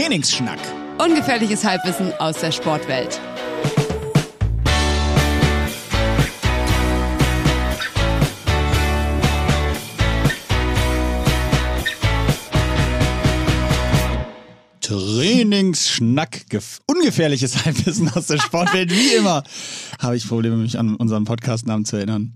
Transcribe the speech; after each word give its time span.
Trainingsschnack. 0.00 0.58
Ungefährliches 0.98 1.62
Halbwissen 1.62 2.14
aus 2.14 2.38
der 2.38 2.52
Sportwelt. 2.52 3.20
Trainingsschnack, 14.80 16.46
ungefährliches 16.86 17.62
Halbwissen 17.66 18.10
aus 18.14 18.28
der 18.28 18.38
Sportwelt. 18.38 18.90
Wie 18.90 19.16
immer 19.16 19.44
habe 19.98 20.16
ich 20.16 20.26
Probleme, 20.26 20.56
mich 20.56 20.78
an 20.78 20.96
unseren 20.96 21.26
Podcastnamen 21.26 21.84
zu 21.84 21.96
erinnern. 21.96 22.32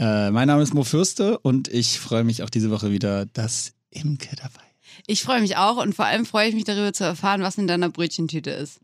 Äh, 0.00 0.32
mein 0.32 0.48
Name 0.48 0.64
ist 0.64 0.74
Mo 0.74 0.82
Fürste 0.82 1.38
und 1.38 1.68
ich 1.68 2.00
freue 2.00 2.24
mich 2.24 2.42
auch 2.42 2.50
diese 2.50 2.72
Woche 2.72 2.90
wieder, 2.90 3.24
dass 3.26 3.74
Imke 3.90 4.34
dabei 4.34 4.62
ist. 4.62 4.67
Ich 5.06 5.22
freue 5.22 5.40
mich 5.40 5.56
auch 5.56 5.76
und 5.82 5.94
vor 5.94 6.04
allem 6.06 6.26
freue 6.26 6.48
ich 6.48 6.54
mich 6.54 6.64
darüber 6.64 6.92
zu 6.92 7.04
erfahren, 7.04 7.42
was 7.42 7.56
in 7.58 7.66
deiner 7.66 7.88
Brötchentüte 7.88 8.50
ist. 8.50 8.80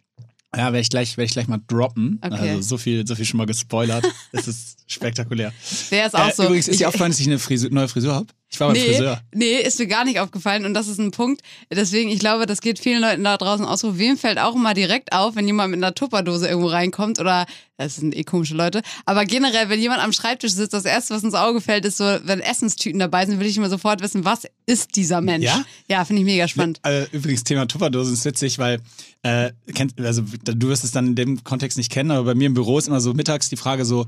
Ja, 0.57 0.67
werde 0.67 0.79
ich, 0.81 0.89
gleich, 0.89 1.17
werd 1.17 1.27
ich 1.27 1.33
gleich 1.33 1.49
mal 1.49 1.61
droppen. 1.67 2.21
Okay. 2.23 2.51
Also 2.51 2.61
so 2.63 2.79
viel, 2.79 3.05
so 3.07 3.17
viel 3.17 3.25
schon 3.25 3.39
mal 3.39 3.47
gespoilert. 3.47 4.05
es 4.33 4.47
ist 4.47 4.79
spektakulär. 4.87 5.53
Der 5.91 6.07
ist 6.07 6.15
auch 6.15 6.29
Äh, 6.29 6.33
so. 6.33 6.45
Übrigens 6.45 6.69
ist 6.69 6.75
ich, 6.75 6.79
dir 6.79 6.89
aufgefallen, 6.89 7.11
dass 7.11 7.19
ich 7.19 7.27
eine 7.27 7.41
Frisur, 7.41 7.71
neue 7.71 7.89
Frisur 7.89 8.15
habe? 8.15 8.29
Ich 8.55 8.61
war 8.61 8.69
beim 8.69 8.77
nee, 8.77 8.87
Friseur. 8.87 9.21
nee, 9.33 9.57
ist 9.57 9.81
mir 9.81 9.89
gar 9.89 10.05
nicht 10.05 10.21
aufgefallen 10.21 10.65
und 10.65 10.75
das 10.75 10.87
ist 10.87 10.99
ein 10.99 11.11
Punkt. 11.11 11.43
Deswegen, 11.73 12.09
ich 12.09 12.21
glaube, 12.21 12.47
das 12.47 12.61
geht 12.61 12.79
vielen 12.79 13.03
Leuten 13.03 13.25
da 13.25 13.37
draußen 13.37 13.67
aus. 13.67 13.83
Wem 13.83 14.17
fällt 14.17 14.39
auch 14.39 14.55
immer 14.55 14.75
direkt 14.75 15.13
auf, 15.13 15.35
wenn 15.35 15.45
jemand 15.45 15.73
mit 15.73 15.79
einer 15.79 15.93
Tupperdose 15.93 16.47
irgendwo 16.47 16.69
reinkommt 16.69 17.19
oder, 17.19 17.47
das 17.79 17.97
sind 17.97 18.17
eh 18.17 18.23
komische 18.23 18.55
Leute, 18.55 18.83
aber 19.07 19.25
generell, 19.25 19.69
wenn 19.71 19.81
jemand 19.81 20.05
am 20.05 20.13
Schreibtisch 20.13 20.53
sitzt, 20.53 20.73
das 20.73 20.85
Erste, 20.85 21.15
was 21.15 21.25
ins 21.25 21.35
Auge 21.35 21.61
fällt, 21.61 21.85
ist 21.85 21.97
so, 21.97 22.05
wenn 22.05 22.39
Essenstüten 22.39 23.01
dabei 23.01 23.27
sind, 23.27 23.41
will 23.41 23.47
ich 23.49 23.57
immer 23.57 23.69
sofort 23.69 24.01
wissen, 24.01 24.25
was 24.25 24.43
ist 24.67 24.95
dieser 24.95 25.21
Mensch? 25.21 25.47
Ja? 25.47 25.65
Ja, 25.89 26.05
finde 26.05 26.23
ich 26.23 26.27
mega 26.27 26.47
spannend. 26.47 26.79
Äh, 26.85 27.07
übrigens, 27.11 27.43
Thema 27.43 27.67
Tupperdosen 27.67 28.15
ist 28.15 28.25
witzig, 28.25 28.61
weil 28.61 28.81
äh, 29.23 29.51
kennt, 29.75 30.01
also 30.01 30.23
du 30.45 30.69
wirst 30.69 30.85
es 30.85 30.93
dann 30.93 31.09
in 31.09 31.15
dem 31.17 31.43
Kontext 31.43 31.77
nicht 31.77 31.91
kennen, 31.91 32.13
aber 32.13 32.23
bei 32.23 32.35
mir 32.37 32.47
im 32.47 32.55
Büro 32.55 32.79
ist 32.79 32.87
immer 32.87 33.01
so 33.01 33.15
mittags 33.15 33.49
die 33.49 33.57
Frage 33.57 33.85
so, 33.85 34.07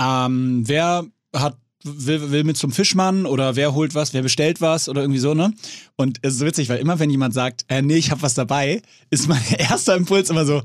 ähm, 0.00 0.62
wer 0.66 1.04
hat 1.34 1.56
will, 1.84 2.30
will 2.30 2.44
mit 2.44 2.56
zum 2.56 2.72
Fischmann 2.72 3.26
oder 3.26 3.56
wer 3.56 3.74
holt 3.74 3.94
was, 3.94 4.12
wer 4.12 4.22
bestellt 4.22 4.60
was 4.60 4.88
oder 4.88 5.02
irgendwie 5.02 5.20
so, 5.20 5.34
ne? 5.34 5.52
Und 5.96 6.18
es 6.22 6.34
ist 6.34 6.40
witzig, 6.40 6.68
weil 6.68 6.78
immer 6.78 6.98
wenn 6.98 7.10
jemand 7.10 7.34
sagt, 7.34 7.64
äh, 7.68 7.82
nee, 7.82 7.96
ich 7.96 8.10
habe 8.10 8.22
was 8.22 8.34
dabei, 8.34 8.82
ist 9.10 9.28
mein 9.28 9.42
erster 9.58 9.96
Impuls 9.96 10.30
immer 10.30 10.44
so, 10.44 10.62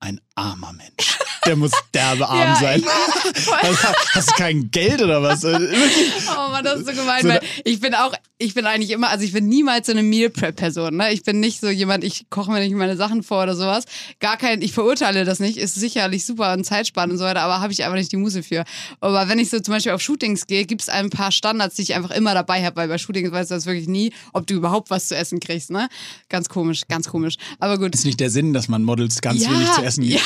ein 0.00 0.20
armer 0.36 0.72
Mensch. 0.72 1.18
Der 1.46 1.56
muss 1.56 1.72
derbe 1.92 2.28
arm 2.28 2.38
Ja, 2.40 2.56
sein. 2.56 2.80
ich- 2.82 3.40
voll. 3.42 3.58
hast, 4.14 4.30
du 4.30 4.34
kein 4.34 4.70
Geld 4.70 5.02
oder 5.02 5.22
was? 5.22 5.44
Oh 5.44 6.50
Mann, 6.50 6.64
das 6.64 6.80
ist 6.80 6.86
so 6.86 6.92
gemein, 6.92 7.22
So 7.22 7.28
weil 7.28 7.40
ich 7.64 7.80
bin 7.80 7.94
auch, 7.94 8.12
ich 8.38 8.54
bin 8.54 8.66
eigentlich 8.66 8.90
immer, 8.90 9.10
also 9.10 9.24
ich 9.24 9.32
bin 9.32 9.46
niemals 9.48 9.86
so 9.86 9.92
eine 9.92 10.02
Meal 10.02 10.30
Prep 10.30 10.56
Person, 10.56 10.96
ne? 10.96 11.12
Ich 11.12 11.22
bin 11.22 11.40
nicht 11.40 11.60
so 11.60 11.68
jemand, 11.68 12.02
ich 12.04 12.26
koche 12.30 12.50
mir 12.50 12.60
nicht 12.60 12.74
meine 12.74 12.96
Sachen 12.96 13.22
vor 13.22 13.42
oder 13.42 13.54
sowas. 13.56 13.84
Gar 14.20 14.36
kein, 14.36 14.62
ich 14.62 14.72
verurteile 14.72 15.24
das 15.24 15.38
nicht, 15.40 15.56
ist 15.56 15.74
sicherlich 15.74 16.24
super 16.24 16.52
und 16.52 16.64
Zeitsparend 16.64 17.12
und 17.12 17.18
so 17.18 17.24
weiter, 17.24 17.42
aber 17.42 17.60
habe 17.60 17.72
ich 17.72 17.84
einfach 17.84 17.96
nicht 17.96 18.10
die 18.12 18.16
Muße 18.16 18.42
für. 18.42 18.64
Aber 19.00 19.28
wenn 19.28 19.38
ich 19.38 19.50
so 19.50 19.60
zum 19.60 19.74
Beispiel 19.74 19.92
auf 19.92 20.00
Shootings 20.00 20.46
gehe, 20.46 20.64
gibt 20.64 20.82
es 20.82 20.88
ein 20.88 21.10
paar 21.10 21.30
Standards, 21.32 21.76
die 21.76 21.82
ich 21.82 21.94
einfach 21.94 22.10
immer 22.10 22.34
dabei 22.34 22.64
habe, 22.64 22.76
weil 22.76 22.88
bei 22.88 22.98
Shootings 22.98 23.30
weißt 23.30 23.50
du 23.50 23.54
das 23.54 23.66
wirklich 23.66 23.88
nie, 23.88 24.12
ob 24.32 24.46
du 24.46 24.54
überhaupt 24.54 24.90
was 24.90 25.08
zu 25.08 25.16
essen 25.16 25.40
kriegst, 25.40 25.70
ne? 25.70 25.88
Ganz 26.28 26.48
komisch, 26.48 26.82
ganz 26.88 27.08
komisch. 27.08 27.36
Aber 27.60 27.78
gut. 27.78 27.94
Ist 27.94 28.04
nicht 28.06 28.20
der 28.20 28.30
Sinn, 28.30 28.52
dass 28.52 28.68
man 28.68 28.82
Models 28.82 29.20
ganz 29.20 29.42
Ja, 29.42 29.50
wenig 29.50 29.70
zu 29.72 29.82
essen 29.82 30.02
gibt. 30.04 30.14
ja. 30.14 30.23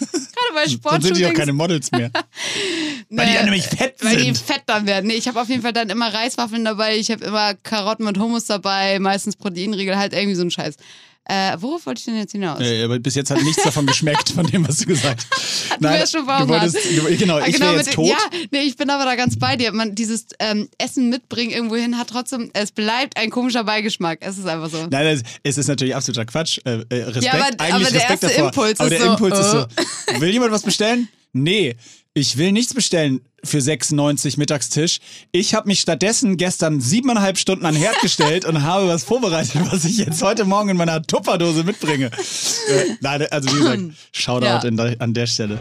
Gerade 0.00 0.54
bei 0.54 0.62
Dann 0.62 0.68
sind 0.68 1.16
die 1.16 1.20
Sportshootings. 1.22 1.38
keine 1.38 1.52
Models 1.52 1.90
mehr. 1.92 2.10
Weil 3.10 3.26
die 3.26 3.32
Nee, 3.32 3.34
dann 3.36 3.44
nämlich 3.44 3.66
fett 3.66 3.94
Weil 4.00 4.16
die 4.16 4.24
sind. 4.24 4.38
fett 4.38 4.62
dann 4.66 4.86
werden. 4.86 5.06
Nee, 5.06 5.14
ich 5.14 5.28
habe 5.28 5.40
auf 5.40 5.48
jeden 5.48 5.62
Fall 5.62 5.72
dann 5.72 5.90
immer 5.90 6.12
Reiswaffeln 6.12 6.64
dabei, 6.64 6.96
ich 6.96 7.10
habe 7.10 7.24
immer 7.24 7.54
Karotten 7.54 8.04
mit 8.04 8.18
Hummus 8.18 8.46
dabei, 8.46 8.98
meistens 8.98 9.36
Proteinriegel, 9.36 9.96
halt 9.96 10.12
irgendwie 10.12 10.34
so 10.36 10.42
ein 10.42 10.50
Scheiß. 10.50 10.76
Äh, 11.26 11.56
worauf 11.60 11.86
wollte 11.86 12.00
ich 12.00 12.04
denn 12.06 12.16
jetzt 12.16 12.32
hinaus? 12.32 12.60
Äh, 12.60 12.82
aber 12.82 12.98
bis 12.98 13.14
jetzt 13.14 13.30
hat 13.30 13.40
nichts 13.42 13.62
davon 13.62 13.86
geschmeckt, 13.86 14.30
von 14.30 14.46
dem, 14.46 14.66
was 14.66 14.78
du 14.78 14.86
gesagt 14.86 15.26
hast. 15.30 15.76
du 15.78 15.84
wärst 15.88 16.12
schon 16.12 16.22
du 16.22 16.26
verhungert. 16.26 16.62
wolltest, 16.62 16.78
du, 16.96 17.16
genau, 17.16 17.36
Ah, 17.36 17.46
ich 17.46 17.54
genau, 17.56 17.76
jetzt 17.76 17.92
tot. 17.92 18.08
Ja, 18.08 18.16
nee, 18.50 18.62
ich 18.62 18.76
bin 18.76 18.90
aber 18.90 19.04
da 19.04 19.14
ganz 19.14 19.38
bei 19.38 19.54
dir. 19.56 19.70
Man, 19.72 19.94
dieses 19.94 20.26
ähm, 20.40 20.68
Essen 20.78 21.08
mitbringen 21.08 21.52
irgendwo 21.52 21.76
hin 21.76 21.98
hat 21.98 22.08
trotzdem, 22.08 22.50
es 22.54 22.72
bleibt 22.72 23.16
ein 23.16 23.30
komischer 23.30 23.62
Beigeschmack. 23.64 24.18
Es 24.22 24.38
ist 24.38 24.46
einfach 24.46 24.70
so. 24.70 24.86
Nein, 24.90 24.90
das, 25.20 25.22
es 25.44 25.58
ist 25.58 25.68
natürlich 25.68 25.94
absoluter 25.94 26.24
Quatsch. 26.24 26.58
Äh, 26.64 26.80
äh, 26.88 27.02
Respekt, 27.04 27.24
Ja, 27.24 27.32
aber- 27.34 27.44
eigentlich 27.44 27.62
aber 27.74 27.78
der 27.84 27.92
Respekt 27.94 28.22
erste 28.24 28.26
davor. 28.28 28.46
Impuls 28.46 28.80
aber 28.80 28.88
ist 28.90 28.98
der 28.98 29.06
so, 29.06 29.12
Impuls 29.12 29.38
ist 29.38 29.50
so, 29.50 30.20
will 30.20 30.30
jemand 30.30 30.52
was 30.52 30.62
bestellen? 30.62 31.08
Nee, 31.32 31.76
ich 32.12 32.38
will 32.38 32.50
nichts 32.50 32.74
bestellen 32.74 33.20
für 33.44 33.58
6,90 33.58 34.38
Mittagstisch. 34.38 34.98
Ich 35.32 35.54
habe 35.54 35.68
mich 35.68 35.80
stattdessen 35.80 36.36
gestern 36.36 36.80
siebeneinhalb 36.80 37.38
Stunden 37.38 37.64
an 37.66 37.74
den 37.74 37.82
Herd 37.82 38.00
gestellt 38.00 38.44
und 38.44 38.62
habe 38.62 38.88
was 38.88 39.04
vorbereitet, 39.04 39.60
was 39.70 39.84
ich 39.84 39.96
jetzt 39.98 40.22
heute 40.22 40.44
Morgen 40.44 40.68
in 40.70 40.76
meiner 40.76 41.02
Tupperdose 41.02 41.64
mitbringe. 41.64 42.06
äh, 42.06 42.96
nein, 43.00 43.26
also 43.30 43.48
wie 43.54 43.58
gesagt, 43.58 43.82
Shoutout 44.12 44.44
Ja. 44.46 44.58
in 44.62 44.76
der, 44.76 44.96
an 45.00 45.14
der 45.14 45.26
Stelle. 45.26 45.60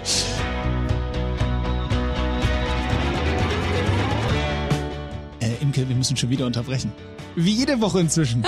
Äh, 5.40 5.52
Imke, 5.62 5.88
wir 5.88 5.96
müssen 5.96 6.18
schon 6.18 6.30
wieder 6.30 6.46
unterbrechen. 6.46 6.92
Wie 7.36 7.52
jede 7.52 7.80
Woche 7.80 8.00
inzwischen. 8.00 8.44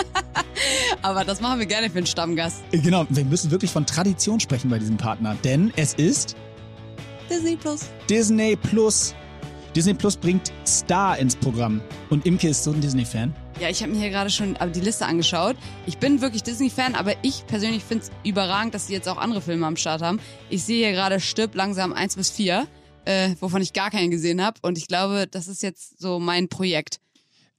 Aber 1.02 1.24
das 1.24 1.42
machen 1.42 1.60
wir 1.60 1.66
gerne 1.66 1.90
für 1.90 1.98
einen 2.00 2.08
Stammgast. 2.08 2.58
Äh, 2.72 2.80
Genau, 2.80 3.06
wir 3.10 3.26
müssen 3.26 3.52
wirklich 3.52 3.72
von 3.72 3.86
Tradition 3.86 4.40
sprechen 4.40 4.70
bei 4.70 4.80
diesem 4.80 4.98
Partner, 4.98 5.36
denn 5.44 5.72
es 5.76 5.94
ist 5.94 6.36
Disney 7.32 7.56
Plus. 7.56 7.90
Disney 8.10 8.58
Plus. 8.58 9.16
Disney 9.74 9.94
Plus 9.94 10.18
bringt 10.18 10.52
Star 10.68 11.18
ins 11.18 11.34
Programm. 11.34 11.80
Und 12.10 12.26
Imke 12.26 12.50
ist 12.50 12.62
so 12.62 12.72
ein 12.72 12.82
Disney-Fan. 12.82 13.34
Ja, 13.58 13.70
ich 13.70 13.82
habe 13.82 13.94
mir 13.94 14.00
hier 14.00 14.10
gerade 14.10 14.30
schon 14.30 14.58
äh, 14.58 14.70
die 14.70 14.82
Liste 14.82 15.06
angeschaut. 15.06 15.56
Ich 15.88 15.98
bin 15.98 16.20
wirklich 16.20 16.44
Disney-Fan, 16.44 16.94
aber 16.94 17.14
ich 17.22 17.46
persönlich 17.48 17.86
finde 17.86 18.04
es 18.04 18.12
überragend, 18.30 18.74
dass 18.74 18.88
sie 18.88 18.94
jetzt 18.94 19.08
auch 19.08 19.18
andere 19.18 19.40
Filme 19.40 19.66
am 19.66 19.78
Start 19.78 20.02
haben. 20.02 20.20
Ich 20.50 20.66
sehe 20.66 20.86
hier 20.86 20.92
gerade 20.92 21.22
Stirb 21.22 21.56
langsam 21.56 21.94
1 21.94 22.18
bis 22.18 22.32
4, 22.32 22.68
äh, 23.06 23.30
wovon 23.40 23.62
ich 23.62 23.72
gar 23.72 23.92
keinen 23.92 24.12
gesehen 24.12 24.44
habe. 24.44 24.60
Und 24.62 24.78
ich 24.78 24.88
glaube, 24.88 25.26
das 25.32 25.48
ist 25.48 25.64
jetzt 25.64 26.02
so 26.02 26.20
mein 26.20 26.50
Projekt. 26.50 27.00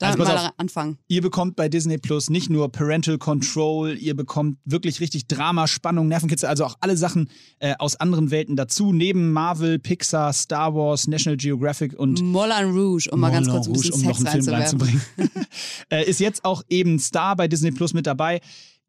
Damit 0.02 0.20
Also 0.20 0.32
mal 0.32 0.46
auf. 0.48 0.52
anfangen. 0.58 0.98
Ihr 1.08 1.22
bekommt 1.22 1.56
bei 1.56 1.68
Disney 1.68 1.98
Plus 1.98 2.30
nicht 2.30 2.50
nur 2.50 2.70
Parental 2.70 3.18
Control, 3.18 3.96
ihr 3.98 4.14
bekommt 4.14 4.58
wirklich 4.64 5.00
richtig 5.00 5.26
Drama, 5.26 5.66
Spannung, 5.66 6.08
Nervenkitzel, 6.08 6.48
also 6.48 6.64
auch 6.64 6.76
alle 6.80 6.96
Sachen 6.96 7.30
äh, 7.60 7.74
aus 7.78 7.96
anderen 7.96 8.30
Welten 8.30 8.56
dazu, 8.56 8.92
neben 8.92 9.32
Marvel, 9.32 9.78
Pixar, 9.78 10.32
Star 10.32 10.74
Wars, 10.74 11.06
National 11.06 11.36
Geographic 11.36 11.98
und 11.98 12.20
Moulin 12.22 12.70
Rouge, 12.70 13.08
um 13.10 13.20
mal 13.20 13.30
ganz 13.30 13.46
Moulin 13.46 13.62
kurz 13.62 13.66
ein 13.68 13.72
bisschen 13.72 13.92
Rouge, 13.92 14.04
um 14.04 14.10
noch 14.10 14.32
einen 14.32 14.42
Film 14.42 14.54
reinzubringen. 14.54 15.02
äh, 15.90 16.04
ist 16.08 16.20
jetzt 16.20 16.44
auch 16.44 16.62
eben 16.69 16.98
Star 16.98 17.36
bei 17.36 17.48
Disney 17.48 17.70
Plus 17.70 17.94
mit 17.94 18.06
dabei. 18.06 18.40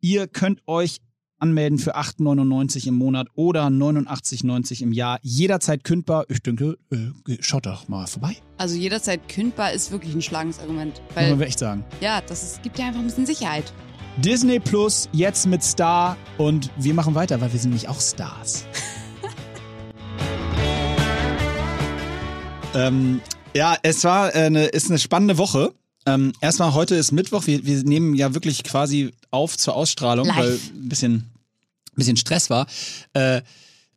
Ihr 0.01 0.28
könnt 0.28 0.62
euch 0.68 1.00
anmelden 1.44 1.78
für 1.78 1.98
8,99 1.98 2.88
im 2.88 2.96
Monat 2.96 3.28
oder 3.36 3.68
89,90 3.68 4.81
im 4.81 4.94
Jahr. 4.94 5.20
Jederzeit 5.22 5.84
kündbar. 5.84 6.26
Ich 6.30 6.42
denke, 6.42 6.78
äh, 6.90 7.38
schaut 7.42 7.66
doch 7.66 7.90
mal 7.90 8.08
vorbei. 8.08 8.38
Also 8.58 8.76
jederzeit 8.76 9.28
kündbar 9.28 9.74
ist 9.74 9.92
wirklich 9.92 10.16
ein 10.16 10.22
schlagendes 10.22 10.59
Argument. 10.59 11.02
Muss 11.02 11.16
Weil, 11.16 11.31
man 11.31 11.42
echt 11.42 11.59
sagen. 11.59 11.84
ja, 12.00 12.22
das 12.22 12.44
ist, 12.44 12.64
gibt 12.64 12.80
ja 12.80 12.88
einfach 12.88 13.02
ein 13.02 13.08
bisschen 13.08 13.26
Sicherheit. 13.26 13.74
Disney 14.18 14.59
Plus 14.59 15.09
jetzt 15.12 15.46
mit 15.46 15.64
Star 15.64 16.16
und 16.38 16.70
wir 16.78 16.94
machen 16.94 17.14
weiter, 17.14 17.42
weil 17.42 17.52
wir 17.52 17.60
sind 17.60 17.72
nämlich 17.72 17.90
auch 17.90 18.00
Stars. 18.00 18.66
ähm, 22.74 23.20
ja, 23.54 23.75
es 23.84 24.04
war 24.06 24.34
äh, 24.34 24.46
eine, 24.46 24.66
ist 24.68 24.90
eine 24.90 25.00
spannende 25.00 25.38
Woche. 25.38 25.74
Ähm, 26.06 26.34
erstmal 26.42 26.74
heute 26.74 26.96
ist 26.96 27.12
Mittwoch. 27.12 27.48
Wir, 27.48 27.66
wir 27.66 27.84
nehmen 27.84 28.14
ja 28.14 28.34
wirklich 28.34 28.64
quasi 28.64 29.12
auf 29.31 29.58
zur 29.58 29.75
Ausstrahlung, 29.75 30.28
Live. 30.28 30.38
weil 30.38 30.54
ein 30.54 30.90
bisschen, 30.90 31.30
bisschen 31.96 32.18
Stress 32.18 32.50
war. 32.50 32.68
Äh, 33.14 33.42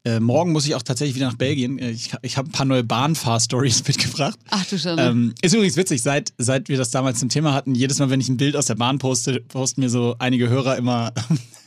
äh, 0.04 0.20
morgen 0.20 0.52
muss 0.52 0.64
ich 0.66 0.76
auch 0.76 0.82
tatsächlich 0.84 1.16
wieder 1.16 1.26
nach 1.26 1.34
Belgien. 1.36 1.80
Äh, 1.80 1.90
Ich, 1.90 2.12
ich 2.22 2.36
habe 2.36 2.48
ein 2.48 2.52
paar 2.52 2.64
neue 2.64 2.84
Bahnfahr-Stories 2.84 3.82
mitgebracht. 3.88 4.38
Ach 4.50 4.64
du 4.66 4.78
Schande. 4.78 5.02
Ähm, 5.02 5.34
ist 5.42 5.52
übrigens 5.52 5.76
witzig, 5.76 6.00
seit, 6.00 6.32
seit 6.38 6.68
wir 6.68 6.76
das 6.76 6.90
damals 6.90 7.18
zum 7.18 7.28
Thema 7.28 7.54
hatten, 7.54 7.74
jedes 7.74 7.98
Mal, 7.98 8.08
wenn 8.08 8.20
ich 8.20 8.28
ein 8.28 8.36
Bild 8.36 8.54
aus 8.56 8.66
der 8.66 8.76
Bahn 8.76 8.98
poste, 8.98 9.40
posten 9.40 9.80
mir 9.80 9.90
so 9.90 10.14
einige 10.20 10.48
Hörer 10.48 10.76
immer, 10.76 11.12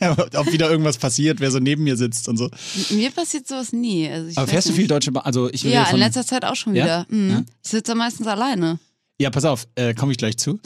ob 0.36 0.52
wieder 0.52 0.70
irgendwas 0.70 0.96
passiert, 0.96 1.40
wer 1.40 1.50
so 1.50 1.58
neben 1.58 1.84
mir 1.84 1.98
sitzt 1.98 2.28
und 2.28 2.38
so. 2.38 2.48
Mir 2.90 3.10
passiert 3.10 3.46
sowas 3.46 3.74
nie. 3.74 4.08
Also 4.08 4.28
ich 4.28 4.38
Aber 4.38 4.46
fährst 4.46 4.70
du 4.70 4.72
viel 4.72 4.86
Deutsche 4.86 5.12
Bahn? 5.12 5.24
Also 5.24 5.50
ich 5.52 5.62
Ja, 5.64 5.84
von, 5.84 5.96
in 5.96 6.00
letzter 6.00 6.24
Zeit 6.24 6.46
auch 6.46 6.56
schon 6.56 6.74
Ja? 6.74 6.84
wieder. 6.84 7.06
Mhm. 7.10 7.30
Ja? 7.30 7.42
Ich 7.62 7.70
sitze 7.70 7.94
meistens 7.94 8.26
alleine. 8.26 8.78
Ja, 9.20 9.28
pass 9.28 9.44
auf, 9.44 9.68
äh, 9.74 9.92
komme 9.92 10.12
ich 10.12 10.18
gleich 10.18 10.38
zu. 10.38 10.58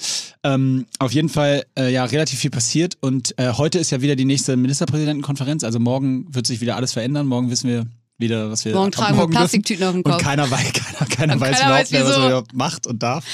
Ähm, 0.44 0.86
auf 1.00 1.10
jeden 1.10 1.28
Fall, 1.28 1.64
äh, 1.76 1.92
ja, 1.92 2.04
relativ 2.04 2.38
viel 2.38 2.50
passiert 2.50 2.96
und 3.00 3.36
äh, 3.36 3.52
heute 3.54 3.80
ist 3.80 3.90
ja 3.90 4.00
wieder 4.00 4.14
die 4.14 4.24
nächste 4.24 4.56
Ministerpräsidentenkonferenz. 4.56 5.64
Also 5.64 5.80
morgen 5.80 6.32
wird 6.32 6.46
sich 6.46 6.60
wieder 6.60 6.76
alles 6.76 6.92
verändern. 6.92 7.26
Morgen 7.26 7.50
wissen 7.50 7.68
wir 7.68 7.86
wieder, 8.16 8.52
was 8.52 8.64
wir 8.64 8.72
Morgen 8.72 8.92
tragen 8.92 9.14
wir 9.14 9.22
morgen 9.22 9.32
dürfen. 9.32 9.40
Plastiktüten 9.40 9.84
auf 9.84 9.92
dem 9.94 10.02
Und 10.02 10.12
Kopf. 10.12 10.22
keiner 10.22 10.48
weiß, 10.48 10.72
keiner, 10.72 11.10
keiner 11.10 11.32
Und 11.34 11.40
weiß 11.40 11.58
keiner 11.58 11.66
überhaupt 11.70 11.82
weiß, 11.82 11.90
mehr, 11.90 12.04
was 12.04 12.16
er 12.16 12.26
überhaupt 12.26 12.54
macht 12.54 12.86
und 12.86 13.02
darf. 13.02 13.24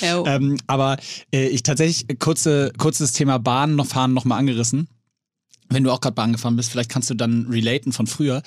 Ja, 0.00 0.24
Ähm, 0.26 0.58
aber 0.68 0.96
äh, 1.34 1.48
ich 1.48 1.64
tatsächlich 1.64 2.08
äh, 2.08 2.14
kurze, 2.14 2.72
kurzes 2.78 3.10
Thema 3.10 3.38
Bahn 3.38 3.74
noch 3.74 3.86
fahren 3.86 4.14
noch 4.14 4.26
mal 4.26 4.36
angerissen. 4.36 4.86
Wenn 5.70 5.82
du 5.82 5.90
auch 5.90 6.00
gerade 6.00 6.14
Bahn 6.14 6.32
gefahren 6.32 6.54
bist, 6.54 6.70
vielleicht 6.70 6.88
kannst 6.88 7.10
du 7.10 7.14
dann 7.14 7.48
relaten 7.50 7.90
von 7.92 8.06
früher. 8.06 8.42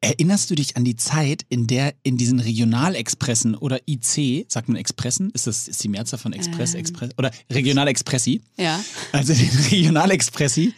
Erinnerst 0.00 0.50
du 0.50 0.54
dich 0.54 0.76
an 0.76 0.84
die 0.84 0.96
Zeit, 0.96 1.44
in 1.48 1.66
der 1.66 1.94
in 2.02 2.16
diesen 2.16 2.40
Regionalexpressen 2.40 3.54
oder 3.54 3.80
IC, 3.88 4.46
sagt 4.50 4.68
man 4.68 4.76
Expressen? 4.76 5.30
Ist 5.30 5.46
das 5.46 5.68
ist 5.68 5.82
die 5.82 5.88
Mehrzahl 5.88 6.18
von 6.18 6.32
Express, 6.32 6.74
Ähm. 6.74 6.80
Express 6.80 7.10
oder 7.18 7.30
Regionalexpressi? 7.50 8.40
Ja. 8.56 8.80
Also 9.12 9.34
den 9.34 9.48
Regionalexpressi, 9.70 10.72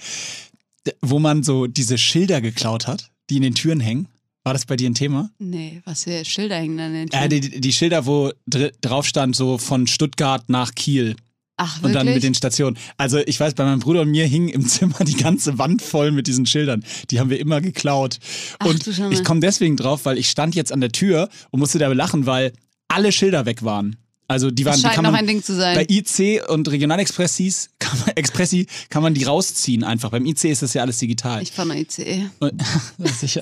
wo 1.03 1.19
man 1.19 1.43
so 1.43 1.67
diese 1.67 1.99
Schilder 1.99 2.41
geklaut 2.41 2.87
hat, 2.87 3.11
die 3.29 3.37
in 3.37 3.43
den 3.43 3.55
Türen 3.55 3.81
hängen. 3.81 4.09
War 4.43 4.55
das 4.55 4.65
bei 4.65 4.77
dir 4.77 4.89
ein 4.89 4.95
Thema? 4.95 5.31
Nee, 5.39 5.83
was 5.85 6.05
für 6.05 6.25
Schilder 6.25 6.57
hängen 6.57 6.81
an 6.81 6.95
den 6.95 7.09
Äh, 7.09 7.29
Türen? 7.29 7.43
die, 7.43 7.61
die 7.61 7.73
Schilder, 7.75 8.07
wo 8.07 8.33
dr 8.47 8.71
drauf 8.81 9.07
stand, 9.07 9.37
so 9.37 9.59
von 9.59 9.87
Stuttgart 9.87 10.49
nach 10.49 10.75
Kiel. 10.75 11.15
Ach, 11.63 11.83
Und 11.83 11.93
dann 11.93 12.07
mit 12.07 12.23
den 12.23 12.33
Stationen. 12.33 12.79
Also 12.97 13.19
ich 13.19 13.39
weiß, 13.39 13.53
bei 13.53 13.65
meinem 13.65 13.81
Bruder 13.81 14.01
und 14.01 14.11
mir 14.11 14.25
hing 14.25 14.49
im 14.49 14.67
Zimmer 14.67 15.05
die 15.05 15.17
ganze 15.17 15.59
Wand 15.59 15.83
voll 15.83 16.11
mit 16.11 16.27
diesen 16.27 16.47
Schildern. 16.47 16.83
Die 17.11 17.21
haben 17.21 17.29
wir 17.29 17.39
immer 17.39 17.61
geklaut. 17.61 18.19
Ach, 18.59 18.67
und 18.67 18.87
ich 19.11 19.23
komme 19.25 19.41
deswegen 19.41 19.77
drauf, 19.77 20.07
weil 20.07 20.17
ich 20.17 20.31
stand 20.31 20.55
jetzt 20.55 20.73
an 20.73 20.81
der 20.81 20.91
Tür 20.91 21.29
und 21.51 21.61
musste 21.61 21.79
da 21.79 21.89
lachen, 21.89 22.25
weil 22.25 22.53
alle 22.89 23.13
Schilder 23.13 23.45
weg 23.45 23.63
waren. 23.63 23.97
Also 24.31 24.53
die 24.53 24.65
waren, 24.65 24.75
das 24.75 24.77
die 24.77 24.83
scheint 24.83 24.95
kann 24.95 25.03
noch 25.03 25.11
man, 25.11 25.21
ein 25.23 25.27
Ding 25.27 25.43
zu 25.43 25.57
sein. 25.57 25.75
bei 25.75 25.87
IC 25.89 26.49
und 26.49 26.71
Regionalexpressis 26.71 27.71
kann 27.81 27.99
man, 27.99 28.17
Expressi 28.17 28.69
kann 28.89 29.03
man 29.03 29.13
die 29.13 29.25
rausziehen 29.25 29.83
einfach. 29.83 30.11
Beim 30.11 30.25
IC 30.25 30.45
ist 30.45 30.63
das 30.63 30.73
ja 30.73 30.83
alles 30.83 30.99
digital. 30.99 31.43
ich 31.43 31.51
fahre 31.51 31.77
ICE. 31.77 32.31
Und, 32.39 32.63
sicher. 33.21 33.41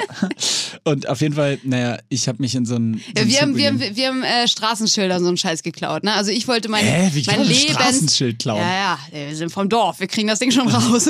Und 0.85 1.07
auf 1.07 1.21
jeden 1.21 1.35
Fall, 1.35 1.59
naja, 1.63 1.99
ich 2.09 2.27
habe 2.27 2.41
mich 2.41 2.55
in 2.55 2.65
so 2.65 2.77
einen. 2.77 2.95
So 2.95 3.23
Ja, 3.23 3.29
wir 3.29 3.41
haben, 3.43 3.57
wir 3.59 3.67
haben, 3.67 3.81
wir 3.81 4.09
haben 4.09 4.23
äh, 4.23 4.49
Straßenschildern 4.49 5.21
so 5.21 5.29
einen 5.29 5.37
Scheiß 5.37 5.63
geklaut. 5.63 6.05
Ne? 6.05 6.15
Also 6.15 6.31
ich 6.31 6.49
wollte 6.49 6.71
mein, 6.71 6.87
Hä, 6.87 7.11
wie 7.13 7.23
mein 7.27 7.43
Lebens... 7.43 7.75
Straßenschild 7.75 8.39
klauen? 8.39 8.63
Ja, 8.63 8.99
ja, 9.13 9.29
wir 9.29 9.37
sind 9.37 9.53
vom 9.53 9.69
Dorf, 9.69 10.01
wir 10.01 10.07
kriegen 10.07 10.29
das 10.29 10.39
Ding 10.39 10.51
schon 10.51 10.69
raus. 10.69 11.07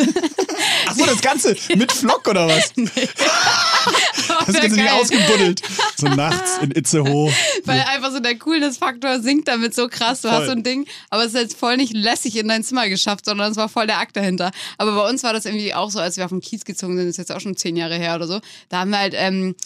Ach 0.88 0.94
so, 0.96 1.06
das 1.06 1.20
Ganze 1.20 1.56
mit 1.76 1.92
Flock 1.92 2.26
oder 2.26 2.48
was? 2.48 2.72
Das 4.58 4.62
nicht 4.62 4.76
geil. 4.76 4.88
ausgebuddelt. 5.00 5.62
So 5.96 6.06
nachts 6.06 6.58
in 6.62 6.70
Itzehoe. 6.70 7.32
Weil 7.64 7.80
einfach 7.80 8.12
so 8.12 8.20
der 8.20 8.38
Coolness-Faktor 8.38 9.20
sinkt 9.20 9.48
damit 9.48 9.74
so 9.74 9.88
krass. 9.88 10.20
Du 10.20 10.28
Voll. 10.28 10.36
hast 10.38 10.46
so 10.46 10.52
ein 10.52 10.62
Ding, 10.62 10.86
aber 11.10 11.22
es 11.22 11.34
ist 11.34 11.40
jetzt 11.40 11.58
voll 11.58 11.76
nicht 11.76 11.92
lässig 11.92 12.36
in 12.36 12.46
dein 12.46 12.62
Zimmer 12.62 12.88
geschafft, 12.88 13.24
sondern 13.24 13.50
es 13.50 13.56
war 13.56 13.68
voll 13.68 13.88
der 13.88 13.98
Akt 13.98 14.16
dahinter. 14.16 14.52
Aber 14.76 14.94
bei 14.94 15.08
uns 15.08 15.24
war 15.24 15.32
das 15.32 15.44
irgendwie 15.44 15.74
auch 15.74 15.90
so, 15.90 15.98
als 15.98 16.16
wir 16.16 16.24
auf 16.24 16.30
den 16.30 16.40
Kiez 16.40 16.64
gezogen 16.64 16.96
sind, 16.96 17.06
das 17.06 17.14
ist 17.14 17.16
jetzt 17.18 17.32
auch 17.32 17.40
schon 17.40 17.56
zehn 17.56 17.76
Jahre 17.76 17.96
her 17.96 18.14
oder 18.14 18.28
so. 18.28 18.40
Da 18.68 18.80
haben 18.80 18.90
wir 18.90 18.98
halt, 18.98 19.14
ähm, 19.16 19.56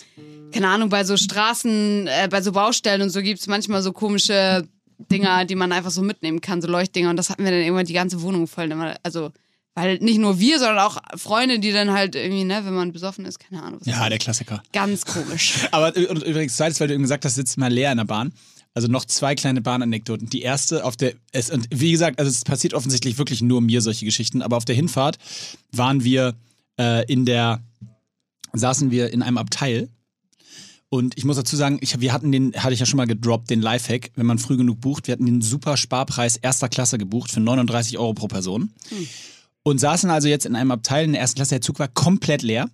keine 0.52 0.68
Ahnung, 0.68 0.88
bei 0.88 1.04
so 1.04 1.18
Straßen, 1.18 2.06
äh, 2.06 2.28
bei 2.30 2.40
so 2.40 2.52
Baustellen 2.52 3.02
und 3.02 3.10
so 3.10 3.20
gibt's 3.20 3.46
manchmal 3.46 3.82
so 3.82 3.92
komische 3.92 4.66
Dinger, 5.10 5.44
die 5.44 5.54
man 5.54 5.72
einfach 5.72 5.90
so 5.90 6.02
mitnehmen 6.02 6.40
kann, 6.40 6.62
so 6.62 6.68
Leuchtdinger. 6.68 7.10
Und 7.10 7.16
das 7.16 7.30
hatten 7.30 7.44
wir 7.44 7.50
dann 7.50 7.60
irgendwann 7.60 7.86
die 7.86 7.92
ganze 7.92 8.22
Wohnung 8.22 8.46
voll. 8.46 8.72
Also, 9.02 9.32
weil 9.74 9.98
nicht 9.98 10.18
nur 10.18 10.38
wir, 10.38 10.58
sondern 10.58 10.78
auch 10.78 10.98
Freunde, 11.16 11.58
die 11.58 11.72
dann 11.72 11.92
halt 11.92 12.14
irgendwie, 12.14 12.44
ne, 12.44 12.64
wenn 12.64 12.74
man 12.74 12.92
besoffen 12.92 13.24
ist, 13.24 13.38
keine 13.38 13.62
Ahnung. 13.62 13.80
Was 13.80 13.86
Ja, 13.86 14.08
der 14.08 14.18
Klassiker. 14.18 14.62
Ganz 14.72 15.04
komisch. 15.04 15.54
Aber 15.70 15.96
ü- 15.96 16.08
und 16.08 16.22
übrigens, 16.22 16.56
zweites, 16.56 16.78
weil 16.80 16.88
du 16.88 16.94
eben 16.94 17.02
gesagt 17.02 17.24
hast, 17.24 17.36
sitzt 17.36 17.56
mal 17.56 17.72
leer 17.72 17.90
in 17.90 17.98
der 17.98 18.04
Bahn. 18.04 18.32
Also 18.74 18.88
noch 18.88 19.04
zwei 19.04 19.34
kleine 19.34 19.60
Bahnanekdoten. 19.60 20.28
Die 20.28 20.42
erste 20.42 20.84
auf 20.84 20.96
der, 20.96 21.12
es, 21.32 21.50
und 21.50 21.68
wie 21.70 21.92
gesagt, 21.92 22.18
also 22.18 22.30
es 22.30 22.42
passiert 22.42 22.74
offensichtlich 22.74 23.18
wirklich 23.18 23.42
nur 23.42 23.60
mir 23.60 23.80
solche 23.82 24.04
Geschichten, 24.04 24.40
aber 24.42 24.56
auf 24.56 24.64
der 24.64 24.74
Hinfahrt 24.74 25.18
waren 25.72 26.04
wir 26.04 26.34
äh, 26.78 27.04
in 27.10 27.26
der, 27.26 27.62
saßen 28.52 28.90
wir 28.90 29.12
in 29.12 29.22
einem 29.22 29.38
Abteil. 29.38 29.88
Und 30.88 31.16
ich 31.16 31.24
muss 31.24 31.36
dazu 31.36 31.56
sagen, 31.56 31.78
ich, 31.80 32.00
wir 32.00 32.12
hatten 32.12 32.32
den, 32.32 32.54
hatte 32.54 32.74
ich 32.74 32.80
ja 32.80 32.86
schon 32.86 32.98
mal 32.98 33.06
gedroppt, 33.06 33.48
den 33.48 33.62
Lifehack, 33.62 34.10
wenn 34.14 34.26
man 34.26 34.38
früh 34.38 34.58
genug 34.58 34.80
bucht. 34.80 35.06
Wir 35.06 35.12
hatten 35.12 35.24
den 35.24 35.40
super 35.40 35.78
Sparpreis 35.78 36.36
erster 36.36 36.68
Klasse 36.68 36.98
gebucht 36.98 37.30
für 37.30 37.40
39 37.40 37.98
Euro 37.98 38.12
pro 38.12 38.28
Person. 38.28 38.72
Und 39.64 39.78
saßen 39.78 40.10
also 40.10 40.28
jetzt 40.28 40.46
in 40.46 40.56
einem 40.56 40.72
Abteil 40.72 41.04
in 41.04 41.12
der 41.12 41.20
ersten 41.20 41.36
Klasse. 41.36 41.54
Der 41.54 41.60
Zug 41.60 41.78
war 41.78 41.88
komplett 41.88 42.42
leer. 42.42 42.68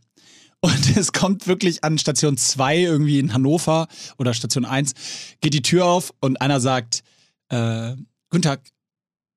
Und 0.61 0.97
es 0.97 1.13
kommt 1.13 1.47
wirklich 1.47 1.85
an 1.85 1.99
Station 1.99 2.37
2 2.37 2.79
irgendwie 2.79 3.19
in 3.19 3.33
Hannover 3.33 3.89
oder 4.19 4.35
Station 4.35 4.65
1, 4.65 4.95
geht 5.41 5.55
die 5.55 5.63
Tür 5.63 5.87
auf 5.87 6.13
und 6.21 6.41
einer 6.41 6.61
sagt, 6.61 7.03
äh, 7.49 7.95
guten 8.31 8.43
Tag. 8.43 8.61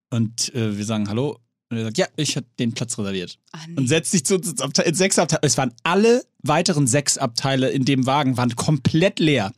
Und 0.10 0.54
äh, 0.56 0.78
wir 0.78 0.86
sagen 0.86 1.10
Hallo. 1.10 1.38
Und 1.70 1.78
er 1.78 1.86
sagt, 1.86 1.98
ja, 1.98 2.08
ich 2.18 2.36
habe 2.36 2.46
den 2.60 2.74
Platz 2.74 2.98
reserviert. 2.98 3.40
Ah, 3.54 3.60
nee. 3.66 3.76
Und 3.78 3.88
setzt 3.88 4.12
sich 4.12 4.26
zu 4.26 4.36
uns 4.36 4.50
ins, 4.50 4.60
Abteil, 4.60 4.88
ins 4.88 4.98
sechs 4.98 5.18
Abteil. 5.18 5.40
Es 5.42 5.58
waren 5.58 5.74
alle 5.84 6.24
weiteren 6.44 6.86
sechs 6.86 7.18
Abteile 7.18 7.70
in 7.70 7.86
dem 7.86 8.06
Wagen, 8.06 8.36
waren 8.36 8.54
komplett 8.58 9.20
leer. 9.20 9.54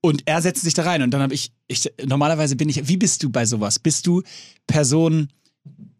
Und 0.00 0.22
er 0.24 0.40
setzt 0.40 0.62
sich 0.62 0.72
da 0.72 0.84
rein. 0.84 1.02
Und 1.02 1.10
dann 1.10 1.20
habe 1.20 1.34
ich, 1.34 1.52
ich, 1.66 1.92
normalerweise 2.06 2.56
bin 2.56 2.70
ich, 2.70 2.88
wie 2.88 2.96
bist 2.96 3.22
du 3.22 3.28
bei 3.28 3.44
sowas? 3.44 3.78
Bist 3.78 4.06
du 4.06 4.22
Person, 4.66 5.28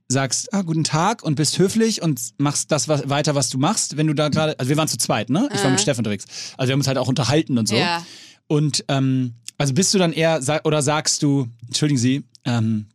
sagst, 0.09 0.53
ah, 0.53 0.63
guten 0.63 0.85
Tag 0.85 1.23
und 1.23 1.35
bist 1.35 1.59
höflich 1.59 2.03
und 2.03 2.21
machst 2.39 2.71
das 2.71 2.89
was, 2.89 3.09
weiter, 3.09 3.35
was 3.35 3.51
du 3.51 3.59
machst, 3.59 3.97
wenn 3.97 4.07
du 4.07 4.15
da 4.15 4.29
gerade, 4.29 4.59
also 4.59 4.69
wir 4.69 4.77
waren 4.77 4.89
zu 4.89 4.99
zweit, 4.99 5.31
ne? 5.31 5.49
Ich 5.53 5.63
war 5.63 5.71
mit 5.71 5.81
Äh. 5.81 5.83
Steff 5.83 5.99
unterwegs. 5.99 6.25
Also 6.57 6.69
wir 6.69 6.73
haben 6.75 6.81
uns 6.81 6.87
halt 6.87 6.99
auch 6.99 7.09
unterhalten 7.09 7.59
und 7.59 7.67
so. 7.69 7.75
Ja. 7.75 8.05
Und 8.47 8.85
ähm, 8.89 9.35
also 9.59 9.75
bist 9.75 9.93
du 9.95 9.99
dann 9.99 10.13
eher, 10.13 10.41
oder 10.65 10.83
sagst 10.83 11.23
du, 11.23 11.49
entschuldigen 11.67 11.99
Sie, 11.99 12.25
ähm, 12.45 12.87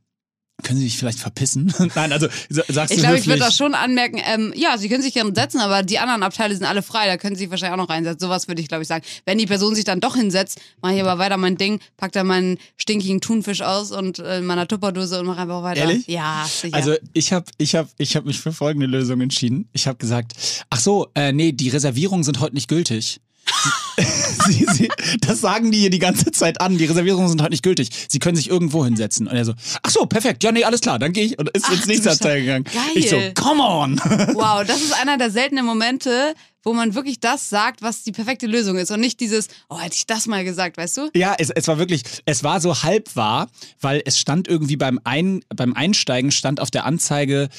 können 0.61 0.79
Sie 0.79 0.85
sich 0.85 0.97
vielleicht 0.97 1.19
verpissen? 1.19 1.73
Nein, 1.95 2.11
also 2.13 2.27
sa- 2.49 2.63
sagst 2.69 2.91
Ich 2.91 2.97
du 2.97 3.01
glaube, 3.03 3.15
ich 3.15 3.21
höflich. 3.21 3.27
würde 3.27 3.39
das 3.39 3.55
schon 3.55 3.73
anmerken. 3.75 4.19
Ähm, 4.25 4.53
ja, 4.55 4.77
Sie 4.77 4.87
können 4.89 5.01
sich 5.03 5.13
gerne 5.13 5.31
setzen, 5.35 5.59
aber 5.59 5.83
die 5.83 5.99
anderen 5.99 6.23
Abteile 6.23 6.55
sind 6.55 6.65
alle 6.65 6.81
frei. 6.81 7.07
Da 7.07 7.17
können 7.17 7.35
Sie 7.35 7.41
sich 7.43 7.51
wahrscheinlich 7.51 7.73
auch 7.73 7.83
noch 7.83 7.89
reinsetzen. 7.89 8.19
Sowas 8.19 8.47
würde 8.47 8.61
ich, 8.61 8.67
glaube 8.67 8.81
ich, 8.83 8.87
sagen. 8.87 9.03
Wenn 9.25 9.37
die 9.37 9.45
Person 9.45 9.75
sich 9.75 9.83
dann 9.85 9.99
doch 9.99 10.15
hinsetzt, 10.15 10.59
mache 10.81 10.95
ich 10.95 11.01
aber 11.01 11.17
weiter 11.17 11.37
mein 11.37 11.57
Ding, 11.57 11.79
pack 11.97 12.11
da 12.11 12.23
meinen 12.23 12.57
stinkigen 12.77 13.21
Thunfisch 13.21 13.61
aus 13.61 13.91
und 13.91 14.19
äh, 14.19 14.39
in 14.39 14.45
meiner 14.45 14.67
Tupperdose 14.67 15.19
und 15.19 15.25
mache 15.27 15.41
einfach 15.41 15.63
weiter. 15.63 15.81
Ehrlich? 15.81 16.07
Ja, 16.07 16.45
sicher. 16.49 16.75
Also 16.75 16.95
ich 17.13 17.33
habe 17.33 17.45
ich 17.57 17.75
hab, 17.75 17.87
ich 17.97 18.15
hab 18.15 18.25
mich 18.25 18.39
für 18.39 18.51
folgende 18.51 18.85
Lösung 18.87 19.21
entschieden. 19.21 19.67
Ich 19.73 19.87
habe 19.87 19.97
gesagt, 19.97 20.33
ach 20.69 20.79
so, 20.79 21.07
äh, 21.15 21.31
nee, 21.31 21.51
die 21.51 21.69
Reservierungen 21.69 22.23
sind 22.23 22.39
heute 22.39 22.55
nicht 22.55 22.67
gültig. 22.67 23.19
Sie, 24.47 24.65
sie, 24.71 24.89
das 25.21 25.41
sagen 25.41 25.71
die 25.71 25.79
hier 25.79 25.89
die 25.89 25.99
ganze 25.99 26.31
Zeit 26.31 26.61
an. 26.61 26.77
Die 26.77 26.85
Reservierungen 26.85 27.29
sind 27.29 27.41
heute 27.41 27.51
nicht 27.51 27.63
gültig. 27.63 27.89
Sie 28.07 28.19
können 28.19 28.35
sich 28.35 28.49
irgendwo 28.49 28.85
hinsetzen. 28.85 29.27
Und 29.27 29.35
er 29.35 29.45
so, 29.45 29.53
ach 29.83 29.89
so, 29.89 30.05
perfekt. 30.05 30.43
Ja, 30.43 30.51
nee, 30.51 30.63
alles 30.63 30.81
klar. 30.81 30.99
Dann 30.99 31.13
gehe 31.13 31.25
ich 31.25 31.39
und 31.39 31.49
ist 31.49 31.65
Ach, 31.67 31.73
ins 31.73 31.85
nächste. 31.87 32.11
Abteil 32.11 32.41
gegangen. 32.41 32.63
Geil. 32.65 32.81
Ich 32.95 33.09
so, 33.09 33.17
come 33.35 33.63
on. 33.63 33.99
wow, 34.33 34.63
das 34.65 34.81
ist 34.81 34.93
einer 34.99 35.17
der 35.17 35.31
seltenen 35.31 35.65
Momente, 35.65 36.33
wo 36.63 36.73
man 36.73 36.95
wirklich 36.95 37.19
das 37.19 37.49
sagt, 37.49 37.81
was 37.81 38.03
die 38.03 38.11
perfekte 38.11 38.47
Lösung 38.47 38.77
ist 38.77 38.91
und 38.91 38.99
nicht 38.99 39.19
dieses, 39.19 39.47
oh, 39.69 39.79
hätte 39.79 39.95
ich 39.95 40.05
das 40.05 40.27
mal 40.27 40.43
gesagt, 40.43 40.77
weißt 40.77 40.97
du? 40.97 41.09
Ja, 41.15 41.35
es, 41.37 41.49
es 41.49 41.67
war 41.67 41.77
wirklich, 41.77 42.03
es 42.25 42.43
war 42.43 42.61
so 42.61 42.83
halb 42.83 43.15
wahr, 43.15 43.49
weil 43.79 44.01
es 44.05 44.19
stand 44.19 44.47
irgendwie 44.47 44.77
beim, 44.77 44.99
Ein, 45.03 45.43
beim 45.55 45.73
Einsteigen 45.73 46.31
stand 46.31 46.59
auf 46.59 46.71
der 46.71 46.85
Anzeige 46.85 47.49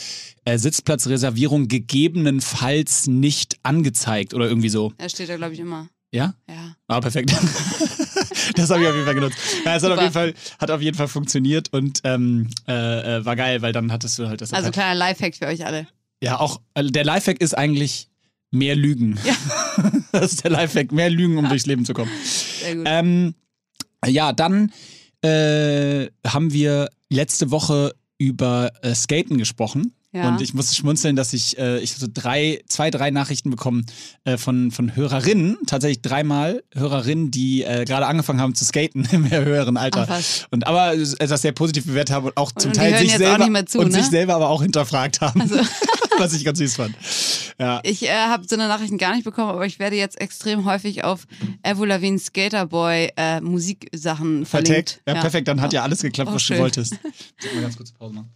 äh, 0.44 0.58
Sitzplatzreservierung 0.58 1.68
gegebenenfalls 1.68 3.06
nicht 3.06 3.58
angezeigt 3.62 4.34
oder 4.34 4.46
irgendwie 4.48 4.68
so. 4.68 4.92
Er 4.98 5.08
steht 5.08 5.28
da, 5.28 5.36
glaube 5.36 5.54
ich, 5.54 5.60
immer. 5.60 5.88
Ja? 6.12 6.34
Ja. 6.48 6.76
Ah, 6.88 7.00
perfekt. 7.00 7.30
das 8.54 8.70
habe 8.70 8.82
ich 8.82 8.88
auf 8.88 8.94
jeden 8.94 9.06
Fall 9.06 9.14
genutzt. 9.14 9.38
Ja, 9.64 9.76
es 9.76 9.82
hat 9.82 9.92
auf, 9.92 10.00
jeden 10.00 10.12
Fall, 10.12 10.34
hat 10.58 10.70
auf 10.70 10.82
jeden 10.82 10.96
Fall 10.96 11.08
funktioniert 11.08 11.72
und 11.72 12.00
ähm, 12.04 12.48
äh, 12.68 13.16
äh, 13.18 13.24
war 13.24 13.34
geil, 13.34 13.62
weil 13.62 13.72
dann 13.72 13.90
hattest 13.90 14.18
du 14.18 14.28
halt 14.28 14.42
das. 14.42 14.52
Also 14.52 14.70
kleiner 14.70 14.94
Lifehack 14.94 15.34
für 15.34 15.46
euch 15.46 15.64
alle. 15.64 15.86
ja, 16.22 16.38
auch 16.38 16.60
äh, 16.74 16.84
der 16.84 17.04
Lifehack 17.04 17.40
ist 17.40 17.56
eigentlich 17.56 18.08
mehr 18.52 18.76
Lügen. 18.76 19.18
Ja. 19.24 19.34
das 20.12 20.34
ist 20.34 20.44
der 20.44 20.52
Lifehack, 20.52 20.92
mehr 20.92 21.10
Lügen, 21.10 21.38
um 21.38 21.48
durchs 21.48 21.66
Leben 21.66 21.84
zu 21.84 21.94
kommen. 21.94 22.10
Sehr 22.22 22.76
gut. 22.76 22.84
Ähm, 22.88 23.34
ja, 24.06 24.32
dann 24.32 24.70
äh, 25.22 26.06
haben 26.26 26.52
wir 26.52 26.88
letzte 27.08 27.50
Woche 27.50 27.94
über 28.18 28.70
äh, 28.82 28.94
Skaten 28.94 29.38
gesprochen. 29.38 29.94
Ja. 30.14 30.28
Und 30.28 30.42
ich 30.42 30.52
musste 30.52 30.74
schmunzeln, 30.74 31.16
dass 31.16 31.32
ich, 31.32 31.56
äh, 31.56 31.78
ich 31.78 31.94
so 31.94 32.06
drei, 32.12 32.60
zwei, 32.68 32.90
drei 32.90 33.10
Nachrichten 33.10 33.48
bekommen 33.48 33.86
äh, 34.24 34.36
von, 34.36 34.70
von 34.70 34.94
Hörerinnen, 34.94 35.56
tatsächlich 35.66 36.02
dreimal 36.02 36.62
Hörerinnen, 36.74 37.30
die 37.30 37.62
äh, 37.62 37.86
gerade 37.86 38.06
angefangen 38.06 38.38
haben 38.38 38.54
zu 38.54 38.66
skaten 38.66 39.08
im 39.12 39.30
höheren 39.30 39.78
Alter. 39.78 40.06
Ach. 40.10 40.20
Und 40.50 40.66
aber 40.66 40.94
das 40.96 41.40
sehr 41.40 41.52
positiv 41.52 41.86
bewertet 41.86 42.14
haben 42.14 42.26
und 42.26 42.36
auch 42.36 42.52
zum 42.52 42.70
und 42.70 42.76
die 42.76 42.80
Teil 42.80 42.98
sich 42.98 43.16
selber 43.16 43.66
zu, 43.66 43.78
und 43.78 43.88
ne? 43.88 43.94
Also 43.94 44.00
sich 44.00 44.10
selber 44.10 44.34
aber 44.34 44.50
auch 44.50 44.60
hinterfragt 44.60 45.22
haben. 45.22 45.40
was 46.18 46.32
ich 46.34 46.44
ganz 46.44 46.58
süß 46.58 46.76
fand. 46.76 46.94
Ja. 47.58 47.80
Ich 47.84 48.02
äh, 48.04 48.10
habe 48.10 48.46
so 48.46 48.56
eine 48.56 48.68
Nachrichten 48.68 48.98
gar 48.98 49.14
nicht 49.14 49.24
bekommen, 49.24 49.50
aber 49.50 49.66
ich 49.66 49.78
werde 49.78 49.96
jetzt 49.96 50.20
extrem 50.20 50.64
häufig 50.64 51.04
auf 51.04 51.26
Avril 51.62 51.88
Lavigne 51.88 52.18
Skaterboy 52.18 53.10
äh, 53.16 53.40
Musiksachen 53.40 54.46
verlinkt. 54.46 54.90
Vertagt. 54.90 55.02
Ja, 55.06 55.14
perfekt, 55.20 55.48
dann 55.48 55.60
hat 55.60 55.72
ja 55.72 55.82
alles 55.82 56.02
geklappt, 56.02 56.30
Oh, 56.30 56.34
was 56.34 56.42
schön. 56.42 56.56
du 56.56 56.62
wolltest. 56.62 56.98
Sag 57.40 57.54
mal 57.54 57.62
ganz 57.62 57.76
kurz 57.76 57.92
Pause 57.92 58.14
machen. 58.14 58.30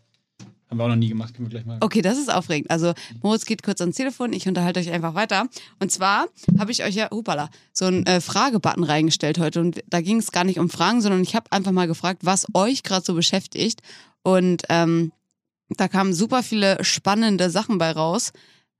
Haben 0.69 0.79
wir 0.79 0.85
auch 0.85 0.89
noch 0.89 0.97
nie 0.97 1.09
gemacht, 1.09 1.33
können 1.33 1.47
wir 1.47 1.51
gleich 1.51 1.65
mal. 1.65 1.79
Okay, 1.81 2.03
das 2.03 2.19
ist 2.19 2.33
aufregend. 2.33 2.73
Also 2.73 2.93
Moritz 3.23 3.45
geht 3.45 3.63
kurz 3.63 3.81
ans 3.81 3.97
Telefon, 3.97 4.33
ich 4.33 4.49
unterhalte 4.49 4.81
euch 4.81 4.91
einfach 4.91 5.15
weiter. 5.15 5.47
Und 5.79 5.93
zwar 5.93 6.27
habe 6.59 6.73
ich 6.73 6.83
euch 6.83 6.97
ja, 6.97 7.09
hupala, 7.13 7.51
so 7.73 7.85
einen 7.85 8.05
äh, 8.05 8.21
Fragebutton 8.21 8.83
reingestellt 8.83 9.39
heute. 9.39 9.61
Und 9.61 9.81
da 9.87 10.01
ging 10.01 10.19
es 10.19 10.33
gar 10.33 10.43
nicht 10.43 10.59
um 10.59 10.69
Fragen, 10.69 11.03
sondern 11.03 11.23
ich 11.23 11.37
habe 11.37 11.53
einfach 11.53 11.71
mal 11.71 11.87
gefragt, 11.87 12.23
was 12.25 12.47
euch 12.53 12.83
gerade 12.83 13.05
so 13.05 13.15
beschäftigt. 13.15 13.81
Und 14.25 14.65
ähm, 14.69 15.13
da 15.69 15.89
kamen 15.89 16.15
super 16.15 16.43
viele 16.43 16.83
spannende 16.85 17.51
Sachen 17.51 17.79
bei 17.79 17.91
raus. 17.91 18.33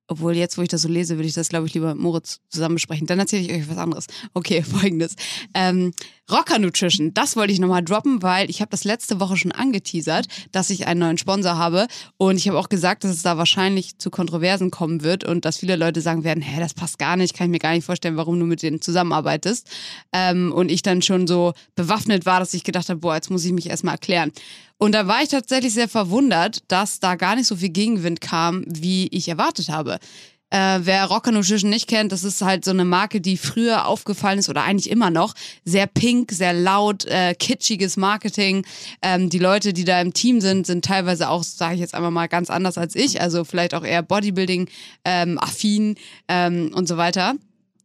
Obwohl, 0.09 0.37
jetzt, 0.37 0.57
wo 0.57 0.63
ich 0.63 0.69
das 0.69 0.83
so 0.83 0.89
lese, 0.89 1.17
würde 1.17 1.27
ich 1.27 1.35
das, 1.35 1.49
glaube 1.49 1.67
ich, 1.67 1.75
lieber 1.75 1.89
mit 1.89 2.03
Moritz 2.03 2.41
zusammen 2.49 2.77
besprechen. 2.77 3.09
Dann 3.09 3.19
erzähle 3.19 3.43
ich 3.43 3.53
euch 3.53 3.69
was 3.69 3.79
anderes. 3.79 4.07
Okay, 4.35 4.63
folgendes. 4.63 5.17
Ähm, 5.53 5.93
Rocker 6.29 6.59
Nutrition, 6.59 7.15
das 7.15 7.37
wollte 7.37 7.53
ich 7.53 7.61
nochmal 7.61 7.85
droppen, 7.85 8.21
weil 8.21 8.51
ich 8.51 8.61
habe 8.61 8.71
das 8.71 8.83
letzte 8.83 9.21
Woche 9.21 9.37
schon 9.37 9.53
angeteasert, 9.53 10.27
dass 10.51 10.71
ich 10.71 10.89
einen 10.89 10.99
neuen 10.99 11.19
Sponsor 11.19 11.57
habe. 11.57 11.87
Und 12.17 12.37
ich 12.37 12.49
habe 12.49 12.59
auch 12.59 12.69
gesagt, 12.69 13.05
dass 13.05 13.13
es 13.13 13.23
da 13.23 13.39
wahrscheinlich 13.39 13.99
zu 13.99 14.11
Kontroversen 14.11 14.73
kommen 14.73 15.05
wird 15.05 15.23
und 15.23 15.45
dass 15.45 15.59
viele 15.59 15.77
Leute 15.77 16.01
sagen 16.01 16.25
werden, 16.25 16.43
hä, 16.43 16.59
das 16.59 16.75
passt 16.75 16.99
gar 16.99 17.17
nicht, 17.17 17.35
kann 17.35 17.47
ich 17.47 17.53
mir 17.53 17.61
gar 17.61 17.75
nicht 17.75 17.85
vorstellen, 17.85 18.17
warum 18.17 18.41
du 18.41 18.47
mit 18.47 18.63
denen 18.63 18.81
zusammenarbeitest. 18.81 19.69
Ähm, 20.13 20.53
und 20.53 20.73
ich 20.73 20.83
dann 20.83 21.01
schon 21.01 21.29
so 21.29 21.53
bewaffnet 21.77 22.27
war, 22.27 22.41
dass 22.41 22.55
ich 22.55 22.65
gedacht 22.65 22.89
habe, 22.89 22.99
boah, 22.99 23.15
jetzt 23.15 23.31
muss 23.31 23.45
ich 23.45 23.53
mich 23.53 23.71
erstmal 23.71 23.95
erklären. 23.95 24.33
Und 24.79 24.97
da 24.97 25.07
war 25.07 25.23
ich 25.23 25.29
tatsächlich 25.29 25.75
sehr 25.75 25.89
verwundert, 25.89 26.59
dass 26.69 26.99
da 26.99 27.15
gar 27.15 27.37
nicht 27.37 27.47
so 27.47 27.57
viel 27.57 27.71
Gegenwind 27.71 28.21
kam, 28.21 28.65
wie 28.67 29.07
ich 29.09 29.29
erwartet 29.29 29.69
habe. 29.69 30.01
Äh, 30.51 30.81
wer 30.83 31.07
Rocker 31.07 31.33
Nutrition 31.33 31.71
nicht 31.71 31.89
kennt, 31.89 32.13
das 32.13 32.23
ist 32.23 32.41
halt 32.41 32.65
so 32.65 32.71
eine 32.71 32.85
Marke, 32.85 33.21
die 33.21 33.37
früher 33.37 33.87
aufgefallen 33.87 34.39
ist 34.39 34.49
oder 34.49 34.63
eigentlich 34.63 34.91
immer 34.91 35.11
noch. 35.11 35.35
Sehr 35.65 35.87
pink, 35.89 36.31
sehr 36.31 36.53
laut, 36.53 37.05
äh, 37.07 37.35
kitschiges 37.35 37.97
Marketing. 37.97 38.65
Ähm, 39.03 39.29
die 39.29 39.41
Leute, 39.41 39.73
die 39.73 39.85
da 39.85 40.01
im 40.01 40.15
Team 40.15 40.41
sind, 40.41 40.67
sind 40.67 40.85
teilweise 40.85 41.31
auch, 41.31 41.43
sage 41.43 41.75
ich 41.75 41.81
jetzt 41.81 41.95
einmal 41.95 42.13
mal, 42.13 42.29
ganz 42.29 42.49
anders 42.49 42.79
als 42.79 42.95
ich. 42.95 43.21
Also 43.21 43.45
vielleicht 43.45 43.75
auch 43.75 43.85
eher 43.85 44.03
Bodybuilding-affin 44.03 45.97
ähm, 46.29 46.71
und 46.73 46.87
so 46.87 46.97
weiter. 46.97 47.35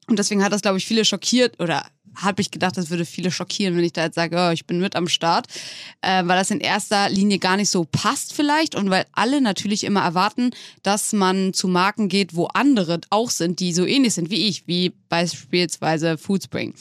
Und 0.08 0.20
deswegen 0.20 0.44
hat 0.44 0.52
das, 0.52 0.62
glaube 0.62 0.78
ich, 0.78 0.86
viele 0.86 1.06
schockiert 1.06 1.60
oder 1.60 1.86
habe 2.16 2.42
ich 2.42 2.52
gedacht, 2.52 2.78
das 2.78 2.90
würde 2.90 3.06
viele 3.06 3.32
schockieren, 3.32 3.76
wenn 3.76 3.84
ich 3.84 3.94
da 3.94 4.04
jetzt 4.04 4.16
sage, 4.16 4.36
oh, 4.38 4.52
ich 4.52 4.66
bin 4.66 4.80
mit 4.80 4.96
am 4.96 5.08
Start, 5.08 5.48
äh, 6.02 6.24
weil 6.26 6.38
das 6.38 6.52
in 6.52 6.60
erster 6.60 7.10
Linie 7.10 7.40
gar 7.40 7.58
nicht 7.58 7.70
so 7.70 7.86
passt 7.86 8.34
vielleicht 8.34 8.76
und 8.76 8.90
weil 8.90 9.06
alle 9.14 9.42
natürlich 9.42 9.84
immer 9.84 10.02
erwarten, 10.02 10.52
dass 10.84 11.14
man 11.14 11.54
zu 11.54 11.68
Marken 11.68 12.10
geht, 12.10 12.36
wo 12.36 12.46
andere 12.48 13.00
auch 13.10 13.30
sind, 13.30 13.60
die 13.60 13.74
so 13.74 13.86
ähnlich 13.86 14.14
sind 14.14 14.30
wie 14.30 14.48
ich, 14.48 14.68
wie 14.68 14.94
beispielsweise 15.10 16.18
Foodspring. 16.18 16.74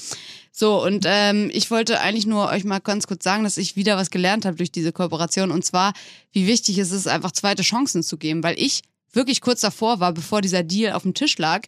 So, 0.52 0.84
und 0.84 1.04
ähm, 1.06 1.50
ich 1.54 1.70
wollte 1.70 2.00
eigentlich 2.00 2.26
nur 2.26 2.50
euch 2.50 2.64
mal 2.64 2.80
ganz 2.80 3.06
kurz 3.06 3.24
sagen, 3.24 3.44
dass 3.44 3.56
ich 3.56 3.76
wieder 3.76 3.96
was 3.96 4.10
gelernt 4.10 4.44
habe 4.44 4.58
durch 4.58 4.70
diese 4.70 4.92
Kooperation. 4.92 5.50
Und 5.50 5.64
zwar, 5.64 5.94
wie 6.32 6.46
wichtig 6.46 6.76
es 6.76 6.90
ist, 6.90 7.08
einfach 7.08 7.30
zweite 7.32 7.62
Chancen 7.62 8.02
zu 8.02 8.18
geben, 8.18 8.42
weil 8.42 8.58
ich 8.58 8.82
wirklich 9.12 9.40
kurz 9.40 9.60
davor 9.60 10.00
war, 10.00 10.12
bevor 10.12 10.40
dieser 10.40 10.62
Deal 10.62 10.92
auf 10.92 11.02
dem 11.02 11.14
Tisch 11.14 11.38
lag. 11.38 11.62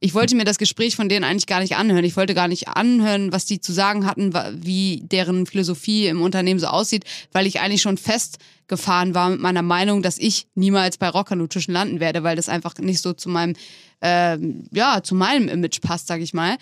Ich 0.00 0.14
wollte 0.14 0.36
mir 0.36 0.44
das 0.44 0.58
Gespräch 0.58 0.96
von 0.96 1.08
denen 1.08 1.24
eigentlich 1.24 1.46
gar 1.46 1.60
nicht 1.60 1.76
anhören. 1.76 2.04
Ich 2.04 2.16
wollte 2.16 2.34
gar 2.34 2.48
nicht 2.48 2.68
anhören, 2.68 3.32
was 3.32 3.46
die 3.46 3.60
zu 3.60 3.72
sagen 3.72 4.06
hatten, 4.06 4.32
wie 4.64 5.02
deren 5.04 5.46
Philosophie 5.46 6.06
im 6.06 6.22
Unternehmen 6.22 6.60
so 6.60 6.66
aussieht, 6.66 7.04
weil 7.32 7.46
ich 7.46 7.60
eigentlich 7.60 7.82
schon 7.82 7.98
festgefahren 7.98 9.14
war 9.14 9.30
mit 9.30 9.40
meiner 9.40 9.62
Meinung, 9.62 10.02
dass 10.02 10.18
ich 10.18 10.46
niemals 10.54 10.98
bei 10.98 11.08
Rocker 11.08 11.36
Nutrition 11.36 11.74
landen 11.74 12.00
werde, 12.00 12.22
weil 12.22 12.36
das 12.36 12.48
einfach 12.48 12.76
nicht 12.78 13.00
so 13.00 13.12
zu 13.12 13.28
meinem, 13.28 13.54
äh, 14.00 14.38
ja, 14.72 15.02
zu 15.02 15.14
meinem 15.14 15.48
Image 15.48 15.80
passt, 15.80 16.06
sag 16.06 16.20
ich 16.20 16.34
mal. 16.34 16.56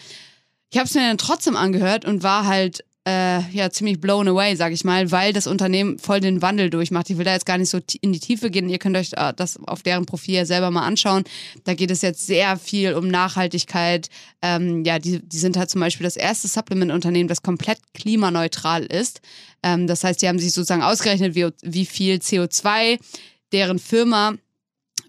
Ich 0.71 0.79
habe 0.79 0.89
es 0.89 0.95
mir 0.95 1.03
dann 1.03 1.19
trotzdem 1.19 1.57
angehört 1.57 2.05
und 2.05 2.23
war 2.23 2.47
halt 2.47 2.85
äh, 3.07 3.41
ja 3.51 3.71
ziemlich 3.71 4.01
blown 4.01 4.27
away, 4.27 4.57
sag 4.57 4.73
ich 4.73 4.85
mal, 4.85 5.11
weil 5.13 5.33
das 5.33 5.47
Unternehmen 5.47 5.99
voll 5.99 6.21
den 6.21 6.43
Wandel 6.43 6.71
durchmacht. 6.71 7.09
Ich 7.09 7.17
will 7.17 7.25
da 7.25 7.33
jetzt 7.33 7.47
gar 7.47 7.57
nicht 7.57 7.71
so 7.71 7.79
in 8.01 8.13
die 8.13 8.19
Tiefe 8.19 8.51
gehen. 8.51 8.69
Ihr 8.69 8.79
könnt 8.79 8.97
euch 8.97 9.13
äh, 9.13 9.33
das 9.35 9.59
auf 9.67 9.83
deren 9.83 10.07
Profil 10.07 10.45
selber 10.45 10.73
mal 10.73 10.85
anschauen. 10.85 11.23
Da 11.65 11.75
geht 11.75 11.93
es 11.93 12.03
jetzt 12.03 12.27
sehr 12.27 12.57
viel 12.57 12.95
um 12.95 13.07
Nachhaltigkeit. 13.07 14.09
Ähm, 14.43 14.85
ja, 14.85 14.99
die, 14.99 15.21
die 15.21 15.39
sind 15.39 15.57
halt 15.57 15.71
zum 15.71 15.81
Beispiel 15.81 16.05
das 16.05 16.17
erste 16.17 16.49
Supplement-Unternehmen, 16.49 17.29
das 17.29 17.43
komplett 17.43 17.79
klimaneutral 17.95 18.85
ist. 18.85 19.21
Ähm, 19.63 19.87
das 19.87 20.03
heißt, 20.03 20.21
die 20.21 20.29
haben 20.29 20.41
sich 20.41 20.53
sozusagen 20.53 20.83
ausgerechnet, 20.83 21.37
wie, 21.37 21.47
wie 21.63 21.87
viel 21.87 22.17
CO2 22.17 22.99
deren 23.53 23.79
Firma 23.79 24.35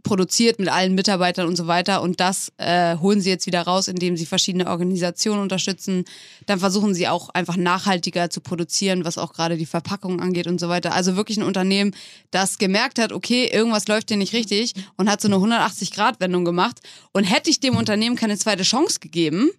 produziert 0.04 0.60
mit 0.60 0.70
allen 0.70 0.96
Mitarbeitern 0.96 1.48
und 1.48 1.56
so 1.56 1.68
weiter. 1.68 2.02
Und 2.02 2.20
das 2.20 2.52
äh, 2.58 2.98
holen 2.98 3.22
sie 3.22 3.30
jetzt 3.30 3.46
wieder 3.46 3.62
raus, 3.62 3.88
indem 3.88 4.18
sie 4.18 4.26
verschiedene 4.26 4.68
Organisationen 4.68 5.42
unterstützen. 5.42 6.06
Dann 6.46 6.60
versuchen 6.60 6.94
sie 6.94 7.08
auch 7.08 7.30
einfach 7.30 7.58
nachhaltiger 7.58 8.30
zu 8.30 8.42
produzieren, 8.42 9.06
was 9.06 9.18
auch 9.18 9.34
gerade 9.34 9.58
die 9.58 9.66
Verpackung 9.66 10.20
angeht 10.20 10.48
und 10.48 10.60
so 10.60 10.70
weiter. 10.70 10.94
Also 10.94 11.16
wirklich 11.16 11.38
ein 11.38 11.44
Unternehmen, 11.44 11.96
das 12.32 12.58
gemerkt 12.58 13.00
hat, 13.00 13.12
okay, 13.12 13.50
irgendwas 13.52 13.88
läuft 13.88 14.10
hier 14.10 14.18
nicht 14.18 14.34
richtig 14.34 14.74
und 14.96 15.10
hat 15.10 15.22
so 15.22 15.28
eine 15.28 15.38
180-Grad-Wendung 15.38 16.46
gemacht. 16.46 16.80
Und 17.12 17.24
hätte 17.24 17.50
ich 17.50 17.60
dem 17.60 17.76
Unternehmen 17.76 18.16
keine 18.16 18.38
zweite 18.38 18.64
Chance 18.64 19.00
gegeben, 19.00 19.50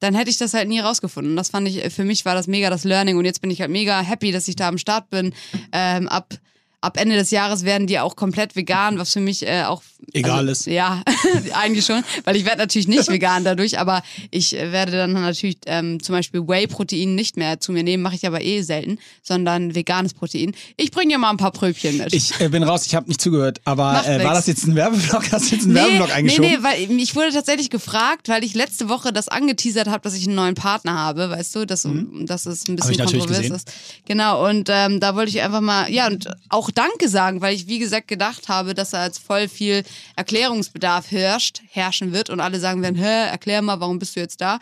dann 0.00 0.14
hätte 0.14 0.30
ich 0.30 0.38
das 0.38 0.54
halt 0.54 0.68
nie 0.68 0.80
rausgefunden. 0.80 1.36
Das 1.36 1.50
fand 1.50 1.68
ich, 1.68 1.92
für 1.92 2.04
mich 2.04 2.24
war 2.24 2.34
das 2.34 2.46
mega 2.46 2.70
das 2.70 2.84
Learning 2.84 3.18
und 3.18 3.26
jetzt 3.26 3.42
bin 3.42 3.50
ich 3.50 3.60
halt 3.60 3.70
mega 3.70 4.00
happy, 4.00 4.32
dass 4.32 4.48
ich 4.48 4.56
da 4.56 4.68
am 4.68 4.78
Start 4.78 5.10
bin. 5.10 5.34
Ähm, 5.72 6.08
ab 6.08 6.34
ab 6.80 6.96
Ende 6.98 7.16
des 7.16 7.30
Jahres 7.30 7.64
werden 7.64 7.86
die 7.86 7.98
auch 7.98 8.16
komplett 8.16 8.56
vegan, 8.56 8.98
was 8.98 9.12
für 9.12 9.20
mich 9.20 9.46
äh, 9.46 9.64
auch 9.64 9.82
egal 10.12 10.48
also, 10.48 10.52
ist. 10.52 10.66
Ja, 10.66 11.02
eigentlich 11.54 11.84
schon, 11.84 12.02
weil 12.24 12.36
ich 12.36 12.44
werde 12.44 12.58
natürlich 12.58 12.88
nicht 12.88 13.08
vegan 13.08 13.44
dadurch, 13.44 13.78
aber 13.78 14.02
ich 14.30 14.56
äh, 14.56 14.72
werde 14.72 14.92
dann 14.92 15.12
natürlich 15.12 15.58
ähm, 15.66 16.02
zum 16.02 16.14
Beispiel 16.14 16.46
Whey-Protein 16.46 17.14
nicht 17.14 17.36
mehr 17.36 17.60
zu 17.60 17.72
mir 17.72 17.82
nehmen, 17.82 18.02
mache 18.02 18.14
ich 18.14 18.26
aber 18.26 18.40
eh 18.42 18.62
selten, 18.62 18.98
sondern 19.22 19.74
veganes 19.74 20.14
Protein. 20.14 20.54
Ich 20.76 20.90
bringe 20.90 21.12
dir 21.12 21.18
mal 21.18 21.30
ein 21.30 21.36
paar 21.36 21.52
Pröbchen 21.52 21.98
mit. 21.98 22.14
Ich 22.14 22.40
äh, 22.40 22.48
bin 22.48 22.62
raus, 22.62 22.86
ich 22.86 22.94
habe 22.94 23.08
nicht 23.08 23.20
zugehört, 23.20 23.60
aber 23.64 24.06
äh, 24.06 24.24
war 24.24 24.34
das 24.34 24.46
jetzt 24.46 24.66
ein 24.66 24.74
Werbeblock? 24.74 25.32
Hast 25.32 25.50
du 25.50 25.56
jetzt 25.56 25.64
einen 25.64 25.74
nee, 25.74 25.80
Werbeblock 25.80 26.14
eingeschoben? 26.14 26.50
Nee, 26.50 26.56
nee, 26.56 26.62
weil 26.62 27.00
ich 27.00 27.14
wurde 27.14 27.32
tatsächlich 27.32 27.68
gefragt, 27.68 28.28
weil 28.28 28.42
ich 28.42 28.54
letzte 28.54 28.88
Woche 28.88 29.12
das 29.12 29.28
angeteasert 29.28 29.88
habe, 29.88 30.00
dass 30.00 30.14
ich 30.14 30.26
einen 30.26 30.36
neuen 30.36 30.54
Partner 30.54 30.94
habe, 30.94 31.28
weißt 31.30 31.56
du, 31.56 31.66
dass, 31.66 31.84
mhm. 31.84 32.26
dass 32.26 32.46
es 32.46 32.66
ein 32.68 32.76
bisschen 32.76 32.96
kontrovers 32.96 33.50
ist. 33.50 33.72
Genau, 34.06 34.48
und 34.48 34.68
ähm, 34.70 34.98
da 35.00 35.14
wollte 35.14 35.30
ich 35.30 35.42
einfach 35.42 35.60
mal, 35.60 35.90
ja, 35.90 36.06
und 36.06 36.30
auch 36.48 36.69
Danke 36.74 37.08
sagen, 37.08 37.40
weil 37.40 37.54
ich, 37.54 37.66
wie 37.66 37.78
gesagt, 37.78 38.08
gedacht 38.08 38.48
habe, 38.48 38.74
dass 38.74 38.90
da 38.90 39.04
jetzt 39.04 39.18
voll 39.18 39.48
viel 39.48 39.82
Erklärungsbedarf 40.16 41.10
herrscht, 41.10 41.62
herrschen 41.70 42.12
wird 42.12 42.30
und 42.30 42.40
alle 42.40 42.60
sagen 42.60 42.82
werden, 42.82 42.96
hä, 42.96 43.28
erklär 43.28 43.62
mal, 43.62 43.80
warum 43.80 43.98
bist 43.98 44.16
du 44.16 44.20
jetzt 44.20 44.40
da? 44.40 44.58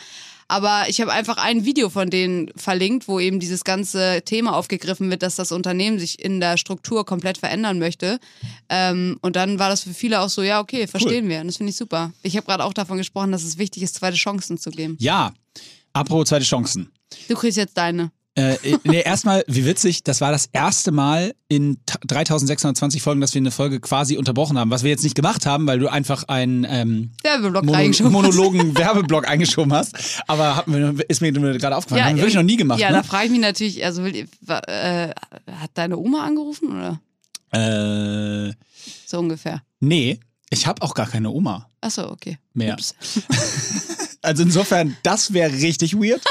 Aber 0.51 0.87
ich 0.89 1.03
habe 1.03 1.13
einfach 1.13 1.37
ein 1.37 1.67
Video 1.67 1.91
von 1.91 2.09
denen 2.09 2.51
verlinkt, 2.57 3.07
wo 3.07 3.21
eben 3.21 3.39
dieses 3.39 3.65
ganze 3.65 4.23
Thema 4.25 4.57
aufgegriffen 4.57 5.11
wird, 5.11 5.23
dass 5.23 5.37
das 5.37 5.53
Unternehmen 5.53 5.99
sich 5.99 6.25
in 6.25 6.41
der 6.41 6.57
Struktur 6.57 7.05
komplett 7.05 7.37
verändern 7.37 7.79
möchte. 7.79 8.19
Ähm, 8.71 9.19
und 9.21 9.37
dann 9.37 9.59
war 9.59 9.69
das 9.69 9.83
für 9.83 9.93
viele 9.93 10.21
auch 10.21 10.31
so, 10.31 10.43
ja, 10.43 10.61
okay, 10.61 10.87
verstehen 10.87 11.25
cool. 11.25 11.31
wir. 11.31 11.41
Und 11.43 11.49
das 11.49 11.59
finde 11.59 11.71
ich 11.71 11.77
super. 11.77 12.13
Ich 12.23 12.35
habe 12.37 12.47
gerade 12.47 12.65
auch 12.65 12.73
davon 12.73 12.97
gesprochen, 12.97 13.31
dass 13.31 13.45
es 13.45 13.59
wichtig 13.59 13.83
ist, 13.83 13.97
zweite 13.97 14.17
Chancen 14.17 14.57
zu 14.57 14.71
geben. 14.71 14.97
Ja, 14.99 15.35
apropos 15.93 16.31
zweite 16.31 16.47
Chancen. 16.47 16.91
Du 17.29 17.35
kriegst 17.35 17.59
jetzt 17.59 17.77
deine. 17.77 18.11
Äh, 18.39 18.79
nee, 18.85 19.03
erstmal, 19.03 19.43
wie 19.49 19.65
witzig, 19.65 20.05
das 20.05 20.21
war 20.21 20.31
das 20.31 20.49
erste 20.53 20.93
Mal 20.93 21.35
in 21.49 21.79
3620 22.07 23.03
Folgen, 23.03 23.21
dass 23.21 23.35
wir 23.35 23.41
eine 23.41 23.51
Folge 23.51 23.81
quasi 23.81 24.17
unterbrochen 24.17 24.57
haben. 24.57 24.71
Was 24.71 24.85
wir 24.85 24.91
jetzt 24.91 25.03
nicht 25.03 25.17
gemacht 25.17 25.45
haben, 25.45 25.67
weil 25.67 25.81
du 25.81 25.89
einfach 25.89 26.23
einen 26.29 26.65
ähm, 26.69 27.11
Werbeblock 27.25 27.65
Mono 27.65 28.11
Monologen 28.11 28.79
Werbeblock 28.79 29.27
eingeschoben 29.27 29.73
hast. 29.73 30.23
Aber 30.29 30.63
wir, 30.67 30.95
ist 31.09 31.21
mir 31.21 31.33
gerade 31.33 31.77
aufgefallen. 31.77 31.99
Ja, 31.99 32.07
haben 32.07 32.17
wir 32.17 32.23
wirklich 32.23 32.37
noch 32.37 32.45
nie 32.45 32.57
gemacht. 32.57 32.79
Ja, 32.79 32.91
ne? 32.91 32.99
da 32.99 33.03
frage 33.03 33.27
ich 33.27 33.33
mich 33.33 33.41
natürlich, 33.41 33.85
also 33.85 34.05
äh, 34.05 34.23
hat 34.47 35.71
deine 35.75 35.97
Oma 35.97 36.25
angerufen 36.25 36.69
oder? 36.69 37.01
Äh, 37.51 38.53
so 39.05 39.19
ungefähr. 39.19 39.63
Nee, 39.81 40.21
ich 40.51 40.69
habe 40.69 40.83
auch 40.83 40.95
gar 40.95 41.09
keine 41.09 41.31
Oma. 41.31 41.69
Achso, 41.81 42.09
okay. 42.09 42.39
Mehr. 42.55 42.77
also 44.23 44.43
insofern, 44.43 44.97
das 45.03 45.33
wäre 45.33 45.53
richtig 45.53 45.95
weird. 45.95 46.23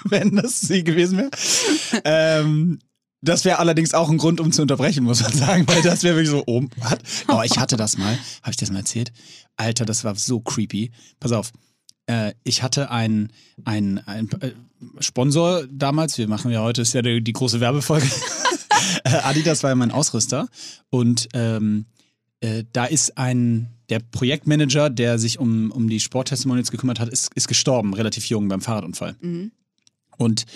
wenn 0.04 0.36
das 0.36 0.60
sie 0.60 0.84
gewesen 0.84 1.18
wäre. 1.18 1.30
Ähm, 2.04 2.78
das 3.22 3.44
wäre 3.44 3.58
allerdings 3.58 3.92
auch 3.92 4.08
ein 4.08 4.18
Grund, 4.18 4.40
um 4.40 4.50
zu 4.50 4.62
unterbrechen, 4.62 5.04
muss 5.04 5.22
man 5.22 5.32
sagen, 5.32 5.68
weil 5.68 5.82
das 5.82 6.02
wäre 6.02 6.16
wirklich 6.16 6.30
so, 6.30 6.42
oh, 6.46 6.62
was? 6.76 6.98
Oh, 7.28 7.42
ich 7.44 7.58
hatte 7.58 7.76
das 7.76 7.98
mal. 7.98 8.18
Habe 8.42 8.50
ich 8.50 8.56
das 8.56 8.70
mal 8.70 8.78
erzählt? 8.78 9.12
Alter, 9.56 9.84
das 9.84 10.04
war 10.04 10.14
so 10.16 10.40
creepy. 10.40 10.90
Pass 11.18 11.32
auf. 11.32 11.52
Äh, 12.06 12.32
ich 12.44 12.62
hatte 12.62 12.90
einen 12.90 13.30
ein 13.64 13.98
äh, 14.08 14.52
Sponsor 15.00 15.66
damals, 15.70 16.16
wir 16.16 16.28
machen 16.28 16.50
ja 16.50 16.62
heute, 16.62 16.82
ist 16.82 16.94
ja 16.94 17.02
die, 17.02 17.22
die 17.22 17.32
große 17.32 17.60
Werbefolge. 17.60 18.08
Äh, 19.04 19.10
Adidas 19.10 19.62
war 19.62 19.70
ja 19.70 19.76
mein 19.76 19.90
Ausrüster. 19.90 20.48
Und 20.88 21.28
ähm, 21.34 21.84
äh, 22.40 22.64
da 22.72 22.86
ist 22.86 23.18
ein, 23.18 23.68
der 23.90 23.98
Projektmanager, 23.98 24.88
der 24.88 25.18
sich 25.18 25.38
um, 25.38 25.70
um 25.70 25.88
die 25.88 26.00
Sporttestimonials 26.00 26.70
gekümmert 26.70 27.00
hat, 27.00 27.08
ist, 27.08 27.30
ist 27.34 27.48
gestorben, 27.48 27.92
relativ 27.94 28.26
jung 28.26 28.48
beim 28.48 28.60
Fahrradunfall. 28.60 29.16
Mhm. 29.20 29.52
Und 30.16 30.46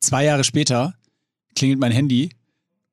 zwei 0.00 0.24
Jahre 0.24 0.44
später 0.44 0.94
klingelt 1.54 1.80
mein 1.80 1.92
Handy 1.92 2.30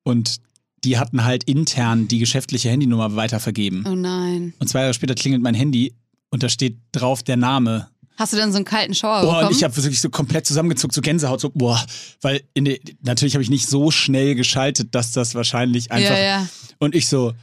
und 0.03 0.38
die 0.84 0.98
hatten 0.98 1.24
halt 1.24 1.43
intern 1.43 2.08
die 2.08 2.20
geschäftliche 2.20 2.70
Handynummer 2.70 3.15
weitervergeben. 3.15 3.86
Oh 3.88 3.96
nein. 3.96 4.53
Und 4.60 4.67
zwei 4.67 4.81
Jahre 4.81 4.93
später 4.93 5.13
klingelt 5.13 5.43
mein 5.43 5.53
Handy 5.53 5.93
und 6.31 6.41
da 6.41 6.50
steht 6.50 6.77
drauf 6.91 7.22
der 7.22 7.38
Name. 7.38 7.89
Hast 8.17 8.34
du 8.34 8.38
dann 8.38 8.51
so 8.51 8.58
einen 8.58 8.65
kalten 8.65 8.96
Schauer 8.96 9.22
boah, 9.22 9.27
bekommen? 9.27 9.48
Und 9.48 9.55
ich 9.58 9.63
habe 9.63 9.75
wirklich 9.75 10.01
so 10.01 10.10
komplett 10.10 10.46
zusammengezuckt, 10.46 10.93
so 10.93 11.01
Gänsehaut, 11.01 11.41
so 11.41 11.51
boah, 11.53 11.84
weil 12.22 12.41
in 12.53 12.65
der, 12.65 12.79
natürlich 13.01 13.36
habe 13.36 13.43
ich 13.43 13.50
nicht 13.50 13.67
so 13.67 13.91
schnell 13.91 14.36
geschaltet, 14.36 14.96
dass 14.96 15.12
das 15.12 15.36
wahrscheinlich 15.36 15.91
einfach 15.91 16.15
ja, 16.15 16.24
ja. 16.24 16.48
und 16.79 16.96
ich 16.96 17.08
so 17.08 17.34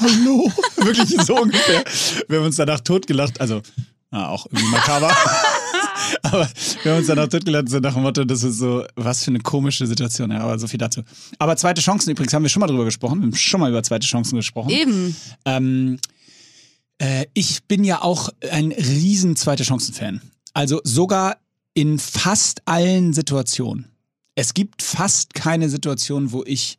Hallo, 0.00 0.50
wirklich 0.76 1.08
so 1.24 1.40
ungefähr. 1.40 1.84
Wir 2.28 2.38
haben 2.38 2.46
uns 2.46 2.56
danach 2.56 2.80
totgelacht, 2.80 3.40
also 3.40 3.62
na, 4.10 4.28
auch 4.28 4.46
irgendwie 4.46 4.70
makaber. 4.70 5.14
aber 6.22 6.48
wir 6.82 6.92
haben 6.92 6.98
uns 6.98 7.06
dann 7.08 7.18
auch 7.18 7.28
totgeladen, 7.28 7.68
so 7.68 7.78
nach 7.78 7.94
dem 7.94 8.02
Motto, 8.02 8.24
das 8.24 8.42
ist 8.42 8.58
so, 8.58 8.84
was 8.96 9.24
für 9.24 9.30
eine 9.30 9.40
komische 9.40 9.86
Situation. 9.86 10.30
Ja, 10.30 10.40
aber 10.40 10.58
so 10.58 10.66
viel 10.66 10.78
dazu. 10.78 11.02
Aber 11.38 11.56
zweite 11.56 11.82
Chancen 11.82 12.10
übrigens 12.10 12.32
haben 12.32 12.42
wir 12.42 12.48
schon 12.48 12.60
mal 12.60 12.66
drüber 12.66 12.84
gesprochen. 12.84 13.20
Wir 13.20 13.26
haben 13.26 13.34
schon 13.34 13.60
mal 13.60 13.70
über 13.70 13.82
zweite 13.82 14.06
Chancen 14.06 14.36
gesprochen. 14.36 14.70
Eben. 14.70 15.16
Ähm, 15.44 15.98
Äh, 16.98 17.26
ich 17.32 17.64
bin 17.64 17.84
ja 17.84 18.02
auch 18.02 18.30
ein 18.50 18.72
riesen 18.72 19.36
zweite 19.36 19.62
Chancen-Fan. 19.62 20.20
Also 20.52 20.80
sogar 20.84 21.36
in 21.74 21.98
fast 21.98 22.62
allen 22.66 23.12
Situationen. 23.12 23.86
Es 24.34 24.52
gibt 24.54 24.82
fast 24.82 25.34
keine 25.34 25.68
Situation, 25.68 26.32
wo 26.32 26.44
ich 26.44 26.78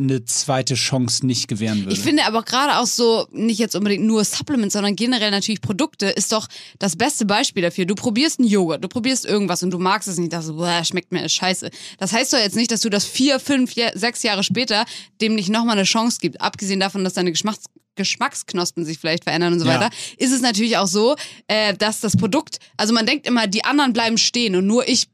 eine 0.00 0.24
zweite 0.24 0.74
Chance 0.74 1.26
nicht 1.26 1.48
gewähren 1.48 1.80
würde. 1.80 1.92
Ich 1.92 2.00
finde 2.00 2.24
aber 2.24 2.42
gerade 2.42 2.78
auch 2.78 2.86
so, 2.86 3.26
nicht 3.30 3.58
jetzt 3.58 3.74
unbedingt 3.74 4.04
nur 4.04 4.24
Supplements, 4.24 4.72
sondern 4.72 4.96
generell 4.96 5.30
natürlich 5.30 5.60
Produkte, 5.60 6.06
ist 6.06 6.32
doch 6.32 6.48
das 6.78 6.96
beste 6.96 7.26
Beispiel 7.26 7.62
dafür. 7.62 7.84
Du 7.84 7.94
probierst 7.94 8.38
einen 8.38 8.48
Joghurt, 8.48 8.82
du 8.82 8.88
probierst 8.88 9.26
irgendwas 9.26 9.62
und 9.62 9.70
du 9.70 9.78
magst 9.78 10.08
es 10.08 10.18
nicht, 10.18 10.32
das 10.32 10.52
schmeckt 10.86 11.12
mir 11.12 11.28
scheiße. 11.28 11.70
Das 11.98 12.12
heißt 12.12 12.32
doch 12.32 12.38
jetzt 12.38 12.56
nicht, 12.56 12.70
dass 12.70 12.80
du 12.80 12.90
das 12.90 13.04
vier, 13.04 13.38
fünf, 13.40 13.74
sechs 13.94 14.22
Jahre 14.22 14.42
später 14.42 14.84
dem 15.20 15.34
nicht 15.34 15.48
nochmal 15.48 15.76
eine 15.76 15.84
Chance 15.84 16.18
gibt. 16.20 16.40
Abgesehen 16.40 16.80
davon, 16.80 17.04
dass 17.04 17.14
deine 17.14 17.30
Geschmacks 17.30 17.64
Geschmacksknospen 17.96 18.84
sich 18.84 18.98
vielleicht 18.98 19.24
verändern 19.24 19.52
und 19.52 19.60
so 19.60 19.66
weiter, 19.66 19.90
ist 20.16 20.32
es 20.32 20.40
natürlich 20.40 20.78
auch 20.78 20.86
so, 20.86 21.16
äh, 21.48 21.74
dass 21.74 22.00
das 22.00 22.16
Produkt, 22.16 22.58
also 22.78 22.94
man 22.94 23.04
denkt 23.04 23.26
immer, 23.26 23.46
die 23.46 23.64
anderen 23.64 23.92
bleiben 23.92 24.16
stehen 24.16 24.56
und 24.56 24.66
nur 24.66 24.88
ich 24.88 25.08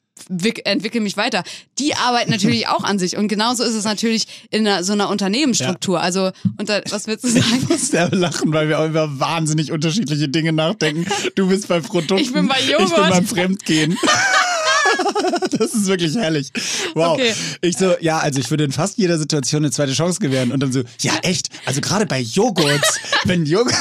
entwickle 0.65 1.01
mich 1.01 1.17
weiter. 1.17 1.43
Die 1.79 1.95
arbeiten 1.95 2.31
natürlich 2.31 2.69
auch 2.69 2.85
an 2.85 2.99
sich. 2.99 3.17
Und 3.17 3.29
genauso 3.29 3.63
ist 3.63 3.75
es 3.75 3.85
natürlich 3.85 4.47
in 4.51 4.67
einer, 4.67 4.85
so 4.85 4.93
einer 4.93 5.09
Unternehmensstruktur. 5.09 5.97
Ja. 5.97 6.03
Also, 6.03 6.33
unter, 6.59 6.83
was 6.91 7.07
willst 7.07 7.25
du 7.25 7.29
sagen? 7.29 7.47
Ich 7.57 7.69
muss 7.69 7.89
sehr 7.89 8.11
lachen, 8.11 8.53
weil 8.53 8.69
wir 8.69 8.81
auch 8.81 8.87
über 8.87 9.19
wahnsinnig 9.19 9.73
unterschiedliche 9.73 10.29
Dinge 10.29 10.53
nachdenken. 10.53 11.07
Du 11.35 11.49
bist 11.49 11.69
bei 11.69 11.81
Produkten. 11.81 12.23
Ich 12.23 12.33
bin 12.33 12.49
bei 12.49 12.61
Joghurt. 12.61 12.89
Ich 12.89 12.95
bin 12.95 13.11
beim 13.11 13.27
Fremdgehen. 13.27 13.99
das 15.59 15.75
ist 15.75 15.87
wirklich 15.87 16.15
herrlich. 16.15 16.51
Wow. 16.95 17.15
Okay. 17.15 17.35
Ich 17.61 17.77
so, 17.77 17.95
ja, 18.01 18.19
also 18.19 18.41
ich 18.41 18.51
würde 18.51 18.65
in 18.65 18.73
fast 18.73 18.99
jeder 18.99 19.19
Situation 19.19 19.65
eine 19.65 19.71
zweite 19.71 19.93
Chance 19.93 20.21
gewähren. 20.21 20.53
Und 20.53 20.61
dann 20.61 20.73
so, 20.73 20.83
ja, 21.01 21.13
echt. 21.23 21.49
Also 21.65 21.81
gerade 21.81 22.07
bei 22.07 22.21
Joghurts, 22.21 23.01
wenn 23.25 23.47
Joghurt. 23.47 23.75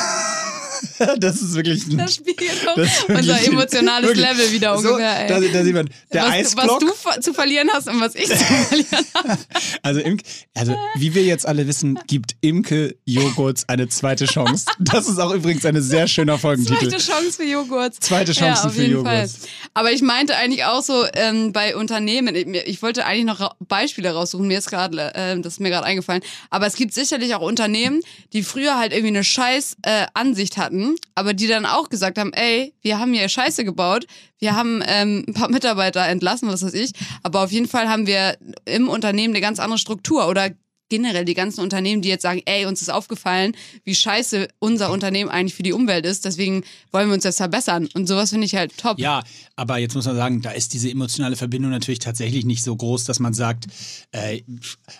das 1.17 1.41
ist 1.41 1.55
wirklich 1.55 1.85
ein, 1.87 1.97
das 1.97 2.15
spiegelt 2.15 2.51
das 2.75 3.03
unser 3.07 3.43
emotionales 3.43 4.09
wirklich, 4.09 4.25
Level 4.25 4.51
wieder 4.51 4.77
ungefähr. 4.77 5.27
So, 5.27 5.41
da, 5.41 5.47
da, 5.51 5.63
sieht 5.63 5.73
man, 5.73 5.89
der 6.13 6.23
was, 6.23 6.31
Eisblock. 6.31 6.81
Was 6.81 7.15
du 7.15 7.21
zu 7.21 7.33
verlieren 7.33 7.69
hast 7.73 7.87
und 7.87 7.99
was 7.99 8.15
ich 8.15 8.27
zu 8.27 8.35
verlieren 8.37 9.05
habe. 9.13 9.37
Also, 9.81 9.99
Imke, 9.99 10.23
also 10.53 10.75
wie 10.95 11.13
wir 11.13 11.23
jetzt 11.23 11.45
alle 11.45 11.67
wissen, 11.67 11.99
gibt 12.07 12.35
Imke 12.41 12.95
Joghurts 13.05 13.67
eine 13.67 13.89
zweite 13.89 14.25
Chance. 14.25 14.65
Das 14.79 15.07
ist 15.07 15.19
auch 15.19 15.33
übrigens 15.33 15.65
ein 15.65 15.81
sehr 15.81 16.07
schöner 16.07 16.37
Folgentitel. 16.37 16.89
Zweite 16.89 17.03
Chance 17.03 17.31
für 17.33 17.43
Joghurts. 17.43 17.99
Zweite 17.99 18.33
Chancen 18.33 18.67
ja, 18.67 18.69
für 18.69 18.85
Joghurts. 18.85 19.37
Fall. 19.37 19.49
Aber 19.73 19.91
ich 19.91 20.01
meinte 20.01 20.35
eigentlich 20.35 20.63
auch 20.65 20.81
so 20.81 21.05
ähm, 21.13 21.51
bei 21.51 21.75
Unternehmen, 21.75 22.35
ich, 22.35 22.47
ich, 22.47 22.81
wollte 22.81 23.05
eigentlich 23.05 23.25
noch 23.25 23.55
Beispiele 23.59 24.11
raussuchen, 24.11 24.47
mir 24.47 24.59
ist 24.59 24.69
gerade, 24.69 25.13
äh, 25.15 25.39
das 25.39 25.53
ist 25.53 25.59
mir 25.59 25.69
gerade 25.69 25.85
eingefallen. 25.85 26.21
Aber 26.49 26.67
es 26.67 26.75
gibt 26.75 26.93
sicherlich 26.93 27.35
auch 27.35 27.41
Unternehmen, 27.41 28.01
die 28.33 28.43
früher 28.43 28.77
halt 28.77 28.93
irgendwie 28.93 29.15
eine 29.15 29.23
scheiß 29.23 29.77
äh, 29.83 30.05
Ansicht 30.13 30.57
hatten 30.57 30.84
hatten, 30.85 30.95
aber 31.15 31.33
die 31.33 31.47
dann 31.47 31.65
auch 31.65 31.89
gesagt 31.89 32.17
haben, 32.17 32.33
ey, 32.33 32.73
wir 32.81 32.99
haben 32.99 33.13
hier 33.13 33.27
Scheiße 33.27 33.63
gebaut, 33.65 34.05
wir 34.39 34.55
haben 34.55 34.81
ähm, 34.85 35.25
ein 35.27 35.33
paar 35.33 35.49
Mitarbeiter 35.49 36.05
entlassen, 36.05 36.49
was 36.49 36.63
weiß 36.63 36.73
ich, 36.73 36.91
aber 37.23 37.43
auf 37.43 37.51
jeden 37.51 37.67
Fall 37.67 37.89
haben 37.89 38.07
wir 38.07 38.37
im 38.65 38.89
Unternehmen 38.89 39.33
eine 39.33 39.41
ganz 39.41 39.59
andere 39.59 39.79
Struktur 39.79 40.27
oder 40.27 40.51
generell 40.87 41.25
die 41.25 41.33
ganzen 41.33 41.61
Unternehmen, 41.61 42.03
die 42.03 42.09
jetzt 42.09 42.21
sagen, 42.21 42.43
ey, 42.45 42.67
uns 42.67 42.79
ist 42.79 42.89
aufgefallen, 42.89 43.55
wie 43.85 43.95
scheiße 43.95 44.47
unser 44.59 44.91
Unternehmen 44.91 45.31
eigentlich 45.31 45.55
für 45.55 45.63
die 45.63 45.73
Umwelt 45.73 46.05
ist, 46.05 46.25
deswegen 46.25 46.63
wollen 46.91 47.07
wir 47.07 47.15
uns 47.15 47.23
jetzt 47.23 47.37
verbessern. 47.37 47.89
Und 47.95 48.05
sowas 48.05 48.29
finde 48.29 48.45
ich 48.45 48.53
halt 48.53 48.77
top. 48.77 48.99
Ja, 48.99 49.23
aber 49.55 49.79
jetzt 49.79 49.95
muss 49.95 50.05
man 50.05 50.15
sagen, 50.15 50.43
da 50.43 50.51
ist 50.51 50.75
diese 50.75 50.91
emotionale 50.91 51.37
Verbindung 51.37 51.71
natürlich 51.71 51.99
tatsächlich 51.99 52.45
nicht 52.45 52.63
so 52.63 52.75
groß, 52.75 53.05
dass 53.05 53.19
man 53.19 53.33
sagt, 53.33 53.65
äh, 54.11 54.43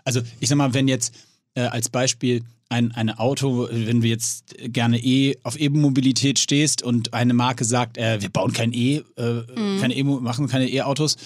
also 0.04 0.22
ich 0.40 0.50
sag 0.50 0.56
mal, 0.56 0.74
wenn 0.74 0.88
jetzt 0.88 1.14
äh, 1.54 1.62
als 1.62 1.90
Beispiel 1.90 2.44
ein 2.70 2.92
eine 2.94 3.20
Auto, 3.20 3.68
wenn 3.72 4.02
du 4.02 4.08
jetzt 4.08 4.56
gerne 4.60 5.00
E 5.00 5.36
auf 5.44 5.60
E-Mobilität 5.60 6.40
stehst 6.40 6.82
und 6.84 7.14
eine 7.14 7.34
Marke 7.34 7.64
sagt, 7.64 7.98
äh, 7.98 8.22
wir 8.22 8.30
bauen 8.30 8.54
kein 8.54 8.74
E, 8.74 9.04
äh, 9.18 9.44
mhm. 9.56 9.80
keine 9.80 9.96
E, 9.96 10.04
machen 10.04 10.48
keine 10.48 10.70
E-Autos 10.70 11.18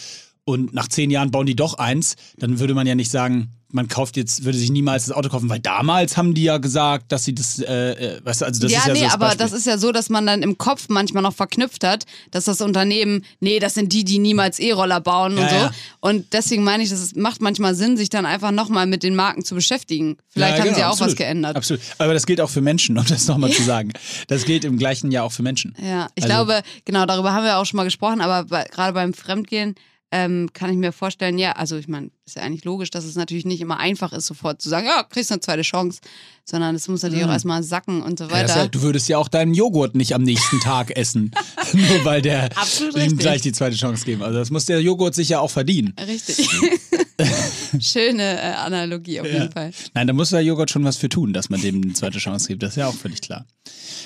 und 0.49 0.73
nach 0.73 0.87
zehn 0.87 1.11
Jahren 1.11 1.31
bauen 1.31 1.45
die 1.45 1.55
doch 1.55 1.75
eins, 1.75 2.15
dann 2.37 2.59
würde 2.59 2.73
man 2.73 2.87
ja 2.87 2.95
nicht 2.95 3.11
sagen, 3.11 3.49
man 3.71 3.87
kauft 3.87 4.17
jetzt, 4.17 4.45
würde 4.45 4.57
sich 4.57 4.71
niemals 4.71 5.05
das 5.05 5.15
Auto 5.15 5.29
kaufen, 5.29 5.49
weil 5.49 5.59
damals 5.59 6.17
haben 6.17 6.33
die 6.33 6.43
ja 6.43 6.57
gesagt, 6.57 7.11
dass 7.11 7.23
sie 7.23 7.35
das, 7.35 7.59
äh, 7.59 7.91
äh 7.91 8.25
weißt 8.25 8.41
du, 8.41 8.45
also 8.45 8.61
das 8.61 8.71
ja, 8.71 8.79
ist 8.79 8.87
ja 8.87 8.93
nee, 8.93 8.99
so 8.99 9.05
das 9.05 9.13
aber 9.13 9.25
Beispiel. 9.27 9.45
das 9.45 9.53
ist 9.53 9.67
ja 9.67 9.77
so, 9.77 9.91
dass 9.91 10.09
man 10.09 10.25
dann 10.25 10.41
im 10.41 10.57
Kopf 10.57 10.87
manchmal 10.89 11.21
noch 11.21 11.35
verknüpft 11.35 11.83
hat, 11.83 12.05
dass 12.31 12.45
das 12.45 12.61
Unternehmen, 12.61 13.25
nee, 13.39 13.59
das 13.59 13.75
sind 13.75 13.93
die, 13.93 14.03
die 14.03 14.17
niemals 14.17 14.59
E-Roller 14.59 15.01
bauen 15.01 15.33
und 15.33 15.43
ja, 15.43 15.49
so. 15.49 15.55
Ja. 15.55 15.71
Und 15.99 16.33
deswegen 16.33 16.63
meine 16.63 16.83
ich, 16.83 16.89
das 16.89 17.13
macht 17.15 17.41
manchmal 17.41 17.75
Sinn, 17.75 17.95
sich 17.95 18.09
dann 18.09 18.25
einfach 18.25 18.51
nochmal 18.51 18.87
mit 18.87 19.03
den 19.03 19.15
Marken 19.15 19.45
zu 19.45 19.53
beschäftigen. 19.53 20.17
Vielleicht 20.29 20.57
ja, 20.57 20.59
haben 20.59 20.69
genau, 20.69 20.77
sie 20.77 20.83
auch 20.83 20.91
absolut, 20.91 21.11
was 21.11 21.17
geändert. 21.17 21.55
Absolut. 21.55 21.81
Aber 21.99 22.13
das 22.13 22.25
gilt 22.25 22.41
auch 22.41 22.49
für 22.49 22.61
Menschen, 22.61 22.97
um 22.97 23.05
das 23.05 23.27
nochmal 23.27 23.51
zu 23.51 23.63
sagen. 23.63 23.93
Das 24.27 24.45
gilt 24.45 24.65
im 24.65 24.77
gleichen 24.77 25.11
Jahr 25.11 25.25
auch 25.25 25.31
für 25.31 25.43
Menschen. 25.43 25.75
Ja, 25.81 26.07
ich 26.15 26.23
also, 26.23 26.35
glaube, 26.35 26.63
genau, 26.85 27.05
darüber 27.05 27.33
haben 27.33 27.43
wir 27.43 27.57
auch 27.57 27.65
schon 27.65 27.77
mal 27.77 27.83
gesprochen, 27.83 28.21
aber 28.21 28.45
bei, 28.45 28.63
gerade 28.63 28.93
beim 28.93 29.13
Fremdgehen, 29.13 29.75
ähm, 30.11 30.49
kann 30.53 30.71
ich 30.71 30.77
mir 30.77 30.91
vorstellen, 30.91 31.37
ja, 31.37 31.51
also 31.51 31.77
ich 31.77 31.87
meine, 31.87 32.09
ist 32.25 32.35
ja 32.35 32.41
eigentlich 32.41 32.65
logisch, 32.65 32.89
dass 32.89 33.05
es 33.05 33.15
natürlich 33.15 33.45
nicht 33.45 33.61
immer 33.61 33.79
einfach 33.79 34.11
ist, 34.11 34.25
sofort 34.25 34.61
zu 34.61 34.67
sagen, 34.67 34.87
ja, 34.87 35.03
kriegst 35.03 35.31
eine 35.31 35.39
zweite 35.39 35.61
Chance, 35.61 35.99
sondern 36.45 36.73
es 36.73 36.87
muss 36.87 37.03
natürlich 37.03 37.23
mhm. 37.23 37.29
auch 37.29 37.33
erstmal 37.33 37.61
sacken 37.61 38.01
und 38.01 38.17
so 38.17 38.31
weiter. 38.31 38.55
Ja, 38.55 38.67
du 38.67 38.81
würdest 38.81 39.07
ja 39.07 39.19
auch 39.19 39.27
deinen 39.27 39.53
Joghurt 39.53 39.93
nicht 39.95 40.15
am 40.15 40.23
nächsten 40.23 40.59
Tag 40.63 40.95
essen, 40.97 41.31
nur 41.73 42.05
weil 42.05 42.23
der 42.23 42.49
ihm 42.95 43.17
gleich 43.17 43.41
die 43.41 43.51
zweite 43.51 43.75
Chance 43.75 44.03
geben. 44.05 44.23
Also 44.23 44.39
das 44.39 44.49
muss 44.49 44.65
der 44.65 44.81
Joghurt 44.81 45.13
sich 45.13 45.29
ja 45.29 45.39
auch 45.39 45.51
verdienen. 45.51 45.93
Richtig. 46.07 46.49
Schöne 47.79 48.39
äh, 48.39 48.53
Analogie 48.53 49.19
auf 49.19 49.27
ja. 49.27 49.33
jeden 49.33 49.51
Fall. 49.51 49.71
Nein, 49.93 50.07
da 50.07 50.13
muss 50.13 50.29
der 50.29 50.41
Joghurt 50.41 50.71
schon 50.71 50.83
was 50.85 50.97
für 50.97 51.09
tun, 51.09 51.33
dass 51.33 51.49
man 51.49 51.61
dem 51.61 51.81
eine 51.83 51.93
zweite 51.93 52.17
Chance 52.17 52.47
gibt. 52.47 52.63
Das 52.63 52.71
ist 52.71 52.77
ja 52.77 52.87
auch 52.87 52.95
völlig 52.95 53.21
klar. 53.21 53.45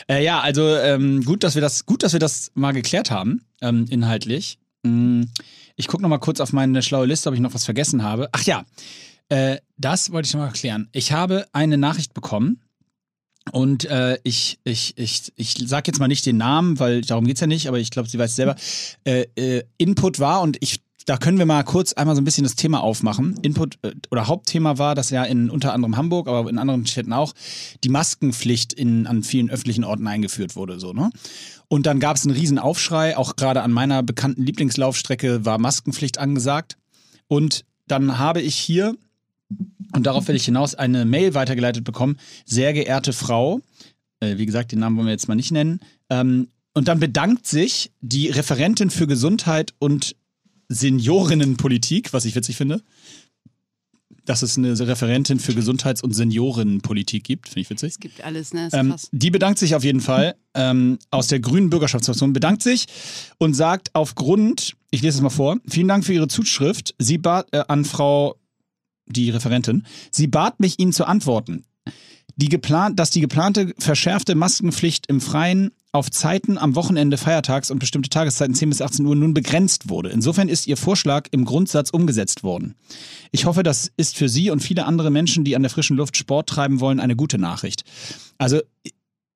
Äh, 0.10 0.24
ja, 0.24 0.42
also 0.42 0.76
ähm, 0.76 1.24
gut, 1.24 1.44
dass 1.44 1.56
wir 1.56 1.62
das, 1.62 1.86
gut, 1.86 2.04
dass 2.04 2.12
wir 2.12 2.20
das 2.20 2.52
mal 2.56 2.74
geklärt 2.74 3.10
haben, 3.10 3.46
ähm, 3.62 3.86
inhaltlich. 3.90 4.58
Mhm. 4.84 5.30
Ich 5.76 5.88
gucke 5.88 6.04
noch 6.04 6.10
mal 6.10 6.20
kurz 6.20 6.40
auf 6.40 6.54
meine 6.54 6.82
schlaue 6.82 7.06
Liste, 7.06 7.30
ob 7.30 7.36
ich 7.36 7.42
noch 7.42 7.54
was 7.54 7.66
vergessen 7.66 8.04
habe. 8.04 8.30
Ach 8.32 8.44
ja, 8.44 8.66
äh, 9.30 9.58
das 9.78 10.12
wollte 10.12 10.28
ich 10.28 10.34
noch 10.34 10.42
mal 10.42 10.48
erklären. 10.48 10.90
Ich 10.92 11.12
habe 11.12 11.48
eine 11.54 11.78
Nachricht 11.78 12.14
bekommen 12.14 12.62
und 13.52 13.86
äh, 13.86 14.18
ich, 14.24 14.60
ich, 14.64 14.98
ich, 14.98 15.34
ich 15.36 15.56
sage 15.66 15.84
jetzt 15.88 16.00
mal 16.00 16.08
nicht 16.08 16.26
den 16.26 16.38
Namen, 16.38 16.80
weil 16.80 17.02
darum 17.02 17.26
geht 17.26 17.36
es 17.38 17.42
ja 17.42 17.48
nicht, 17.48 17.68
aber 17.68 17.80
ich 17.80 17.92
glaube, 17.92 18.08
sie 18.08 18.20
weiß 18.20 18.36
selber. 18.36 18.56
Äh, 19.04 19.26
äh, 19.36 19.64
Input 19.78 20.20
war 20.20 20.42
und 20.42 20.58
ich 20.62 20.82
da 21.06 21.18
können 21.18 21.38
wir 21.38 21.46
mal 21.46 21.64
kurz 21.64 21.94
einmal 21.94 22.16
so 22.16 22.22
ein 22.22 22.26
bisschen 22.26 22.44
das 22.44 22.56
Thema 22.56 22.82
aufmachen. 22.82 23.38
Input 23.42 23.78
äh, 23.84 23.92
oder 24.12 24.28
Hauptthema 24.28 24.78
war, 24.78 24.96
dass 24.96 25.10
ja 25.10 25.24
in 25.24 25.50
unter 25.50 25.74
anderem 25.74 25.98
Hamburg, 25.98 26.28
aber 26.28 26.50
in 26.50 26.58
anderen 26.58 26.86
Städten 26.86 27.14
auch, 27.14 27.34
die 27.84 27.90
Maskenpflicht 27.90 28.74
in, 28.74 29.08
an 29.08 29.24
vielen 29.24 29.50
öffentlichen 29.50 29.84
Orten 29.84 30.08
eingeführt 30.08 30.56
wurde. 30.56 30.80
So, 30.80 30.94
ne? 30.94 31.10
Und 31.68 31.86
dann 31.86 32.00
gab 32.00 32.16
es 32.16 32.26
einen 32.26 32.36
riesen 32.36 32.60
Aufschrei, 32.60 33.18
auch 33.18 33.36
gerade 33.36 33.64
an 33.64 33.72
meiner 33.72 34.04
bekannten 34.04 34.44
Lieblingslaufstrecke 34.44 35.46
war 35.46 35.58
Maskenpflicht 35.58 36.18
angesagt. 36.18 36.78
Und 37.28 37.66
dann 37.88 38.20
habe 38.20 38.42
ich 38.42 38.56
hier, 38.56 38.96
und 39.94 40.06
darauf 40.06 40.28
werde 40.28 40.38
ich 40.38 40.46
hinaus, 40.46 40.76
eine 40.76 41.06
Mail 41.06 41.34
weitergeleitet 41.34 41.84
bekommen. 41.84 42.18
Sehr 42.46 42.74
geehrte 42.74 43.14
Frau, 43.14 43.62
äh, 44.20 44.38
wie 44.38 44.46
gesagt, 44.46 44.72
den 44.72 44.80
Namen 44.80 44.98
wollen 44.98 45.08
wir 45.08 45.14
jetzt 45.14 45.28
mal 45.28 45.36
nicht 45.36 45.52
nennen. 45.52 45.80
Ähm, 46.10 46.50
und 46.74 46.88
dann 46.88 47.00
bedankt 47.00 47.46
sich 47.46 47.92
die 48.02 48.30
Referentin 48.30 48.90
für 48.90 49.06
Gesundheit 49.06 49.74
und 49.80 50.16
Seniorinnenpolitik, 50.74 52.14
was 52.14 52.26
ich 52.26 52.36
witzig 52.36 52.58
finde, 52.58 52.82
dass 54.26 54.42
es 54.42 54.58
eine 54.58 54.78
Referentin 54.80 55.40
für 55.40 55.54
Gesundheits- 55.54 56.02
und 56.02 56.14
Seniorinnenpolitik 56.14 57.24
gibt. 57.24 57.50
Finde 57.50 57.62
ich 57.62 57.70
witzig. 57.70 57.92
Es 57.92 58.00
gibt 58.00 58.24
alles, 58.24 58.54
ne? 58.54 58.70
Ähm, 58.72 58.96
die 59.12 59.32
bedankt 59.32 59.60
sich 59.60 59.76
auf 59.76 59.84
jeden 59.84 60.02
Fall 60.02 60.36
ähm, 60.54 60.98
aus 61.12 61.28
der 61.28 61.40
Grünen 61.40 61.70
Bürgerschaftsfraktion, 61.70 62.34
bedankt 62.34 62.64
sich 62.64 62.86
und 63.38 63.54
sagt 63.54 63.90
aufgrund, 63.94 64.76
ich 64.92 65.02
lese 65.02 65.18
es 65.18 65.22
mal 65.22 65.30
vor, 65.30 65.58
vielen 65.68 65.88
Dank 65.88 66.06
für 66.06 66.14
Ihre 66.14 66.28
Zuschrift. 66.28 66.96
Sie 67.00 67.18
bat 67.18 67.48
äh, 67.52 67.64
an 67.68 67.86
Frau, 67.86 68.36
die 69.06 69.30
Referentin, 69.30 69.86
sie 70.12 70.28
bat 70.28 70.60
mich, 70.60 70.80
Ihnen 70.80 70.94
zu 70.94 71.06
antworten. 71.06 71.66
Die 72.36 72.50
geplant, 72.50 73.00
dass 73.00 73.12
die 73.12 73.22
geplante 73.22 73.74
verschärfte 73.78 74.34
Maskenpflicht 74.36 75.08
im 75.08 75.22
Freien 75.22 75.72
auf 75.94 76.10
Zeiten 76.10 76.58
am 76.58 76.76
Wochenende, 76.76 77.18
Feiertags 77.18 77.70
und 77.70 77.78
bestimmte 77.78 78.10
Tageszeiten 78.10 78.56
10 78.56 78.70
bis 78.70 78.82
18 78.82 79.06
Uhr 79.06 79.16
nun 79.16 79.36
begrenzt 79.36 79.90
wurde. 79.90 80.10
Insofern 80.10 80.50
ist 80.50 80.68
Ihr 80.68 80.76
Vorschlag 80.76 81.28
im 81.32 81.46
Grundsatz 81.46 81.92
umgesetzt 81.92 82.44
worden. 82.44 82.74
Ich 83.32 83.46
hoffe, 83.46 83.62
das 83.62 83.92
ist 83.96 84.18
für 84.18 84.28
Sie 84.28 84.50
und 84.50 84.62
viele 84.62 84.86
andere 84.86 85.12
Menschen, 85.12 85.44
die 85.44 85.56
an 85.56 85.62
der 85.62 85.70
frischen 85.70 85.96
Luft 85.96 86.18
Sport 86.18 86.50
treiben 86.50 86.80
wollen, 86.80 87.00
eine 87.00 87.16
gute 87.16 87.38
Nachricht. 87.38 87.84
Also 88.40 88.60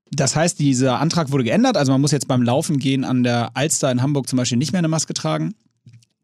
das 0.10 0.36
heißt, 0.36 0.58
dieser 0.58 1.00
Antrag 1.00 1.32
wurde 1.32 1.44
geändert. 1.44 1.78
Also 1.78 1.92
man 1.92 2.02
muss 2.02 2.12
jetzt 2.12 2.28
beim 2.28 2.42
Laufen 2.42 2.80
gehen 2.80 3.04
an 3.04 3.24
der 3.24 3.56
Alster 3.56 3.92
in 3.92 4.02
Hamburg 4.02 4.28
zum 4.28 4.38
Beispiel 4.38 4.58
nicht 4.58 4.72
mehr 4.72 4.80
eine 4.80 4.88
Maske 4.88 5.14
tragen 5.14 5.54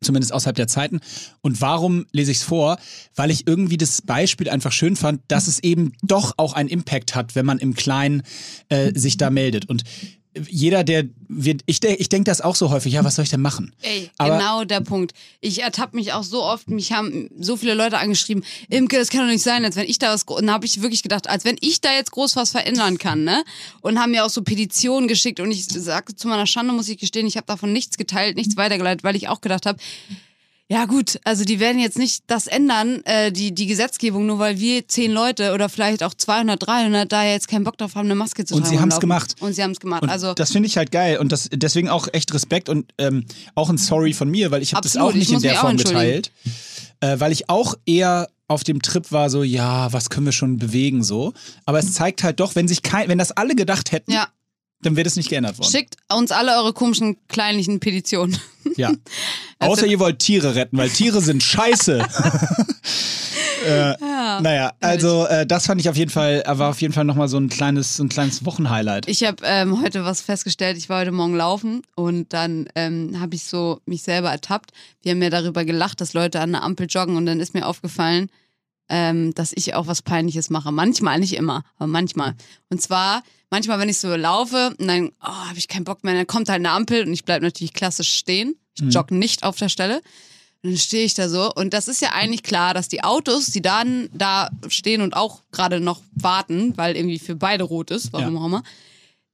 zumindest 0.03 0.33
außerhalb 0.33 0.55
der 0.57 0.67
Zeiten. 0.67 0.99
Und 1.41 1.61
warum 1.61 2.05
lese 2.11 2.31
ich 2.31 2.37
es 2.37 2.43
vor? 2.43 2.77
Weil 3.15 3.31
ich 3.31 3.47
irgendwie 3.47 3.77
das 3.77 4.01
Beispiel 4.01 4.49
einfach 4.49 4.73
schön 4.73 4.97
fand, 4.97 5.21
dass 5.29 5.47
es 5.47 5.63
eben 5.63 5.93
doch 6.01 6.33
auch 6.37 6.53
einen 6.53 6.67
Impact 6.67 7.15
hat, 7.15 7.35
wenn 7.35 7.45
man 7.45 7.57
im 7.59 7.73
Kleinen 7.73 8.23
äh, 8.67 8.91
sich 8.97 9.15
da 9.15 9.29
meldet. 9.29 9.69
Und 9.69 9.83
jeder, 10.49 10.83
der 10.83 11.05
wird, 11.27 11.61
ich, 11.65 11.79
de- 11.79 11.95
ich 11.95 12.09
denke 12.09 12.29
das 12.29 12.41
auch 12.41 12.55
so 12.55 12.69
häufig, 12.69 12.93
ja, 12.93 13.03
was 13.03 13.15
soll 13.15 13.23
ich 13.23 13.29
denn 13.29 13.41
machen? 13.41 13.71
Ey, 13.81 14.09
Aber- 14.17 14.37
genau 14.37 14.63
der 14.63 14.81
Punkt. 14.81 15.13
Ich 15.41 15.61
ertappe 15.61 15.95
mich 15.95 16.13
auch 16.13 16.23
so 16.23 16.43
oft, 16.43 16.69
mich 16.69 16.91
haben 16.91 17.29
so 17.39 17.55
viele 17.57 17.73
Leute 17.73 17.97
angeschrieben, 17.97 18.43
Imke, 18.69 18.97
das 18.97 19.09
kann 19.09 19.21
doch 19.21 19.31
nicht 19.31 19.43
sein, 19.43 19.63
als 19.65 19.75
wenn 19.75 19.87
ich 19.87 19.99
da 19.99 20.13
was, 20.13 20.23
und 20.23 20.45
dann 20.45 20.51
habe 20.51 20.65
ich 20.65 20.81
wirklich 20.81 21.03
gedacht, 21.03 21.29
als 21.29 21.45
wenn 21.45 21.57
ich 21.61 21.81
da 21.81 21.91
jetzt 21.93 22.11
groß 22.11 22.35
was 22.35 22.51
verändern 22.51 22.97
kann, 22.97 23.23
ne? 23.23 23.43
Und 23.81 23.99
haben 23.99 24.11
mir 24.11 24.25
auch 24.25 24.29
so 24.29 24.41
Petitionen 24.41 25.07
geschickt 25.07 25.39
und 25.39 25.51
ich 25.51 25.65
sage 25.65 26.15
zu 26.15 26.27
meiner 26.27 26.47
Schande, 26.47 26.73
muss 26.73 26.89
ich 26.89 26.97
gestehen, 26.97 27.27
ich 27.27 27.37
habe 27.37 27.45
davon 27.47 27.71
nichts 27.73 27.97
geteilt, 27.97 28.35
nichts 28.35 28.57
weitergeleitet, 28.57 29.03
weil 29.03 29.15
ich 29.15 29.27
auch 29.27 29.41
gedacht 29.41 29.65
habe, 29.65 29.77
ja 30.69 30.85
gut, 30.85 31.19
also 31.23 31.43
die 31.43 31.59
werden 31.59 31.79
jetzt 31.79 31.97
nicht 31.97 32.23
das 32.27 32.47
ändern, 32.47 33.01
äh, 33.05 33.31
die, 33.31 33.53
die 33.53 33.67
Gesetzgebung, 33.67 34.25
nur 34.25 34.39
weil 34.39 34.59
wir 34.59 34.87
zehn 34.87 35.11
Leute 35.11 35.53
oder 35.53 35.69
vielleicht 35.69 36.03
auch 36.03 36.13
200, 36.13 36.65
300 36.65 37.11
da 37.11 37.23
jetzt 37.23 37.47
keinen 37.47 37.63
Bock 37.63 37.77
drauf 37.77 37.95
haben, 37.95 38.05
eine 38.05 38.15
Maske 38.15 38.45
zu 38.45 38.55
Und 38.55 38.61
tragen. 38.63 38.75
sie 38.75 38.81
haben's 38.81 38.93
laufen. 38.95 39.01
gemacht. 39.01 39.35
Und 39.39 39.53
sie 39.53 39.61
haben 39.63 39.71
es 39.71 39.79
gemacht. 39.79 40.03
Und 40.03 40.09
also 40.09 40.33
das 40.33 40.51
finde 40.51 40.67
ich 40.67 40.77
halt 40.77 40.91
geil 40.91 41.17
und 41.17 41.31
das 41.31 41.49
deswegen 41.53 41.89
auch 41.89 42.07
echt 42.11 42.33
Respekt 42.33 42.69
und 42.69 42.91
ähm, 42.97 43.25
auch 43.55 43.69
ein 43.69 43.77
Sorry 43.77 44.13
von 44.13 44.29
mir, 44.29 44.51
weil 44.51 44.61
ich 44.61 44.73
habe 44.73 44.83
das 44.83 44.97
auch 44.97 45.13
nicht 45.13 45.29
ich 45.29 45.35
in 45.35 45.41
der 45.41 45.55
Form 45.55 45.77
geteilt, 45.77 46.31
äh, 47.01 47.19
weil 47.19 47.31
ich 47.31 47.49
auch 47.49 47.75
eher 47.85 48.29
auf 48.47 48.63
dem 48.63 48.81
Trip 48.81 49.11
war 49.11 49.29
so, 49.29 49.43
ja, 49.43 49.91
was 49.93 50.09
können 50.09 50.25
wir 50.27 50.33
schon 50.33 50.57
bewegen 50.57 51.03
so, 51.03 51.33
aber 51.65 51.79
es 51.79 51.93
zeigt 51.93 52.23
halt 52.23 52.39
doch, 52.39 52.55
wenn 52.55 52.67
sich 52.67 52.81
kein, 52.83 53.09
wenn 53.09 53.17
das 53.17 53.31
alle 53.31 53.55
gedacht 53.55 53.91
hätten, 53.91 54.11
ja, 54.11 54.27
dann 54.85 54.95
wäre 54.95 55.03
das 55.03 55.15
nicht 55.15 55.29
geändert 55.29 55.57
worden. 55.57 55.71
schickt 55.71 55.97
uns 56.11 56.31
alle 56.31 56.55
eure 56.57 56.73
komischen 56.73 57.17
kleinlichen 57.27 57.79
Petitionen. 57.79 58.37
Ja. 58.77 58.91
Außer 59.59 59.85
ihr 59.85 59.99
wollt 59.99 60.19
Tiere 60.19 60.55
retten, 60.55 60.77
weil 60.77 60.89
Tiere 60.89 61.21
sind 61.21 61.43
scheiße. 61.43 61.99
äh, 63.65 63.93
naja, 63.99 64.71
also 64.79 65.25
äh, 65.25 65.45
das 65.45 65.65
fand 65.65 65.81
ich 65.81 65.89
auf 65.89 65.97
jeden 65.97 66.09
Fall, 66.09 66.43
war 66.47 66.69
auf 66.69 66.81
jeden 66.81 66.93
Fall 66.93 67.03
nochmal 67.03 67.27
so 67.27 67.37
ein 67.37 67.49
kleines, 67.49 67.97
so 67.97 68.03
ein 68.03 68.09
kleines 68.09 68.45
Wochenhighlight. 68.45 69.07
Ich 69.07 69.23
habe 69.25 69.43
ähm, 69.43 69.81
heute 69.83 70.05
was 70.05 70.21
festgestellt. 70.21 70.77
Ich 70.77 70.89
war 70.89 71.01
heute 71.01 71.11
Morgen 71.11 71.35
laufen 71.35 71.81
und 71.95 72.33
dann 72.33 72.67
ähm, 72.75 73.19
habe 73.19 73.35
ich 73.35 73.43
so 73.43 73.79
mich 73.85 74.03
selber 74.03 74.31
ertappt. 74.31 74.71
Wir 75.01 75.11
haben 75.11 75.21
ja 75.21 75.29
darüber 75.29 75.65
gelacht, 75.65 76.01
dass 76.01 76.13
Leute 76.13 76.39
an 76.39 76.53
der 76.53 76.63
Ampel 76.63 76.87
joggen 76.89 77.17
und 77.17 77.25
dann 77.25 77.39
ist 77.39 77.53
mir 77.53 77.67
aufgefallen, 77.67 78.29
ähm, 78.89 79.33
dass 79.33 79.53
ich 79.55 79.73
auch 79.73 79.87
was 79.87 80.01
Peinliches 80.01 80.49
mache. 80.49 80.71
Manchmal, 80.71 81.19
nicht 81.19 81.33
immer, 81.35 81.63
aber 81.77 81.87
manchmal. 81.87 82.35
Und 82.69 82.81
zwar, 82.81 83.23
manchmal, 83.49 83.79
wenn 83.79 83.89
ich 83.89 83.97
so 83.99 84.15
laufe 84.15 84.75
und 84.77 84.87
dann 84.87 85.11
oh, 85.21 85.27
habe 85.27 85.57
ich 85.57 85.67
keinen 85.67 85.85
Bock 85.85 86.03
mehr, 86.03 86.13
dann 86.13 86.27
kommt 86.27 86.49
halt 86.49 86.59
eine 86.59 86.71
Ampel 86.71 87.05
und 87.05 87.13
ich 87.13 87.23
bleibe 87.25 87.45
natürlich 87.45 87.73
klassisch 87.73 88.13
stehen. 88.13 88.55
Ich 88.75 88.93
jogge 88.93 89.13
nicht 89.15 89.43
auf 89.43 89.55
der 89.57 89.69
Stelle. 89.69 90.01
Und 90.63 90.71
dann 90.71 90.77
stehe 90.77 91.03
ich 91.05 91.13
da 91.13 91.29
so. 91.29 91.53
Und 91.53 91.73
das 91.73 91.87
ist 91.87 92.01
ja 92.01 92.13
eigentlich 92.13 92.41
klar, 92.41 92.73
dass 92.73 92.87
die 92.87 93.03
Autos, 93.03 93.47
die 93.47 93.61
dann 93.61 94.09
da 94.13 94.49
stehen 94.69 95.01
und 95.01 95.15
auch 95.15 95.41
gerade 95.51 95.79
noch 95.79 96.01
warten, 96.15 96.75
weil 96.77 96.95
irgendwie 96.95 97.19
für 97.19 97.35
beide 97.35 97.65
rot 97.65 97.91
ist, 97.91 98.13
warum 98.13 98.33
Ja. 98.33 98.39
auch 98.41 98.45
immer, 98.45 98.63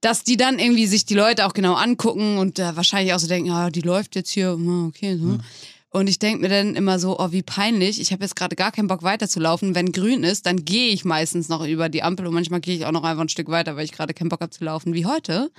dass 0.02 0.24
die 0.24 0.38
dann 0.38 0.60
irgendwie 0.60 0.88
sich 0.88 1.06
die 1.06 1.14
Leute 1.14 1.46
auch 1.46 1.54
genau 1.54 1.76
angucken 1.76 2.38
und 2.38 2.58
äh, 2.60 2.76
wahrscheinlich 2.76 3.14
auch 3.14 3.20
so 3.20 3.28
denken, 3.28 3.50
ja, 3.50 3.70
die 3.70 3.82
läuft 3.82 4.16
jetzt 4.16 4.32
hier, 4.32 4.52
hm, 4.54 4.88
okay, 4.88 5.18
so. 5.18 5.38
Und 5.92 6.08
ich 6.08 6.20
denke 6.20 6.42
mir 6.42 6.50
dann 6.50 6.76
immer 6.76 7.00
so, 7.00 7.20
oh, 7.20 7.32
wie 7.32 7.42
peinlich. 7.42 8.00
Ich 8.00 8.12
habe 8.12 8.24
jetzt 8.24 8.36
gerade 8.36 8.56
gar 8.56 8.72
keinen 8.72 8.88
Bock 8.88 9.02
weiterzulaufen. 9.02 9.74
Wenn 9.74 9.92
grün 9.92 10.24
ist, 10.24 10.46
dann 10.46 10.64
gehe 10.64 10.90
ich 10.90 11.04
meistens 11.04 11.50
noch 11.50 11.66
über 11.66 11.90
die 11.90 12.04
Ampel 12.04 12.28
und 12.28 12.34
manchmal 12.34 12.60
gehe 12.60 12.76
ich 12.76 12.86
auch 12.86 12.92
noch 12.92 13.04
einfach 13.04 13.24
ein 13.24 13.30
Stück 13.30 13.50
weiter, 13.50 13.76
weil 13.76 13.86
ich 13.86 13.92
gerade 13.92 14.14
keinen 14.14 14.30
Bock 14.30 14.42
habe 14.42 14.52
zu 14.52 14.64
laufen, 14.64 14.94
wie 14.94 15.08
heute. 15.08 15.50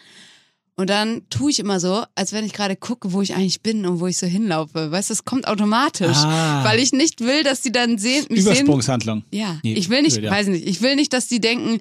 Und 0.76 0.88
dann 0.88 1.28
tue 1.28 1.50
ich 1.50 1.58
immer 1.58 1.78
so, 1.78 2.04
als 2.14 2.32
wenn 2.32 2.46
ich 2.46 2.52
gerade 2.52 2.74
gucke, 2.76 3.12
wo 3.12 3.20
ich 3.20 3.34
eigentlich 3.34 3.60
bin 3.60 3.84
und 3.84 4.00
wo 4.00 4.06
ich 4.06 4.16
so 4.16 4.26
hinlaufe. 4.26 4.90
Weißt 4.90 5.10
du, 5.10 5.14
es 5.14 5.24
kommt 5.24 5.46
automatisch. 5.46 6.16
Ah. 6.16 6.64
Weil 6.64 6.78
ich 6.78 6.92
nicht 6.92 7.20
will, 7.20 7.42
dass 7.42 7.60
die 7.60 7.72
dann 7.72 7.98
sehen, 7.98 8.24
mich 8.30 8.44
sehen. 8.44 8.52
Übersprungshandlung. 8.52 9.24
Ja, 9.30 9.58
Nee, 9.62 9.74
ich 9.74 9.90
will 9.90 10.00
nicht, 10.00 10.14
blöd, 10.14 10.26
ja. 10.26 10.30
weiß 10.30 10.46
nicht, 10.46 10.66
ich 10.66 10.80
will 10.80 10.96
nicht, 10.96 11.12
dass 11.12 11.26
die 11.26 11.40
denken, 11.40 11.80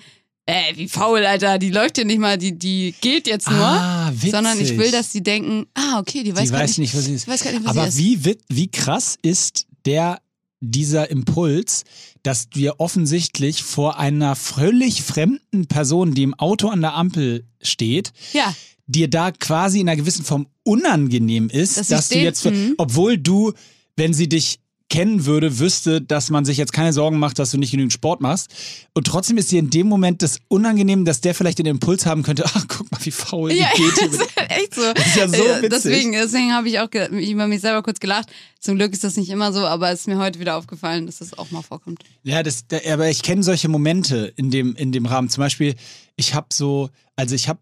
äh, 0.50 0.76
wie 0.78 0.88
faul, 0.90 1.26
Alter, 1.26 1.58
die 1.60 1.70
läuft 1.70 1.98
ja 1.98 2.04
nicht 2.04 2.20
mal, 2.20 2.38
die, 2.38 2.58
die 2.58 2.94
geht 3.02 3.28
jetzt 3.28 3.50
nur. 3.50 3.60
Ah, 3.60 4.12
witzig. 4.14 4.32
sondern 4.32 4.60
ich 4.60 4.78
will, 4.78 4.92
dass 4.92 5.10
die 5.12 5.22
denken, 5.24 5.68
ah, 5.76 6.00
okay, 6.00 6.24
die 6.24 6.36
weiß 6.36 6.46
die 6.46 6.52
gar 6.52 6.62
weiß 6.62 6.78
nicht, 6.80 6.96
was 6.96 7.06
sie 7.06 7.14
ist. 7.14 7.28
Weiß 7.28 7.44
gar 7.44 7.52
nicht, 7.52 7.64
was 7.66 7.78
Aber 7.78 7.90
sie 7.92 8.14
ist. 8.14 8.24
wie, 8.24 8.26
wit- 8.26 8.44
wie 8.50 8.68
krass 8.72 9.16
ist 9.22 9.66
der 9.86 10.20
dieser 10.62 11.10
Impuls, 11.10 11.84
dass 12.24 12.48
wir 12.54 12.80
offensichtlich 12.82 13.64
vor 13.64 13.98
einer 13.98 14.36
völlig 14.36 15.04
fremden 15.04 15.68
Person, 15.68 16.14
die 16.14 16.24
im 16.24 16.34
Auto 16.34 16.68
an 16.68 16.82
der 16.82 16.96
Ampel 16.96 17.46
steht, 17.62 18.12
Ja, 18.34 18.54
dir 18.86 19.08
da 19.10 19.32
quasi 19.32 19.80
in 19.80 19.88
einer 19.88 19.96
gewissen 19.96 20.26
Form 20.26 20.48
unangenehm 20.64 21.50
ist, 21.50 21.78
Dass 21.78 21.88
dass, 21.88 22.10
du 22.10 22.20
jetzt, 22.20 22.44
Mhm. 22.46 22.74
obwohl 22.78 23.18
du, 23.18 23.54
wenn 23.96 24.14
sie 24.14 24.28
dich 24.28 24.60
kennen 24.90 25.26
würde, 25.26 25.60
wüsste, 25.60 26.02
dass 26.02 26.30
man 26.30 26.46
sich 26.46 26.58
jetzt 26.58 26.74
keine 26.74 26.94
Sorgen 26.94 27.20
macht, 27.20 27.40
dass 27.40 27.52
du 27.52 27.58
nicht 27.58 27.72
genügend 27.72 27.94
Sport 27.94 28.22
machst. 28.22 28.50
Und 28.94 29.06
trotzdem 29.06 29.38
ist 29.38 29.52
dir 29.52 29.60
in 29.60 29.70
dem 29.70 29.88
Moment 29.88 30.22
das 30.24 30.40
unangenehm, 30.48 31.06
dass 31.06 31.22
der 31.22 31.36
vielleicht 31.36 31.60
den 31.60 31.68
Impuls 31.68 32.06
haben 32.06 32.24
könnte, 32.24 32.44
ach, 32.46 32.66
guck 32.68 32.92
mal, 32.92 33.00
wie 33.04 33.12
faul 33.12 33.52
die 33.52 33.58
ja, 33.58 33.70
geht. 33.76 33.98
hier 34.00 34.10
ist 34.10 34.36
halt 34.36 34.52
echt 34.52 34.76
so. 34.76 34.94
Das 34.94 35.06
ist 35.06 35.16
ja 35.16 35.28
so 35.28 35.36
Äh, 35.36 35.62
witzig. 35.62 35.70
Deswegen, 35.70 36.12
deswegen 36.14 36.54
habe 36.54 36.68
ich 36.68 36.80
auch 36.80 36.90
über 36.92 37.48
mich 37.48 37.62
selber 37.62 37.84
kurz 37.84 38.00
gelacht. 38.00 38.30
Zum 38.60 38.78
Glück 38.78 38.92
ist 38.92 39.04
das 39.04 39.16
nicht 39.16 39.30
immer 39.30 39.54
so, 39.54 39.66
aber 39.66 39.92
es 39.92 40.02
ist 40.02 40.08
mir 40.08 40.18
heute 40.18 40.40
wieder 40.40 40.58
aufgefallen, 40.58 41.06
dass 41.06 41.20
das 41.20 41.38
auch 41.38 41.52
mal 41.52 41.62
vorkommt. 41.62 42.04
Ja, 42.24 42.44
das, 42.44 42.68
da, 42.68 42.78
aber 42.92 43.10
ich 43.10 43.22
kenne 43.22 43.44
solche 43.44 43.70
Momente 43.70 44.34
in 44.36 44.50
dem, 44.52 44.76
in 44.76 44.92
dem 44.92 45.06
Rahmen. 45.06 45.30
Zum 45.30 45.42
Beispiel, 45.42 45.76
ich 46.16 46.34
habe 46.34 46.48
so, 46.52 46.90
also 47.16 47.36
ich 47.36 47.48
habe 47.48 47.60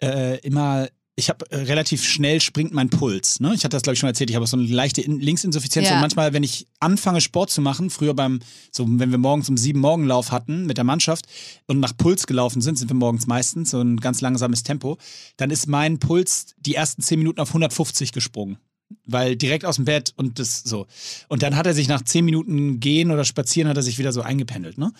äh, 0.00 0.38
immer, 0.40 0.88
ich 1.16 1.28
habe 1.28 1.50
äh, 1.50 1.56
relativ 1.56 2.04
schnell 2.04 2.40
springt 2.40 2.72
mein 2.72 2.88
Puls. 2.88 3.40
Ne? 3.40 3.52
Ich 3.54 3.64
hatte 3.64 3.76
das, 3.76 3.82
glaube 3.82 3.94
ich, 3.94 4.00
schon 4.00 4.08
erzählt. 4.08 4.30
Ich 4.30 4.36
habe 4.36 4.46
so 4.46 4.56
eine 4.56 4.66
leichte 4.66 5.00
In 5.02 5.20
Linksinsuffizienz 5.20 5.88
Ja. 5.88 5.94
und 5.96 6.00
manchmal, 6.00 6.32
wenn 6.32 6.42
ich 6.42 6.66
anfange, 6.78 7.20
Sport 7.20 7.50
zu 7.50 7.60
machen, 7.60 7.90
früher 7.90 8.14
beim, 8.14 8.40
so 8.70 8.86
wenn 8.88 9.10
wir 9.10 9.18
morgens 9.18 9.48
um 9.48 9.56
sieben 9.56 9.80
Morgenlauf 9.80 10.30
hatten 10.32 10.66
mit 10.66 10.76
der 10.78 10.84
Mannschaft 10.84 11.26
und 11.66 11.80
nach 11.80 11.96
Puls 11.96 12.26
gelaufen 12.26 12.62
sind, 12.62 12.78
sind 12.78 12.88
wir 12.88 12.94
morgens 12.96 13.26
meistens 13.26 13.70
so 13.70 13.80
ein 13.80 13.98
ganz 13.98 14.20
langsames 14.20 14.62
Tempo, 14.62 14.96
dann 15.36 15.50
ist 15.50 15.66
mein 15.66 15.98
Puls 15.98 16.54
die 16.58 16.74
ersten 16.74 17.02
zehn 17.02 17.18
Minuten 17.18 17.40
auf 17.40 17.48
150 17.48 18.12
gesprungen. 18.12 18.58
Weil 19.06 19.36
direkt 19.36 19.64
aus 19.64 19.76
dem 19.76 19.84
Bett 19.84 20.12
und 20.16 20.40
das 20.40 20.64
so. 20.64 20.86
Und 21.28 21.42
dann 21.44 21.54
hat 21.54 21.64
er 21.66 21.74
sich 21.74 21.86
nach 21.86 22.02
zehn 22.02 22.24
Minuten 22.24 22.80
gehen 22.80 23.12
oder 23.12 23.24
spazieren, 23.24 23.68
hat 23.68 23.76
er 23.76 23.84
sich 23.84 23.98
wieder 23.98 24.12
so 24.12 24.22
eingependelt, 24.22 24.78
ne? 24.78 24.92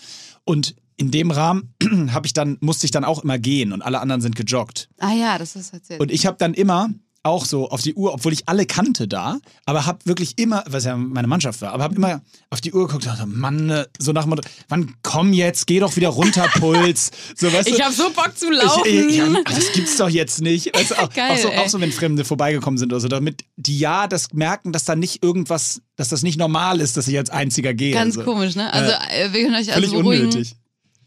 Und 0.45 0.77
in 1.01 1.11
dem 1.11 1.31
Rahmen 1.31 1.75
habe 2.13 2.27
ich 2.27 2.35
dann, 2.35 2.59
musste 2.61 2.85
ich 2.85 2.91
dann 2.91 3.05
auch 3.05 3.25
immer 3.25 3.39
gehen 3.39 3.73
und 3.73 3.81
alle 3.81 4.01
anderen 4.01 4.21
sind 4.21 4.37
gejoggt. 4.37 4.89
Ah 4.99 5.15
ja, 5.15 5.39
das 5.39 5.57
ist 5.57 5.73
erzählt. 5.73 6.01
Und 6.01 6.11
ich 6.11 6.27
habe 6.27 6.37
dann 6.39 6.53
immer 6.53 6.91
auch 7.23 7.45
so 7.45 7.69
auf 7.69 7.83
die 7.83 7.95
Uhr, 7.95 8.15
obwohl 8.15 8.33
ich 8.33 8.49
alle 8.49 8.65
kannte 8.65 9.07
da, 9.07 9.39
aber 9.67 9.85
habe 9.85 9.99
wirklich 10.05 10.39
immer, 10.39 10.65
was 10.67 10.85
ja 10.85 10.97
meine 10.97 11.29
Mannschaft 11.29 11.61
war, 11.61 11.73
aber 11.73 11.85
habe 11.85 11.95
immer 11.97 12.23
auf 12.49 12.61
die 12.61 12.73
Uhr 12.73 12.87
geguckt 12.87 13.05
und 13.05 13.13
dachte, 13.13 13.27
Mann, 13.27 13.69
äh, 13.69 13.87
so 13.99 14.13
nach 14.13 14.23
dem 14.23 14.31
Motto, 14.31 14.49
wann 14.69 14.95
komm 15.03 15.33
jetzt, 15.33 15.67
geh 15.67 15.81
doch 15.81 15.97
wieder 15.97 16.09
runter, 16.09 16.49
Puls. 16.59 17.11
So, 17.37 17.53
weißt 17.53 17.69
ich 17.69 17.83
habe 17.83 17.95
so 17.95 18.11
Bock 18.11 18.37
zu 18.37 18.51
laufen. 18.51 18.83
Ich, 18.87 18.95
ich, 18.95 19.17
ja, 19.17 19.27
das 19.45 19.73
gibt's 19.73 19.97
doch 19.97 20.09
jetzt 20.09 20.41
nicht. 20.41 20.75
Weißt 20.75 20.93
du, 20.93 20.99
auch, 20.99 21.11
Geil, 21.13 21.33
auch, 21.33 21.39
so, 21.39 21.49
auch 21.51 21.69
so, 21.69 21.81
wenn 21.81 21.93
Fremde 21.93 22.25
vorbeigekommen 22.25 22.79
sind 22.79 22.93
oder 22.93 23.01
so, 23.01 23.09
damit 23.09 23.45
die 23.57 23.79
ja 23.79 24.07
das 24.07 24.33
merken, 24.33 24.73
dass 24.73 24.85
da 24.85 24.97
nicht 24.97 25.23
irgendwas, 25.23 25.83
dass 25.97 26.09
das 26.09 26.23
nicht 26.23 26.39
normal 26.39 26.81
ist, 26.81 26.97
dass 26.97 27.07
ich 27.07 27.19
als 27.19 27.29
Einziger 27.29 27.75
gehe. 27.75 27.93
Ganz 27.93 28.15
so. 28.15 28.23
komisch, 28.23 28.57
ne? 28.57 28.73
Also 28.73 28.93
äh, 28.93 29.33
wir 29.33 29.43
können 29.43 29.57
euch 29.57 29.73
also 29.73 29.73
Völlig 29.73 29.91
beruhigen. 29.91 30.23
unnötig. 30.29 30.57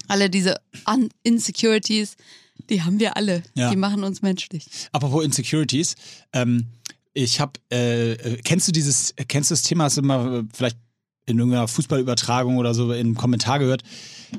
Alle 0.08 0.30
diese 0.30 0.56
Un 0.88 1.10
Insecurities, 1.24 2.16
die 2.70 2.82
haben 2.82 3.00
wir 3.00 3.18
alle. 3.18 3.44
Ja. 3.56 3.70
Die 3.70 3.76
machen 3.76 4.04
uns 4.04 4.22
menschlich. 4.22 4.68
Apropos 4.92 5.24
Insecurities, 5.24 5.96
ähm, 6.34 6.68
ich 7.14 7.40
habe, 7.40 7.54
äh, 7.72 8.14
äh, 8.14 8.38
kennst 8.44 8.68
du 8.68 8.72
dieses, 8.72 9.14
kennst 9.28 9.52
du 9.52 9.54
das 9.54 9.62
Thema, 9.62 9.86
hast 9.86 9.98
du 9.98 10.02
mal 10.02 10.40
äh, 10.40 10.44
vielleicht 10.54 10.78
in 11.26 11.38
irgendeiner 11.38 11.68
Fußballübertragung 11.68 12.58
oder 12.58 12.74
so 12.74 12.92
in 12.92 13.00
einem 13.00 13.16
Kommentar 13.16 13.60
gehört, 13.60 13.84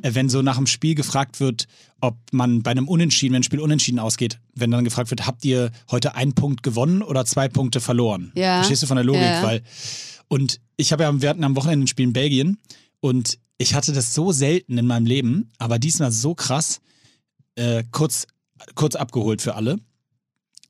äh, 0.02 0.14
wenn 0.14 0.28
so 0.28 0.42
nach 0.42 0.56
dem 0.56 0.66
Spiel 0.66 0.94
gefragt 0.94 1.40
wird, 1.40 1.66
ob 2.00 2.16
man 2.32 2.62
bei 2.62 2.72
einem 2.72 2.88
Unentschieden, 2.88 3.34
wenn 3.34 3.40
ein 3.40 3.44
Spiel 3.44 3.60
unentschieden 3.60 3.98
ausgeht, 3.98 4.38
wenn 4.54 4.70
dann 4.70 4.84
gefragt 4.84 5.10
wird, 5.10 5.26
habt 5.26 5.44
ihr 5.44 5.70
heute 5.90 6.14
einen 6.14 6.34
Punkt 6.34 6.62
gewonnen 6.62 7.02
oder 7.02 7.24
zwei 7.24 7.48
Punkte 7.48 7.80
verloren? 7.80 8.32
Ja. 8.34 8.56
Verstehst 8.56 8.82
du 8.82 8.86
von 8.86 8.96
der 8.96 9.04
Logik? 9.04 9.22
Ja. 9.22 9.42
Weil, 9.42 9.62
und 10.28 10.60
ich 10.76 10.92
habe 10.92 11.04
ja, 11.04 11.22
wir 11.22 11.28
hatten 11.28 11.44
am 11.44 11.56
Wochenende 11.56 11.84
ein 11.84 11.88
Spiel 11.88 12.06
in 12.06 12.12
Belgien 12.12 12.58
und 13.00 13.38
ich 13.58 13.74
hatte 13.74 13.92
das 13.92 14.14
so 14.14 14.32
selten 14.32 14.78
in 14.78 14.86
meinem 14.86 15.06
Leben, 15.06 15.50
aber 15.58 15.78
diesmal 15.78 16.12
so 16.12 16.34
krass, 16.34 16.80
äh, 17.54 17.84
kurz, 17.90 18.26
kurz 18.74 18.96
abgeholt 18.96 19.42
für 19.42 19.54
alle. 19.54 19.78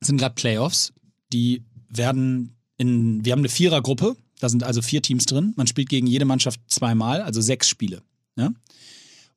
Es 0.00 0.08
sind 0.08 0.18
gerade 0.18 0.34
Playoffs, 0.34 0.92
die 1.32 1.64
werden 1.88 2.56
in, 2.76 3.24
wir 3.24 3.32
haben 3.32 3.40
eine 3.40 3.48
Vierergruppe, 3.48 4.16
da 4.40 4.48
sind 4.48 4.64
also 4.64 4.82
vier 4.82 5.00
Teams 5.00 5.24
drin. 5.26 5.54
Man 5.56 5.66
spielt 5.66 5.88
gegen 5.88 6.06
jede 6.06 6.24
Mannschaft 6.24 6.60
zweimal, 6.66 7.22
also 7.22 7.40
sechs 7.40 7.68
Spiele. 7.68 8.02
Ja? 8.36 8.50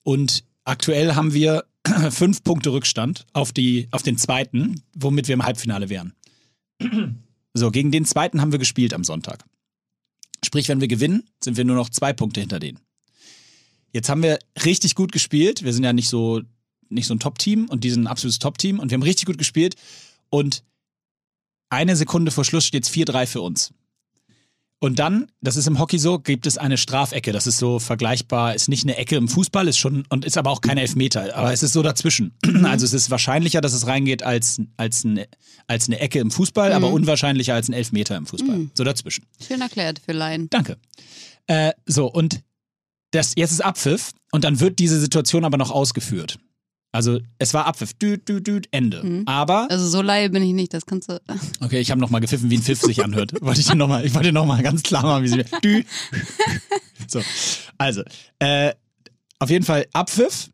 Und 0.02 0.44
aktuell 0.64 1.14
haben 1.14 1.32
wir 1.32 1.64
fünf 2.10 2.42
Punkte 2.42 2.72
Rückstand 2.72 3.26
auf, 3.32 3.52
die, 3.52 3.88
auf 3.90 4.02
den 4.02 4.18
zweiten, 4.18 4.82
womit 4.94 5.28
wir 5.28 5.34
im 5.34 5.44
Halbfinale 5.44 5.88
wären. 5.88 6.14
So, 7.54 7.70
gegen 7.70 7.90
den 7.90 8.04
zweiten 8.04 8.40
haben 8.40 8.52
wir 8.52 8.58
gespielt 8.58 8.92
am 8.92 9.04
Sonntag. 9.04 9.44
Sprich, 10.44 10.68
wenn 10.68 10.80
wir 10.80 10.88
gewinnen, 10.88 11.24
sind 11.42 11.56
wir 11.56 11.64
nur 11.64 11.76
noch 11.76 11.88
zwei 11.88 12.12
Punkte 12.12 12.40
hinter 12.40 12.60
denen. 12.60 12.78
Jetzt 13.92 14.08
haben 14.08 14.22
wir 14.22 14.38
richtig 14.64 14.94
gut 14.94 15.12
gespielt. 15.12 15.62
Wir 15.62 15.72
sind 15.72 15.84
ja 15.84 15.92
nicht 15.92 16.08
so, 16.08 16.42
nicht 16.88 17.06
so 17.06 17.14
ein 17.14 17.20
Top-Team 17.20 17.68
und 17.68 17.84
die 17.84 17.90
sind 17.90 18.04
ein 18.04 18.06
absolutes 18.06 18.38
Top-Team 18.38 18.78
und 18.78 18.90
wir 18.90 18.94
haben 18.94 19.02
richtig 19.02 19.26
gut 19.26 19.38
gespielt 19.38 19.74
und 20.30 20.62
eine 21.70 21.96
Sekunde 21.96 22.30
vor 22.30 22.44
Schluss 22.44 22.64
steht 22.64 22.84
es 22.84 22.90
4-3 22.90 23.26
für 23.26 23.40
uns. 23.42 23.72
Und 24.80 25.00
dann, 25.00 25.26
das 25.40 25.56
ist 25.56 25.66
im 25.66 25.80
Hockey 25.80 25.98
so, 25.98 26.20
gibt 26.20 26.46
es 26.46 26.56
eine 26.56 26.76
Strafecke. 26.76 27.32
Das 27.32 27.48
ist 27.48 27.58
so 27.58 27.80
vergleichbar, 27.80 28.54
ist 28.54 28.68
nicht 28.68 28.84
eine 28.84 28.96
Ecke 28.96 29.16
im 29.16 29.26
Fußball, 29.26 29.66
ist 29.66 29.78
schon 29.78 30.04
und 30.08 30.24
ist 30.24 30.38
aber 30.38 30.50
auch 30.50 30.60
kein 30.60 30.78
Elfmeter. 30.78 31.34
Aber 31.36 31.52
es 31.52 31.64
ist 31.64 31.72
so 31.72 31.82
dazwischen. 31.82 32.34
Also 32.68 32.84
es 32.84 32.92
ist 32.92 33.10
wahrscheinlicher, 33.10 33.60
dass 33.60 33.72
es 33.72 33.86
reingeht 33.86 34.22
als, 34.22 34.60
als, 34.76 35.04
eine, 35.04 35.26
als 35.66 35.88
eine 35.88 35.98
Ecke 35.98 36.18
im 36.20 36.30
Fußball, 36.30 36.72
aber 36.72 36.92
unwahrscheinlicher 36.92 37.54
als 37.54 37.68
ein 37.68 37.72
Elfmeter 37.72 38.16
im 38.16 38.26
Fußball. 38.26 38.68
So 38.74 38.84
dazwischen. 38.84 39.24
Schön 39.44 39.60
erklärt 39.60 40.00
für 40.04 40.12
Laien. 40.12 40.48
Danke. 40.50 40.76
Äh, 41.46 41.72
so, 41.86 42.06
und 42.06 42.42
das, 43.10 43.32
jetzt 43.36 43.52
ist 43.52 43.60
Abpfiff 43.64 44.12
und 44.32 44.44
dann 44.44 44.60
wird 44.60 44.78
diese 44.78 45.00
Situation 45.00 45.44
aber 45.44 45.56
noch 45.56 45.70
ausgeführt. 45.70 46.38
Also 46.90 47.20
es 47.38 47.52
war 47.52 47.66
Abpfiff, 47.66 47.92
düt, 47.94 48.28
düt, 48.28 48.46
düt, 48.46 48.68
Ende. 48.70 49.22
Aber, 49.26 49.70
Also 49.70 49.86
so 49.86 50.00
Laie 50.00 50.30
bin 50.30 50.42
ich 50.42 50.54
nicht, 50.54 50.72
das 50.72 50.86
kannst 50.86 51.10
du. 51.10 51.20
okay, 51.60 51.80
ich 51.80 51.90
habe 51.90 52.00
nochmal 52.00 52.20
gepfiffen, 52.20 52.50
wie 52.50 52.56
ein 52.56 52.62
Pfiff 52.62 52.80
sich 52.80 53.04
anhört. 53.04 53.32
wollte 53.42 53.60
ich 53.60 53.74
noch 53.74 53.88
mal, 53.88 54.04
ich 54.04 54.14
wollte 54.14 54.32
nochmal 54.32 54.62
ganz 54.62 54.82
klar 54.82 55.02
machen, 55.02 55.24
wie 55.24 55.28
sie. 55.28 55.44
Dü. 55.62 55.82
So, 57.10 57.22
also, 57.78 58.02
äh, 58.38 58.74
auf 59.38 59.48
jeden 59.48 59.64
Fall 59.64 59.86
Abpfiff 59.94 60.50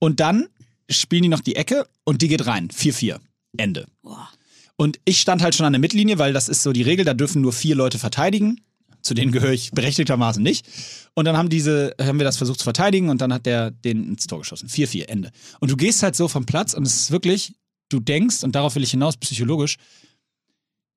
und 0.00 0.20
dann 0.20 0.48
spielen 0.90 1.22
die 1.22 1.28
noch 1.30 1.40
die 1.40 1.56
Ecke 1.56 1.86
und 2.04 2.20
die 2.20 2.28
geht 2.28 2.46
rein. 2.46 2.68
4-4. 2.68 3.20
Ende. 3.56 3.86
Boah. 4.02 4.28
Und 4.76 5.00
ich 5.06 5.20
stand 5.20 5.40
halt 5.40 5.54
schon 5.54 5.64
an 5.64 5.72
der 5.72 5.80
Mittellinie, 5.80 6.18
weil 6.18 6.34
das 6.34 6.50
ist 6.50 6.62
so 6.62 6.72
die 6.72 6.82
Regel, 6.82 7.06
da 7.06 7.14
dürfen 7.14 7.40
nur 7.40 7.54
vier 7.54 7.74
Leute 7.74 7.98
verteidigen. 7.98 8.60
Zu 9.00 9.14
denen 9.14 9.32
gehöre 9.32 9.52
ich 9.52 9.70
berechtigtermaßen 9.70 10.42
nicht. 10.42 10.66
Und 11.14 11.26
dann 11.26 11.36
haben 11.36 11.48
diese, 11.48 11.94
haben 12.00 12.18
wir 12.18 12.24
das 12.24 12.36
versucht 12.36 12.58
zu 12.58 12.64
verteidigen 12.64 13.08
und 13.08 13.20
dann 13.20 13.32
hat 13.32 13.46
der 13.46 13.70
den 13.70 14.04
ins 14.08 14.26
Tor 14.26 14.40
geschossen. 14.40 14.68
4-4, 14.68 15.08
Ende. 15.08 15.30
Und 15.60 15.70
du 15.70 15.76
gehst 15.76 16.02
halt 16.02 16.16
so 16.16 16.26
vom 16.26 16.44
Platz 16.44 16.74
und 16.74 16.84
es 16.84 16.94
ist 16.96 17.10
wirklich, 17.12 17.54
du 17.88 18.00
denkst, 18.00 18.42
und 18.42 18.54
darauf 18.54 18.74
will 18.74 18.82
ich 18.82 18.90
hinaus, 18.90 19.16
psychologisch, 19.16 19.76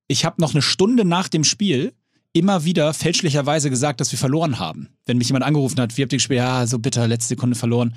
ich 0.08 0.24
habe 0.24 0.40
noch 0.40 0.54
eine 0.54 0.62
Stunde 0.62 1.04
nach 1.04 1.28
dem 1.28 1.44
Spiel 1.44 1.92
immer 2.32 2.64
wieder 2.64 2.92
fälschlicherweise 2.94 3.70
gesagt, 3.70 4.00
dass 4.00 4.10
wir 4.12 4.18
verloren 4.18 4.58
haben. 4.58 4.88
Wenn 5.06 5.18
mich 5.18 5.28
jemand 5.28 5.44
angerufen 5.44 5.80
hat, 5.80 5.96
wie 5.96 6.02
habt 6.02 6.12
ihr 6.12 6.18
gespielt? 6.18 6.38
Ja, 6.38 6.66
so 6.66 6.78
bitter, 6.78 7.06
letzte 7.06 7.28
Sekunde 7.28 7.56
verloren. 7.56 7.94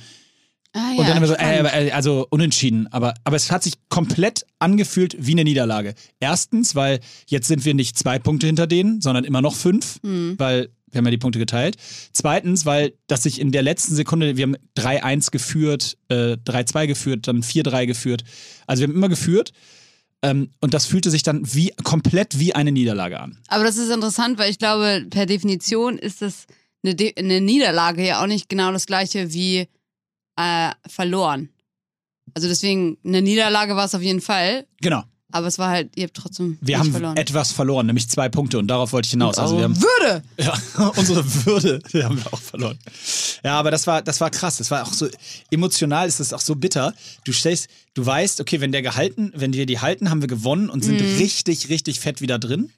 Ah, 0.73 0.91
Und 0.97 1.07
dann 1.07 1.17
immer 1.17 1.27
so, 1.27 1.33
äh, 1.33 1.87
äh, 1.87 1.91
also 1.91 2.25
unentschieden. 2.29 2.87
Aber, 2.91 3.13
aber 3.25 3.35
es 3.35 3.51
hat 3.51 3.63
sich 3.63 3.73
komplett 3.89 4.45
angefühlt 4.59 5.15
wie 5.19 5.31
eine 5.33 5.43
Niederlage. 5.43 5.95
Erstens, 6.19 6.75
weil 6.75 6.99
jetzt 7.27 7.47
sind 7.47 7.65
wir 7.65 7.73
nicht 7.73 7.97
zwei 7.97 8.19
Punkte 8.19 8.47
hinter 8.47 8.67
denen, 8.67 9.01
sondern 9.01 9.25
immer 9.25 9.41
noch 9.41 9.55
fünf, 9.55 9.99
Hm. 10.03 10.35
weil 10.37 10.69
wir 10.89 10.97
haben 10.97 11.05
ja 11.05 11.11
die 11.11 11.17
Punkte 11.17 11.39
geteilt. 11.39 11.77
Zweitens, 12.13 12.65
weil 12.65 12.93
das 13.07 13.23
sich 13.23 13.39
in 13.39 13.51
der 13.51 13.61
letzten 13.63 13.95
Sekunde, 13.95 14.35
wir 14.37 14.43
haben 14.43 14.55
3-1 14.77 15.31
geführt, 15.31 15.97
äh, 16.09 16.35
3-2 16.45 16.85
geführt, 16.87 17.27
dann 17.27 17.43
4-3 17.43 17.85
geführt. 17.85 18.23
Also 18.67 18.81
wir 18.81 18.87
haben 18.87 18.95
immer 18.95 19.09
geführt. 19.09 19.51
Ähm, 20.21 20.51
und 20.61 20.73
das 20.73 20.85
fühlte 20.85 21.09
sich 21.09 21.23
dann 21.23 21.41
wie 21.53 21.73
komplett 21.83 22.37
wie 22.39 22.53
eine 22.53 22.71
Niederlage 22.71 23.19
an. 23.19 23.39
Aber 23.47 23.63
das 23.63 23.77
ist 23.77 23.89
interessant, 23.89 24.37
weil 24.37 24.51
ich 24.51 24.59
glaube, 24.59 25.05
per 25.09 25.25
Definition 25.25 25.97
ist 25.97 26.21
das 26.21 26.45
eine, 26.83 26.93
De 26.93 27.13
eine 27.17 27.41
Niederlage 27.41 28.05
ja 28.05 28.21
auch 28.21 28.27
nicht 28.27 28.47
genau 28.49 28.71
das 28.71 28.85
gleiche 28.85 29.33
wie 29.33 29.67
äh, 30.41 30.71
verloren. 30.89 31.49
Also 32.33 32.47
deswegen, 32.47 32.97
eine 33.05 33.21
Niederlage 33.21 33.75
war 33.75 33.85
es 33.85 33.95
auf 33.95 34.01
jeden 34.01 34.21
Fall, 34.21 34.65
Genau. 34.81 35.03
aber 35.31 35.47
es 35.47 35.59
war 35.59 35.69
halt, 35.69 35.91
ihr 35.97 36.05
habt 36.05 36.13
trotzdem 36.15 36.57
Wir 36.61 36.77
nicht 36.77 36.85
haben 36.85 36.91
verloren. 36.91 37.17
etwas 37.17 37.51
verloren, 37.51 37.85
nämlich 37.87 38.07
zwei 38.09 38.29
Punkte 38.29 38.57
und 38.57 38.67
darauf 38.67 38.93
wollte 38.93 39.07
ich 39.07 39.11
hinaus. 39.11 39.37
Also 39.37 39.57
wir 39.57 39.65
haben 39.65 39.75
Würde! 39.81 40.23
Ja, 40.37 40.53
unsere 40.95 41.23
Würde 41.45 41.79
die 41.91 42.03
haben 42.03 42.17
wir 42.23 42.33
auch 42.33 42.39
verloren. 42.39 42.79
Ja, 43.43 43.59
aber 43.59 43.69
das 43.71 43.85
war, 43.87 44.01
das 44.01 44.21
war 44.21 44.29
krass. 44.29 44.57
Das 44.57 44.71
war 44.71 44.83
auch 44.83 44.93
so 44.93 45.07
emotional, 45.49 46.07
ist 46.07 46.19
das 46.19 46.31
auch 46.33 46.39
so 46.41 46.55
bitter. 46.55 46.93
Du 47.25 47.33
stellst, 47.33 47.67
du 47.95 48.05
weißt, 48.05 48.39
okay, 48.39 48.61
wenn 48.61 48.71
der 48.71 48.81
gehalten, 48.81 49.31
wenn 49.35 49.53
wir 49.53 49.65
die 49.65 49.79
halten, 49.79 50.09
haben 50.09 50.21
wir 50.21 50.27
gewonnen 50.29 50.69
und 50.69 50.83
sind 50.85 51.01
Mhm. 51.01 51.17
richtig, 51.17 51.69
richtig 51.69 51.99
fett 51.99 52.21
wieder 52.21 52.39
drin. 52.39 52.71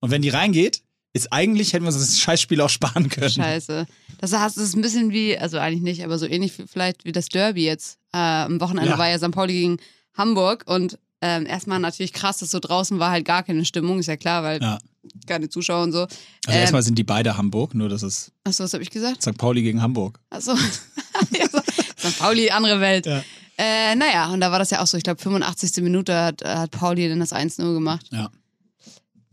Und 0.00 0.10
wenn 0.10 0.22
die 0.22 0.28
reingeht, 0.30 0.82
ist 1.16 1.32
eigentlich, 1.32 1.72
hätten 1.72 1.84
wir 1.84 1.92
uns 1.92 1.98
das 2.00 2.18
Scheißspiel 2.18 2.60
auch 2.60 2.68
sparen 2.70 3.08
können. 3.08 3.30
Scheiße. 3.30 3.86
Das 4.18 4.32
heißt, 4.32 4.56
es 4.56 4.62
ist 4.64 4.76
ein 4.76 4.82
bisschen 4.82 5.10
wie, 5.12 5.36
also 5.38 5.58
eigentlich 5.58 5.82
nicht, 5.82 6.04
aber 6.04 6.18
so 6.18 6.26
ähnlich 6.26 6.52
vielleicht 6.70 7.04
wie 7.04 7.12
das 7.12 7.26
Derby 7.28 7.64
jetzt. 7.64 7.98
Äh, 8.12 8.18
am 8.18 8.60
Wochenende 8.60 8.90
Ja. 8.90 8.98
war 8.98 9.08
ja 9.08 9.18
St. 9.18 9.30
Pauli 9.32 9.52
gegen 9.52 9.76
Hamburg 10.14 10.64
und 10.66 10.98
ähm, 11.22 11.46
erstmal 11.46 11.78
natürlich 11.80 12.12
krass, 12.12 12.38
dass 12.38 12.50
so 12.50 12.60
draußen 12.60 12.98
war 12.98 13.10
halt 13.10 13.24
gar 13.24 13.42
keine 13.42 13.64
Stimmung, 13.64 13.98
ist 13.98 14.06
ja 14.06 14.16
klar, 14.16 14.42
weil 14.42 14.60
Ja. 14.62 14.78
keine 15.26 15.48
Zuschauer 15.48 15.82
und 15.84 15.92
so. 15.92 16.00
Also 16.02 16.10
Ähm, 16.48 16.54
erstmal 16.60 16.82
sind 16.82 16.96
die 16.98 17.04
beide 17.04 17.36
Hamburg, 17.36 17.74
nur 17.74 17.88
das 17.88 18.02
ist 18.02 18.32
Achso, 18.44 18.64
was 18.64 18.72
habe 18.74 18.82
ich 18.82 18.90
gesagt? 18.90 19.22
St. 19.22 19.36
Pauli 19.38 19.62
gegen 19.62 19.80
Hamburg. 19.82 20.20
Achso. 20.30 20.54
St. 21.98 22.18
Pauli, 22.18 22.50
andere 22.50 22.80
Welt. 22.80 23.06
Ja. 23.06 23.22
Äh, 23.58 23.94
naja, 23.96 24.28
und 24.32 24.40
da 24.40 24.52
war 24.52 24.58
das 24.58 24.70
ja 24.70 24.82
auch 24.82 24.86
so, 24.86 24.96
ich 24.98 25.02
glaube, 25.02 25.20
85. 25.22 25.82
Minute 25.82 26.14
hat, 26.14 26.44
hat 26.44 26.70
Pauli 26.72 27.08
dann 27.08 27.20
das 27.20 27.32
1-0 27.32 27.72
gemacht. 27.72 28.06
Ja. 28.10 28.30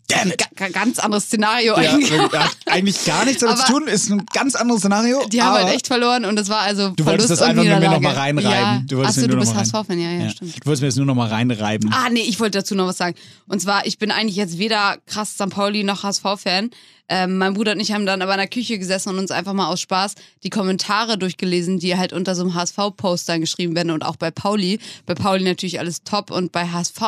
Damn 0.10 0.32
it! 0.32 0.44
Ga- 0.56 0.68
ganz 0.70 1.00
anderes 1.00 1.26
Szenario 1.26 1.80
Ja, 1.80 1.94
eigentlich. 1.94 2.12
hat 2.12 2.52
eigentlich 2.66 3.06
gar 3.06 3.24
nichts 3.26 3.39
damit 3.42 3.58
Aber- 3.58 3.66
zu 3.66 3.72
tun, 3.72 3.88
ist 3.88 4.10
ein 4.12 4.26
ganz 4.34 4.54
anderes 4.56 4.82
Szenario. 4.82 5.26
Die 5.30 5.42
haben 5.42 5.54
halt 5.63 5.74
echt 5.76 5.88
verloren 5.88 6.26
und 6.26 6.36
das 6.36 6.50
war 6.50 6.60
also 6.60 6.89
Du 6.89 7.04
Verlust 7.04 7.30
wolltest 7.30 7.32
das 7.32 7.42
einfach 7.42 7.63
nur 7.63 7.66
mir 7.66 7.76
Niederlage. 7.80 8.02
noch 8.02 8.12
mal 8.13 8.20
reinreiben. 8.20 8.88
Ja. 8.89 9.00
Achso, 9.08 9.28
du 9.28 9.38
bist 9.38 9.56
HSV-Fan, 9.56 10.00
ja, 10.00 10.10
ja, 10.12 10.24
Ja. 10.26 10.30
stimmt. 10.30 10.56
Du 10.62 10.66
wolltest 10.66 10.82
mir 10.82 10.88
das 10.89 10.96
nur 10.98 11.06
noch 11.06 11.16
mal 11.16 11.30
reinreiben. 11.30 11.92
Ah, 11.94 12.10
nee, 12.12 12.22
ich 12.22 12.39
wollte 12.39 12.60
dazu 12.60 12.76
noch 12.76 12.88
was 12.88 12.98
sagen. 12.98 13.16
Und 13.48 13.62
zwar, 13.62 13.86
ich 13.86 13.98
bin 13.98 14.12
eigentlich 14.12 14.36
jetzt 14.36 14.58
weder 14.58 14.98
krass 15.08 15.34
St. 15.36 15.50
Pauli 15.50 15.84
noch 15.84 16.04
HSV-Fan. 16.04 16.70
Ähm, 17.10 17.38
mein 17.38 17.54
Bruder 17.54 17.74
und 17.74 17.82
ich 17.82 17.92
haben 17.92 18.06
dann 18.06 18.22
aber 18.22 18.32
in 18.34 18.38
der 18.39 18.48
Küche 18.48 18.80
gesessen 18.80 19.10
und 19.10 19.20
uns 19.20 19.30
einfach 19.30 19.52
mal 19.52 19.68
aus 19.68 19.82
Spaß 19.82 20.16
die 20.44 20.50
Kommentare 20.50 21.18
durchgelesen, 21.18 21.78
die 21.78 21.98
halt 21.98 22.13
unter 22.13 22.34
so 22.34 22.44
einem 22.44 22.56
HSV-Post 22.56 23.28
dann 23.28 23.42
geschrieben 23.42 23.76
werden 23.76 23.92
und 23.92 24.04
auch 24.06 24.16
bei 24.16 24.32
Pauli. 24.32 24.80
Bei 25.06 25.13
Pauli 25.13 25.44
natürlich 25.44 25.80
alles 25.80 26.04
top 26.04 26.32
und 26.32 26.52
bei 26.54 26.66
HSV, 26.70 27.02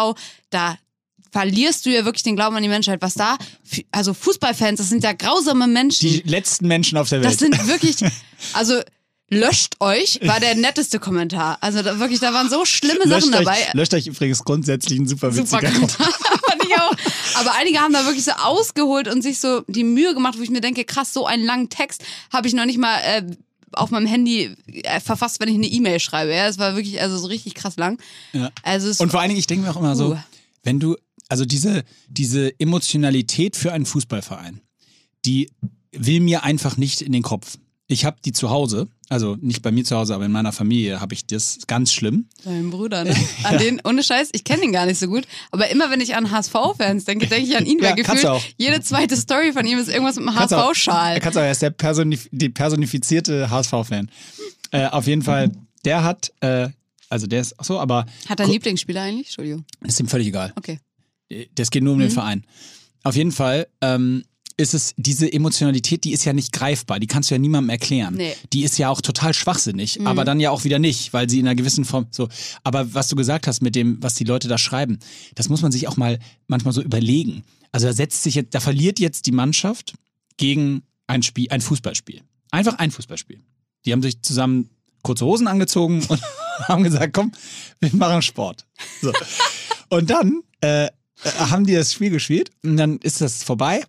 da 0.49 0.75
verlierst 1.35 1.85
du 1.85 1.89
ja 1.89 2.05
wirklich 2.05 2.23
den 2.23 2.37
Glauben 2.37 2.55
an 2.55 2.63
die 2.63 2.69
Menschheit. 2.69 3.01
Was 3.01 3.15
da, 3.15 3.37
also 3.91 4.13
Fußballfans, 4.13 4.77
das 4.77 4.87
sind 4.87 5.03
ja 5.03 5.11
grausame 5.11 5.67
Menschen. 5.67 6.09
Die 6.09 6.21
letzten 6.21 6.65
Menschen 6.65 6.97
auf 6.97 7.09
der 7.09 7.19
Welt. 7.19 7.29
Das 7.29 7.39
sind 7.39 7.67
wirklich, 7.67 7.97
also 8.53 8.79
löscht 9.29 9.73
euch, 9.81 10.21
war 10.23 10.39
der 10.39 10.55
netteste 10.55 10.97
Kommentar. 10.97 11.57
Also 11.59 11.81
da, 11.81 11.99
wirklich, 11.99 12.21
da 12.21 12.33
waren 12.33 12.49
so 12.49 12.63
schlimme 12.63 13.05
Sachen 13.05 13.31
löscht 13.31 13.33
dabei. 13.33 13.57
Euch, 13.67 13.73
löscht 13.73 13.93
euch 13.95 14.07
übrigens 14.07 14.45
grundsätzlich 14.45 14.97
ein 14.97 15.07
super 15.07 15.33
Super 15.33 15.61
witziger 15.61 15.73
Kommentar, 15.73 16.07
fand 16.49 16.63
ich 16.65 16.73
auch. 16.77 16.95
Aber 17.41 17.53
einige 17.55 17.79
haben 17.79 17.91
da 17.91 18.05
wirklich 18.05 18.23
so 18.23 18.31
ausgeholt 18.31 19.09
und 19.09 19.21
sich 19.21 19.39
so 19.41 19.59
die 19.67 19.83
Mühe 19.83 20.13
gemacht, 20.13 20.37
wo 20.37 20.41
ich 20.41 20.49
mir 20.49 20.61
denke, 20.61 20.85
krass, 20.85 21.11
so 21.11 21.25
einen 21.25 21.43
langen 21.43 21.67
Text 21.67 22.01
habe 22.31 22.47
ich 22.47 22.53
noch 22.53 22.65
nicht 22.65 22.79
mal 22.79 22.97
äh, 23.03 23.23
auf 23.73 23.91
meinem 23.91 24.07
Handy 24.07 24.55
äh, 24.67 25.01
verfasst, 25.01 25.41
wenn 25.41 25.49
ich 25.49 25.55
eine 25.55 25.67
E-Mail 25.67 25.99
schreibe. 25.99 26.33
Ja, 26.33 26.47
es 26.47 26.59
war 26.59 26.77
wirklich 26.77 27.01
also 27.01 27.17
so 27.17 27.27
richtig 27.27 27.55
krass 27.55 27.75
lang. 27.75 27.97
Ja. 28.31 28.51
Also 28.63 29.03
Und 29.03 29.11
vor 29.11 29.19
allen 29.19 29.27
Dingen, 29.27 29.39
ich 29.39 29.47
denke 29.47 29.65
mir 29.65 29.71
auch 29.71 29.79
immer 29.81 29.97
so, 29.97 30.11
Uh. 30.11 30.17
wenn 30.63 30.79
du, 30.79 30.95
also 31.27 31.45
diese, 31.45 31.83
diese 32.07 32.57
Emotionalität 32.59 33.55
für 33.55 33.71
einen 33.73 33.85
Fußballverein, 33.85 34.61
die 35.25 35.49
will 35.91 36.19
mir 36.19 36.43
einfach 36.43 36.77
nicht 36.77 37.01
in 37.01 37.11
den 37.11 37.23
Kopf. 37.23 37.57
Ich 37.87 38.03
habe 38.03 38.17
die 38.25 38.31
zu 38.31 38.49
Hause, 38.49 38.87
also 39.09 39.37
nicht 39.39 39.61
bei 39.61 39.71
mir 39.71 39.83
zu 39.85 39.95
Hause, 39.95 40.15
aber 40.15 40.25
in 40.25 40.31
meiner 40.31 40.51
Familie 40.51 40.99
habe 41.01 41.13
ich 41.13 41.27
das 41.27 41.59
ganz 41.67 41.93
schlimm. 41.93 42.27
Dein 42.43 42.71
Bruder, 42.71 43.03
ne? 43.03 43.15
An 43.43 43.59
den, 43.59 43.79
ohne 43.83 44.01
Scheiß, 44.01 44.29
ich 44.33 44.43
kenne 44.43 44.63
ihn 44.63 44.71
gar 44.71 44.87
nicht 44.87 44.97
so 44.97 45.05
gut. 45.07 45.27
Aber 45.51 45.69
immer 45.69 45.91
wenn 45.91 46.01
ich 46.01 46.15
an 46.15 46.31
HSV-Fans 46.31 47.05
denke, 47.05 47.27
denke 47.27 47.47
ich 47.47 47.55
an 47.55 47.67
ihn, 47.67 47.77
Ja, 47.77 47.89
weil 47.89 47.95
gefühlt 47.95 48.23
du 48.23 48.31
auch. 48.31 48.43
jede 48.57 48.81
zweite 48.81 49.15
Story 49.15 49.53
von 49.53 49.67
ihm 49.67 49.77
ist 49.77 49.89
irgendwas 49.89 50.15
mit 50.15 50.27
einem 50.27 50.35
HSV-Schal. 50.39 51.19
Auch, 51.21 51.35
er 51.35 51.51
ist 51.51 51.61
der 51.61 51.69
personif 51.69 52.27
die 52.31 52.49
personifizierte 52.49 53.51
HSV-Fan. 53.51 54.09
Äh, 54.71 54.87
auf 54.87 55.05
jeden 55.05 55.21
Fall, 55.21 55.51
der 55.85 56.03
hat, 56.03 56.33
äh, 56.39 56.69
also 57.09 57.27
der 57.27 57.41
ist, 57.41 57.53
ach 57.59 57.65
so, 57.65 57.79
aber 57.79 58.07
Hat 58.27 58.39
er 58.39 58.45
einen 58.45 58.53
Lieblingsspieler 58.53 59.03
eigentlich? 59.03 59.27
Entschuldigung. 59.27 59.63
ist 59.83 59.99
ihm 59.99 60.07
völlig 60.07 60.27
egal. 60.27 60.53
Okay. 60.55 60.79
Das 61.55 61.71
geht 61.71 61.83
nur 61.83 61.93
um 61.93 61.99
den 61.99 62.09
Mhm. 62.09 62.13
Verein. 62.13 62.45
Auf 63.03 63.15
jeden 63.15 63.31
Fall 63.31 63.67
ähm, 63.81 64.23
ist 64.57 64.73
es 64.73 64.93
diese 64.97 65.31
Emotionalität, 65.31 66.03
die 66.05 66.13
ist 66.13 66.23
ja 66.23 66.33
nicht 66.33 66.51
greifbar, 66.53 66.99
die 66.99 67.07
kannst 67.07 67.29
du 67.29 67.35
ja 67.35 67.39
niemandem 67.39 67.69
erklären. 67.69 68.13
Nee. 68.15 68.29
Mhm. 68.29 68.49
Die 68.53 68.63
ist 68.63 68.77
ja 68.77 68.89
auch 68.89 69.01
total 69.01 69.33
schwachsinnig, 69.33 69.99
aber 70.05 70.23
dann 70.23 70.39
ja 70.39 70.51
auch 70.51 70.63
wieder 70.63 70.79
nicht, 70.79 71.11
weil 71.13 71.29
sie 71.29 71.39
in 71.39 71.47
einer 71.47 71.55
gewissen 71.55 71.83
Form 71.85 72.07
so. 72.11 72.29
Aber 72.63 72.93
was 72.93 73.07
du 73.09 73.15
gesagt 73.15 73.47
hast 73.47 73.61
mit 73.61 73.75
dem, 73.75 74.01
was 74.01 74.15
die 74.15 74.23
Leute 74.23 74.47
da 74.47 74.57
schreiben, 74.57 74.99
das 75.35 75.49
muss 75.49 75.61
man 75.61 75.71
sich 75.71 75.87
auch 75.87 75.97
mal 75.97 76.19
manchmal 76.47 76.73
so 76.73 76.81
überlegen. 76.81 77.43
Also 77.71 77.87
da 77.87 77.93
setzt 77.93 78.23
sich 78.23 78.35
jetzt, 78.35 78.55
da 78.55 78.59
verliert 78.61 78.99
jetzt 78.99 79.25
die 79.25 79.33
Mannschaft 79.33 79.93
gegen 80.37 80.83
ein 81.07 81.21
Spiel, 81.21 81.47
ein 81.49 81.61
Fußballspiel. 81.61 82.21
Einfach 82.51 82.75
ein 82.79 82.91
Fußballspiel. 82.91 83.41
Die 83.85 83.91
haben 83.91 84.01
sich 84.01 84.21
zusammen 84.21 84.69
kurze 85.03 85.25
Hosen 85.25 85.47
angezogen 85.47 86.01
und 86.07 86.21
haben 86.67 86.83
gesagt, 86.83 87.13
komm, 87.13 87.33
wir 87.81 87.93
machen 87.95 88.21
Sport. 88.21 88.65
So. 89.01 89.11
Und 89.89 90.09
dann 90.09 90.41
äh, 90.61 90.87
äh, 91.23 91.29
haben 91.29 91.65
die 91.65 91.73
das 91.73 91.93
Spiel 91.93 92.09
gespielt 92.09 92.51
und 92.63 92.77
dann 92.77 92.97
ist 92.99 93.21
das 93.21 93.43
vorbei 93.43 93.83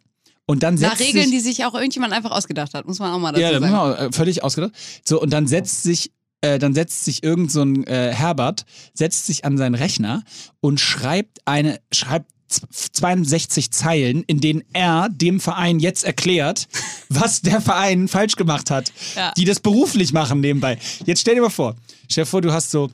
und 0.46 0.62
dann 0.62 0.74
Nach 0.76 0.90
setzt 0.96 1.00
Regeln, 1.00 1.24
sich, 1.24 1.32
die 1.32 1.40
sich 1.40 1.64
auch 1.64 1.74
irgendjemand 1.74 2.12
einfach 2.12 2.30
ausgedacht 2.30 2.74
hat, 2.74 2.86
muss 2.86 2.98
man 2.98 3.12
auch 3.12 3.18
mal 3.18 3.32
dazu 3.32 3.42
ja, 3.42 3.58
sagen. 3.60 3.72
man, 3.72 3.96
äh, 3.96 4.12
völlig 4.12 4.44
ausgedacht. 4.44 4.72
So 5.04 5.20
und 5.20 5.30
dann 5.30 5.46
setzt 5.46 5.82
sich 5.82 6.12
äh, 6.42 6.58
dann 6.58 6.74
setzt 6.74 7.04
sich 7.04 7.22
irgend 7.22 7.50
so 7.50 7.62
ein 7.62 7.84
äh, 7.86 8.12
Herbert 8.12 8.64
setzt 8.94 9.26
sich 9.26 9.44
an 9.44 9.56
seinen 9.56 9.74
Rechner 9.74 10.22
und 10.60 10.78
schreibt 10.80 11.38
eine 11.46 11.80
schreibt 11.92 12.30
z- 12.48 12.62
62 12.92 13.70
Zeilen, 13.72 14.22
in 14.24 14.40
denen 14.40 14.62
er 14.72 15.08
dem 15.10 15.40
Verein 15.40 15.80
jetzt 15.80 16.04
erklärt, 16.04 16.68
was 17.08 17.40
der 17.40 17.60
Verein 17.60 18.06
falsch 18.06 18.36
gemacht 18.36 18.70
hat, 18.70 18.92
Ja. 19.16 19.32
die 19.36 19.46
das 19.46 19.60
beruflich 19.60 20.12
machen 20.12 20.40
nebenbei. 20.40 20.78
Jetzt 21.06 21.22
stell 21.22 21.34
dir 21.36 21.40
mal 21.40 21.50
vor, 21.50 21.74
stell 22.08 22.22
dir 22.24 22.30
vor, 22.30 22.42
du 22.42 22.52
hast 22.52 22.70
so 22.70 22.90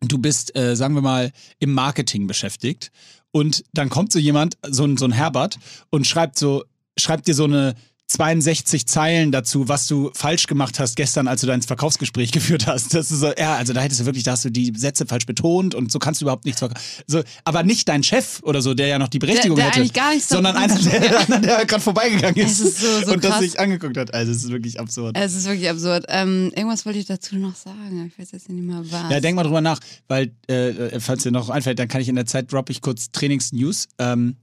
du 0.00 0.18
bist, 0.18 0.54
äh, 0.56 0.74
sagen 0.76 0.94
wir 0.94 1.02
mal, 1.02 1.30
im 1.60 1.72
Marketing 1.72 2.26
beschäftigt 2.26 2.90
und 3.34 3.64
dann 3.72 3.88
kommt 3.88 4.12
so 4.12 4.20
jemand, 4.20 4.56
so 4.62 4.84
ein, 4.84 4.96
so 4.96 5.06
ein 5.06 5.10
Herbert 5.10 5.58
und 5.90 6.06
schreibt 6.06 6.38
so 6.38 6.62
schreibt 6.96 7.26
dir 7.26 7.34
so 7.34 7.44
eine 7.44 7.74
62 8.14 8.86
Zeilen 8.86 9.32
dazu, 9.32 9.68
was 9.68 9.86
du 9.86 10.10
falsch 10.14 10.46
gemacht 10.46 10.78
hast 10.78 10.94
gestern, 10.96 11.26
als 11.28 11.40
du 11.40 11.46
dein 11.46 11.62
Verkaufsgespräch 11.62 12.30
geführt 12.32 12.66
hast. 12.66 12.94
Das 12.94 13.10
ist 13.10 13.20
so, 13.20 13.32
ja, 13.36 13.56
also 13.56 13.72
da 13.72 13.80
hättest 13.80 14.00
du 14.00 14.06
wirklich, 14.06 14.22
da 14.24 14.32
hast 14.32 14.44
du 14.44 14.50
die 14.50 14.72
Sätze 14.76 15.04
falsch 15.06 15.26
betont 15.26 15.74
und 15.74 15.90
so 15.90 15.98
kannst 15.98 16.20
du 16.20 16.24
überhaupt 16.24 16.44
nichts 16.44 16.60
verkaufen. 16.60 16.80
So, 17.06 17.22
aber 17.44 17.62
nicht 17.64 17.88
dein 17.88 18.02
Chef 18.02 18.40
oder 18.44 18.62
so, 18.62 18.74
der 18.74 18.86
ja 18.86 18.98
noch 18.98 19.08
die 19.08 19.18
Berechtigung 19.18 19.56
Der- 19.56 19.70
der 19.72 19.82
hätte, 19.82 19.92
gar 19.92 20.12
nichts 20.14 20.28
sondern 20.28 20.56
einer, 20.56 20.78
der, 20.78 21.00
der, 21.26 21.38
der 21.40 21.66
gerade 21.66 21.82
vorbeigegangen 21.82 22.36
ist, 22.36 22.60
ist 22.60 22.78
so- 22.80 23.00
so 23.04 23.12
und 23.12 23.24
das 23.24 23.32
krass. 23.32 23.40
sich 23.40 23.58
angeguckt 23.58 23.96
hat. 23.96 24.14
Also 24.14 24.32
es 24.32 24.44
ist 24.44 24.50
wirklich 24.50 24.78
absurd. 24.78 25.16
Es 25.18 25.34
ist 25.34 25.46
wirklich 25.46 25.68
absurd. 25.68 26.04
Ähm, 26.08 26.52
irgendwas 26.54 26.86
wollte 26.86 26.98
ich 26.98 27.06
dazu 27.06 27.36
noch 27.36 27.56
sagen. 27.56 28.10
Ich 28.12 28.18
weiß 28.18 28.32
jetzt 28.32 28.48
nicht 28.48 28.62
mehr 28.62 28.82
was. 28.90 29.10
Ja, 29.10 29.20
denk 29.20 29.36
mal 29.36 29.42
drüber 29.42 29.60
nach, 29.60 29.80
weil, 30.08 30.30
äh, 30.46 31.00
falls 31.00 31.22
dir 31.24 31.32
noch 31.32 31.50
einfällt, 31.50 31.78
dann 31.78 31.88
kann 31.88 32.00
ich 32.00 32.08
in 32.08 32.14
der 32.16 32.26
Zeit 32.26 32.52
droppe 32.52 32.72
ich 32.72 32.80
kurz 32.80 33.10
Trainings-News. 33.12 33.88
Ähm, 33.98 34.36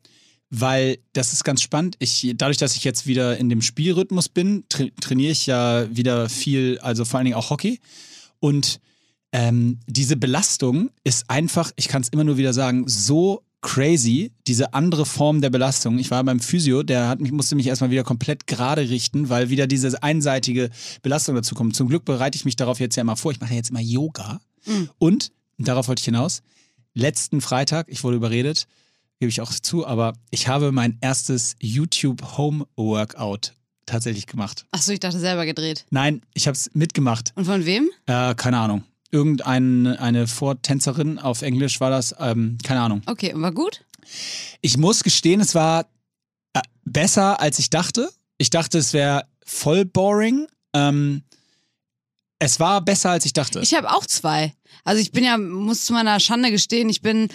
weil 0.51 0.97
das 1.13 1.31
ist 1.31 1.43
ganz 1.45 1.61
spannend. 1.61 1.95
Ich, 1.99 2.33
dadurch, 2.35 2.57
dass 2.57 2.75
ich 2.75 2.83
jetzt 2.83 3.07
wieder 3.07 3.37
in 3.37 3.49
dem 3.49 3.61
Spielrhythmus 3.61 4.29
bin, 4.29 4.65
tra 4.69 4.83
trainiere 4.99 5.31
ich 5.31 5.45
ja 5.45 5.87
wieder 5.89 6.29
viel, 6.29 6.77
also 6.79 7.05
vor 7.05 7.17
allen 7.17 7.25
Dingen 7.25 7.37
auch 7.37 7.49
Hockey. 7.49 7.79
Und 8.39 8.81
ähm, 9.31 9.79
diese 9.87 10.17
Belastung 10.17 10.91
ist 11.05 11.29
einfach, 11.29 11.71
ich 11.77 11.87
kann 11.87 12.01
es 12.01 12.09
immer 12.09 12.25
nur 12.25 12.37
wieder 12.37 12.51
sagen, 12.51 12.83
so 12.87 13.43
crazy, 13.61 14.33
diese 14.45 14.73
andere 14.73 15.05
Form 15.05 15.39
der 15.39 15.51
Belastung. 15.51 15.99
Ich 15.99 16.11
war 16.11 16.21
beim 16.23 16.41
Physio, 16.41 16.83
der 16.83 17.07
hat 17.07 17.21
mich, 17.21 17.31
musste 17.31 17.55
mich 17.55 17.67
erstmal 17.67 17.91
wieder 17.91 18.03
komplett 18.03 18.45
gerade 18.45 18.89
richten, 18.89 19.29
weil 19.29 19.49
wieder 19.49 19.67
diese 19.67 20.03
einseitige 20.03 20.69
Belastung 21.01 21.35
dazu 21.35 21.55
kommt. 21.55 21.75
Zum 21.75 21.87
Glück 21.87 22.03
bereite 22.03 22.35
ich 22.35 22.43
mich 22.43 22.57
darauf 22.57 22.79
jetzt 22.79 22.97
ja 22.97 23.01
immer 23.01 23.15
vor. 23.15 23.31
Ich 23.31 23.39
mache 23.39 23.53
jetzt 23.53 23.69
immer 23.69 23.79
Yoga. 23.79 24.41
Und, 24.97 25.31
darauf 25.57 25.87
wollte 25.87 26.01
ich 26.01 26.05
hinaus, 26.05 26.41
letzten 26.93 27.39
Freitag, 27.39 27.87
ich 27.89 28.03
wurde 28.03 28.17
überredet, 28.17 28.67
gebe 29.21 29.29
ich 29.29 29.39
auch 29.39 29.53
zu, 29.53 29.85
aber 29.85 30.13
ich 30.31 30.47
habe 30.47 30.71
mein 30.71 30.97
erstes 30.99 31.55
YouTube 31.59 32.37
Home 32.37 32.65
Workout 32.75 33.53
tatsächlich 33.85 34.25
gemacht. 34.25 34.65
Achso, 34.71 34.91
ich 34.91 34.99
dachte 34.99 35.19
selber 35.19 35.45
gedreht. 35.45 35.85
Nein, 35.91 36.23
ich 36.33 36.47
habe 36.47 36.55
es 36.55 36.71
mitgemacht. 36.73 37.31
Und 37.35 37.45
von 37.45 37.63
wem? 37.63 37.87
Äh, 38.07 38.33
keine 38.33 38.57
Ahnung. 38.57 38.83
Irgendeine 39.11 40.01
eine 40.01 40.25
Vortänzerin 40.25 41.19
auf 41.19 41.43
Englisch 41.43 41.79
war 41.79 41.91
das, 41.91 42.15
ähm, 42.17 42.57
keine 42.63 42.81
Ahnung. 42.81 43.03
Okay, 43.05 43.31
war 43.35 43.51
gut? 43.51 43.85
Ich 44.61 44.77
muss 44.77 45.03
gestehen, 45.03 45.39
es 45.39 45.53
war 45.53 45.85
äh, 46.53 46.61
besser, 46.85 47.39
als 47.39 47.59
ich 47.59 47.69
dachte. 47.69 48.09
Ich 48.39 48.49
dachte, 48.49 48.79
es 48.79 48.91
wäre 48.91 49.27
voll 49.45 49.85
boring. 49.85 50.47
Ähm, 50.73 51.21
es 52.39 52.59
war 52.59 52.81
besser, 52.81 53.11
als 53.11 53.25
ich 53.25 53.33
dachte. 53.33 53.59
Ich 53.59 53.75
habe 53.75 53.91
auch 53.91 54.07
zwei. 54.07 54.55
Also 54.83 54.99
ich 54.99 55.11
bin 55.11 55.23
ja, 55.23 55.37
muss 55.37 55.85
zu 55.85 55.93
meiner 55.93 56.19
Schande 56.19 56.49
gestehen, 56.49 56.89
ich 56.89 57.03
bin, 57.03 57.27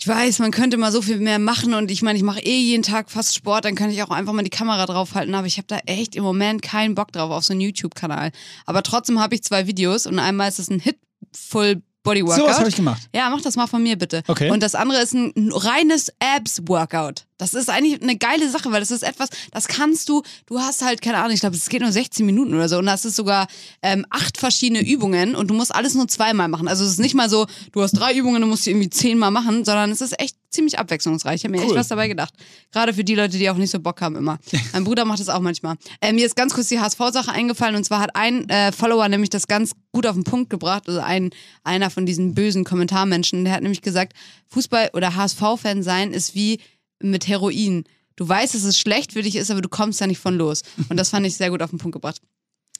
ich 0.00 0.06
weiß, 0.06 0.38
man 0.38 0.52
könnte 0.52 0.76
mal 0.76 0.92
so 0.92 1.02
viel 1.02 1.18
mehr 1.18 1.40
machen 1.40 1.74
und 1.74 1.90
ich 1.90 2.02
meine, 2.02 2.16
ich 2.16 2.22
mache 2.22 2.40
eh 2.40 2.56
jeden 2.56 2.84
Tag 2.84 3.10
fast 3.10 3.34
Sport, 3.34 3.64
dann 3.64 3.74
könnte 3.74 3.94
ich 3.94 4.02
auch 4.04 4.10
einfach 4.10 4.32
mal 4.32 4.44
die 4.44 4.50
Kamera 4.50 4.86
draufhalten, 4.86 5.34
aber 5.34 5.48
ich 5.48 5.58
habe 5.58 5.66
da 5.66 5.78
echt 5.86 6.14
im 6.14 6.22
Moment 6.22 6.62
keinen 6.62 6.94
Bock 6.94 7.10
drauf 7.10 7.32
auf 7.32 7.42
so 7.42 7.52
einen 7.52 7.62
YouTube-Kanal. 7.62 8.30
Aber 8.64 8.84
trotzdem 8.84 9.18
habe 9.18 9.34
ich 9.34 9.42
zwei 9.42 9.66
Videos 9.66 10.06
und 10.06 10.20
einmal 10.20 10.48
ist 10.48 10.60
es 10.60 10.70
ein 10.70 10.78
Hit 10.78 10.98
Full 11.34 11.82
Body 12.02 12.22
Workout. 12.22 12.38
so 12.38 12.46
was 12.46 12.58
habe 12.58 12.68
ich 12.68 12.76
gemacht. 12.76 13.02
Ja, 13.14 13.28
mach 13.30 13.42
das 13.42 13.56
mal 13.56 13.66
von 13.66 13.82
mir 13.82 13.96
bitte. 13.96 14.22
Okay. 14.26 14.50
Und 14.50 14.62
das 14.62 14.74
andere 14.74 15.00
ist 15.00 15.14
ein 15.14 15.32
reines 15.52 16.12
Abs-Workout. 16.20 17.26
Das 17.38 17.54
ist 17.54 17.70
eigentlich 17.70 18.02
eine 18.02 18.16
geile 18.16 18.50
Sache, 18.50 18.72
weil 18.72 18.80
das 18.80 18.90
ist 18.90 19.02
etwas, 19.02 19.28
das 19.52 19.68
kannst 19.68 20.08
du, 20.08 20.22
du 20.46 20.58
hast 20.58 20.82
halt, 20.82 21.02
keine 21.02 21.18
Ahnung, 21.18 21.32
ich 21.32 21.40
glaube, 21.40 21.56
es 21.56 21.68
geht 21.68 21.82
nur 21.82 21.92
16 21.92 22.26
Minuten 22.26 22.54
oder 22.54 22.68
so 22.68 22.78
und 22.78 22.86
das 22.86 23.04
ist 23.04 23.14
sogar 23.14 23.46
ähm, 23.82 24.04
acht 24.10 24.38
verschiedene 24.38 24.84
Übungen 24.84 25.36
und 25.36 25.48
du 25.48 25.54
musst 25.54 25.74
alles 25.74 25.94
nur 25.94 26.08
zweimal 26.08 26.48
machen. 26.48 26.66
Also 26.66 26.84
es 26.84 26.92
ist 26.92 27.00
nicht 27.00 27.14
mal 27.14 27.30
so, 27.30 27.46
du 27.72 27.82
hast 27.82 27.92
drei 27.92 28.14
Übungen 28.14 28.42
und 28.42 28.48
musst 28.48 28.66
die 28.66 28.70
irgendwie 28.70 28.90
zehnmal 28.90 29.30
machen, 29.30 29.64
sondern 29.64 29.90
es 29.90 30.00
ist 30.00 30.18
echt 30.20 30.36
ziemlich 30.50 30.78
abwechslungsreich. 30.78 31.36
Ich 31.36 31.44
habe 31.44 31.52
mir 31.52 31.58
echt 31.62 31.70
Cool. 31.70 31.76
was 31.76 31.88
dabei 31.88 32.08
gedacht. 32.08 32.32
Gerade 32.72 32.94
für 32.94 33.04
die 33.04 33.14
Leute, 33.14 33.36
die 33.38 33.50
auch 33.50 33.56
nicht 33.56 33.70
so 33.70 33.80
Bock 33.80 34.00
haben 34.00 34.16
immer. 34.16 34.38
mein 34.72 34.84
Bruder 34.84 35.04
macht 35.04 35.20
das 35.20 35.28
auch 35.28 35.40
manchmal. 35.40 35.76
Äh, 36.00 36.12
mir 36.12 36.24
ist 36.26 36.36
ganz 36.36 36.54
kurz 36.54 36.68
die 36.68 36.80
HSV-Sache 36.80 37.30
eingefallen 37.32 37.76
und 37.76 37.84
zwar 37.84 38.00
hat 38.00 38.16
ein 38.16 38.48
äh, 38.48 38.72
Follower 38.72 39.08
nämlich 39.08 39.30
das 39.30 39.46
ganz 39.46 39.72
gut 39.92 40.06
auf 40.06 40.14
den 40.14 40.24
Punkt 40.24 40.50
gebracht, 40.50 40.88
also 40.88 41.00
ein, 41.00 41.30
einer 41.64 41.90
von 41.90 42.06
diesen 42.06 42.34
bösen 42.34 42.64
Kommentarmenschen, 42.64 43.44
der 43.44 43.54
hat 43.54 43.62
nämlich 43.62 43.82
gesagt, 43.82 44.14
Fußball- 44.52 44.94
oder 44.94 45.14
HSV-Fan 45.16 45.82
sein 45.82 46.12
ist 46.12 46.34
wie 46.34 46.60
mit 47.00 47.28
Heroin. 47.28 47.84
Du 48.16 48.28
weißt, 48.28 48.54
dass 48.54 48.64
es 48.64 48.78
schlecht 48.78 49.12
für 49.12 49.22
dich 49.22 49.36
ist, 49.36 49.50
aber 49.50 49.60
du 49.60 49.68
kommst 49.68 50.00
da 50.00 50.06
nicht 50.06 50.18
von 50.18 50.36
los. 50.36 50.62
Und 50.88 50.96
das 50.96 51.10
fand 51.10 51.24
ich 51.24 51.36
sehr 51.36 51.50
gut 51.50 51.62
auf 51.62 51.70
den 51.70 51.78
Punkt 51.78 51.94
gebracht. 51.94 52.20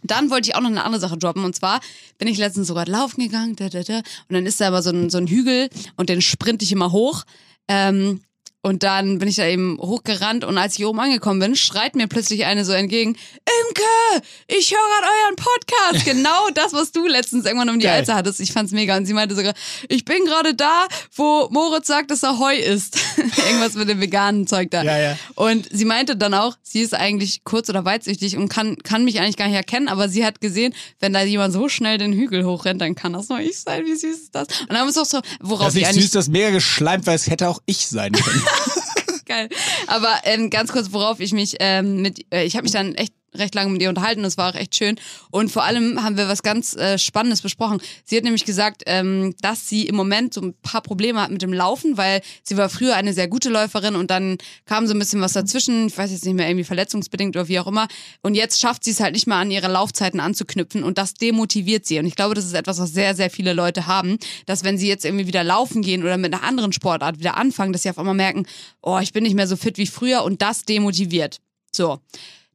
Dann 0.02 0.30
wollte 0.30 0.48
ich 0.48 0.56
auch 0.56 0.60
noch 0.60 0.70
eine 0.70 0.84
andere 0.84 1.00
Sache 1.00 1.16
droppen. 1.16 1.44
Und 1.44 1.54
zwar 1.54 1.80
bin 2.18 2.28
ich 2.28 2.38
letztens 2.38 2.68
sogar 2.68 2.86
laufen 2.86 3.20
gegangen. 3.20 3.54
Da, 3.56 3.68
da, 3.68 3.82
da, 3.82 3.98
und 3.98 4.04
dann 4.30 4.46
ist 4.46 4.60
da 4.60 4.68
aber 4.68 4.82
so 4.82 4.90
ein, 4.90 5.10
so 5.10 5.18
ein 5.18 5.26
Hügel 5.26 5.68
und 5.96 6.08
den 6.08 6.20
sprinte 6.22 6.64
ich 6.64 6.72
immer 6.72 6.92
hoch. 6.92 7.24
Ähm, 7.68 8.22
und 8.60 8.82
dann 8.82 9.18
bin 9.18 9.28
ich 9.28 9.36
da 9.36 9.46
eben 9.46 9.78
hochgerannt 9.80 10.44
und 10.44 10.58
als 10.58 10.78
ich 10.78 10.84
oben 10.84 10.98
angekommen 11.00 11.40
bin, 11.40 11.54
schreit 11.54 11.94
mir 11.94 12.08
plötzlich 12.08 12.44
eine 12.44 12.64
so 12.64 12.72
entgegen, 12.72 13.16
Imke, 13.48 14.26
ich 14.46 14.70
höre 14.70 14.78
gerade 14.78 15.06
euren 15.24 15.36
Podcast. 15.36 16.04
Genau 16.08 16.48
das, 16.54 16.72
was 16.72 16.92
du 16.92 17.06
letztens 17.06 17.44
irgendwann 17.44 17.68
um 17.68 17.78
die 17.78 17.84
Geil. 17.84 18.00
Alze 18.00 18.14
hattest. 18.14 18.40
Ich 18.40 18.52
fand's 18.52 18.72
mega. 18.72 18.96
Und 18.96 19.06
sie 19.06 19.12
meinte 19.12 19.34
sogar, 19.34 19.52
ich 19.88 20.04
bin 20.04 20.24
gerade 20.24 20.54
da, 20.54 20.86
wo 21.14 21.48
Moritz 21.50 21.86
sagt, 21.86 22.10
dass 22.10 22.22
er 22.22 22.38
Heu 22.38 22.54
isst. 22.54 22.98
Irgendwas 23.16 23.74
mit 23.74 23.88
dem 23.88 24.00
veganen 24.00 24.46
Zeug 24.46 24.70
da. 24.70 24.82
Ja, 24.82 24.98
ja. 24.98 25.18
Und 25.34 25.68
sie 25.70 25.84
meinte 25.84 26.16
dann 26.16 26.34
auch, 26.34 26.56
sie 26.62 26.80
ist 26.80 26.94
eigentlich 26.94 27.44
kurz- 27.44 27.68
oder 27.68 27.84
weitsichtig 27.84 28.36
und 28.36 28.48
kann, 28.48 28.76
kann 28.78 29.04
mich 29.04 29.20
eigentlich 29.20 29.36
gar 29.36 29.46
nicht 29.46 29.56
erkennen, 29.56 29.88
aber 29.88 30.08
sie 30.08 30.24
hat 30.24 30.40
gesehen, 30.40 30.74
wenn 31.00 31.12
da 31.12 31.22
jemand 31.22 31.52
so 31.52 31.68
schnell 31.68 31.98
den 31.98 32.12
Hügel 32.12 32.44
hochrennt, 32.44 32.80
dann 32.80 32.94
kann 32.94 33.12
das 33.12 33.28
nur 33.28 33.40
ich 33.40 33.60
sein. 33.60 33.84
Wie 33.84 33.94
süß 33.94 34.04
ist 34.18 34.34
das? 34.34 34.48
Und 34.60 34.70
dann 34.70 34.78
haben 34.78 34.86
wir 34.86 34.90
es 34.90 34.98
auch 34.98 35.04
so, 35.04 35.20
worauf 35.40 35.66
Das 35.66 35.74
ich 35.76 35.86
eigentlich 35.86 36.04
süß, 36.04 36.12
das 36.12 36.28
mega 36.28 36.50
geschleimt, 36.50 37.06
weil 37.06 37.16
es 37.16 37.28
hätte 37.28 37.48
auch 37.48 37.60
ich 37.66 37.86
sein 37.86 38.12
können. 38.12 38.42
geil. 39.28 39.48
Aber 39.86 40.20
ähm, 40.24 40.50
ganz 40.50 40.72
kurz, 40.72 40.88
worauf 40.90 41.20
ich 41.20 41.32
mich 41.32 41.56
ähm, 41.60 42.02
mit, 42.02 42.24
äh, 42.32 42.44
ich 42.44 42.56
habe 42.56 42.64
mich 42.64 42.72
dann 42.72 42.94
echt 42.94 43.12
recht 43.34 43.54
lange 43.54 43.70
mit 43.70 43.82
ihr 43.82 43.88
unterhalten, 43.88 44.22
das 44.22 44.36
war 44.36 44.50
auch 44.50 44.54
echt 44.54 44.76
schön. 44.76 44.98
Und 45.30 45.50
vor 45.50 45.64
allem 45.64 46.02
haben 46.02 46.16
wir 46.16 46.28
was 46.28 46.42
ganz 46.42 46.74
äh, 46.76 46.98
Spannendes 46.98 47.42
besprochen. 47.42 47.80
Sie 48.04 48.16
hat 48.16 48.24
nämlich 48.24 48.44
gesagt, 48.44 48.82
ähm, 48.86 49.34
dass 49.40 49.68
sie 49.68 49.86
im 49.86 49.96
Moment 49.96 50.34
so 50.34 50.40
ein 50.40 50.54
paar 50.62 50.80
Probleme 50.80 51.20
hat 51.20 51.30
mit 51.30 51.42
dem 51.42 51.52
Laufen, 51.52 51.96
weil 51.96 52.22
sie 52.42 52.56
war 52.56 52.68
früher 52.68 52.96
eine 52.96 53.12
sehr 53.12 53.28
gute 53.28 53.50
Läuferin 53.50 53.96
und 53.96 54.10
dann 54.10 54.38
kam 54.66 54.86
so 54.86 54.94
ein 54.94 54.98
bisschen 54.98 55.20
was 55.20 55.32
dazwischen, 55.32 55.88
ich 55.88 55.98
weiß 55.98 56.10
jetzt 56.10 56.24
nicht 56.24 56.34
mehr, 56.34 56.48
irgendwie 56.48 56.64
verletzungsbedingt 56.64 57.36
oder 57.36 57.48
wie 57.48 57.58
auch 57.60 57.66
immer. 57.66 57.88
Und 58.22 58.34
jetzt 58.34 58.60
schafft 58.60 58.84
sie 58.84 58.90
es 58.90 59.00
halt 59.00 59.14
nicht 59.14 59.26
mehr 59.26 59.36
an 59.36 59.50
ihre 59.50 59.68
Laufzeiten 59.68 60.20
anzuknüpfen 60.20 60.82
und 60.82 60.98
das 60.98 61.14
demotiviert 61.14 61.86
sie. 61.86 61.98
Und 61.98 62.06
ich 62.06 62.14
glaube, 62.14 62.34
das 62.34 62.44
ist 62.44 62.54
etwas, 62.54 62.78
was 62.78 62.92
sehr, 62.92 63.14
sehr 63.14 63.30
viele 63.30 63.52
Leute 63.52 63.86
haben, 63.86 64.18
dass 64.46 64.64
wenn 64.64 64.78
sie 64.78 64.88
jetzt 64.88 65.04
irgendwie 65.04 65.26
wieder 65.26 65.44
laufen 65.44 65.82
gehen 65.82 66.02
oder 66.02 66.16
mit 66.16 66.32
einer 66.32 66.42
anderen 66.42 66.72
Sportart 66.72 67.18
wieder 67.18 67.36
anfangen, 67.36 67.72
dass 67.72 67.82
sie 67.82 67.90
auf 67.90 67.98
einmal 67.98 68.14
merken, 68.14 68.46
oh, 68.82 68.98
ich 68.98 69.12
bin 69.12 69.22
nicht 69.22 69.34
mehr 69.34 69.46
so 69.46 69.56
fit 69.56 69.78
wie 69.78 69.86
früher 69.86 70.22
und 70.22 70.42
das 70.42 70.64
demotiviert. 70.64 71.40
So. 71.74 72.00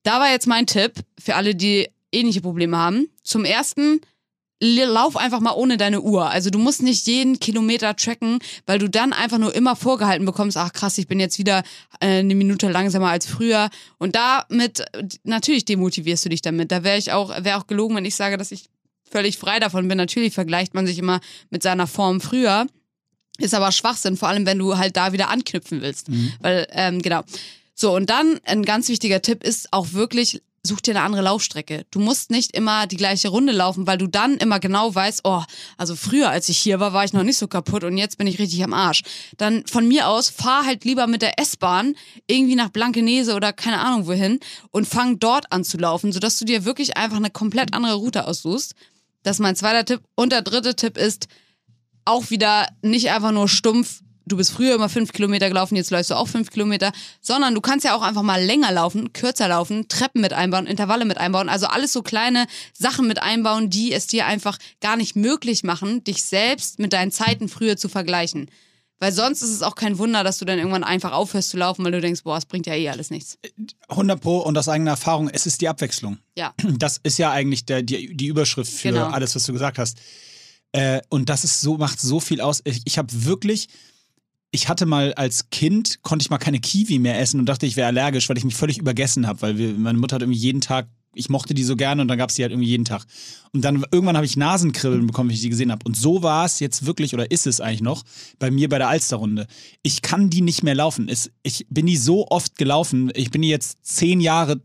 Da 0.03 0.19
war 0.19 0.29
jetzt 0.29 0.47
mein 0.47 0.67
Tipp 0.67 0.93
für 1.17 1.35
alle, 1.35 1.55
die 1.55 1.87
ähnliche 2.11 2.41
Probleme 2.41 2.77
haben. 2.77 3.09
Zum 3.23 3.45
ersten, 3.45 4.01
lauf 4.61 5.17
einfach 5.17 5.39
mal 5.39 5.53
ohne 5.53 5.77
deine 5.77 6.01
Uhr. 6.01 6.29
Also 6.29 6.49
du 6.49 6.59
musst 6.59 6.81
nicht 6.81 7.07
jeden 7.07 7.39
Kilometer 7.39 7.95
tracken, 7.95 8.39
weil 8.65 8.79
du 8.79 8.89
dann 8.89 9.13
einfach 9.13 9.37
nur 9.37 9.53
immer 9.53 9.75
vorgehalten 9.75 10.25
bekommst, 10.25 10.57
ach 10.57 10.71
krass, 10.71 10.97
ich 10.97 11.07
bin 11.07 11.19
jetzt 11.19 11.37
wieder 11.37 11.63
äh, 11.99 12.19
eine 12.19 12.35
Minute 12.35 12.69
langsamer 12.69 13.09
als 13.09 13.25
früher. 13.25 13.69
Und 13.97 14.15
damit, 14.15 14.85
natürlich 15.23 15.65
demotivierst 15.65 16.25
du 16.25 16.29
dich 16.29 16.41
damit. 16.41 16.71
Da 16.71 16.83
wäre 16.83 16.97
ich 16.97 17.11
auch, 17.11 17.29
wäre 17.43 17.57
auch 17.57 17.67
gelogen, 17.67 17.95
wenn 17.95 18.05
ich 18.05 18.15
sage, 18.15 18.37
dass 18.37 18.51
ich 18.51 18.69
völlig 19.09 19.37
frei 19.37 19.59
davon 19.59 19.87
bin. 19.87 19.97
Natürlich 19.97 20.33
vergleicht 20.33 20.73
man 20.73 20.87
sich 20.87 20.97
immer 20.97 21.19
mit 21.49 21.63
seiner 21.63 21.87
Form 21.87 22.21
früher. 22.21 22.67
Ist 23.39 23.53
aber 23.53 23.71
Schwachsinn, 23.71 24.15
vor 24.15 24.29
allem 24.29 24.45
wenn 24.45 24.59
du 24.59 24.77
halt 24.77 24.95
da 24.95 25.11
wieder 25.11 25.29
anknüpfen 25.29 25.81
willst. 25.81 26.07
Weil, 26.41 26.67
ähm, 26.71 27.01
genau. 27.01 27.23
So, 27.75 27.95
und 27.95 28.09
dann 28.09 28.39
ein 28.45 28.63
ganz 28.63 28.89
wichtiger 28.89 29.21
Tipp 29.21 29.43
ist 29.43 29.67
auch 29.71 29.93
wirklich, 29.93 30.41
such 30.65 30.79
dir 30.79 30.91
eine 30.91 31.01
andere 31.01 31.23
Laufstrecke. 31.23 31.86
Du 31.91 31.99
musst 31.99 32.31
nicht 32.31 32.55
immer 32.55 32.88
die 32.88 32.95
gleiche 32.95 33.29
Runde 33.29 33.51
laufen, 33.51 33.86
weil 33.86 33.97
du 33.97 34.07
dann 34.07 34.38
immer 34.38 34.59
genau 34.59 34.93
weißt, 34.93 35.21
oh, 35.23 35.43
also 35.77 35.95
früher, 35.95 36.29
als 36.29 36.47
ich 36.47 36.57
hier 36.57 36.79
war, 36.79 36.93
war 36.93 37.03
ich 37.03 37.13
noch 37.13 37.23
nicht 37.23 37.38
so 37.38 37.47
kaputt 37.47 37.83
und 37.83 37.97
jetzt 37.97 38.17
bin 38.17 38.27
ich 38.27 38.39
richtig 38.39 38.63
am 38.63 38.73
Arsch. 38.73 39.01
Dann 39.38 39.65
von 39.67 39.88
mir 39.88 40.07
aus, 40.07 40.29
fahr 40.29 40.65
halt 40.65 40.86
lieber 40.86 41.07
mit 41.07 41.21
der 41.21 41.39
S-Bahn 41.39 41.95
irgendwie 42.27 42.55
nach 42.55 42.69
Blankenese 42.69 43.36
oder 43.36 43.51
keine 43.51 43.79
Ahnung 43.79 44.07
wohin 44.07 44.39
und 44.71 44.88
fang 44.88 45.19
dort 45.19 45.51
an 45.51 45.65
zu 45.65 45.77
laufen, 45.77 46.13
sodass 46.13 46.39
du 46.39 46.45
dir 46.45 46.63
wirklich 46.63 46.95
einfach 46.95 47.17
eine 47.17 47.29
komplett 47.31 47.73
andere 47.73 47.95
Route 47.95 48.25
aussuchst. 48.25 48.73
Das 49.23 49.38
ist 49.38 49.41
mein 49.41 49.55
zweiter 49.55 49.83
Tipp. 49.83 50.01
Und 50.15 50.31
der 50.31 50.43
dritte 50.43 50.75
Tipp 50.75 50.97
ist, 50.97 51.27
auch 52.05 52.29
wieder 52.29 52.67
nicht 52.81 53.09
einfach 53.12 53.31
nur 53.31 53.47
stumpf, 53.47 54.01
du 54.25 54.38
bist 54.38 54.51
früher 54.51 54.75
immer 54.75 54.89
fünf 54.89 55.12
Kilometer 55.12 55.47
gelaufen, 55.47 55.75
jetzt 55.75 55.91
läufst 55.91 56.12
du 56.12 56.15
auch 56.15 56.27
fünf 56.27 56.49
Kilometer, 56.51 56.91
sondern 57.21 57.53
du 57.55 57.62
kannst 57.62 57.86
ja 57.86 57.95
auch 57.95 58.01
einfach 58.01 58.21
mal 58.23 58.43
länger 58.43 58.71
laufen, 58.71 59.13
kürzer 59.13 59.47
laufen, 59.47 59.88
Treppen 59.88 60.21
mit 60.21 60.33
einbauen, 60.33 60.67
Intervalle 60.67 61.05
mit 61.05 61.17
einbauen, 61.17 61.49
also 61.49 61.67
alles 61.67 61.93
so 61.93 62.01
kleine 62.01 62.45
Sachen 62.73 63.07
mit 63.07 63.21
einbauen, 63.21 63.69
die 63.69 63.93
es 63.93 64.07
dir 64.07 64.25
einfach 64.25 64.57
gar 64.81 64.95
nicht 64.97 65.15
möglich 65.15 65.63
machen, 65.63 66.03
dich 66.03 66.23
selbst 66.23 66.79
mit 66.79 66.93
deinen 66.93 67.12
Zeiten 67.12 67.49
früher 67.49 67.77
zu 67.77 67.89
vergleichen. 67.89 68.49
Weil 68.99 69.12
sonst 69.12 69.41
ist 69.41 69.49
es 69.49 69.63
auch 69.63 69.75
kein 69.75 69.97
Wunder, 69.97 70.23
dass 70.23 70.38
du 70.38 70.45
dann 70.45 70.57
irgendwann 70.59 70.86
einfach 70.86 71.12
aufhörst 71.12 71.49
zu 71.49 71.57
laufen, 71.57 71.83
weil 71.83 71.91
du 71.91 71.99
denkst, 71.99 72.23
boah, 72.23 72.38
es 72.38 72.45
bringt 72.45 72.67
ja 72.67 72.73
eh 72.75 72.88
alles 72.88 73.09
nichts. 73.09 73.38
100 73.89 74.21
Pro 74.21 74.38
und 74.38 74.57
aus 74.57 74.69
eigener 74.69 74.91
Erfahrung, 74.91 75.27
es 75.27 75.45
ist 75.45 75.59
die 75.59 75.67
Abwechslung. 75.67 76.19
Ja. 76.38 76.53
Das 76.77 77.01
ist 77.03 77.17
ja 77.17 77.29
eigentlich 77.31 77.65
der, 77.65 77.81
die, 77.81 78.15
die 78.15 78.27
Überschrift 78.27 78.71
für 78.71 78.89
Genau. 78.93 79.07
alles, 79.07 79.36
was 79.36 79.43
du 79.43 79.51
gesagt 79.51 79.77
hast. 79.77 79.97
Äh, 80.71 81.01
und 81.09 81.27
das 81.27 81.43
ist 81.43 81.59
so, 81.59 81.77
macht 81.77 81.99
so 81.99 82.21
viel 82.21 82.39
aus. 82.39 82.62
Ich, 82.63 82.81
ich 82.86 82.97
habe 82.97 83.09
wirklich, 83.25 83.67
ich 84.53 84.69
hatte 84.69 84.85
mal 84.85 85.13
als 85.15 85.49
Kind, 85.49 86.03
konnte 86.03 86.23
ich 86.23 86.29
mal 86.29 86.37
keine 86.37 86.59
Kiwi 86.59 86.99
mehr 86.99 87.19
essen 87.19 87.39
und 87.39 87.47
dachte, 87.47 87.65
ich 87.65 87.75
wäre 87.75 87.87
allergisch, 87.87 88.29
weil 88.29 88.37
ich 88.37 88.45
mich 88.45 88.56
völlig 88.56 88.77
übergessen 88.77 89.25
habe, 89.25 89.41
weil 89.41 89.58
wir, 89.58 89.73
meine 89.73 89.97
Mutter 89.97 90.15
hat 90.15 90.21
irgendwie 90.21 90.39
jeden 90.39 90.62
Tag, 90.62 90.87
ich 91.15 91.29
mochte 91.29 91.56
die 91.56 91.63
so 91.63 91.75
gerne 91.75 92.04
und 92.04 92.08
dann 92.08 92.19
gab 92.19 92.29
es 92.29 92.35
die 92.35 92.43
halt 92.43 92.51
irgendwie 92.51 92.69
jeden 92.69 92.85
Tag. 92.85 93.04
Und 93.51 93.65
dann 93.65 93.83
irgendwann 93.91 94.15
habe 94.15 94.27
ich 94.27 94.37
Nasenkribbeln 94.37 95.08
bekommen, 95.08 95.31
wie 95.31 95.33
ich 95.33 95.41
die 95.41 95.49
gesehen 95.49 95.71
habe. 95.71 95.81
Und 95.85 95.97
so 95.97 96.21
war 96.21 96.45
es 96.45 96.60
jetzt 96.60 96.85
wirklich, 96.85 97.15
oder 97.15 97.31
ist 97.31 97.47
es 97.47 97.62
eigentlich 97.62 97.81
noch, 97.81 98.04
bei 98.37 98.51
mir 98.51 98.69
bei 98.69 98.77
der 98.77 98.89
Alsterrunde. 98.89 99.47
Ich 99.81 100.04
kann 100.04 100.29
die 100.29 100.41
nicht 100.41 100.62
mehr 100.62 100.75
laufen. 100.75 101.10
Es, 101.10 101.31
ich 101.41 101.65
bin 101.69 101.87
die 101.87 101.97
so 101.97 102.27
oft 102.27 102.56
gelaufen. 102.56 103.12
Ich 103.15 103.31
bin 103.31 103.41
die 103.41 103.49
jetzt 103.49 103.77
zehn 103.83 104.21
Jahre 104.21 104.62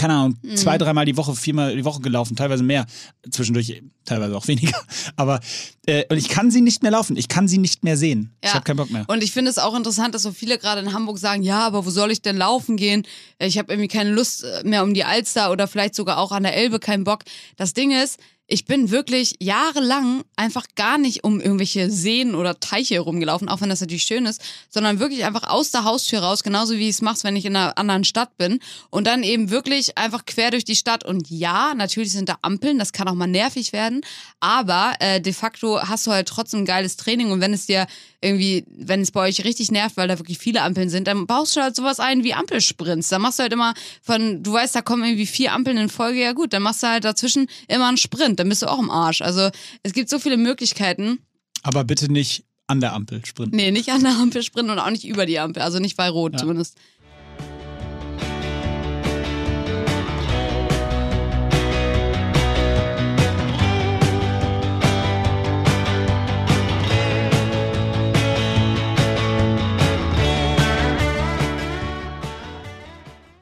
keine 0.00 0.14
Ahnung, 0.14 0.38
Mhm. 0.42 0.56
zwei, 0.56 0.78
dreimal 0.78 1.04
die 1.04 1.16
Woche, 1.16 1.34
viermal 1.36 1.76
die 1.76 1.84
Woche 1.84 2.00
gelaufen, 2.00 2.34
teilweise 2.36 2.62
mehr, 2.62 2.86
zwischendurch 3.30 3.82
teilweise 4.04 4.36
auch 4.36 4.46
weniger. 4.48 4.72
Aber 5.16 5.40
äh, 5.86 6.04
und 6.08 6.16
ich 6.16 6.28
kann 6.28 6.50
sie 6.50 6.60
nicht 6.62 6.82
mehr 6.82 6.90
laufen, 6.92 7.16
ich 7.16 7.28
kann 7.28 7.48
sie 7.48 7.58
nicht 7.58 7.84
mehr 7.84 7.96
sehen. 7.96 8.32
Ich 8.40 8.48
Ja. 8.48 8.54
habe 8.54 8.64
keinen 8.64 8.76
Bock 8.78 8.90
mehr. 8.90 9.04
Und 9.08 9.22
ich 9.22 9.32
finde 9.32 9.50
es 9.50 9.58
auch 9.58 9.76
interessant, 9.76 10.14
dass 10.14 10.22
so 10.22 10.32
viele 10.32 10.58
gerade 10.58 10.80
in 10.80 10.92
Hamburg 10.92 11.18
sagen, 11.18 11.42
ja, 11.42 11.66
aber 11.66 11.84
wo 11.84 11.90
soll 11.90 12.10
ich 12.10 12.22
denn 12.22 12.36
laufen 12.36 12.76
gehen? 12.76 13.06
Ich 13.38 13.58
habe 13.58 13.72
irgendwie 13.72 13.88
keine 13.88 14.10
Lust 14.10 14.44
äh, 14.44 14.62
mehr 14.64 14.82
um 14.84 14.94
die 14.94 15.04
Alster 15.04 15.50
oder 15.52 15.68
vielleicht 15.68 15.94
sogar 15.94 16.18
auch 16.18 16.32
an 16.32 16.42
der 16.42 16.56
Elbe 16.56 16.78
keinen 16.80 17.04
Bock. 17.04 17.24
Das 17.56 17.74
Ding 17.74 17.90
ist, 17.92 18.18
ich 18.52 18.64
bin 18.64 18.90
wirklich 18.90 19.36
jahrelang 19.38 20.24
einfach 20.34 20.66
gar 20.74 20.98
nicht 20.98 21.22
um 21.22 21.40
irgendwelche 21.40 21.88
Seen 21.88 22.34
oder 22.34 22.58
Teiche 22.58 22.98
rumgelaufen, 22.98 23.48
auch 23.48 23.60
wenn 23.60 23.68
das 23.68 23.80
natürlich 23.80 24.02
schön 24.02 24.26
ist, 24.26 24.42
sondern 24.68 24.98
wirklich 24.98 25.24
einfach 25.24 25.48
aus 25.48 25.70
der 25.70 25.84
Haustür 25.84 26.18
raus, 26.18 26.42
genauso 26.42 26.74
wie 26.74 26.88
ich 26.88 26.96
es 26.96 27.02
mache, 27.02 27.22
wenn 27.22 27.36
ich 27.36 27.46
in 27.46 27.54
einer 27.54 27.78
anderen 27.78 28.02
Stadt 28.02 28.36
bin. 28.36 28.58
Und 28.90 29.06
dann 29.06 29.22
eben 29.22 29.50
wirklich 29.50 29.96
einfach 29.96 30.26
quer 30.26 30.50
durch 30.50 30.64
die 30.64 30.74
Stadt. 30.74 31.04
Und 31.04 31.30
ja, 31.30 31.74
natürlich 31.74 32.10
sind 32.10 32.28
da 32.28 32.38
Ampeln, 32.42 32.80
das 32.80 32.92
kann 32.92 33.06
auch 33.06 33.14
mal 33.14 33.28
nervig 33.28 33.72
werden, 33.72 34.00
aber 34.40 34.94
äh, 34.98 35.20
de 35.20 35.32
facto 35.32 35.80
hast 35.80 36.08
du 36.08 36.10
halt 36.10 36.26
trotzdem 36.26 36.60
ein 36.60 36.66
geiles 36.66 36.96
Training. 36.96 37.30
Und 37.30 37.40
wenn 37.40 37.52
es 37.52 37.66
dir 37.66 37.86
irgendwie, 38.22 38.64
wenn 38.68 39.00
es 39.00 39.12
bei 39.12 39.28
euch 39.28 39.44
richtig 39.44 39.70
nervt, 39.70 39.96
weil 39.96 40.08
da 40.08 40.18
wirklich 40.18 40.38
viele 40.38 40.62
Ampeln 40.62 40.90
sind, 40.90 41.06
dann 41.06 41.26
baust 41.26 41.56
du 41.56 41.60
halt 41.62 41.74
sowas 41.74 42.00
ein 42.00 42.22
wie 42.22 42.34
Ampelsprints. 42.34 43.08
Da 43.08 43.18
machst 43.18 43.38
du 43.38 43.42
halt 43.44 43.52
immer 43.52 43.74
von, 44.02 44.42
du 44.42 44.52
weißt, 44.52 44.74
da 44.74 44.82
kommen 44.82 45.04
irgendwie 45.04 45.26
vier 45.26 45.52
Ampeln 45.52 45.78
in 45.78 45.88
Folge, 45.88 46.20
ja 46.20 46.32
gut, 46.32 46.52
dann 46.52 46.62
machst 46.62 46.82
du 46.82 46.88
halt 46.88 47.04
dazwischen 47.04 47.46
immer 47.68 47.88
einen 47.88 47.96
Sprint, 47.96 48.38
dann 48.38 48.48
bist 48.48 48.62
du 48.62 48.66
auch 48.66 48.78
im 48.78 48.90
Arsch. 48.90 49.22
Also 49.22 49.48
es 49.82 49.92
gibt 49.92 50.10
so 50.10 50.18
viele 50.18 50.36
Möglichkeiten. 50.36 51.18
Aber 51.62 51.84
bitte 51.84 52.10
nicht 52.12 52.44
an 52.66 52.80
der 52.80 52.92
Ampel 52.92 53.24
sprinten. 53.24 53.56
Nee, 53.56 53.70
nicht 53.70 53.90
an 53.90 54.02
der 54.02 54.12
Ampel 54.16 54.42
sprinten 54.42 54.70
und 54.70 54.78
auch 54.78 54.90
nicht 54.90 55.04
über 55.04 55.26
die 55.26 55.38
Ampel, 55.38 55.62
also 55.62 55.78
nicht 55.78 55.96
bei 55.96 56.08
Rot 56.08 56.32
Ja. 56.34 56.38
zumindest. 56.38 56.76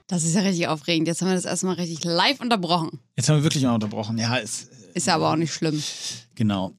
Das 0.09 0.25
ist 0.25 0.35
ja 0.35 0.41
richtig 0.41 0.67
aufregend. 0.69 1.07
Jetzt 1.07 1.21
haben 1.21 1.29
wir 1.29 1.35
das 1.35 1.45
erstmal 1.45 1.75
richtig 1.75 2.03
live 2.03 2.41
unterbrochen. 2.41 2.99
Jetzt 3.17 3.29
haben 3.29 3.37
wir 3.37 3.45
wirklich 3.45 3.63
mal 3.63 3.75
unterbrochen. 3.75 4.19
Ja, 4.19 4.39
es, 4.39 4.69
Ist 4.95 5.07
ja 5.07 5.15
aber 5.15 5.31
auch 5.31 5.37
nicht 5.37 5.53
schlimm. 5.53 5.83
genau. 6.35 6.73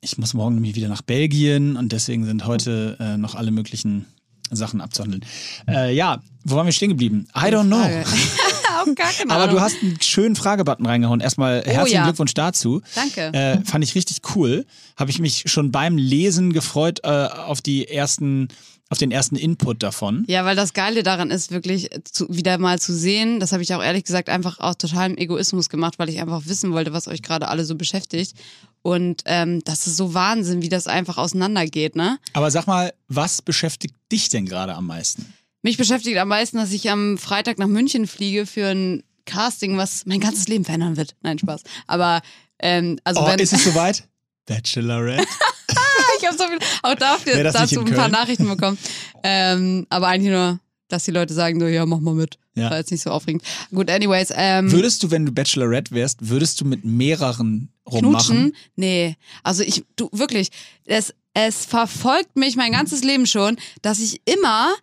Ich 0.00 0.16
muss 0.16 0.32
morgen 0.32 0.54
nämlich 0.54 0.76
wieder 0.76 0.88
nach 0.88 1.02
Belgien 1.02 1.76
und 1.76 1.90
deswegen 1.90 2.24
sind 2.24 2.46
heute 2.46 2.96
äh, 3.00 3.16
noch 3.16 3.34
alle 3.34 3.50
möglichen 3.50 4.06
Sachen 4.50 4.80
abzuhandeln. 4.80 5.24
Äh, 5.66 5.92
ja, 5.92 6.22
wo 6.44 6.54
waren 6.54 6.66
wir 6.66 6.72
stehen 6.72 6.90
geblieben? 6.90 7.26
I 7.34 7.46
don't 7.52 7.66
know. 7.66 7.76
Auch 7.76 8.94
gar 8.94 9.12
keine 9.12 9.30
Aber 9.32 9.48
du 9.48 9.60
hast 9.60 9.76
einen 9.82 10.00
schönen 10.00 10.36
Fragebutton 10.36 10.86
reingehauen. 10.86 11.20
Erstmal 11.20 11.62
herzlichen 11.64 11.96
ja. 11.96 12.04
Glückwunsch 12.04 12.34
dazu. 12.34 12.80
Danke. 12.94 13.32
Äh, 13.36 13.64
fand 13.64 13.82
ich 13.82 13.96
richtig 13.96 14.20
cool. 14.36 14.64
Habe 14.96 15.10
ich 15.10 15.18
mich 15.18 15.44
schon 15.46 15.72
beim 15.72 15.96
Lesen 15.96 16.52
gefreut 16.52 17.00
äh, 17.02 17.08
auf 17.08 17.60
die 17.60 17.88
ersten, 17.88 18.48
auf 18.90 18.98
den 18.98 19.10
ersten 19.10 19.36
Input 19.36 19.82
davon. 19.82 20.24
Ja, 20.28 20.44
weil 20.44 20.56
das 20.56 20.72
Geile 20.72 21.02
daran 21.02 21.30
ist, 21.30 21.50
wirklich 21.50 21.90
zu, 22.04 22.26
wieder 22.28 22.56
mal 22.58 22.78
zu 22.78 22.94
sehen, 22.94 23.38
das 23.38 23.52
habe 23.52 23.62
ich 23.62 23.74
auch 23.74 23.82
ehrlich 23.82 24.04
gesagt 24.04 24.28
einfach 24.28 24.60
aus 24.60 24.78
totalem 24.78 25.16
Egoismus 25.16 25.68
gemacht, 25.68 25.98
weil 25.98 26.08
ich 26.08 26.20
einfach 26.20 26.46
wissen 26.46 26.72
wollte, 26.72 26.92
was 26.92 27.06
euch 27.06 27.22
gerade 27.22 27.48
alle 27.48 27.64
so 27.64 27.74
beschäftigt. 27.74 28.34
Und 28.82 29.22
ähm, 29.26 29.62
das 29.64 29.86
ist 29.86 29.96
so 29.96 30.14
Wahnsinn, 30.14 30.62
wie 30.62 30.68
das 30.70 30.86
einfach 30.86 31.18
auseinandergeht, 31.18 31.96
ne? 31.96 32.18
Aber 32.32 32.50
sag 32.50 32.66
mal, 32.66 32.94
was 33.08 33.42
beschäftigt 33.42 33.94
dich 34.10 34.30
denn 34.30 34.46
gerade 34.46 34.74
am 34.74 34.86
meisten? 34.86 35.34
Mich 35.62 35.76
beschäftigt 35.76 36.16
am 36.16 36.28
meisten, 36.28 36.56
dass 36.56 36.72
ich 36.72 36.88
am 36.90 37.18
Freitag 37.18 37.58
nach 37.58 37.66
München 37.66 38.06
fliege 38.06 38.46
für 38.46 38.68
ein 38.68 39.02
Casting, 39.26 39.76
was 39.76 40.06
mein 40.06 40.20
ganzes 40.20 40.48
Leben 40.48 40.64
verändern 40.64 40.96
wird. 40.96 41.14
Nein, 41.20 41.38
Spaß. 41.38 41.62
Aber 41.86 42.22
ähm, 42.60 42.98
also 43.04 43.20
Oh, 43.20 43.26
wenn 43.26 43.38
ist 43.38 43.52
es 43.52 43.64
soweit? 43.64 44.08
Bachelorette? 44.46 45.26
habe 46.28 46.38
so 46.38 46.44
viel 46.46 46.58
auch 46.82 46.94
dafür, 46.94 47.42
dazu 47.42 47.80
in 47.80 47.88
ein 47.88 47.94
paar 47.94 48.04
Köln? 48.04 48.12
Nachrichten 48.12 48.48
bekommen. 48.48 48.78
ähm, 49.22 49.86
aber 49.90 50.08
eigentlich 50.08 50.32
nur, 50.32 50.60
dass 50.88 51.04
die 51.04 51.10
Leute 51.10 51.34
sagen 51.34 51.60
so, 51.60 51.66
ja, 51.66 51.84
mach 51.86 52.00
mal 52.00 52.14
mit. 52.14 52.38
Ja. 52.54 52.70
War 52.70 52.78
jetzt 52.78 52.90
nicht 52.90 53.02
so 53.02 53.10
aufregend. 53.10 53.42
Gut, 53.70 53.90
anyways. 53.90 54.32
Ähm, 54.34 54.70
Würdest 54.72 55.02
du, 55.02 55.10
wenn 55.10 55.26
du 55.26 55.32
Bachelorette 55.32 55.92
wärst, 55.94 56.28
würdest 56.28 56.60
du 56.60 56.64
mit 56.64 56.84
mehreren 56.84 57.70
rummachen? 57.86 58.26
knutschen? 58.26 58.56
Nee. 58.74 59.16
Also 59.42 59.62
ich, 59.62 59.84
du, 59.96 60.08
wirklich, 60.12 60.48
es, 60.84 61.14
es 61.34 61.66
verfolgt 61.66 62.36
mich 62.36 62.56
mein 62.56 62.72
ganzes 62.72 63.04
Leben 63.04 63.26
schon, 63.26 63.58
dass 63.82 64.00
ich 64.00 64.20
immer 64.24 64.74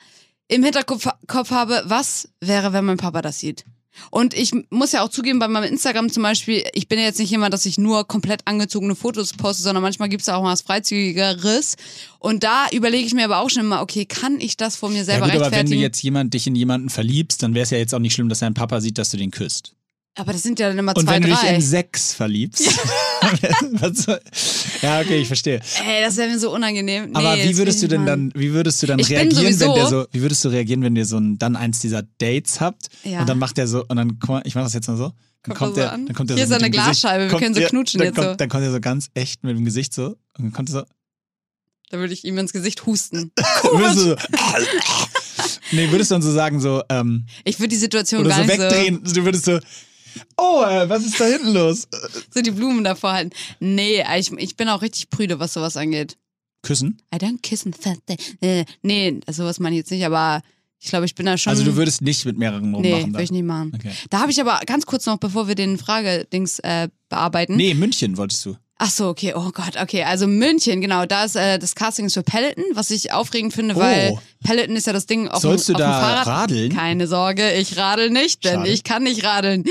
im 0.47 0.63
Hinterkopf 0.63 1.07
Kopf 1.27 1.51
habe, 1.51 1.83
was 1.85 2.29
wäre, 2.39 2.71
wenn 2.71 2.85
mein 2.85 2.97
Papa 2.97 3.21
das 3.21 3.39
sieht. 3.39 3.65
Und 4.11 4.33
ich 4.33 4.51
muss 4.69 4.91
ja 4.91 5.03
auch 5.03 5.09
zugeben, 5.09 5.39
bei 5.39 5.47
meinem 5.47 5.71
Instagram 5.71 6.09
zum 6.11 6.23
Beispiel, 6.23 6.63
ich 6.73 6.87
bin 6.87 6.99
ja 6.99 7.05
jetzt 7.05 7.19
nicht 7.19 7.29
jemand, 7.29 7.53
dass 7.53 7.65
ich 7.65 7.77
nur 7.77 8.07
komplett 8.07 8.41
angezogene 8.45 8.95
Fotos 8.95 9.33
poste, 9.33 9.63
sondern 9.63 9.81
manchmal 9.81 10.09
gibt's 10.09 10.25
da 10.25 10.35
auch 10.35 10.43
mal 10.43 10.51
was 10.51 10.61
Freizügigeres. 10.61 11.75
Und 12.19 12.43
da 12.43 12.67
überlege 12.71 13.05
ich 13.05 13.13
mir 13.13 13.25
aber 13.25 13.39
auch 13.39 13.49
schon 13.49 13.63
immer, 13.63 13.81
okay, 13.81 14.05
kann 14.05 14.39
ich 14.39 14.57
das 14.57 14.75
vor 14.75 14.89
mir 14.89 14.99
Ja 14.99 15.05
selber 15.05 15.25
gut, 15.25 15.35
aber 15.35 15.45
wenn 15.45 15.49
du 15.51 15.55
rechtfertigen? 15.55 15.81
jetzt 15.81 16.01
jemand, 16.01 16.33
dich 16.33 16.47
in 16.47 16.55
jemanden 16.55 16.89
verliebst, 16.89 17.43
dann 17.43 17.53
wäre 17.53 17.63
es 17.63 17.69
ja 17.69 17.77
jetzt 17.77 17.93
auch 17.93 17.99
nicht 17.99 18.13
schlimm, 18.13 18.29
dass 18.29 18.39
dein 18.39 18.53
Papa 18.53 18.81
sieht, 18.81 18.97
dass 18.97 19.11
du 19.11 19.17
den 19.17 19.31
küsst. 19.31 19.74
Aber 20.15 20.33
das 20.33 20.43
sind 20.43 20.59
ja 20.59 20.69
dann 20.69 20.77
immer 20.77 20.95
Und 20.95 21.03
zwei, 21.03 21.15
wenn 21.15 21.21
du 21.23 21.27
dich 21.29 21.37
drei. 21.39 21.55
in 21.55 21.61
Sex 21.61 22.13
verliebst. 22.13 22.63
soll- 23.93 24.19
ja, 24.81 24.99
okay, 25.01 25.17
ich 25.21 25.27
verstehe. 25.27 25.59
Ey, 25.85 26.03
das 26.03 26.15
wäre 26.17 26.29
mir 26.29 26.39
so 26.39 26.53
unangenehm. 26.53 27.05
Nee, 27.11 27.15
Aber 27.15 27.35
wie 27.35 27.57
würdest 27.57 27.81
du 27.83 27.87
denn 27.87 28.05
dann, 28.05 28.31
wie 28.35 28.53
würdest 28.53 28.81
du 28.81 28.87
dann 28.87 28.99
Ich 28.99 29.09
reagieren, 29.09 29.59
wenn 29.59 29.73
der 29.75 29.87
so, 29.87 30.05
wie 30.11 30.21
würdest 30.21 30.43
du 30.45 30.49
reagieren, 30.49 30.81
wenn 30.83 30.95
ihr 30.95 31.05
so 31.05 31.17
ein, 31.17 31.37
dann 31.37 31.55
eins 31.55 31.79
dieser 31.79 32.03
Dates 32.19 32.59
habt 32.61 32.87
Ja. 33.03 33.19
und 33.21 33.29
dann 33.29 33.39
macht 33.39 33.57
der 33.57 33.67
so, 33.67 33.85
und 33.87 33.95
dann, 33.97 34.19
guck 34.19 34.29
mal, 34.29 34.41
ich 34.45 34.55
mach 34.55 34.63
das 34.63 34.73
jetzt 34.73 34.87
mal 34.87 34.97
so. 34.97 35.11
Dann 35.43 35.55
Kommt 35.55 35.75
kommt 35.75 35.77
er 35.77 35.81
der, 35.83 35.87
so 35.89 35.93
an? 35.93 36.05
dann 36.07 36.15
kommt 36.15 36.29
der 36.31 36.37
Hier 36.37 36.47
so 36.47 36.53
ist 36.55 36.61
eine 36.61 36.69
dem 36.69 36.71
Gesicht- 36.71 37.01
Glasscheibe, 37.01 37.31
wir 37.31 37.39
können 37.39 37.53
so 37.53 37.61
ja, 37.61 37.67
knutschen 37.69 37.97
dann 37.99 38.07
jetzt 38.07 38.15
kommt, 38.15 38.27
so. 38.29 38.35
Dann 38.35 38.49
kommt 38.49 38.63
er 38.63 38.71
so 38.71 38.79
ganz 38.79 39.09
echt 39.13 39.43
mit 39.43 39.55
dem 39.55 39.63
Gesicht 39.65 39.93
so. 39.93 40.05
Und 40.07 40.17
dann 40.39 40.51
kommt 40.53 40.69
er 40.69 40.73
so. 40.73 40.83
Da 41.91 41.99
würde 41.99 42.13
ich 42.13 42.23
ihm 42.25 42.37
ins 42.39 42.51
Gesicht 42.51 42.85
husten. 42.87 43.31
Würdest 43.63 43.97
du 43.97 44.01
so 44.01 44.15
nee, 45.71 45.91
würdest 45.91 46.09
du 46.11 46.15
dann 46.15 46.21
so 46.23 46.31
sagen, 46.31 46.59
so, 46.59 46.81
ähm, 46.89 47.25
Ich 47.43 47.59
würde 47.59 47.69
die 47.69 47.75
Situation 47.75 48.21
oder 48.21 48.29
gar 48.29 48.39
so 48.39 48.43
nicht 48.45 48.59
wegdrehen. 48.59 49.03
Du 49.03 49.23
würdest 49.23 49.45
so, 49.45 49.59
oh, 50.37 50.63
äh, 50.67 50.87
was 50.89 51.05
ist 51.05 51.19
da 51.19 51.25
hinten 51.25 51.53
los? 51.53 51.87
so, 52.33 52.41
die 52.41 52.51
Blumen 52.51 52.83
davor 52.83 53.13
halten. 53.13 53.31
Nee, 53.59 54.03
ich, 54.17 54.31
ich 54.33 54.55
bin 54.57 54.69
auch 54.69 54.81
richtig 54.81 55.09
prüde, 55.09 55.39
was 55.39 55.53
sowas 55.53 55.77
angeht. 55.77 56.17
Küssen? 56.61 57.01
I 57.13 57.17
don't 57.17 57.41
kiss 57.41 57.65
and 57.65 57.75
fat. 57.75 57.99
Äh, 58.41 58.65
nee, 58.81 59.19
sowas 59.29 59.59
meine 59.59 59.75
ich 59.75 59.79
jetzt 59.81 59.91
nicht, 59.91 60.05
aber 60.05 60.41
ich 60.79 60.89
glaube, 60.89 61.05
ich 61.05 61.15
bin 61.15 61.25
da 61.25 61.37
schon. 61.37 61.51
Also 61.51 61.63
du 61.63 61.75
würdest 61.75 62.01
nicht 62.01 62.25
mit 62.25 62.37
mehreren 62.37 62.71
Nee, 62.71 62.75
rummachen 62.77 62.91
würde 63.07 63.11
dann? 63.13 63.23
ich 63.23 63.31
nicht 63.31 63.43
machen. 63.45 63.71
Okay. 63.75 63.91
Da 64.09 64.19
habe 64.21 64.31
ich 64.31 64.41
aber 64.41 64.59
ganz 64.65 64.85
kurz 64.85 65.05
noch, 65.05 65.17
bevor 65.17 65.47
wir 65.47 65.55
den 65.55 65.77
Fragedings 65.77 66.59
äh, 66.59 66.89
bearbeiten. 67.09 67.55
Nee, 67.55 67.73
München 67.73 68.17
wolltest 68.17 68.45
du. 68.45 68.55
Ach 68.77 68.91
so, 68.91 69.07
okay, 69.07 69.33
oh 69.35 69.51
Gott, 69.53 69.77
okay. 69.81 70.03
Also 70.03 70.27
München, 70.27 70.81
genau, 70.81 71.05
da 71.05 71.23
ist 71.23 71.37
äh, 71.37 71.57
das 71.57 71.75
Casting 71.75 72.07
ist 72.07 72.13
für 72.15 72.23
Peloton, 72.23 72.63
was 72.73 72.91
ich 72.91 73.13
aufregend 73.13 73.53
finde, 73.53 73.75
weil 73.77 74.11
Oh. 74.13 74.19
Peloton 74.43 74.75
ist 74.75 74.85
ja 74.85 74.91
das 74.93 75.05
Ding 75.05 75.29
auf, 75.29 75.41
Sollst 75.41 75.69
dem, 75.69 75.77
du 75.77 75.83
auf 75.85 75.89
dem 75.89 75.91
da 75.91 76.01
Fahrrad. 76.01 76.27
radeln? 76.27 76.73
Keine 76.75 77.07
Sorge, 77.07 77.53
ich 77.53 77.77
radel 77.77 78.09
nicht, 78.09 78.43
denn 78.43 78.55
Schade. 78.59 78.69
ich 78.69 78.83
kann 78.83 79.03
nicht 79.03 79.23
radeln. 79.23 79.63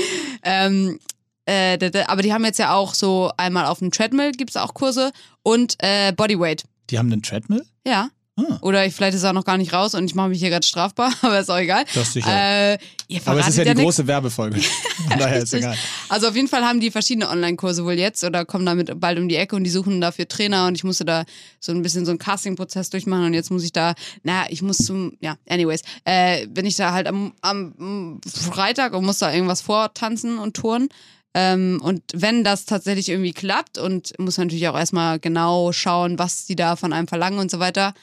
Ähm, 0.43 0.99
äh, 1.45 1.77
aber 2.07 2.23
die 2.23 2.33
haben 2.33 2.43
jetzt 2.45 2.57
ja 2.57 2.73
auch 2.73 2.95
so 2.95 3.31
einmal 3.37 3.65
auf 3.67 3.77
dem 3.77 3.91
Treadmill 3.91 4.31
gibt's 4.31 4.57
auch 4.57 4.73
Kurse 4.73 5.11
und 5.43 5.75
äh, 5.79 6.11
Bodyweight. 6.11 6.63
Die 6.89 6.97
haben 6.97 7.11
einen 7.11 7.21
Treadmill? 7.21 7.63
Ja. 7.85 8.09
Ah. 8.37 8.57
Oder 8.61 8.85
ich, 8.85 8.93
vielleicht 8.93 9.15
ist 9.15 9.23
er 9.23 9.31
noch 9.31 9.45
gar 9.45 9.57
nicht 9.57 9.71
raus 9.71 9.93
und 9.95 10.03
ich 10.05 10.13
mache 10.13 10.27
mich 10.27 10.39
hier 10.39 10.49
gerade 10.49 10.65
strafbar, 10.65 11.13
aber 11.21 11.39
ist 11.39 11.49
auch 11.49 11.57
egal. 11.57 11.85
Das 11.93 12.11
sicher. 12.11 12.27
Äh, 12.27 12.73
Aber 12.73 13.39
es 13.39 13.47
ist 13.47 13.57
ja 13.57 13.63
verratet 13.63 13.67
die 13.67 13.69
nix. 13.69 13.81
große 13.83 14.07
Werbefolge. 14.07 14.59
Von 15.09 15.19
daher 15.19 15.43
ist 15.43 15.53
egal. 15.53 15.77
Also 16.09 16.27
auf 16.27 16.35
jeden 16.35 16.49
Fall 16.49 16.63
haben 16.63 16.81
die 16.81 16.91
verschiedene 16.91 17.29
Online-Kurse 17.29 17.85
wohl 17.85 17.93
jetzt 17.93 18.25
oder 18.25 18.43
kommen 18.43 18.65
damit 18.65 18.99
bald 18.99 19.19
um 19.19 19.29
die 19.29 19.37
Ecke 19.37 19.55
und 19.55 19.63
die 19.63 19.69
suchen 19.69 20.01
dafür 20.01 20.27
Trainer 20.27 20.67
und 20.67 20.75
ich 20.75 20.83
musste 20.83 21.05
da 21.05 21.23
so 21.61 21.71
ein 21.71 21.81
bisschen 21.81 22.05
so 22.05 22.11
einen 22.11 22.19
Casting-Prozess 22.19 22.89
durchmachen 22.89 23.25
und 23.25 23.33
jetzt 23.33 23.51
muss 23.51 23.63
ich 23.63 23.71
da, 23.71 23.93
naja, 24.23 24.47
ich 24.49 24.61
muss 24.61 24.77
zum, 24.77 25.13
ja, 25.21 25.37
anyways, 25.47 25.83
äh, 26.03 26.45
bin 26.47 26.65
ich 26.65 26.75
da 26.75 26.91
halt 26.91 27.07
am, 27.07 27.33
am 27.41 28.19
Freitag 28.27 28.93
und 28.93 29.05
muss 29.05 29.19
da 29.19 29.31
irgendwas 29.33 29.61
vortanzen 29.61 30.39
und 30.39 30.57
touren. 30.57 30.89
Ähm, 31.33 31.79
und 31.83 32.01
wenn 32.13 32.43
das 32.43 32.65
tatsächlich 32.65 33.09
irgendwie 33.09 33.33
klappt 33.33 33.77
und 33.77 34.17
muss 34.19 34.37
man 34.37 34.47
natürlich 34.47 34.67
auch 34.69 34.77
erstmal 34.77 35.19
genau 35.19 35.71
schauen, 35.73 36.17
was 36.17 36.45
die 36.45 36.55
da 36.55 36.75
von 36.77 36.93
einem 36.93 37.07
verlangen 37.09 37.39
und 37.39 37.51
so 37.51 37.59
weiter, 37.59 37.93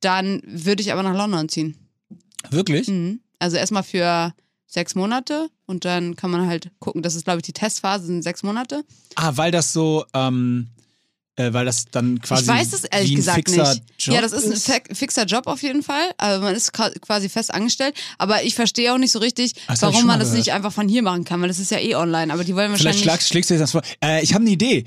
dann 0.00 0.42
würde 0.46 0.82
ich 0.82 0.92
aber 0.92 1.02
nach 1.02 1.14
London 1.16 1.48
ziehen. 1.48 1.76
Wirklich? 2.50 2.88
Mhm. 2.88 3.20
Also 3.38 3.56
erstmal 3.56 3.82
für 3.82 4.34
sechs 4.66 4.94
Monate 4.94 5.48
und 5.66 5.84
dann 5.84 6.14
kann 6.16 6.30
man 6.30 6.46
halt 6.46 6.70
gucken, 6.78 7.02
das 7.02 7.14
ist 7.14 7.24
glaube 7.24 7.38
ich 7.38 7.42
die 7.44 7.52
Testphase, 7.52 8.06
sind 8.06 8.22
sechs 8.22 8.42
Monate. 8.42 8.84
Ah, 9.14 9.32
weil 9.36 9.50
das 9.50 9.72
so, 9.72 10.04
ähm, 10.14 10.68
Äh, 11.36 11.52
weil 11.52 11.64
das 11.66 11.84
dann 11.92 12.20
quasi. 12.20 12.42
Ich 12.42 12.48
weiß 12.48 12.72
es 12.72 12.82
ehrlich 12.84 13.12
ein 13.12 13.16
gesagt 13.16 13.48
nicht. 13.48 13.82
Job 13.98 14.14
ja, 14.16 14.20
das 14.20 14.32
ist 14.32 14.44
ein 14.44 14.56
fe- 14.56 14.94
fixer 14.94 15.24
Job 15.24 15.46
auf 15.46 15.62
jeden 15.62 15.84
Fall. 15.84 16.10
Also 16.18 16.42
man 16.42 16.52
ist 16.52 16.72
quasi 16.72 17.28
fest 17.28 17.54
angestellt. 17.54 17.94
Aber 18.18 18.42
ich 18.42 18.56
verstehe 18.56 18.92
auch 18.92 18.98
nicht 18.98 19.12
so 19.12 19.20
richtig, 19.20 19.54
das 19.68 19.80
warum 19.82 20.04
man 20.04 20.18
das 20.18 20.30
gehört. 20.30 20.46
nicht 20.46 20.52
einfach 20.52 20.72
von 20.72 20.88
hier 20.88 21.02
machen 21.02 21.22
kann, 21.24 21.40
weil 21.40 21.46
das 21.46 21.60
ist 21.60 21.70
ja 21.70 21.78
eh 21.78 21.94
online. 21.94 22.32
Aber 22.32 22.42
die 22.42 22.56
wollen 22.56 22.74
Vielleicht 22.76 22.86
wahrscheinlich. 22.86 23.02
schlägst, 23.04 23.28
schlägst 23.28 23.50
du 23.50 23.54
dir 23.54 23.60
das 23.60 23.70
vor. 23.70 23.82
Äh, 24.02 24.20
ich 24.24 24.34
habe 24.34 24.42
eine 24.42 24.50
Idee. 24.50 24.84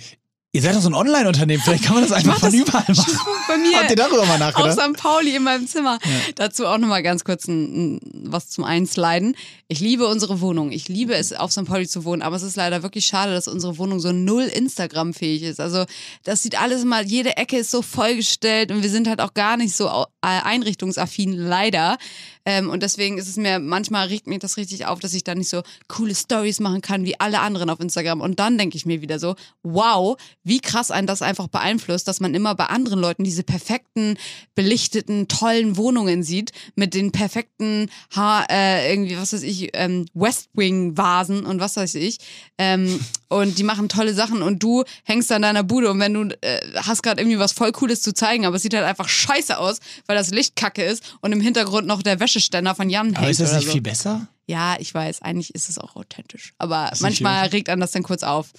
Ihr 0.54 0.62
seid 0.62 0.76
doch 0.76 0.82
so 0.82 0.90
ein 0.90 0.94
Online-Unternehmen. 0.94 1.64
Vielleicht 1.64 1.86
kann 1.86 1.96
man 1.96 2.04
das 2.04 2.12
einfach 2.12 2.38
von 2.38 2.52
das 2.52 2.60
überall 2.60 2.84
machen. 2.94 3.20
bei 3.48 3.58
mir 3.58 3.78
Habt 3.80 3.90
ihr 3.90 3.96
darüber 3.96 4.26
mal 4.26 4.34
auf 4.34 4.54
nachgedacht? 4.54 4.74
St. 4.74 5.02
Pauli 5.02 5.34
in 5.34 5.44
meinem 5.44 5.66
Zimmer. 5.66 5.98
Dazu 6.36 6.68
auch 6.68 6.78
nochmal 6.78 7.04
ganz 7.04 7.24
kurz 7.24 7.48
ein, 7.48 8.02
was 8.26 8.50
zum 8.50 8.66
Einsliden. 8.66 9.38
Ich 9.70 9.80
liebe 9.80 10.08
unsere 10.08 10.42
Wohnung. 10.42 10.74
Ich 10.74 10.90
liebe 10.90 11.14
es, 11.16 11.32
auf 11.32 11.54
St. 11.54 11.64
Pauli 11.64 11.88
zu 11.88 12.04
wohnen. 12.04 12.22
Aber 12.22 12.36
es 12.36 12.44
ist 12.44 12.58
leider 12.58 12.84
wirklich 12.84 13.06
schade, 13.06 13.32
dass 13.32 13.48
unsere 13.48 13.78
Wohnung 13.78 14.02
so 14.02 14.12
null 14.12 14.44
Instagram-fähig 14.44 15.44
ist. 15.44 15.62
Also 15.62 15.86
das 16.26 16.44
sieht 16.44 16.60
alles 16.62 16.84
mal, 16.84 17.06
jede 17.06 17.38
Ecke 17.38 17.58
ist 17.58 17.72
so 17.72 17.82
vollgestellt 17.82 18.74
und 18.74 18.84
wir 18.84 18.90
sind 18.90 19.08
halt 19.08 19.22
auch 19.22 19.34
gar 19.34 19.56
nicht 19.56 19.74
so 19.74 19.88
äh, 19.88 20.04
einrichtungsaffin, 20.22 21.32
leider. 21.32 21.98
Ähm, 22.46 22.70
und 22.70 22.84
deswegen 22.84 23.18
ist 23.18 23.28
es 23.28 23.38
mir, 23.38 23.60
manchmal 23.60 24.08
regt 24.08 24.28
mich 24.28 24.40
das 24.40 24.58
richtig 24.58 24.86
auf, 24.86 25.00
dass 25.00 25.14
ich 25.14 25.24
da 25.24 25.36
nicht 25.36 25.50
so 25.50 25.62
coole 25.88 26.16
Stories 26.16 26.60
machen 26.60 26.82
kann 26.82 27.06
wie 27.06 27.20
alle 27.20 27.40
anderen 27.40 27.70
auf 27.70 27.80
Instagram. 27.80 28.22
Und 28.22 28.40
dann 28.40 28.58
denke 28.58 28.78
ich 28.78 28.86
mir 28.86 29.02
wieder 29.02 29.20
so, 29.20 29.36
wow, 29.64 30.18
wie 30.44 30.60
krass 30.60 30.92
einen 30.92 31.08
das 31.08 31.22
einfach 31.22 31.48
beeinflusst, 31.48 32.08
dass 32.08 32.20
man 32.20 32.34
immer 32.34 32.56
bei 32.56 32.66
anderen 32.66 33.00
Leuten 33.00 33.24
diese 33.24 33.44
perfekten, 33.44 34.18
belichteten, 34.56 35.28
tollen 35.28 35.78
Wohnungen 35.78 36.24
sieht, 36.24 36.52
mit 36.76 36.94
den 36.94 37.12
perfekten 37.12 37.90
Haar, 38.16 38.46
äh, 38.50 38.92
irgendwie, 38.92 39.18
was 39.18 39.34
weiß 39.34 39.44
ich, 39.44 39.70
ähm, 39.74 40.06
West 40.14 40.50
Wing-Vasen 40.54 41.46
und 41.46 41.60
was 41.60 41.78
weiß 41.78 41.96
ich. 41.96 42.18
Ähm, 42.58 43.00
und 43.30 43.58
die 43.58 43.64
machen 43.64 43.88
tolle 43.88 44.14
Sachen 44.14 44.42
und 44.42 44.62
du 44.62 44.84
hängst 45.04 45.32
an 45.32 45.42
deiner 45.42 45.64
Bude 45.64 45.90
und 45.90 46.00
wenn 46.00 46.14
du 46.14 46.36
äh, 46.42 46.60
hast 46.76 47.02
gerade 47.02 47.22
irgendwie 47.22 47.40
was 47.40 47.54
voll 47.54 47.72
Cooles 47.72 48.02
zu 48.02 48.14
zeigen, 48.14 48.46
aber 48.46 48.58
es 48.58 48.64
sieht 48.64 48.74
halt 48.74 48.84
einfach 48.84 49.08
scheiße 49.08 49.58
aus, 49.58 49.80
weil 50.06 50.18
das 50.18 50.32
Licht 50.32 50.56
kacke 50.56 50.84
ist 50.84 51.16
und 51.22 51.32
im 51.32 51.40
Hintergrund 51.40 51.88
noch 51.88 52.02
der 52.02 52.20
Wäscheständer 52.36 52.76
von 52.76 52.90
Jan 52.90 53.10
Aber 53.16 53.22
hängt. 53.22 53.32
ist 53.32 53.42
das 53.42 53.50
oder 53.50 53.58
nicht 53.60 53.66
so. 53.68 53.72
viel 53.74 53.82
besser? 53.82 54.28
Ja, 54.48 54.76
ich 54.80 54.94
weiß, 54.94 55.22
eigentlich 55.22 55.54
ist 55.56 55.70
es 55.70 55.78
auch 55.78 55.96
authentisch. 55.96 56.54
Aber 56.58 56.86
ist 56.86 56.94
nicht 56.94 57.22
manchmal 57.22 57.48
regt 57.48 57.70
einen 57.70 57.82
das 57.82 57.92
dann 57.92 58.04
kurz 58.04 58.24
auf. 58.24 58.52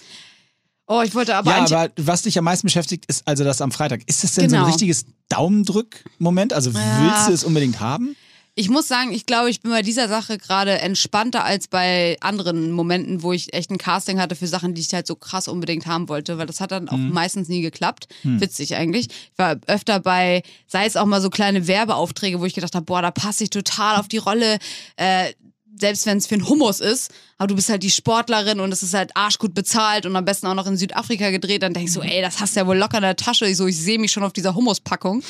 Oh, 0.87 1.01
ich 1.03 1.15
wollte 1.15 1.35
aber 1.35 1.49
ja, 1.51 1.57
eigentlich. 1.59 1.77
aber 1.77 1.91
was 1.97 2.23
dich 2.23 2.37
am 2.37 2.43
meisten 2.45 2.67
beschäftigt, 2.67 3.05
ist 3.07 3.27
also 3.27 3.43
das 3.43 3.61
am 3.61 3.71
Freitag. 3.71 4.01
Ist 4.07 4.23
das 4.23 4.33
denn 4.33 4.49
so 4.49 4.55
Genau. 4.55 4.65
ein 4.65 4.71
richtiges 4.71 5.05
Daumendrück-Moment? 5.29 6.53
Also 6.53 6.73
willst 6.73 7.27
du 7.27 7.31
es 7.31 7.43
unbedingt 7.43 7.79
haben? 7.79 8.15
Ich 8.55 8.69
muss 8.69 8.87
sagen, 8.87 9.11
ich 9.11 9.25
glaube, 9.25 9.49
ich 9.49 9.61
bin 9.61 9.71
bei 9.71 9.81
dieser 9.81 10.07
Sache 10.07 10.37
gerade 10.37 10.77
entspannter 10.79 11.43
als 11.43 11.67
bei 11.67 12.17
anderen 12.21 12.71
Momenten, 12.71 13.23
wo 13.23 13.33
ich 13.33 13.51
echt 13.51 13.71
ein 13.71 13.79
Casting 13.79 14.19
hatte 14.19 14.35
für 14.35 14.45
Sachen, 14.45 14.75
die 14.75 14.81
ich 14.81 14.93
halt 14.93 15.07
so 15.07 15.15
krass 15.15 15.47
unbedingt 15.47 15.87
haben 15.87 16.07
wollte, 16.07 16.37
weil 16.37 16.45
das 16.45 16.59
hat 16.61 16.71
dann 16.71 16.87
auch 16.87 16.97
Mhm. 16.97 17.09
meistens 17.13 17.47
nie 17.47 17.61
geklappt. 17.61 18.07
Hm. 18.21 18.39
Witzig 18.41 18.75
eigentlich. 18.75 19.07
Ich 19.07 19.37
war 19.37 19.55
öfter 19.65 19.99
bei, 19.99 20.43
sei 20.67 20.85
es 20.85 20.95
auch 20.97 21.07
mal 21.07 21.19
so 21.21 21.31
kleine 21.31 21.65
Werbeaufträge, 21.67 22.39
wo 22.39 22.45
ich 22.45 22.53
gedacht 22.53 22.75
habe, 22.75 22.85
boah, 22.85 23.01
da 23.01 23.09
passe 23.09 23.43
ich 23.45 23.49
total 23.49 23.95
auf 23.99 24.07
die 24.07 24.17
Rolle. 24.17 24.59
Äh, 24.97 25.33
selbst 25.79 26.05
wenn 26.05 26.19
es 26.19 26.27
für 26.27 26.35
einen 26.35 26.47
Hummus 26.47 26.79
ist, 26.79 27.11
aber 27.43 27.49
du 27.49 27.55
bist 27.55 27.67
halt 27.67 27.83
die 27.83 27.91
Sportlerin 27.91 28.61
und 28.61 28.71
es 28.71 28.83
ist 28.83 28.93
halt 28.93 29.11
arschgut 29.17 29.53
bezahlt 29.53 30.05
und 30.05 30.15
am 30.15 30.23
besten 30.23 30.47
auch 30.47 30.53
noch 30.53 30.65
in 30.65 30.77
Südafrika 30.77 31.29
gedreht, 31.29 31.61
dann 31.61 31.73
denkst 31.73 31.93
du, 31.93 31.99
ey, 31.99 32.21
das 32.21 32.39
hast 32.39 32.55
du 32.55 32.61
ja 32.61 32.67
wohl 32.67 32.77
locker 32.77 32.99
in 32.99 33.03
der 33.03 33.17
Tasche. 33.17 33.45
Ich 33.45 33.57
so, 33.57 33.67
ich 33.67 33.77
sehe 33.77 33.99
mich 33.99 34.13
schon 34.13 34.23
auf 34.23 34.31
dieser 34.31 34.55
Hummuspackung. 34.55 35.21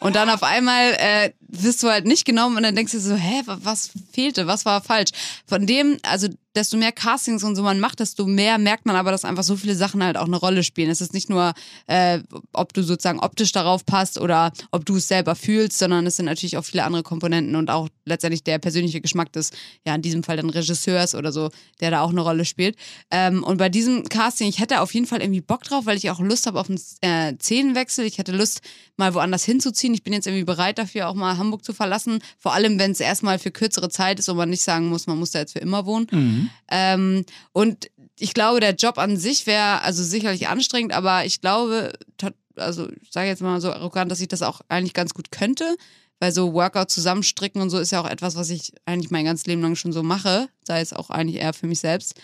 Und 0.00 0.16
dann 0.16 0.28
auf 0.28 0.42
einmal 0.42 0.92
äh, 0.98 1.30
wirst 1.48 1.82
du 1.82 1.88
halt 1.88 2.04
nicht 2.06 2.24
genommen 2.26 2.56
und 2.56 2.64
dann 2.64 2.74
denkst 2.74 2.92
du 2.92 3.00
so, 3.00 3.14
hä, 3.14 3.42
wa- 3.46 3.58
was 3.62 3.90
fehlte, 4.12 4.46
was 4.46 4.66
war 4.66 4.82
falsch? 4.82 5.10
Von 5.46 5.66
dem, 5.66 5.96
also 6.02 6.28
desto 6.56 6.76
mehr 6.76 6.90
Castings 6.92 7.44
und 7.44 7.54
so 7.56 7.62
man 7.62 7.78
macht, 7.78 8.00
desto 8.00 8.26
mehr 8.26 8.58
merkt 8.58 8.84
man 8.84 8.96
aber, 8.96 9.12
dass 9.12 9.24
einfach 9.24 9.44
so 9.44 9.56
viele 9.56 9.76
Sachen 9.76 10.02
halt 10.02 10.16
auch 10.16 10.26
eine 10.26 10.36
Rolle 10.36 10.64
spielen. 10.64 10.90
Es 10.90 11.00
ist 11.00 11.14
nicht 11.14 11.30
nur, 11.30 11.54
äh, 11.86 12.18
ob 12.52 12.72
du 12.74 12.82
sozusagen 12.82 13.20
optisch 13.20 13.52
darauf 13.52 13.86
passt 13.86 14.18
oder 14.20 14.52
ob 14.72 14.84
du 14.84 14.96
es 14.96 15.06
selber 15.08 15.36
fühlst, 15.36 15.78
sondern 15.78 16.04
es 16.04 16.16
sind 16.16 16.26
natürlich 16.26 16.56
auch 16.56 16.64
viele 16.64 16.82
andere 16.84 17.04
Komponenten 17.04 17.54
und 17.54 17.70
auch 17.70 17.88
letztendlich 18.04 18.42
der 18.42 18.58
persönliche 18.58 19.00
Geschmack 19.00 19.32
des, 19.32 19.52
ja, 19.86 19.94
in 19.94 20.02
diesem 20.02 20.24
Fall 20.24 20.36
dann 20.36 20.50
Regisseurs 20.50 21.14
oder 21.14 21.30
so, 21.32 21.50
der 21.80 21.90
da 21.90 22.00
auch 22.02 22.10
eine 22.10 22.20
Rolle 22.20 22.44
spielt. 22.44 22.76
Ähm, 23.10 23.42
und 23.42 23.58
bei 23.58 23.68
diesem 23.68 24.08
Casting, 24.08 24.48
ich 24.48 24.60
hätte 24.60 24.80
auf 24.80 24.94
jeden 24.94 25.06
Fall 25.06 25.20
irgendwie 25.20 25.40
Bock 25.40 25.62
drauf, 25.64 25.86
weil 25.86 25.96
ich 25.96 26.10
auch 26.10 26.20
Lust 26.20 26.46
habe 26.46 26.60
auf 26.60 26.68
einen 26.68 26.80
äh, 27.00 27.34
Szenenwechsel. 27.38 28.04
Ich 28.04 28.18
hätte 28.18 28.32
Lust, 28.32 28.60
mal 28.96 29.14
woanders 29.14 29.44
hinzuziehen. 29.44 29.94
Ich 29.94 30.02
bin 30.02 30.12
jetzt 30.12 30.26
irgendwie 30.26 30.44
bereit 30.44 30.78
dafür, 30.78 31.08
auch 31.08 31.14
mal 31.14 31.38
Hamburg 31.38 31.64
zu 31.64 31.72
verlassen. 31.72 32.20
Vor 32.38 32.54
allem, 32.54 32.78
wenn 32.78 32.92
es 32.92 33.00
erstmal 33.00 33.38
für 33.38 33.50
kürzere 33.50 33.88
Zeit 33.88 34.18
ist 34.18 34.28
und 34.28 34.36
man 34.36 34.50
nicht 34.50 34.62
sagen 34.62 34.88
muss, 34.88 35.06
man 35.06 35.18
muss 35.18 35.32
da 35.32 35.40
jetzt 35.40 35.52
für 35.52 35.58
immer 35.58 35.86
wohnen. 35.86 36.06
Ähm, 36.70 37.24
und 37.52 37.90
ich 38.18 38.34
glaube, 38.34 38.60
der 38.60 38.74
Job 38.74 38.98
an 38.98 39.16
sich 39.16 39.46
wäre 39.46 39.82
also 39.82 40.02
sicherlich 40.02 40.48
anstrengend, 40.48 40.92
aber 40.92 41.24
ich 41.24 41.40
glaube, 41.40 41.92
also 42.56 42.88
ich 43.00 43.10
sage 43.10 43.28
jetzt 43.28 43.42
mal 43.42 43.60
so 43.60 43.72
arrogant, 43.72 44.10
dass 44.10 44.20
ich 44.20 44.28
das 44.28 44.42
auch 44.42 44.60
eigentlich 44.68 44.94
ganz 44.94 45.14
gut 45.14 45.32
könnte. 45.32 45.76
Weil 46.22 46.30
so 46.30 46.52
Workout 46.52 46.88
zusammenstricken 46.88 47.60
und 47.60 47.70
so 47.70 47.80
ist 47.80 47.90
ja 47.90 48.00
auch 48.00 48.08
etwas, 48.08 48.36
was 48.36 48.48
ich 48.50 48.72
eigentlich 48.86 49.10
mein 49.10 49.24
ganzes 49.24 49.46
Leben 49.46 49.60
lang 49.60 49.74
schon 49.74 49.92
so 49.92 50.04
mache. 50.04 50.48
Sei 50.62 50.80
es 50.80 50.92
auch 50.92 51.10
eigentlich 51.10 51.42
eher 51.42 51.52
für 51.52 51.66
mich 51.66 51.80
selbst. 51.80 52.14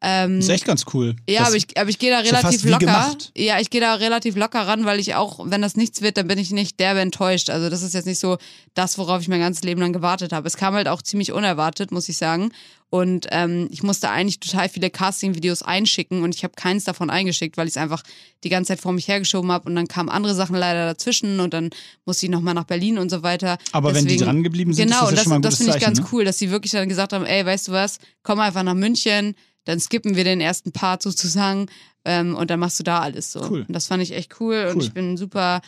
Ähm, 0.00 0.38
Ist 0.38 0.48
echt 0.48 0.64
ganz 0.64 0.84
cool. 0.94 1.16
ja, 1.28 1.40
Das- 1.40 1.48
aber 1.48 1.56
ich, 1.56 1.66
aber 1.76 1.90
ich 1.90 1.98
gehe 1.98 2.10
da 2.10 2.22
ja 2.22 2.30
relativ 2.30 2.62
wie 2.64 2.68
locker. 2.68 2.86
gemacht. 2.86 3.32
Ja, 3.36 3.58
ich 3.58 3.68
gehe 3.68 3.80
da 3.80 3.94
relativ 3.94 4.36
locker 4.36 4.60
ran, 4.60 4.84
weil 4.84 5.00
ich 5.00 5.16
auch, 5.16 5.40
wenn 5.44 5.60
das 5.60 5.74
nichts 5.76 6.02
wird, 6.02 6.16
dann 6.16 6.28
bin 6.28 6.38
ich 6.38 6.52
nicht 6.52 6.78
derbe 6.78 7.00
enttäuscht. 7.00 7.50
Also 7.50 7.68
das 7.68 7.82
ist 7.82 7.94
jetzt 7.94 8.06
nicht 8.06 8.20
so 8.20 8.38
das, 8.74 8.96
worauf 8.96 9.20
ich 9.22 9.28
mein 9.28 9.40
ganzes 9.40 9.64
Leben 9.64 9.80
lang 9.80 9.92
gewartet 9.92 10.32
habe. 10.32 10.46
Es 10.46 10.56
kam 10.56 10.74
halt 10.74 10.86
auch 10.86 11.02
ziemlich 11.02 11.32
unerwartet, 11.32 11.90
muss 11.90 12.08
ich 12.08 12.16
sagen. 12.16 12.52
Und 12.90 13.26
ähm, 13.32 13.68
ich 13.70 13.82
musste 13.82 14.08
eigentlich 14.08 14.40
total 14.40 14.68
viele 14.70 14.88
Casting-Videos 14.88 15.60
einschicken 15.62 16.22
und 16.22 16.34
ich 16.34 16.42
habe 16.44 16.54
keins 16.56 16.84
davon 16.84 17.10
eingeschickt, 17.10 17.56
weil 17.58 17.66
ich 17.66 17.72
es 17.72 17.76
einfach 17.76 18.02
die 18.44 18.48
ganze 18.48 18.68
Zeit 18.68 18.80
vor 18.80 18.92
mich 18.92 19.08
hergeschoben 19.08 19.50
habe 19.52 19.68
und 19.68 19.74
dann 19.76 19.88
kamen 19.88 20.08
andere 20.08 20.34
Sachen 20.34 20.56
leider 20.56 20.86
dazwischen 20.86 21.40
und 21.40 21.52
dann 21.52 21.68
musste 22.06 22.24
ich 22.24 22.32
nochmal 22.32 22.54
nach 22.54 22.64
Berlin 22.64 22.96
und 22.98 23.10
so 23.10 23.22
weiter. 23.22 23.58
Aber 23.72 23.88
wenn 23.94 24.04
die 24.06 24.12
Deswegen- 24.12 24.24
dran 24.24 24.42
geblieben 24.42 24.72
sind, 24.72 24.86
genau, 24.86 25.08
ist 25.08 25.18
das, 25.18 25.26
ja 25.26 25.38
das, 25.38 25.50
das 25.50 25.56
finde 25.58 25.76
ich 25.76 25.82
ganz 25.84 25.98
ne? 25.98 26.06
cool, 26.12 26.24
dass 26.24 26.38
sie 26.38 26.50
wirklich 26.50 26.72
dann 26.72 26.88
gesagt 26.88 27.12
haben, 27.12 27.26
ey, 27.26 27.44
weißt 27.44 27.68
du 27.68 27.72
was, 27.72 27.98
komm 28.22 28.40
einfach 28.40 28.62
nach 28.62 28.74
München, 28.74 29.34
dann 29.68 29.80
skippen 29.80 30.16
wir 30.16 30.24
den 30.24 30.40
ersten 30.40 30.72
Part 30.72 31.02
sozusagen 31.02 31.66
ähm, 32.06 32.34
und 32.34 32.48
dann 32.48 32.58
machst 32.58 32.78
du 32.80 32.84
da 32.84 33.00
alles 33.00 33.32
so. 33.32 33.40
Cool. 33.42 33.66
Und 33.68 33.72
das 33.74 33.86
fand 33.86 34.02
ich 34.02 34.12
echt 34.12 34.40
cool, 34.40 34.68
und 34.70 34.76
Cool. 34.76 34.82
ich 34.82 34.92
bin 34.94 35.18
super, 35.18 35.60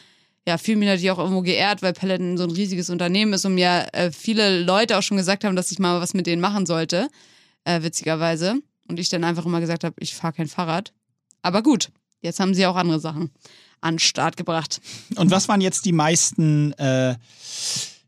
ja, 0.48 0.57
fühle 0.57 0.78
mich 0.78 0.88
natürlich 0.88 1.11
auch 1.11 1.18
irgendwo 1.18 1.42
geehrt, 1.42 1.82
weil 1.82 1.92
Peloton 1.92 2.38
so 2.38 2.44
ein 2.44 2.51
riesiges 2.51 2.88
Unternehmen 2.88 3.34
ist 3.34 3.44
und 3.44 3.57
mir 3.57 3.88
äh, 3.92 4.11
viele 4.11 4.62
Leute 4.62 4.96
auch 4.96 5.03
schon 5.03 5.18
gesagt 5.18 5.44
haben, 5.44 5.55
dass 5.55 5.70
ich 5.70 5.78
mal 5.78 6.01
was 6.01 6.14
mit 6.14 6.26
denen 6.26 6.40
machen 6.40 6.64
sollte, 6.64 7.09
äh, 7.64 7.82
witzigerweise. 7.82 8.57
Und 8.88 8.98
ich 8.98 9.11
dann 9.11 9.22
einfach 9.22 9.44
immer 9.44 9.61
gesagt 9.61 9.84
habe, 9.84 9.94
ich 9.98 10.14
fahre 10.14 10.32
kein 10.32 10.48
Fahrrad. 10.48 10.94
Aber 11.42 11.62
gut, 11.62 11.90
jetzt 12.22 12.40
haben 12.40 12.55
sie 12.55 12.64
auch 12.64 12.76
andere 12.76 13.01
Sachen 13.01 13.30
an 13.82 13.96
den 13.96 13.98
Start 13.98 14.38
gebracht. 14.38 14.80
Und 15.16 15.30
was 15.30 15.46
waren 15.48 15.61
jetzt 15.61 15.84
die 15.84 15.92
meisten, 15.92 16.72
äh, 16.72 17.16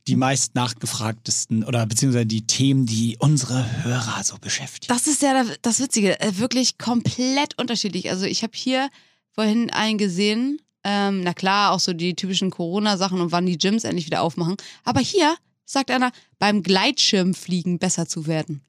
die 0.09 0.17
meist 0.17 0.55
nachgefragtesten 0.55 1.65
oder 1.65 1.87
beziehungsweise 1.87 2.27
die 2.27 2.47
Themen, 2.47 2.87
die 2.87 3.17
unsere 3.19 3.85
Hörer 3.85 4.23
so 4.25 4.37
beschäftigen? 4.41 4.93
Das 4.93 5.07
ist 5.07 5.23
ja 5.23 5.45
das 5.63 5.81
Witzige, 5.81 6.21
äh, 6.21 6.39
wirklich 6.39 6.79
komplett 6.79 7.59
unterschiedlich. 7.59 8.11
Also 8.11 8.25
ich 8.25 8.43
habe 8.43 8.53
hier 8.55 8.91
vorhin 9.31 9.71
einen 9.71 9.99
gesehen, 9.99 10.61
ähm, 10.85 11.23
na 11.23 11.33
klar, 11.35 11.73
auch 11.73 11.81
so 11.81 11.93
die 11.93 12.15
typischen 12.15 12.51
Corona-Sachen 12.51 13.21
und 13.21 13.33
wann 13.33 13.47
die 13.47 13.59
Gyms 13.59 13.85
endlich 13.85 14.07
wieder 14.07 14.23
aufmachen. 14.23 14.57
Aber 14.85 15.01
hier 15.01 15.37
sagt 15.65 15.91
einer, 15.91 16.11
beim 16.39 16.63
Gleitschirmfliegen 16.63 17.79
besser 17.79 18.07
zu 18.09 18.27
werden. 18.27 18.63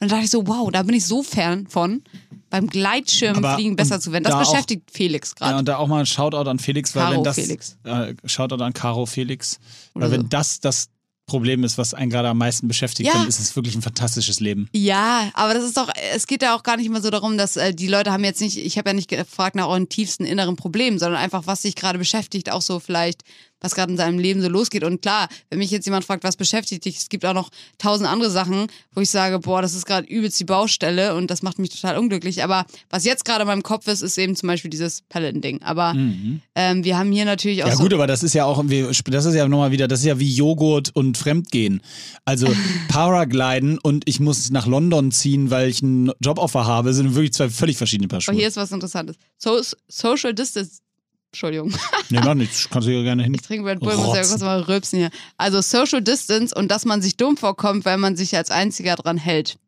Und 0.00 0.10
dann 0.10 0.10
dachte 0.10 0.24
ich 0.24 0.30
so, 0.30 0.46
wow, 0.46 0.70
da 0.70 0.82
bin 0.82 0.94
ich 0.94 1.04
so 1.04 1.22
fern 1.22 1.66
von, 1.66 2.02
beim 2.50 2.66
Gleitschirmfliegen 2.66 3.76
besser 3.76 4.00
zu 4.00 4.12
werden. 4.12 4.24
da 4.24 4.30
Das 4.30 4.48
auch- 4.48 4.52
beschäftigt 4.52 4.90
Felix 4.92 5.34
Ja, 5.40 5.46
gerade. 5.46 5.58
und 5.58 5.68
da 5.68 5.76
auch 5.76 5.88
mal 5.88 6.00
ein 6.00 6.06
Shoutout 6.06 6.48
an 6.48 6.58
Felix, 6.58 6.94
weil 6.94 7.04
Caro 7.04 7.16
wenn 7.16 7.24
das 7.24 7.34
Felix. 7.36 7.76
Äh, 7.84 8.14
Shoutout 8.24 8.62
an 8.62 8.72
Caro 8.72 9.06
Felix, 9.06 9.58
Oder 9.94 10.04
weil 10.04 10.10
so. 10.16 10.22
wenn 10.22 10.28
das 10.28 10.60
das 10.60 10.88
Problem 11.26 11.62
ist, 11.62 11.76
was 11.76 11.92
einen 11.92 12.08
gerade 12.10 12.28
am 12.30 12.38
meisten 12.38 12.68
beschäftigt, 12.68 13.06
Ja. 13.06 13.12
dann 13.12 13.28
ist 13.28 13.38
es 13.38 13.54
wirklich 13.54 13.74
ein 13.74 13.82
fantastisches 13.82 14.40
Leben. 14.40 14.66
Ja, 14.72 15.30
aber 15.34 15.52
das 15.52 15.62
ist 15.62 15.76
doch, 15.76 15.90
es 16.14 16.26
geht 16.26 16.40
ja 16.40 16.56
auch 16.56 16.62
gar 16.62 16.78
nicht 16.78 16.86
immer 16.86 17.02
so 17.02 17.10
darum, 17.10 17.36
dass 17.36 17.56
äh, 17.58 17.74
die 17.74 17.86
Leute 17.86 18.12
haben 18.12 18.24
jetzt 18.24 18.40
nicht, 18.40 18.56
ich 18.56 18.78
habe 18.78 18.88
ja 18.88 18.94
nicht 18.94 19.08
gefragt 19.10 19.54
nach 19.54 19.66
euren 19.68 19.90
tiefsten 19.90 20.24
inneren 20.24 20.56
Problemen, 20.56 20.98
sondern 20.98 21.20
einfach, 21.20 21.42
was 21.46 21.60
sich 21.60 21.74
gerade 21.74 21.98
beschäftigt, 21.98 22.50
auch 22.50 22.62
so 22.62 22.80
vielleicht, 22.80 23.24
was 23.60 23.74
gerade 23.74 23.90
in 23.92 23.96
seinem 23.98 24.18
Leben 24.18 24.40
so 24.42 24.48
losgeht. 24.48 24.84
Und 24.84 25.02
klar, 25.02 25.28
wenn 25.50 25.58
mich 25.58 25.70
jetzt 25.70 25.84
jemand 25.84 26.04
fragt, 26.04 26.24
was 26.24 26.36
beschäftigt 26.36 26.84
dich, 26.84 26.96
es 26.98 27.08
gibt 27.08 27.24
auch 27.24 27.34
noch 27.34 27.50
tausend 27.78 28.08
andere 28.08 28.30
Sachen, 28.30 28.66
wo 28.94 29.00
ich 29.00 29.10
sage, 29.10 29.38
boah, 29.38 29.62
das 29.62 29.74
ist 29.74 29.86
gerade 29.86 30.06
übelst 30.06 30.38
die 30.40 30.44
Baustelle 30.44 31.14
und 31.14 31.30
das 31.30 31.42
macht 31.42 31.58
mich 31.58 31.70
total 31.70 31.98
unglücklich. 31.98 32.42
Aber 32.44 32.66
was 32.90 33.04
jetzt 33.04 33.24
gerade 33.24 33.42
in 33.42 33.48
meinem 33.48 33.62
Kopf 33.62 33.86
ist, 33.88 34.02
ist 34.02 34.16
eben 34.18 34.36
zum 34.36 34.46
Beispiel 34.46 34.70
dieses 34.70 35.02
Paletten-Ding. 35.08 35.62
Aber 35.62 35.94
ähm, 36.54 36.84
wir 36.84 36.98
haben 36.98 37.12
hier 37.12 37.24
natürlich 37.24 37.62
auch 37.62 37.66
Mhm. 37.68 37.70
Ja 37.72 37.76
so 37.76 37.82
gut, 37.82 37.94
aber 37.94 38.06
das 38.06 38.22
ist 38.22 38.34
ja 38.34 38.44
auch, 38.44 38.64
das 39.04 39.24
ist 39.24 39.34
ja 39.34 39.46
nochmal 39.48 39.70
wieder, 39.70 39.88
das 39.88 40.00
ist 40.00 40.06
ja 40.06 40.18
wie 40.18 40.32
Joghurt 40.32 40.90
und 40.94 41.18
Fremdgehen. 41.18 41.80
Also 42.24 42.46
Paragliden 42.88 43.78
und 43.78 44.08
ich 44.08 44.20
muss 44.20 44.50
nach 44.50 44.66
London 44.66 45.10
ziehen, 45.12 45.50
weil 45.50 45.68
ich 45.68 45.82
einen 45.82 46.10
Joboffer 46.20 46.66
habe, 46.66 46.92
sind 46.94 47.14
wirklich 47.14 47.32
zwei 47.32 47.48
völlig 47.50 47.76
verschiedene 47.76 48.08
Paar 48.08 48.16
Aber 48.16 48.22
Schuhe. 48.22 48.34
hier 48.34 48.48
ist 48.48 48.56
was 48.56 48.72
Interessantes. 48.72 49.16
So, 49.36 49.60
Social 49.88 50.34
Distance. 50.34 50.80
Entschuldigung. 51.32 51.72
Nee, 52.10 52.20
mach 52.24 52.34
nichts, 52.34 52.68
kannst 52.70 52.88
du 52.88 52.92
ja 52.92 53.02
gerne 53.02 53.22
hin. 53.22 53.34
Ich 53.34 53.42
trinke 53.42 53.68
Red 53.68 53.80
Bull, 53.80 53.94
muss 53.96 54.16
ja 54.16 54.22
kurz 54.22 54.40
mal 54.40 54.60
rülpsen 54.62 54.98
hier. 54.98 55.10
Also 55.36 55.60
Social 55.60 56.00
Distance 56.00 56.54
und 56.54 56.68
dass 56.68 56.86
man 56.86 57.02
sich 57.02 57.16
dumm 57.18 57.36
vorkommt, 57.36 57.84
weil 57.84 57.98
man 57.98 58.16
sich 58.16 58.34
als 58.34 58.50
Einziger 58.50 58.94
dran 58.96 59.18
hält. 59.18 59.58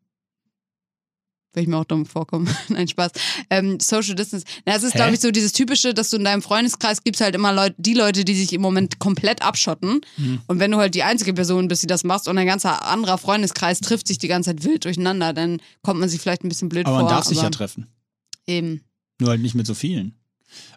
Will 1.53 1.63
ich 1.63 1.69
mir 1.69 1.77
auch 1.77 1.85
dumm 1.85 2.05
vorkommen. 2.05 2.49
Nein, 2.69 2.87
Spaß. 2.87 3.11
Ähm, 3.49 3.79
Social 3.81 4.15
Distance. 4.15 4.45
Na, 4.65 4.73
es 4.73 4.83
ist, 4.83 4.95
glaube 4.95 5.13
ich, 5.13 5.19
so 5.19 5.31
dieses 5.31 5.51
Typische, 5.51 5.93
dass 5.93 6.09
du 6.09 6.17
in 6.17 6.23
deinem 6.23 6.41
Freundeskreis 6.41 7.03
gibst 7.03 7.19
halt 7.19 7.35
immer 7.35 7.51
Leute, 7.51 7.75
die 7.77 7.93
Leute, 7.93 8.23
die 8.23 8.35
sich 8.35 8.53
im 8.53 8.61
Moment 8.61 8.99
komplett 8.99 9.41
abschotten. 9.41 9.99
Mhm. 10.15 10.41
Und 10.47 10.59
wenn 10.59 10.71
du 10.71 10.77
halt 10.77 10.95
die 10.95 11.03
einzige 11.03 11.33
Person 11.33 11.67
bist, 11.67 11.83
die 11.83 11.87
das 11.87 12.05
machst 12.05 12.29
und 12.29 12.37
ein 12.37 12.47
ganzer 12.47 12.85
anderer 12.85 13.17
Freundeskreis 13.17 13.81
trifft 13.81 14.07
sich 14.07 14.17
die 14.17 14.29
ganze 14.29 14.51
Zeit 14.51 14.63
wild 14.63 14.85
durcheinander, 14.85 15.33
dann 15.33 15.61
kommt 15.83 15.99
man 15.99 16.07
sich 16.07 16.21
vielleicht 16.21 16.45
ein 16.45 16.49
bisschen 16.49 16.69
blöd 16.69 16.85
Aber 16.85 16.99
vor. 16.99 17.03
man 17.03 17.13
darf 17.13 17.25
sich 17.25 17.37
ja 17.37 17.43
aber 17.43 17.51
treffen. 17.51 17.87
Eben. 18.47 18.81
Nur 19.19 19.31
halt 19.31 19.41
nicht 19.41 19.53
mit 19.53 19.67
so 19.67 19.73
vielen. 19.73 20.15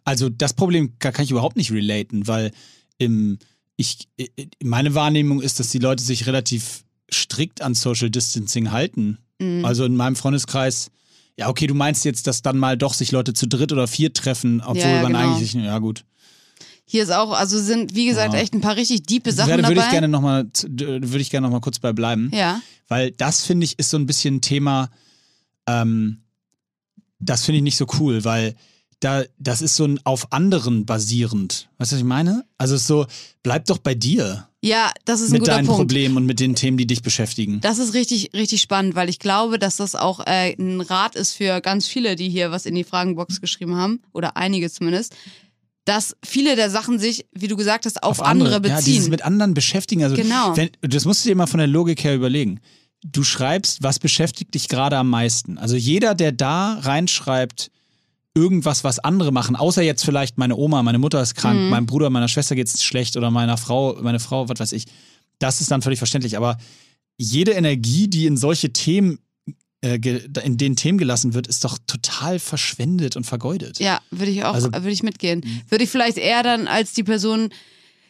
Also 0.04 0.28
das 0.28 0.52
Problem 0.54 0.98
kann, 0.98 1.14
ich 1.24 1.30
überhaupt 1.30 1.56
nicht 1.56 1.70
relaten, 1.72 2.26
weil 2.26 2.50
im, 2.98 3.38
ich, 3.76 4.08
i- 4.20 4.30
meine 4.62 4.94
Wahrnehmung 4.94 5.40
ist, 5.40 5.58
dass 5.60 5.68
die 5.70 5.78
Leute 5.78 6.02
sich 6.02 6.26
relativ 6.26 6.84
strikt 7.12 7.60
an 7.62 7.74
Social 7.74 8.10
Distancing 8.10 8.70
halten. 8.72 9.18
Mhm. 9.40 9.64
Also 9.64 9.84
in 9.84 9.96
meinem 9.96 10.16
Freundeskreis, 10.16 10.90
ja, 11.36 11.48
okay, 11.48 11.66
du 11.66 11.74
meinst 11.74 12.04
jetzt, 12.04 12.26
dass 12.26 12.42
dann 12.42 12.58
mal 12.58 12.76
doch 12.76 12.94
sich 12.94 13.10
Leute 13.12 13.32
zu 13.34 13.46
dritt 13.48 13.72
oder 13.72 13.86
vier 13.88 14.12
treffen, 14.12 14.60
obwohl 14.60 14.82
Ja, 14.82 14.88
ja, 14.96 15.02
man 15.02 15.12
genau. 15.12 15.34
eigentlich, 15.34 15.52
ja 15.54 15.78
gut. 15.78 16.04
Hier 16.86 17.02
ist 17.02 17.10
auch, 17.12 17.32
also 17.32 17.58
sind, 17.60 17.94
wie 17.94 18.06
gesagt, 18.06 18.34
Ja. 18.34 18.40
echt 18.40 18.52
ein 18.54 18.60
paar 18.60 18.76
richtig 18.76 19.04
diepe 19.04 19.32
Sachen 19.32 19.48
Werde, 19.48 19.62
dabei. 19.62 19.74
würde 19.76 19.86
ich 19.86 19.90
gerne 19.90 20.08
nochmal, 20.08 20.44
würde 20.68 21.18
ich 21.20 21.30
gerne 21.30 21.46
noch 21.46 21.52
mal 21.52 21.60
kurz 21.60 21.78
bei 21.78 21.92
bleiben. 21.92 22.30
ja. 22.32 22.60
Weil 22.88 23.12
das 23.12 23.42
finde 23.46 23.64
ich 23.64 23.78
ist 23.78 23.88
so 23.88 23.96
ein 23.96 24.04
bisschen 24.04 24.36
ein 24.36 24.40
Thema, 24.42 24.90
ähm, 25.66 26.20
das 27.18 27.44
finde 27.44 27.56
ich 27.56 27.62
nicht 27.62 27.76
so 27.78 27.86
cool, 27.98 28.24
weil 28.24 28.54
da, 29.00 29.24
das 29.38 29.62
ist 29.62 29.76
so 29.76 29.84
ein 29.84 30.00
auf 30.04 30.32
anderen 30.32 30.86
basierend. 30.86 31.68
Weißt 31.78 31.92
du, 31.92 31.96
was 31.96 32.00
ich 32.00 32.04
meine? 32.06 32.44
Also 32.58 32.74
es 32.74 32.82
ist 32.82 32.86
so, 32.88 33.06
bleib 33.42 33.66
doch 33.66 33.78
bei 33.78 33.94
dir 33.94 34.48
Ja, 34.62 34.90
das 35.04 35.20
ist 35.20 35.28
ein 35.30 35.32
mit 35.32 35.40
guter 35.42 35.52
deinen 35.56 35.66
Punkt. 35.66 35.80
Problemen 35.80 36.16
und 36.16 36.26
mit 36.26 36.40
den 36.40 36.54
Themen, 36.54 36.76
die 36.78 36.86
dich 36.86 37.02
beschäftigen. 37.02 37.60
Das 37.60 37.78
ist 37.78 37.94
richtig, 37.94 38.30
richtig 38.34 38.60
spannend, 38.60 38.94
weil 38.94 39.08
ich 39.08 39.18
glaube, 39.18 39.58
dass 39.58 39.76
das 39.76 39.94
auch 39.94 40.20
äh, 40.26 40.54
ein 40.58 40.80
Rat 40.80 41.14
ist 41.16 41.32
für 41.32 41.60
ganz 41.60 41.86
viele, 41.86 42.16
die 42.16 42.28
hier 42.30 42.50
was 42.50 42.66
in 42.66 42.74
die 42.74 42.84
Fragenbox 42.84 43.40
geschrieben 43.40 43.76
haben, 43.76 44.00
oder 44.12 44.36
einige 44.36 44.70
zumindest, 44.70 45.14
dass 45.84 46.16
viele 46.24 46.56
der 46.56 46.70
Sachen 46.70 46.98
sich, 46.98 47.26
wie 47.32 47.46
du 47.48 47.56
gesagt 47.56 47.84
hast, 47.84 48.02
auf, 48.02 48.22
andere, 48.22 48.52
Ja, 48.52 48.58
beziehen. 48.60 48.84
dieses 48.86 49.08
mit 49.10 49.22
anderen 49.22 49.52
beschäftigen. 49.52 50.02
Also, 50.02 50.16
Genau. 50.16 50.56
wenn, 50.56 50.70
das 50.80 51.04
musst 51.04 51.24
du 51.24 51.28
dir 51.28 51.34
mal 51.36 51.46
von 51.46 51.58
der 51.58 51.66
Logik 51.66 52.02
her 52.04 52.14
überlegen. 52.14 52.60
Du 53.06 53.22
schreibst, 53.22 53.82
was 53.82 53.98
beschäftigt 53.98 54.54
dich 54.54 54.68
gerade 54.68 54.96
am 54.96 55.10
meisten? 55.10 55.58
Also 55.58 55.76
jeder, 55.76 56.14
der 56.14 56.32
da 56.32 56.78
reinschreibt, 56.80 57.70
irgendwas, 58.34 58.82
was 58.84 58.98
andere 58.98 59.30
machen, 59.32 59.54
außer 59.56 59.82
jetzt 59.82 60.04
vielleicht 60.04 60.38
meine 60.38 60.56
Oma, 60.56 60.82
meine 60.82 60.98
Mutter 60.98 61.22
ist 61.22 61.34
krank, 61.36 61.58
Mhm. 61.60 61.68
meinem 61.68 61.86
Bruder, 61.86 62.10
meiner 62.10 62.28
Schwester 62.28 62.54
geht's 62.56 62.82
schlecht 62.82 63.16
oder 63.16 63.30
meiner 63.30 63.56
Frau, 63.56 63.96
meine 64.02 64.18
Frau, 64.20 64.48
was 64.48 64.58
weiß 64.58 64.72
ich. 64.72 64.86
Das 65.38 65.60
ist 65.60 65.70
dann 65.70 65.82
völlig 65.82 65.98
verständlich. 65.98 66.36
Aber 66.36 66.56
jede 67.16 67.52
Energie, 67.52 68.08
die 68.08 68.26
in 68.26 68.36
solche 68.36 68.72
Themen, 68.72 69.18
äh, 69.82 70.00
in 70.42 70.56
den 70.56 70.74
Themen 70.74 70.98
gelassen 70.98 71.34
wird, 71.34 71.46
ist 71.46 71.64
doch 71.64 71.78
total 71.86 72.38
verschwendet 72.40 73.14
und 73.16 73.24
vergeudet. 73.24 73.78
ja, 73.78 74.00
würde 74.10 74.32
ich 74.32 74.44
auch, 74.44 74.54
Also- 74.54 74.72
würde 74.72 74.90
ich 74.90 75.02
mitgehen. 75.04 75.42
Würde 75.68 75.84
ich 75.84 75.90
vielleicht 75.90 76.18
eher 76.18 76.42
dann 76.42 76.66
als 76.66 76.92
die 76.92 77.04
Person 77.04 77.50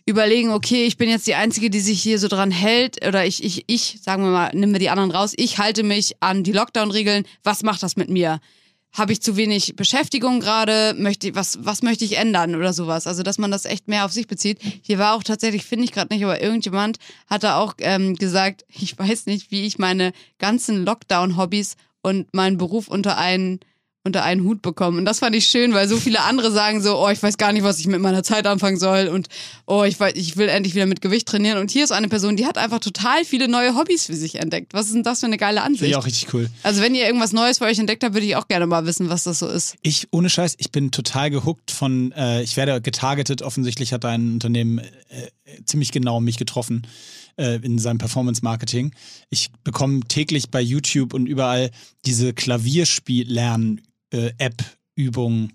überlegen, 0.07 0.51
okay, 0.51 0.85
ich 0.87 0.97
bin 0.99 1.09
jetzt 1.09 1.27
die 1.27 1.35
Einzige, 1.35 1.69
die 1.71 1.81
sich 1.81 2.03
hier 2.03 2.19
so 2.19 2.29
dran 2.29 2.51
hält, 2.51 3.07
oder 3.07 3.27
ich, 3.27 3.43
ich, 3.43 3.65
ich, 3.67 3.99
sagen 4.03 4.23
wir 4.23 4.31
mal, 4.31 4.51
nimm 4.55 4.71
mir 4.71 4.79
die 4.79 4.91
anderen 4.91 5.11
raus, 5.11 5.33
ich 5.37 5.59
halte 5.59 5.83
mich 5.83 6.15
an 6.21 6.45
die 6.45 6.53
Lockdown-Regeln, 6.53 7.25
was 7.43 7.63
macht 7.63 7.83
das 7.83 7.97
mit 7.97 8.09
mir? 8.11 8.41
Habe 8.95 9.13
ich 9.13 9.21
zu 9.21 9.37
wenig 9.37 9.75
Beschäftigung 9.75 10.39
gerade? 10.39 10.95
Möchte 10.97 11.35
was, 11.35 11.59
was 11.65 11.83
möchte 11.83 12.05
ich 12.05 12.17
ändern 12.17 12.55
oder 12.55 12.73
sowas? 12.73 13.09
Also, 13.09 13.25
dass 13.25 13.39
man 13.39 13.51
das 13.51 13.65
echt 13.65 13.89
mehr 13.89 14.05
auf 14.05 14.13
sich 14.13 14.29
bezieht. 14.29 14.61
Hier 14.83 15.01
war 15.01 15.15
auch 15.15 15.25
tatsächlich, 15.25 15.65
finde 15.65 15.85
ich 15.85 15.91
gerade 15.93 16.15
nicht, 16.15 16.23
aber 16.23 16.41
irgendjemand 16.41 16.99
hat 17.27 17.43
da 17.43 17.59
auch 17.59 17.75
ähm, 17.79 18.15
gesagt, 18.15 18.65
ich 18.69 18.97
weiß 18.97 19.27
nicht, 19.27 19.51
wie 19.51 19.67
ich 19.67 19.79
meine 19.79 20.13
ganzen 20.39 20.85
Lockdown-Hobbys 20.85 21.75
und 22.03 22.33
meinen 22.33 22.57
Beruf 22.57 22.87
unter 22.87 23.19
einen 23.19 23.59
unter 24.05 24.23
einen 24.23 24.45
Hut 24.45 24.61
bekommen. 24.61 24.99
Und 24.99 25.07
das 25.07 25.21
fand 25.21 25.35
ich 25.35 25.47
schön, 25.47 25.73
weil 25.73 25.89
so 25.89 25.97
viele 25.97 26.21
andere 26.21 26.53
sagen 26.53 26.83
so, 26.83 26.99
oh, 26.99 27.09
ich 27.09 27.23
weiß 27.23 27.39
gar 27.39 27.53
nicht, 27.53 27.63
was 27.63 27.81
ich 27.81 27.87
mit 27.87 28.01
meiner 28.01 28.23
Zeit 28.23 28.47
anfangen 28.47 28.79
soll 28.79 29.09
und 29.09 29.29
oh, 29.67 29.83
ich, 29.85 29.99
weiß, 29.99 30.13
ich 30.15 30.37
will 30.37 30.49
endlich 30.49 30.75
wieder 30.75 30.85
mit 30.85 31.01
Gewicht 31.01 31.27
trainieren. 31.27 31.59
Und 31.59 31.71
hier 31.71 31.85
ist 31.85 31.91
eine 31.91 32.09
Person, 32.09 32.37
die 32.37 32.45
hat 32.45 32.59
einfach 32.59 32.81
total 32.81 33.25
viele 33.25 33.49
neue 33.49 33.75
Hobbys 33.75 34.07
für 34.07 34.15
sich 34.15 34.37
entdeckt. 34.37 34.75
Was 34.75 34.87
ist 34.87 34.95
denn 34.95 35.05
das 35.05 35.21
für 35.21 35.27
eine 35.27 35.39
geile 35.39 35.63
Finde 35.63 35.67
Ansicht? 35.67 35.91
ich 35.91 35.97
auch 35.97 36.07
richtig 36.07 36.35
cool. 36.35 36.51
Also 36.63 36.83
wenn 36.83 36.95
ihr 36.95 37.07
irgendwas 37.07 37.33
Neues 37.33 37.59
für 37.59 37.65
euch 37.65 37.79
entdeckt 37.79 38.05
habt, 38.05 38.13
würde 38.13 38.27
ich 38.27 38.37
auch 38.37 38.47
gerne 38.47 38.67
mal 38.67 38.85
wissen, 38.85 39.09
was 39.09 39.25
das 39.25 39.39
so 39.39 39.49
ist. 39.49 39.77
Ich, 39.81 40.09
ohne 40.11 40.29
Scheiß, 40.29 40.57
ich 40.59 40.71
bin 40.71 40.91
total 40.91 41.31
gehuckt 41.31 41.71
von, 41.71 42.13
äh, 42.13 42.43
ich 42.43 42.59
werde 42.59 42.83
getargetet, 42.83 43.41
offensichtlich 43.41 43.95
hat 43.95 44.05
ein 44.05 44.35
Unternehmen 44.35 44.79
äh, 44.81 44.85
äh, 45.45 45.65
ziemlich 45.65 45.93
genau 45.93 46.21
mich 46.21 46.37
getroffen 46.37 46.87
äh, 47.37 47.57
in 47.63 47.79
seinem 47.79 47.99
Performance-Marketing. 47.99 48.95
Ich 49.31 49.51
bekomme 49.63 50.01
täglich 50.09 50.51
bei 50.51 50.61
YouTube 50.61 51.15
und 51.15 51.27
überall 51.27 51.71
diese 52.05 52.33
Klavierspiel-Lern-App-Übungen 54.15 55.53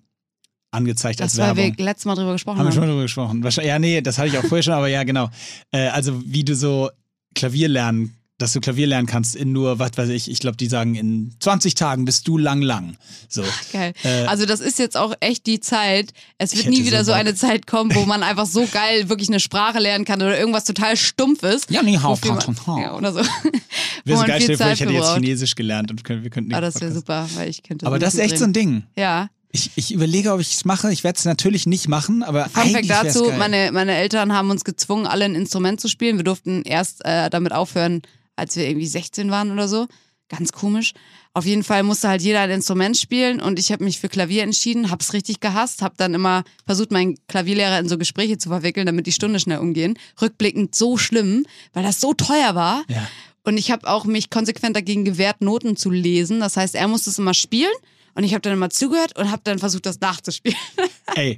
angezeigt 0.72 1.20
Das, 1.20 1.38
als 1.38 1.38
weil 1.38 1.58
Werbung. 1.58 1.78
wir 1.78 1.86
letztes 1.86 2.06
Mal 2.06 2.16
drüber 2.16 2.34
gesprochen 2.34 2.60
Haben 2.60 2.66
wir 2.68 2.72
schon 2.72 2.88
drüber 2.88 3.02
gesprochen. 3.02 3.44
Ja, 3.64 3.80
nee, 3.80 4.02
das 4.02 4.18
hatte 4.18 4.28
ich 4.30 4.38
auch 4.38 4.44
vorher 4.46 4.64
schon, 4.64 4.74
aber 4.74 4.88
ja, 4.88 5.04
genau. 5.04 5.30
Äh, 5.72 5.88
also 5.88 6.22
wie 6.26 6.44
du 6.44 6.56
so 6.56 6.90
Klavier 7.34 7.70
lernen, 7.70 8.16
dass 8.40 8.54
du 8.54 8.60
Klavier 8.62 8.88
lernen 8.88 9.06
kannst 9.08 9.36
in 9.36 9.52
nur, 9.52 9.78
was 9.78 9.92
weiß 9.96 10.10
ich, 10.10 10.32
ich 10.32 10.40
glaube, 10.40 10.58
die 10.58 10.68
sagen, 10.68 10.96
in 10.96 11.32
20 11.40 11.76
Tagen 11.76 12.06
bist 12.06 12.28
du 12.28 12.38
lang, 12.38 12.62
lang. 12.62 12.98
So. 13.28 13.44
Geil. 13.72 13.94
Äh, 14.04 14.26
also 14.26 14.46
das 14.48 14.60
ist 14.62 14.80
jetzt 14.80 14.98
auch 14.98 15.14
echt 15.20 15.46
die 15.46 15.60
Zeit. 15.60 16.14
Es 16.38 16.56
wird 16.56 16.68
nie 16.70 16.86
wieder 16.86 17.04
so 17.04 17.10
so 17.10 17.14
eine 17.14 17.34
Zeit 17.36 17.66
kommen, 17.68 17.94
wo 17.96 18.06
man 18.06 18.22
einfach 18.24 18.46
so 18.46 18.68
geil 18.72 19.10
wirklich 19.10 19.30
eine 19.30 19.40
Sprache 19.40 19.80
lernen 19.80 20.06
kann 20.06 20.22
oder 20.22 20.38
irgendwas 20.38 20.64
total 20.64 20.96
Stumpfes. 20.96 21.64
Ja, 21.70 21.82
ni 21.84 21.96
hao, 21.96 22.12
wofür 22.12 22.34
man- 22.34 22.68
hao. 22.68 22.80
Ja, 22.80 22.96
oder 22.96 23.14
so. 23.14 23.20
Wäre 24.06 24.20
so 24.20 24.26
geil, 24.26 24.42
stell 24.42 24.58
vor, 24.58 24.72
ich 24.72 24.80
hätte 24.80 24.94
jetzt. 24.94 25.14
Chinesisch 25.14 25.56
gelernt 25.56 25.92
und 25.92 26.08
wir, 26.08 26.24
wir 26.24 26.30
könnten 26.30 26.54
Ah, 26.54 26.62
das 26.62 26.80
wäre 26.80 26.92
super, 26.92 27.28
weil 27.36 27.50
ich 27.50 27.64
könnte. 27.64 27.86
Aber 27.88 28.00
das 28.00 28.14
ist 28.14 28.20
echt 28.20 28.38
so 28.38 28.46
ein 28.46 28.54
Ding. 28.54 28.84
Ja. 28.96 29.30
Ich, 29.52 29.72
ich 29.76 29.92
überlege, 29.92 30.32
ob 30.32 30.40
ich 30.40 30.52
es 30.54 30.64
mache. 30.66 30.92
Ich 30.94 31.04
werde 31.04 31.18
es 31.18 31.26
natürlich 31.26 31.66
nicht 31.66 31.88
machen, 31.88 32.22
aber 32.22 32.46
Fun 32.50 32.62
eigentlich 32.62 32.88
Fact 32.92 33.08
dazu, 33.08 33.24
geil. 33.26 33.38
meine, 33.40 33.72
meine 33.72 33.96
Eltern 33.96 34.32
haben 34.34 34.52
uns 34.52 34.64
gezwungen, 34.64 35.08
alle 35.08 35.26
ein 35.26 35.34
Instrument 35.34 35.82
zu 35.82 35.88
spielen. 35.88 36.18
Wir 36.18 36.24
durften 36.24 36.62
erst 36.62 37.04
äh, 37.04 37.32
damit 37.32 37.52
aufhören, 37.52 38.04
als 38.40 38.56
wir 38.56 38.68
irgendwie 38.68 38.88
16 38.88 39.30
waren 39.30 39.52
oder 39.52 39.68
so. 39.68 39.88
Ganz 40.30 40.52
komisch. 40.52 40.94
Auf 41.34 41.46
jeden 41.46 41.64
Fall 41.64 41.84
musste 41.84 42.08
halt 42.08 42.22
jeder 42.22 42.42
ein 42.42 42.52
Instrument 42.52 42.98
spielen 42.98 43.42
und 43.42 43.60
ich 43.60 43.72
habe 43.72 43.84
mich 43.84 44.00
für 44.00 44.10
Klavier 44.10 44.44
entschieden, 44.44 44.92
hab's 44.92 45.14
richtig 45.14 45.40
gehasst, 45.40 45.82
hab 45.82 45.98
dann 45.98 46.14
immer 46.14 46.44
versucht, 46.66 46.92
meinen 46.92 47.18
Klavierlehrer 47.28 47.80
in 47.80 47.90
so 47.90 47.98
Gespräche 47.98 48.38
zu 48.38 48.50
verwickeln, 48.50 48.86
damit 48.86 49.08
die 49.08 49.12
Stunde 49.12 49.40
schnell 49.40 49.60
umgehen. 49.60 49.98
Rückblickend 50.22 50.76
so 50.76 50.98
schlimm, 50.98 51.46
weil 51.74 51.84
das 51.84 52.00
so 52.00 52.14
teuer 52.14 52.56
war. 52.56 52.84
Ja. 52.90 53.08
Und 53.44 53.58
ich 53.58 53.72
habe 53.72 53.88
auch 53.88 54.06
mich 54.06 54.30
konsequent 54.30 54.76
dagegen 54.76 55.06
gewehrt, 55.06 55.42
Noten 55.42 55.76
zu 55.76 55.90
lesen. 55.90 56.40
Das 56.40 56.58
heißt, 56.58 56.76
er 56.76 56.88
musste 56.88 57.10
es 57.10 57.18
immer 57.18 57.34
spielen 57.34 57.72
und 58.14 58.24
ich 58.24 58.34
habe 58.34 58.42
dann 58.42 58.54
immer 58.54 58.70
zugehört 58.70 59.18
und 59.18 59.32
habe 59.32 59.42
dann 59.46 59.60
versucht, 59.60 59.86
das 59.86 60.00
nachzuspielen. 60.00 60.58
Ey, 61.16 61.38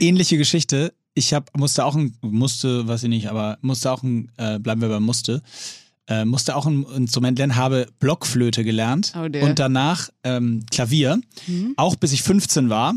äh, 0.00 0.06
ähnliche 0.06 0.36
Geschichte. 0.36 0.92
Ich 1.14 1.34
hab, 1.34 1.56
musste 1.56 1.84
auch 1.84 1.94
ein, 1.94 2.16
musste, 2.22 2.86
weiß 2.86 3.02
ich 3.04 3.08
nicht, 3.08 3.28
aber 3.28 3.58
musste 3.60 3.90
auch 3.90 4.02
ein, 4.02 4.30
äh, 4.36 4.58
bleiben 4.58 4.80
wir 4.80 4.88
beim 4.88 5.02
musste, 5.02 5.42
äh, 6.12 6.24
musste 6.24 6.56
auch 6.56 6.66
ein 6.66 6.84
Instrument 6.96 7.38
lernen, 7.38 7.56
habe 7.56 7.86
Blockflöte 7.98 8.64
gelernt 8.64 9.12
Oh 9.16 9.24
und 9.24 9.58
danach 9.58 10.10
ähm, 10.24 10.64
Klavier, 10.70 11.20
auch 11.76 11.96
bis 11.96 12.12
ich 12.12 12.22
15 12.22 12.68
war. 12.68 12.94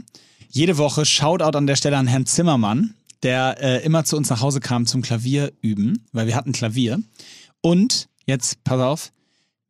Jede 0.50 0.78
Woche 0.78 1.06
Shoutout 1.06 1.58
an 1.58 1.68
der 1.68 1.76
Stelle 1.76 1.98
an 1.98 2.08
Herrn 2.08 2.26
Zimmermann, 2.26 2.94
der 3.24 3.58
äh, 3.62 3.86
immer 3.86 4.04
zu 4.06 4.18
uns 4.18 4.30
nach 4.30 4.42
Hause 4.42 4.60
kam 4.60 4.86
zum 4.86 5.02
Klavier 5.02 5.52
üben, 5.62 6.06
weil 6.12 6.28
wir 6.28 6.36
hatten 6.36 6.52
Klavier. 6.52 7.02
Und 7.62 8.08
jetzt, 8.26 8.64
pass 8.64 8.80
auf, 8.80 9.12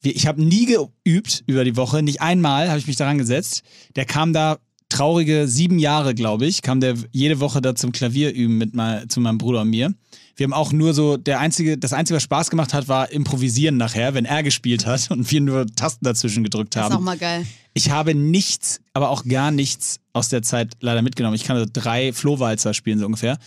ich 0.04 0.28
habe 0.28 0.44
nie 0.44 0.66
geübt 0.66 1.44
über 1.48 1.64
die 1.64 1.76
Woche, 1.78 2.04
nicht 2.04 2.22
einmal 2.22 2.70
habe 2.70 2.80
ich 2.80 2.88
mich 2.88 2.98
daran 2.98 3.18
gesetzt. 3.18 3.64
Der 3.96 4.06
kam 4.06 4.34
da 4.34 4.58
traurige 4.90 5.48
sieben 5.48 5.80
Jahre, 5.80 6.14
glaube 6.14 6.46
ich, 6.46 6.62
kam 6.62 6.80
der 6.80 6.96
jede 7.12 7.40
Woche 7.40 7.62
da 7.62 7.76
zum 7.76 7.92
Klavier 7.92 8.34
üben 8.34 8.58
mit 8.58 8.76
mal, 8.76 9.08
zu 9.08 9.20
meinem 9.20 9.38
Bruder 9.38 9.62
und 9.62 9.70
mir. 9.70 9.94
Wir 10.38 10.44
haben 10.46 10.54
auch 10.54 10.72
nur 10.74 10.94
so, 10.94 11.16
der 11.18 11.40
einzige, 11.40 11.78
das 11.78 11.94
einzige, 11.94 12.18
was 12.18 12.24
Spaß 12.24 12.50
gemacht 12.50 12.74
hat, 12.74 12.88
war 12.88 13.12
improvisieren 13.12 13.78
nachher, 13.78 14.14
wenn 14.14 14.26
er 14.26 14.44
gespielt 14.44 14.86
hat 14.86 15.10
und 15.12 15.30
wir 15.32 15.42
nur 15.42 15.66
Tasten 15.68 16.04
dazwischen 16.06 16.44
gedrückt 16.44 16.76
Das 16.76 16.86
ist 16.88 16.92
auch 16.92 16.96
haben. 16.96 17.04
mal 17.06 17.18
geil. 17.18 17.46
Ich 17.78 17.92
habe 17.92 18.16
nichts, 18.16 18.80
aber 18.94 19.10
auch 19.10 19.26
gar 19.26 19.52
nichts 19.52 20.00
aus 20.14 20.30
der 20.30 20.42
Zeit 20.42 20.78
leider 20.80 21.02
mitgenommen. 21.02 21.36
Ich 21.36 21.44
kann 21.44 21.60
so 21.60 21.66
drei 21.72 22.14
Flohwalzer 22.14 22.74
spielen, 22.74 23.00
so 23.00 23.06
ungefähr. 23.06 23.38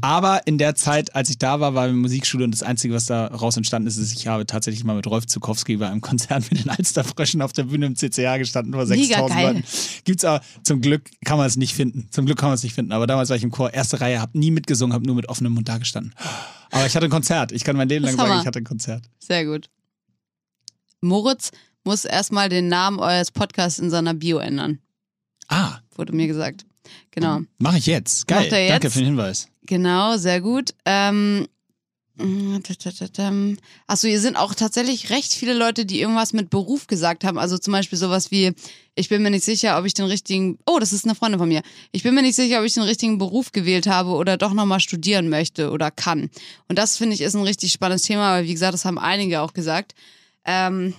Aber 0.00 0.46
in 0.46 0.58
der 0.58 0.76
Zeit, 0.76 1.16
als 1.16 1.28
ich 1.28 1.38
da 1.38 1.58
war, 1.58 1.74
war 1.74 1.88
wir 1.88 1.92
Musikschule 1.92 2.44
und 2.44 2.52
das 2.52 2.62
Einzige, 2.62 2.94
was 2.94 3.06
daraus 3.06 3.56
entstanden 3.56 3.88
ist, 3.88 3.96
ist, 3.96 4.12
ich 4.12 4.28
habe 4.28 4.46
tatsächlich 4.46 4.84
mal 4.84 4.94
mit 4.94 5.08
Rolf 5.08 5.26
Zukowski 5.26 5.76
bei 5.78 5.88
einem 5.88 6.00
Konzert 6.00 6.48
mit 6.52 6.64
den 6.64 6.70
Alsterfröschen 6.70 7.42
auf 7.42 7.52
der 7.52 7.64
Bühne 7.64 7.86
im 7.86 7.96
CCA 7.96 8.36
gestanden 8.36 8.74
vor 8.74 8.86
Mega 8.86 9.16
6000 9.16 9.28
geil. 9.28 9.46
Leuten. 9.54 9.64
Gibt's 10.04 10.24
aber, 10.24 10.44
zum 10.62 10.80
Glück 10.80 11.10
kann 11.24 11.38
man 11.38 11.48
es 11.48 11.56
nicht 11.56 11.74
finden. 11.74 12.06
Zum 12.12 12.26
Glück 12.26 12.38
kann 12.38 12.50
man 12.50 12.54
es 12.54 12.62
nicht 12.62 12.74
finden. 12.74 12.92
Aber 12.92 13.08
damals 13.08 13.28
war 13.30 13.36
ich 13.36 13.42
im 13.42 13.50
Chor, 13.50 13.74
erste 13.74 14.00
Reihe, 14.00 14.20
habe 14.20 14.38
nie 14.38 14.52
mitgesungen, 14.52 14.94
habe 14.94 15.04
nur 15.04 15.16
mit 15.16 15.28
offenem 15.28 15.52
Mund 15.52 15.68
da 15.68 15.78
gestanden. 15.78 16.14
Aber 16.70 16.86
ich 16.86 16.94
hatte 16.94 17.06
ein 17.06 17.10
Konzert. 17.10 17.50
Ich 17.50 17.64
kann 17.64 17.74
mein 17.74 17.88
Leben 17.88 18.04
lang 18.04 18.16
sagen, 18.16 18.38
ich 18.40 18.46
hatte 18.46 18.60
ein 18.60 18.64
Konzert. 18.64 19.02
Sehr 19.18 19.44
gut. 19.44 19.68
Moritz 21.00 21.50
muss 21.84 22.04
erstmal 22.04 22.48
den 22.48 22.68
Namen 22.68 22.98
eures 22.98 23.30
Podcasts 23.30 23.78
in 23.78 23.90
seiner 23.90 24.14
Bio 24.14 24.38
ändern, 24.38 24.78
Ah, 25.48 25.78
wurde 25.94 26.14
mir 26.14 26.26
gesagt. 26.26 26.64
Genau. 27.10 27.40
mache 27.58 27.78
ich 27.78 27.86
jetzt. 27.86 28.26
Geil. 28.26 28.44
Jetzt? 28.50 28.70
Danke 28.70 28.90
für 28.90 28.98
den 28.98 29.06
Hinweis. 29.08 29.48
Genau, 29.66 30.16
sehr 30.16 30.40
gut. 30.40 30.74
Ähm, 30.84 31.46
Achso, 33.86 34.06
hier 34.06 34.20
sind 34.20 34.36
auch 34.36 34.54
tatsächlich 34.54 35.10
recht 35.10 35.32
viele 35.32 35.52
Leute, 35.52 35.84
die 35.84 36.00
irgendwas 36.00 36.32
mit 36.32 36.48
Beruf 36.48 36.86
gesagt 36.86 37.24
haben. 37.24 37.38
Also 37.38 37.58
zum 37.58 37.72
Beispiel 37.72 37.98
sowas 37.98 38.30
wie, 38.30 38.52
ich 38.94 39.08
bin 39.08 39.22
mir 39.22 39.30
nicht 39.30 39.44
sicher, 39.44 39.76
ob 39.78 39.84
ich 39.84 39.94
den 39.94 40.04
richtigen, 40.06 40.58
oh, 40.66 40.78
das 40.78 40.92
ist 40.92 41.04
eine 41.04 41.16
Freundin 41.16 41.40
von 41.40 41.48
mir. 41.48 41.62
Ich 41.90 42.04
bin 42.04 42.14
mir 42.14 42.22
nicht 42.22 42.36
sicher, 42.36 42.60
ob 42.60 42.64
ich 42.64 42.74
den 42.74 42.84
richtigen 42.84 43.18
Beruf 43.18 43.50
gewählt 43.50 43.88
habe 43.88 44.10
oder 44.10 44.36
doch 44.36 44.52
nochmal 44.52 44.80
studieren 44.80 45.28
möchte 45.28 45.70
oder 45.70 45.90
kann. 45.90 46.30
Und 46.68 46.78
das 46.78 46.96
finde 46.96 47.14
ich 47.14 47.20
ist 47.20 47.34
ein 47.34 47.42
richtig 47.42 47.72
spannendes 47.72 48.02
Thema, 48.02 48.34
weil 48.34 48.44
wie 48.44 48.52
gesagt, 48.52 48.74
das 48.74 48.84
haben 48.84 48.98
einige 48.98 49.40
auch 49.40 49.52
gesagt. 49.52 49.94
Ähm, 50.44 50.94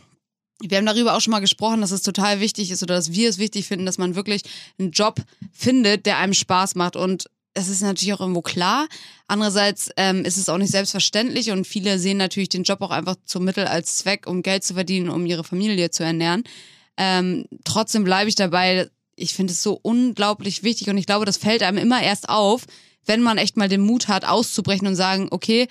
wir 0.61 0.77
haben 0.77 0.85
darüber 0.85 1.15
auch 1.15 1.21
schon 1.21 1.31
mal 1.31 1.39
gesprochen, 1.39 1.81
dass 1.81 1.91
es 1.91 2.01
total 2.01 2.39
wichtig 2.39 2.71
ist 2.71 2.81
oder 2.81 2.95
dass 2.95 3.11
wir 3.11 3.29
es 3.29 3.37
wichtig 3.37 3.67
finden, 3.67 3.85
dass 3.85 3.97
man 3.97 4.15
wirklich 4.15 4.43
einen 4.79 4.91
Job 4.91 5.21
findet, 5.51 6.05
der 6.05 6.17
einem 6.17 6.33
Spaß 6.33 6.75
macht. 6.75 6.95
Und 6.95 7.25
es 7.53 7.69
ist 7.69 7.81
natürlich 7.81 8.13
auch 8.13 8.21
irgendwo 8.21 8.41
klar. 8.41 8.87
Andererseits 9.27 9.89
ähm, 9.97 10.23
ist 10.23 10.37
es 10.37 10.49
auch 10.49 10.57
nicht 10.57 10.71
selbstverständlich 10.71 11.51
und 11.51 11.65
viele 11.65 11.99
sehen 11.99 12.17
natürlich 12.17 12.49
den 12.49 12.63
Job 12.63 12.81
auch 12.81 12.91
einfach 12.91 13.15
zum 13.25 13.43
Mittel 13.43 13.65
als 13.65 13.97
Zweck, 13.97 14.27
um 14.27 14.43
Geld 14.43 14.63
zu 14.63 14.75
verdienen, 14.75 15.09
um 15.09 15.25
ihre 15.25 15.43
Familie 15.43 15.89
zu 15.89 16.03
ernähren. 16.03 16.43
Ähm, 16.97 17.45
trotzdem 17.63 18.03
bleibe 18.03 18.29
ich 18.29 18.35
dabei. 18.35 18.89
Ich 19.15 19.33
finde 19.33 19.53
es 19.53 19.63
so 19.63 19.79
unglaublich 19.81 20.63
wichtig 20.63 20.89
und 20.89 20.97
ich 20.97 21.05
glaube, 21.05 21.25
das 21.25 21.37
fällt 21.37 21.63
einem 21.63 21.77
immer 21.77 22.01
erst 22.01 22.29
auf, 22.29 22.65
wenn 23.05 23.21
man 23.21 23.37
echt 23.37 23.55
mal 23.57 23.69
den 23.69 23.81
Mut 23.81 24.07
hat, 24.07 24.25
auszubrechen 24.25 24.87
und 24.87 24.95
sagen, 24.95 25.27
okay, 25.31 25.67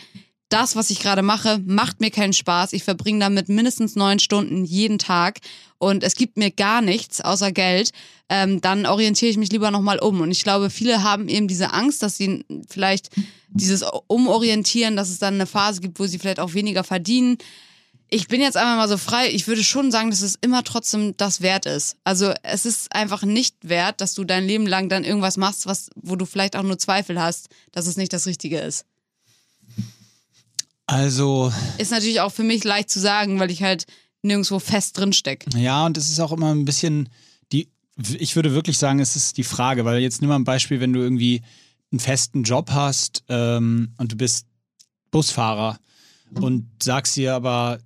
das, 0.54 0.76
was 0.76 0.90
ich 0.90 1.00
gerade 1.00 1.22
mache, 1.22 1.60
macht 1.66 2.00
mir 2.00 2.12
keinen 2.12 2.32
Spaß. 2.32 2.74
Ich 2.74 2.84
verbringe 2.84 3.18
damit 3.18 3.48
mindestens 3.48 3.96
neun 3.96 4.20
Stunden 4.20 4.64
jeden 4.64 5.00
Tag 5.00 5.40
und 5.78 6.04
es 6.04 6.14
gibt 6.14 6.36
mir 6.36 6.52
gar 6.52 6.80
nichts 6.80 7.20
außer 7.20 7.50
Geld. 7.50 7.90
Ähm, 8.28 8.60
dann 8.60 8.86
orientiere 8.86 9.32
ich 9.32 9.36
mich 9.36 9.50
lieber 9.50 9.72
nochmal 9.72 9.98
um. 9.98 10.20
Und 10.20 10.30
ich 10.30 10.44
glaube, 10.44 10.70
viele 10.70 11.02
haben 11.02 11.28
eben 11.28 11.48
diese 11.48 11.72
Angst, 11.72 12.04
dass 12.04 12.16
sie 12.16 12.44
vielleicht 12.68 13.08
dieses 13.48 13.84
Umorientieren, 14.06 14.94
dass 14.94 15.10
es 15.10 15.18
dann 15.18 15.34
eine 15.34 15.46
Phase 15.46 15.80
gibt, 15.80 15.98
wo 15.98 16.06
sie 16.06 16.20
vielleicht 16.20 16.38
auch 16.38 16.54
weniger 16.54 16.84
verdienen. 16.84 17.36
Ich 18.08 18.28
bin 18.28 18.40
jetzt 18.40 18.56
einmal 18.56 18.76
mal 18.76 18.88
so 18.88 18.96
frei. 18.96 19.30
Ich 19.30 19.48
würde 19.48 19.64
schon 19.64 19.90
sagen, 19.90 20.10
dass 20.10 20.22
es 20.22 20.38
immer 20.40 20.62
trotzdem 20.62 21.16
das 21.16 21.40
wert 21.40 21.66
ist. 21.66 21.96
Also 22.04 22.32
es 22.44 22.64
ist 22.64 22.94
einfach 22.94 23.24
nicht 23.24 23.56
wert, 23.62 24.00
dass 24.00 24.14
du 24.14 24.22
dein 24.22 24.46
Leben 24.46 24.68
lang 24.68 24.88
dann 24.88 25.02
irgendwas 25.02 25.36
machst, 25.36 25.66
was, 25.66 25.90
wo 25.96 26.14
du 26.14 26.26
vielleicht 26.26 26.54
auch 26.54 26.62
nur 26.62 26.78
Zweifel 26.78 27.20
hast, 27.20 27.48
dass 27.72 27.88
es 27.88 27.96
nicht 27.96 28.12
das 28.12 28.26
Richtige 28.26 28.60
ist. 28.60 28.86
Also. 30.86 31.52
Ist 31.78 31.90
natürlich 31.90 32.20
auch 32.20 32.32
für 32.32 32.42
mich 32.42 32.64
leicht 32.64 32.90
zu 32.90 33.00
sagen, 33.00 33.40
weil 33.40 33.50
ich 33.50 33.62
halt 33.62 33.86
nirgendwo 34.22 34.58
fest 34.58 34.98
drin 34.98 35.12
stecke. 35.12 35.56
Ja, 35.58 35.86
und 35.86 35.96
es 35.96 36.08
ist 36.08 36.20
auch 36.20 36.32
immer 36.32 36.54
ein 36.54 36.64
bisschen 36.64 37.08
die, 37.52 37.68
ich 37.96 38.36
würde 38.36 38.54
wirklich 38.54 38.78
sagen, 38.78 39.00
es 39.00 39.16
ist 39.16 39.36
die 39.36 39.44
Frage, 39.44 39.84
weil 39.84 40.00
jetzt 40.00 40.20
nimm 40.20 40.28
mal 40.28 40.36
ein 40.36 40.44
Beispiel, 40.44 40.80
wenn 40.80 40.92
du 40.92 41.00
irgendwie 41.00 41.42
einen 41.92 42.00
festen 42.00 42.42
Job 42.42 42.70
hast 42.70 43.22
ähm, 43.28 43.94
und 43.98 44.12
du 44.12 44.16
bist 44.16 44.46
Busfahrer 45.10 45.78
und 46.34 46.68
sagst 46.82 47.14
dir 47.16 47.34
aber, 47.34 47.78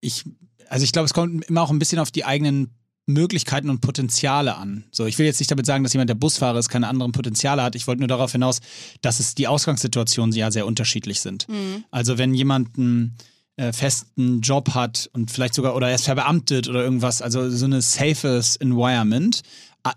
ich, 0.00 0.24
also 0.68 0.84
ich 0.84 0.92
glaube, 0.92 1.06
es 1.06 1.14
kommt 1.14 1.44
immer 1.46 1.62
auch 1.62 1.70
ein 1.70 1.78
bisschen 1.78 1.98
auf 1.98 2.10
die 2.10 2.24
eigenen 2.24 2.75
Möglichkeiten 3.06 3.70
und 3.70 3.80
Potenziale 3.80 4.56
an. 4.56 4.84
So, 4.90 5.06
ich 5.06 5.18
will 5.18 5.26
jetzt 5.26 5.38
nicht 5.38 5.50
damit 5.50 5.64
sagen, 5.64 5.84
dass 5.84 5.92
jemand, 5.92 6.10
der 6.10 6.16
Busfahrer 6.16 6.58
ist, 6.58 6.68
keine 6.68 6.88
anderen 6.88 7.12
Potenziale 7.12 7.62
hat. 7.62 7.76
Ich 7.76 7.86
wollte 7.86 8.00
nur 8.00 8.08
darauf 8.08 8.32
hinaus, 8.32 8.60
dass 9.00 9.20
es 9.20 9.34
die 9.36 9.46
Ausgangssituationen 9.46 10.34
ja 10.34 10.50
sehr 10.50 10.66
unterschiedlich 10.66 11.20
sind. 11.20 11.48
Mhm. 11.48 11.84
Also 11.90 12.18
wenn 12.18 12.34
jemand 12.34 12.76
einen 12.76 13.16
äh, 13.56 13.72
festen 13.72 14.40
Job 14.40 14.74
hat 14.74 15.08
und 15.12 15.30
vielleicht 15.30 15.54
sogar 15.54 15.76
oder 15.76 15.88
er 15.88 15.94
ist 15.94 16.04
verbeamtet 16.04 16.68
oder 16.68 16.82
irgendwas, 16.82 17.22
also 17.22 17.48
so 17.48 17.64
eine 17.64 17.80
safes 17.80 18.56
Environment, 18.56 19.40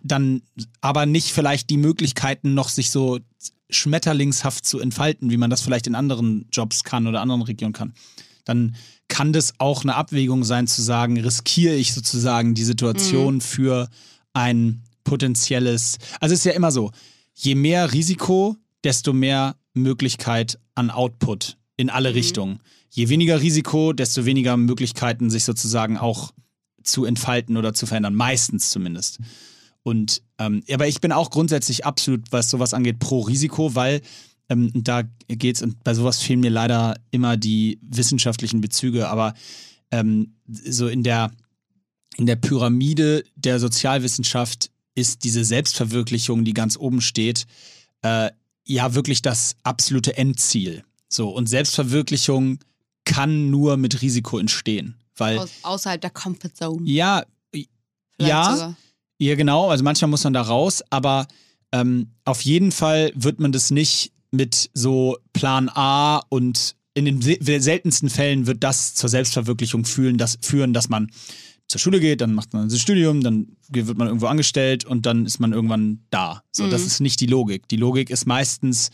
dann 0.04 0.44
aber 0.82 1.06
nicht 1.06 1.32
vielleicht 1.32 1.70
die 1.70 1.78
Möglichkeiten 1.78 2.54
noch 2.54 2.70
sich 2.70 2.92
so 2.92 3.20
schmetterlingshaft 3.72 4.66
zu 4.66 4.80
entfalten, 4.80 5.30
wie 5.32 5.38
man 5.38 5.50
das 5.50 5.62
vielleicht 5.62 5.88
in 5.88 5.96
anderen 5.96 6.48
Jobs 6.52 6.84
kann 6.84 7.08
oder 7.08 7.22
anderen 7.22 7.42
Regionen 7.42 7.74
kann. 7.74 7.94
Dann 8.50 8.76
kann 9.08 9.32
das 9.32 9.54
auch 9.60 9.84
eine 9.84 9.94
Abwägung 9.94 10.44
sein, 10.44 10.66
zu 10.66 10.82
sagen, 10.82 11.20
riskiere 11.20 11.76
ich 11.76 11.94
sozusagen 11.94 12.56
die 12.56 12.64
Situation 12.64 13.36
mhm. 13.36 13.42
für 13.42 13.90
ein 14.34 14.82
potenzielles. 15.04 16.00
Also 16.20 16.34
es 16.34 16.40
ist 16.40 16.46
ja 16.46 16.54
immer 16.54 16.72
so, 16.72 16.90
je 17.36 17.54
mehr 17.54 17.94
Risiko, 17.94 18.56
desto 18.84 19.14
mehr 19.14 19.56
Möglichkeit 19.76 20.58
an 20.74 20.90
Output 20.90 21.58
in 21.78 21.92
alle 21.92 22.10
mhm. 22.10 22.16
Richtungen. 22.16 22.60
Je 22.90 23.10
weniger 23.10 23.40
Risiko, 23.40 23.94
desto 23.94 24.26
weniger 24.26 24.58
Möglichkeiten, 24.58 25.30
sich 25.30 25.44
sozusagen 25.44 26.00
auch 26.00 26.32
zu 26.82 27.06
entfalten 27.06 27.56
oder 27.56 27.76
zu 27.76 27.86
verändern. 27.86 28.16
Meistens 28.16 28.72
zumindest. 28.72 29.20
Und 29.84 30.24
ähm, 30.40 30.64
aber 30.72 30.88
ich 30.88 31.02
bin 31.02 31.12
auch 31.12 31.30
grundsätzlich 31.30 31.86
absolut, 31.86 32.32
was 32.32 32.50
sowas 32.50 32.74
angeht, 32.74 32.98
pro 32.98 33.22
Risiko, 33.22 33.76
weil 33.76 34.02
ähm, 34.50 34.72
da 34.74 35.04
geht's, 35.28 35.62
und 35.62 35.84
bei 35.84 35.94
sowas 35.94 36.22
fehlen 36.22 36.40
mir 36.40 36.50
leider 36.50 36.96
immer 37.12 37.38
die 37.38 37.80
wissenschaftlichen 37.82 38.62
Bezüge, 38.62 39.08
aber 39.08 39.34
ähm, 39.92 40.36
so 40.48 40.88
in 40.88 41.04
der, 41.04 41.32
in 42.18 42.26
der 42.26 42.36
Pyramide 42.36 43.24
der 43.36 43.60
Sozialwissenschaft 43.60 44.72
ist 44.96 45.24
diese 45.24 45.46
Selbstverwirklichung, 45.46 46.44
die 46.44 46.54
ganz 46.54 46.78
oben 46.78 47.02
steht, 47.02 47.46
äh, 48.02 48.32
ja 48.66 48.94
wirklich 48.96 49.22
das 49.22 49.56
absolute 49.64 50.18
Endziel. 50.18 50.84
So, 51.08 51.30
und 51.30 51.48
Selbstverwirklichung 51.48 52.60
kann 53.06 53.50
nur 53.50 53.78
mit 53.78 54.02
Risiko 54.02 54.38
entstehen. 54.38 54.96
Weil, 55.16 55.40
Aus, 55.40 55.50
außerhalb 55.64 56.02
der 56.02 56.12
Comfort 56.12 56.52
Zone. 56.54 56.82
Ja, 56.90 57.24
Vielleicht 57.52 57.68
ja, 58.20 58.54
sogar. 58.54 58.78
ja, 59.18 59.36
genau. 59.36 59.70
Also 59.70 59.84
manchmal 59.84 60.10
muss 60.10 60.24
man 60.24 60.34
da 60.34 60.42
raus, 60.42 60.84
aber 60.90 61.28
ähm, 61.72 62.12
auf 62.26 62.42
jeden 62.42 62.72
Fall 62.72 63.12
wird 63.16 63.40
man 63.40 63.52
das 63.52 63.72
nicht 63.72 64.12
mit 64.32 64.70
so 64.74 65.18
Plan 65.34 65.70
A 65.70 66.22
und 66.30 66.76
in 66.94 67.06
den 67.06 67.22
seltensten 67.22 68.10
Fällen 68.10 68.48
wird 68.48 68.64
das 68.64 68.94
zur 68.94 69.10
Selbstverwirklichung 69.10 69.86
fühlen, 69.86 70.18
das, 70.18 70.38
führen, 70.42 70.74
dass 70.74 70.90
man 70.90 71.10
zur 71.68 71.80
Schule 71.80 72.00
geht, 72.00 72.22
dann 72.22 72.34
macht 72.34 72.52
man 72.52 72.68
das 72.68 72.80
Studium, 72.80 73.22
dann 73.22 73.56
wird 73.70 73.98
man 73.98 74.08
irgendwo 74.08 74.26
angestellt 74.26 74.86
und 74.86 75.06
dann 75.06 75.26
ist 75.26 75.40
man 75.40 75.54
irgendwann 75.54 76.04
da. 76.10 76.44
So, 76.52 76.64
mhm. 76.64 76.72
das 76.72 76.82
ist 76.82 77.00
nicht 77.00 77.22
die 77.22 77.28
Logik. 77.28 77.68
Die 77.70 77.78
Logik 77.78 78.10
ist 78.10 78.26
meistens 78.26 78.90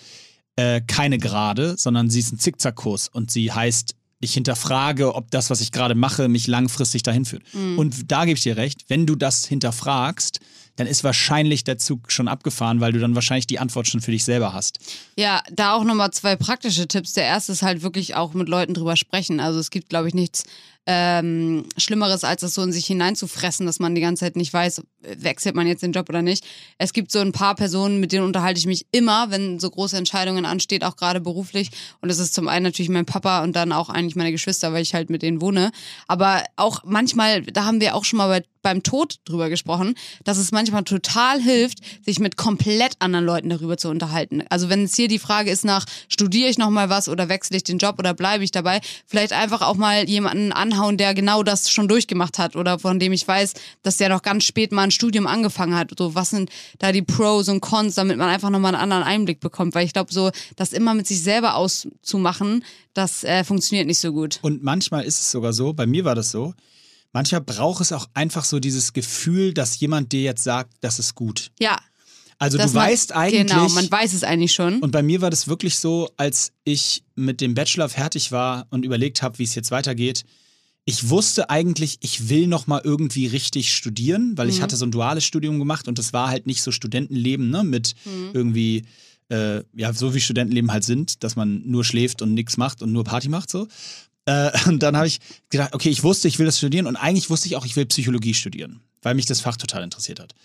äh, 0.58 0.82
keine 0.82 1.18
gerade, 1.18 1.76
sondern 1.78 2.10
sie 2.10 2.20
ist 2.20 2.34
ein 2.34 2.40
Zickzackkurs 2.40 3.08
und 3.08 3.32
sie 3.32 3.52
heißt, 3.52 3.96
ich 4.20 4.34
hinterfrage, 4.34 5.16
ob 5.16 5.32
das, 5.32 5.50
was 5.50 5.62
ich 5.62 5.72
gerade 5.72 5.96
mache, 5.96 6.28
mich 6.28 6.48
langfristig 6.48 7.04
dahin 7.04 7.26
führt. 7.26 7.44
Mhm. 7.54 7.80
Und 7.80 8.12
da 8.12 8.26
gebe 8.26 8.38
ich 8.38 8.44
dir 8.44 8.58
recht, 8.58 8.86
wenn 8.90 9.06
du 9.06 9.16
das 9.16 9.46
hinterfragst, 9.46 10.40
dann 10.76 10.88
ist 10.88 11.04
wahrscheinlich 11.04 11.64
der 11.64 11.78
Zug 11.78 12.12
schon 12.12 12.28
abgefahren, 12.28 12.82
weil 12.82 12.92
du 12.92 13.00
dann 13.00 13.16
wahrscheinlich 13.16 13.48
die 13.48 13.60
Antwort 13.60 13.88
schon 13.88 14.02
für 14.02 14.12
dich 14.12 14.26
selber 14.26 14.54
hast. 14.54 14.80
Ja, 15.16 15.42
da 15.52 15.74
auch 15.74 15.84
nochmal 15.84 16.12
zwei 16.12 16.36
praktische 16.36 16.88
Tipps. 16.88 17.14
Der 17.14 17.24
erste 17.24 17.52
ist 17.52 17.62
halt 17.62 17.82
wirklich 17.82 18.16
auch 18.16 18.34
mit 18.34 18.50
Leuten 18.50 18.74
drüber 18.74 18.96
sprechen. 18.96 19.40
Also 19.40 19.60
es 19.60 19.70
gibt, 19.70 19.90
glaube 19.90 20.08
ich, 20.08 20.14
nichts 20.14 20.44
ähm, 20.88 21.66
Schlimmeres, 21.78 22.24
als 22.24 22.42
das 22.42 22.54
so 22.54 22.62
in 22.62 22.72
sich 22.72 22.86
hineinzufressen, 22.86 23.66
dass 23.66 23.80
man 23.80 23.96
die 23.96 24.02
ganze 24.02 24.26
Zeit 24.26 24.36
nicht 24.36 24.54
weiß, 24.54 24.84
wechselt 25.18 25.56
man 25.56 25.66
jetzt 25.66 25.82
den 25.82 25.94
Job 25.94 26.10
oder 26.10 26.22
nicht. 26.22 26.46
Es 26.78 26.94
gibt 26.94 27.12
so 27.12 27.20
ein 27.20 27.32
paar 27.32 27.56
Personen, 27.56 28.00
mit 28.00 28.12
denen 28.12 28.24
unterhalte 28.24 28.60
ich 28.60 28.68
mich 28.68 28.86
immer, 28.92 29.32
wenn 29.32 29.60
so 29.60 29.70
große 29.70 29.98
Entscheidungen 29.98 30.46
ansteht, 30.46 30.84
auch 30.84 30.96
gerade 30.96 31.22
beruflich. 31.22 31.72
Und 32.02 32.10
das 32.10 32.20
ist 32.20 32.36
zum 32.36 32.48
einen 32.48 32.64
natürlich 32.64 32.90
mein 32.90 33.06
Papa 33.06 33.44
und 33.44 33.56
dann 33.56 33.72
auch 33.72 33.90
eigentlich 33.90 34.16
meine 34.16 34.32
Geschwister, 34.32 34.74
weil 34.74 34.84
ich 34.84 34.94
halt 34.94 35.10
mit 35.10 35.24
denen 35.24 35.42
wohne. 35.42 35.72
Aber 36.08 36.44
auch 36.56 36.84
manchmal, 36.86 37.42
da 37.42 37.66
haben 37.66 37.82
wir 37.82 37.96
auch 37.96 38.06
schon 38.06 38.18
mal 38.18 38.28
bei, 38.28 38.46
beim 38.62 38.84
Tod 38.84 39.18
drüber 39.26 39.50
gesprochen, 39.50 39.96
dass 40.24 40.38
es 40.38 40.52
manchmal 40.52 40.84
total 40.84 41.40
hilft, 41.40 41.80
sich 42.04 42.20
mit 42.20 42.36
komplett 42.36 42.96
anderen 43.00 43.26
Leuten 43.26 43.50
darüber 43.50 43.78
zu 43.78 43.90
unterhalten. 43.90 44.44
Also 44.50 44.70
wenn 44.70 44.84
es 44.84 44.96
hier 44.96 45.08
die 45.08 45.20
Frage 45.20 45.52
ist 45.52 45.66
nach, 45.66 45.86
studiere 46.10 46.50
ich 46.50 46.58
nochmal 46.58 46.90
was 46.90 47.08
oder 47.08 47.30
wechsle 47.30 47.58
ich 47.58 47.64
den 47.64 47.78
Job 47.78 48.00
oder 48.00 48.14
bleibe 48.16 48.44
ich 48.44 48.52
dabei, 48.52 48.82
vielleicht 49.06 49.34
einfach 49.34 49.62
auch 49.62 49.76
mal 49.76 50.10
jemanden 50.10 50.52
anhalten, 50.52 50.75
anhauen, 50.76 50.98
der 50.98 51.14
genau 51.14 51.44
das 51.44 51.70
schon 51.70 51.88
durchgemacht 51.88 52.38
hat 52.38 52.56
oder 52.56 52.80
von 52.80 53.00
dem 53.00 53.14
ich 53.14 53.28
weiß, 53.28 53.54
dass 53.84 53.98
der 53.98 54.10
noch 54.10 54.22
ganz 54.22 54.44
spät 54.44 54.72
mal 54.72 54.84
ein 54.84 54.92
Studium 54.92 55.28
angefangen 55.28 55.76
hat. 55.76 55.92
So, 55.98 56.16
was 56.16 56.30
sind 56.30 56.50
da 56.80 56.92
die 56.92 57.02
Pros 57.02 57.50
und 57.50 57.62
Cons, 57.62 57.96
damit 57.96 58.18
man 58.18 58.30
einfach 58.30 58.50
nochmal 58.50 58.76
einen 58.76 58.84
anderen 58.84 59.04
Einblick 59.04 59.40
bekommt. 59.40 59.76
Weil 59.76 59.86
ich 59.86 59.94
glaube, 59.94 60.14
so 60.14 60.32
das 60.56 60.74
immer 60.74 60.94
mit 60.94 61.08
sich 61.08 61.22
selber 61.22 61.56
auszumachen, 61.56 62.64
das 62.94 63.24
äh, 63.24 63.44
funktioniert 63.44 63.88
nicht 63.88 64.00
so 64.00 64.12
gut. 64.12 64.40
Und 64.42 64.64
manchmal 64.64 65.04
ist 65.04 65.20
es 65.20 65.32
sogar 65.32 65.54
so, 65.54 65.74
bei 65.74 65.86
mir 65.86 66.06
war 66.06 66.16
das 66.16 66.32
so, 66.32 66.54
manchmal 67.14 67.42
braucht 67.42 67.82
es 67.82 67.92
auch 67.92 68.08
einfach 68.14 68.44
so 68.44 68.60
dieses 68.60 68.94
Gefühl, 68.94 69.54
dass 69.54 69.80
jemand 69.80 70.12
dir 70.12 70.22
jetzt 70.22 70.44
sagt, 70.44 70.74
das 70.82 71.00
ist 71.00 71.16
gut. 71.16 71.52
Ja, 71.60 71.78
also 72.38 72.58
du 72.58 72.66
man, 72.66 72.74
weißt 72.74 73.14
eigentlich. 73.14 73.48
Genau, 73.48 73.70
man 73.70 73.90
weiß 73.90 74.14
es 74.14 74.24
eigentlich 74.24 74.52
schon. 74.52 74.82
Und 74.82 74.92
bei 74.92 75.02
mir 75.02 75.22
war 75.22 75.30
das 75.30 75.48
wirklich 75.48 75.80
so, 75.80 76.10
als 76.18 76.52
ich 76.66 77.04
mit 77.16 77.40
dem 77.40 77.54
Bachelor 77.54 77.88
fertig 77.88 78.34
war 78.34 78.68
und 78.72 78.84
überlegt 78.84 79.22
habe, 79.22 79.40
wie 79.40 79.44
es 79.44 79.56
jetzt 79.56 79.72
weitergeht 79.72 80.26
ich 80.86 81.10
wusste 81.10 81.50
eigentlich, 81.50 81.98
ich 82.02 82.30
will 82.30 82.48
noch 82.48 82.68
mal 82.68 82.82
irgendwie 82.84 83.26
richtig 83.26 83.74
studieren, 83.74 84.38
weil 84.38 84.46
mhm. 84.48 84.54
ich 84.54 84.62
hatte 84.62 84.78
so 84.78 84.86
ein 84.86 84.92
duales 84.92 85.26
Studium 85.26 85.58
gemacht 85.58 85.88
und 85.88 85.98
das 85.98 86.14
war 86.14 86.30
halt 86.30 86.46
nicht 86.46 86.62
so 86.62 86.72
Studentenleben, 86.72 87.50
ne, 87.50 87.64
mit 87.64 87.96
mhm. 88.06 88.30
irgendwie 88.34 88.84
äh, 89.30 89.64
ja, 89.76 89.92
so 89.94 90.14
wie 90.14 90.22
Studentenleben 90.22 90.72
halt 90.72 90.84
sind, 90.84 91.24
dass 91.24 91.36
man 91.36 91.64
nur 91.66 91.84
schläft 91.84 92.22
und 92.22 92.36
nichts 92.36 92.58
macht 92.58 92.84
und 92.84 92.92
nur 92.92 93.04
Party 93.04 93.30
macht 93.30 93.50
so. 93.50 93.68
Äh, 94.26 94.52
und 94.68 94.84
dann 94.84 94.96
habe 94.96 95.08
ich 95.08 95.20
gedacht, 95.50 95.74
okay, 95.74 95.90
ich 95.90 96.04
wusste, 96.04 96.28
ich 96.28 96.38
will 96.38 96.46
das 96.46 96.60
studieren 96.60 96.86
und 96.86 96.96
eigentlich 96.96 97.32
wusste 97.32 97.48
ich 97.48 97.56
auch, 97.56 97.66
ich 97.66 97.76
will 97.76 97.88
Psychologie 97.88 98.36
studieren, 98.36 98.82
weil 99.02 99.16
mich 99.16 99.26
das 99.26 99.42
Fach 99.42 99.58
total 99.58 99.84
interessiert 99.84 100.20
hat. 100.20 100.36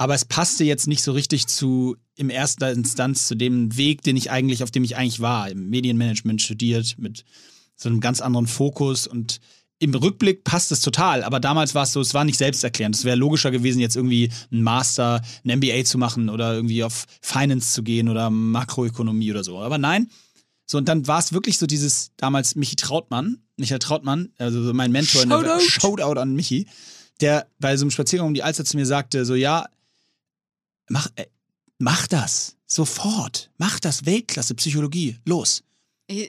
aber 0.00 0.14
es 0.14 0.24
passte 0.24 0.62
jetzt 0.62 0.86
nicht 0.86 1.02
so 1.02 1.10
richtig 1.10 1.48
zu 1.48 1.96
im 2.14 2.30
ersten 2.30 2.62
Instanz 2.64 3.26
zu 3.26 3.34
dem 3.34 3.76
Weg, 3.76 4.02
den 4.02 4.16
ich 4.16 4.30
eigentlich, 4.30 4.62
auf 4.62 4.70
dem 4.70 4.84
ich 4.84 4.96
eigentlich 4.96 5.18
war, 5.18 5.50
im 5.50 5.68
Medienmanagement 5.70 6.40
studiert 6.40 6.94
mit 6.98 7.24
so 7.74 7.88
einem 7.88 8.00
ganz 8.00 8.20
anderen 8.20 8.46
Fokus 8.46 9.08
und 9.08 9.40
im 9.80 9.94
Rückblick 9.94 10.44
passt 10.44 10.72
es 10.72 10.80
total, 10.80 11.22
aber 11.22 11.38
damals 11.40 11.74
war 11.74 11.84
es 11.84 11.92
so, 11.92 12.00
es 12.00 12.14
war 12.14 12.24
nicht 12.24 12.38
selbsterklärend. 12.38 12.96
Es 12.96 13.04
wäre 13.04 13.16
logischer 13.16 13.50
gewesen, 13.50 13.78
jetzt 13.78 13.96
irgendwie 13.96 14.30
einen 14.50 14.62
Master, 14.62 15.22
ein 15.44 15.58
MBA 15.58 15.84
zu 15.84 15.98
machen 15.98 16.28
oder 16.28 16.54
irgendwie 16.54 16.82
auf 16.82 17.06
Finance 17.22 17.72
zu 17.72 17.82
gehen 17.82 18.08
oder 18.08 18.28
Makroökonomie 18.30 19.30
oder 19.30 19.44
so. 19.44 19.58
Aber 19.58 19.78
nein. 19.78 20.10
So, 20.66 20.78
und 20.78 20.88
dann 20.88 21.06
war 21.06 21.18
es 21.18 21.32
wirklich 21.32 21.58
so 21.58 21.66
dieses, 21.66 22.10
damals 22.16 22.56
Michi 22.56 22.76
Trautmann, 22.76 23.38
Michael 23.56 23.78
Trautmann, 23.78 24.30
also 24.38 24.58
mein 24.74 24.92
Mentor, 24.92 25.22
in 25.22 25.30
der, 25.30 25.60
Shoutout. 25.60 25.96
Shoutout 26.00 26.20
an 26.20 26.34
Michi, 26.34 26.66
der 27.20 27.46
bei 27.58 27.76
so 27.76 27.84
einem 27.84 27.90
Spaziergang 27.90 28.28
um 28.28 28.34
die 28.34 28.42
Alster 28.42 28.64
zu 28.64 28.76
mir 28.76 28.84
sagte, 28.84 29.24
so, 29.24 29.34
ja, 29.34 29.66
mach, 30.88 31.08
äh, 31.16 31.26
mach 31.78 32.06
das, 32.06 32.56
sofort, 32.66 33.50
mach 33.56 33.80
das, 33.80 34.04
Weltklasse, 34.06 34.54
Psychologie, 34.56 35.16
los. 35.24 35.62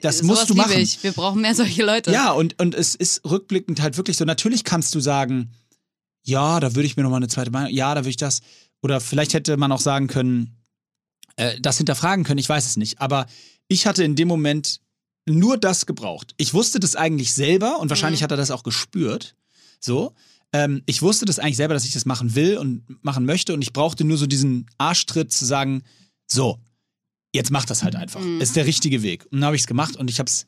Das 0.02 0.18
Sowas 0.18 0.22
musst 0.22 0.50
du 0.50 0.54
machen. 0.54 0.78
Ich. 0.78 1.02
Wir 1.02 1.12
brauchen 1.12 1.40
mehr 1.40 1.54
solche 1.54 1.84
Leute. 1.84 2.12
Ja, 2.12 2.32
und, 2.32 2.60
und 2.60 2.74
es 2.74 2.94
ist 2.94 3.24
rückblickend 3.24 3.80
halt 3.80 3.96
wirklich 3.96 4.16
so, 4.16 4.24
natürlich 4.24 4.64
kannst 4.64 4.94
du 4.94 5.00
sagen, 5.00 5.52
ja, 6.22 6.60
da 6.60 6.74
würde 6.74 6.86
ich 6.86 6.96
mir 6.96 7.02
nochmal 7.02 7.18
eine 7.18 7.28
zweite 7.28 7.50
Meinung, 7.50 7.72
ja, 7.72 7.94
da 7.94 8.02
würde 8.02 8.10
ich 8.10 8.16
das. 8.18 8.40
Oder 8.82 9.00
vielleicht 9.00 9.32
hätte 9.34 9.56
man 9.56 9.72
auch 9.72 9.80
sagen 9.80 10.06
können, 10.06 10.56
äh, 11.36 11.58
das 11.60 11.78
hinterfragen 11.78 12.24
können, 12.24 12.38
ich 12.38 12.48
weiß 12.48 12.66
es 12.66 12.76
nicht. 12.76 13.00
Aber 13.00 13.26
ich 13.68 13.86
hatte 13.86 14.04
in 14.04 14.16
dem 14.16 14.28
Moment 14.28 14.80
nur 15.26 15.56
das 15.56 15.86
gebraucht. 15.86 16.34
Ich 16.36 16.52
wusste 16.52 16.78
das 16.80 16.96
eigentlich 16.96 17.32
selber 17.32 17.78
und 17.78 17.88
wahrscheinlich 17.88 18.20
Mhm. 18.20 18.24
hat 18.24 18.30
er 18.32 18.36
das 18.36 18.50
auch 18.50 18.62
gespürt. 18.62 19.34
So. 19.80 20.12
Ähm, 20.52 20.82
ich 20.86 21.00
wusste 21.00 21.24
das 21.24 21.38
eigentlich 21.38 21.56
selber, 21.56 21.74
dass 21.74 21.84
ich 21.84 21.92
das 21.92 22.04
machen 22.04 22.34
will 22.34 22.58
und 22.58 22.82
machen 23.04 23.24
möchte 23.24 23.54
und 23.54 23.62
ich 23.62 23.72
brauchte 23.72 24.04
nur 24.04 24.18
so 24.18 24.26
diesen 24.26 24.66
Arschtritt 24.78 25.32
zu 25.32 25.46
sagen, 25.46 25.82
so, 26.26 26.58
jetzt 27.32 27.50
mach 27.50 27.64
das 27.64 27.82
halt 27.82 27.96
einfach. 27.96 28.20
Mhm. 28.20 28.40
Ist 28.40 28.56
der 28.56 28.66
richtige 28.66 29.02
Weg. 29.02 29.24
Und 29.26 29.40
dann 29.40 29.46
habe 29.46 29.56
ich 29.56 29.62
es 29.62 29.66
gemacht 29.66 29.96
und 29.96 30.10
ich 30.10 30.18
habe 30.18 30.28
es 30.28 30.46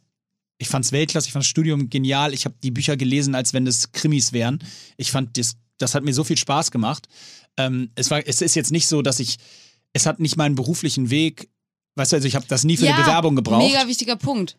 ich 0.62 0.68
fand 0.68 0.84
es 0.84 0.92
Weltklasse, 0.92 1.26
ich 1.26 1.32
fand 1.32 1.44
das 1.44 1.50
Studium 1.50 1.90
genial. 1.90 2.32
Ich 2.32 2.44
habe 2.44 2.54
die 2.62 2.70
Bücher 2.70 2.96
gelesen, 2.96 3.34
als 3.34 3.52
wenn 3.52 3.64
das 3.64 3.90
Krimis 3.90 4.32
wären. 4.32 4.62
Ich 4.96 5.10
fand, 5.10 5.36
das, 5.36 5.56
das 5.78 5.94
hat 5.94 6.04
mir 6.04 6.14
so 6.14 6.22
viel 6.22 6.36
Spaß 6.36 6.70
gemacht. 6.70 7.08
Ähm, 7.56 7.90
es, 7.96 8.10
war, 8.10 8.26
es 8.26 8.40
ist 8.40 8.54
jetzt 8.54 8.70
nicht 8.70 8.86
so, 8.86 9.02
dass 9.02 9.18
ich, 9.18 9.38
es 9.92 10.06
hat 10.06 10.20
nicht 10.20 10.36
meinen 10.36 10.54
beruflichen 10.54 11.10
Weg, 11.10 11.48
weißt 11.96 12.12
du, 12.12 12.16
also 12.16 12.28
ich 12.28 12.36
habe 12.36 12.46
das 12.46 12.62
nie 12.62 12.76
für 12.76 12.86
ja, 12.86 12.94
eine 12.94 13.02
Bewerbung 13.02 13.34
gebraucht. 13.34 13.62
Mega 13.62 13.86
wichtiger 13.88 14.16
Punkt. 14.16 14.56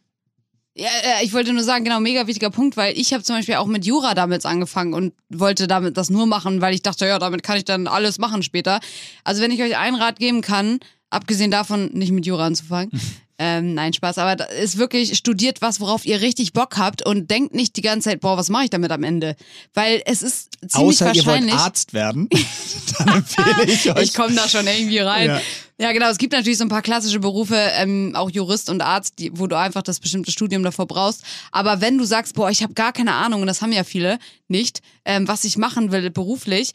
Ja, 0.76 0.90
äh, 0.90 1.24
ich 1.24 1.34
wollte 1.34 1.54
nur 1.54 1.64
sagen, 1.64 1.86
genau, 1.86 2.00
mega 2.00 2.28
wichtiger 2.28 2.50
Punkt, 2.50 2.76
weil 2.76 2.98
ich 2.98 3.14
habe 3.14 3.24
zum 3.24 3.38
Beispiel 3.38 3.56
auch 3.56 3.68
mit 3.68 3.86
Jura 3.86 4.14
damals 4.14 4.46
angefangen 4.46 4.94
und 4.94 5.14
wollte 5.30 5.68
damit 5.68 5.98
das 5.98 6.10
nur 6.10 6.26
machen, 6.26 6.62
weil 6.62 6.74
ich 6.74 6.82
dachte, 6.82 7.06
ja, 7.06 7.18
damit 7.18 7.44
kann 7.44 7.58
ich 7.58 7.66
dann 7.66 7.88
alles 7.88 8.18
machen 8.18 8.44
später. 8.44 8.80
Also 9.24 9.42
wenn 9.42 9.52
ich 9.52 9.62
euch 9.62 9.78
einen 9.78 9.96
Rat 9.96 10.20
geben 10.20 10.42
kann, 10.42 10.80
abgesehen 11.14 11.52
davon, 11.52 11.92
nicht 11.94 12.12
mit 12.12 12.26
Jura 12.26 12.46
anzufangen, 12.46 12.92
ähm, 13.40 13.74
nein, 13.74 13.94
Spaß, 13.94 14.20
aber 14.20 14.36
da 14.36 14.46
ist 14.46 14.78
wirklich, 14.78 15.18
studiert 15.18 15.62
was, 15.62 15.80
worauf 15.80 16.06
ihr 16.06 16.22
richtig 16.22 16.54
Bock 16.54 16.78
habt 16.78 17.04
und 17.04 17.32
denkt 17.32 17.56
nicht 17.56 17.76
die 17.76 17.82
ganze 17.82 18.10
Zeit, 18.10 18.22
boah, 18.22 18.38
was 18.38 18.50
mache 18.50 18.66
ich 18.66 18.70
damit 18.70 18.92
am 18.92 19.04
Ende? 19.04 19.36
Weil 19.74 20.04
es 20.06 20.22
ist 20.22 20.52
ziemlich 20.60 21.02
Außer 21.02 21.08
ihr 21.08 21.16
wollt 21.16 21.26
wahrscheinlich... 21.26 21.56
Arzt 21.56 21.94
werden, 21.94 22.30
dann 23.00 23.08
empfehle 23.10 23.64
ich 23.66 23.92
euch. 23.92 24.04
Ich 24.04 24.14
komme 24.14 24.36
da 24.36 24.48
schon 24.48 24.68
irgendwie 24.68 25.00
rein. 25.00 25.28
Ja. 25.28 25.42
Ja. 25.80 25.92
genau. 25.94 26.10
Es 26.10 26.20
gibt 26.20 26.34
natürlich 26.34 26.60
so 26.60 26.64
ein 26.64 26.70
paar 26.70 26.84
klassische 26.84 27.20
Berufe, 27.20 27.56
ähm, 27.56 28.14
auch 28.16 28.30
Jurist 28.30 28.70
und 28.70 28.82
Arzt, 28.82 29.18
die, 29.18 29.32
wo 29.38 29.48
du 29.48 29.58
einfach 29.58 29.82
das 29.82 30.00
bestimmte 30.00 30.32
Studium 30.32 30.62
davor 30.62 30.86
brauchst. 30.86 31.24
Aber 31.52 31.82
wenn 31.82 31.98
du 31.98 32.06
sagst, 32.06 32.36
boah, 32.36 32.52
ich 32.52 32.62
habe 32.62 32.76
gar 32.76 32.94
keine 32.94 33.16
Ahnung, 33.16 33.42
und 33.42 33.48
das 33.48 33.64
haben 33.64 33.72
ja 33.72 33.84
viele 33.84 34.20
nicht, 34.48 34.82
ähm, 35.06 35.28
was 35.28 35.44
ich 35.44 35.58
machen 35.58 35.92
will 35.92 36.12
beruflich, 36.12 36.74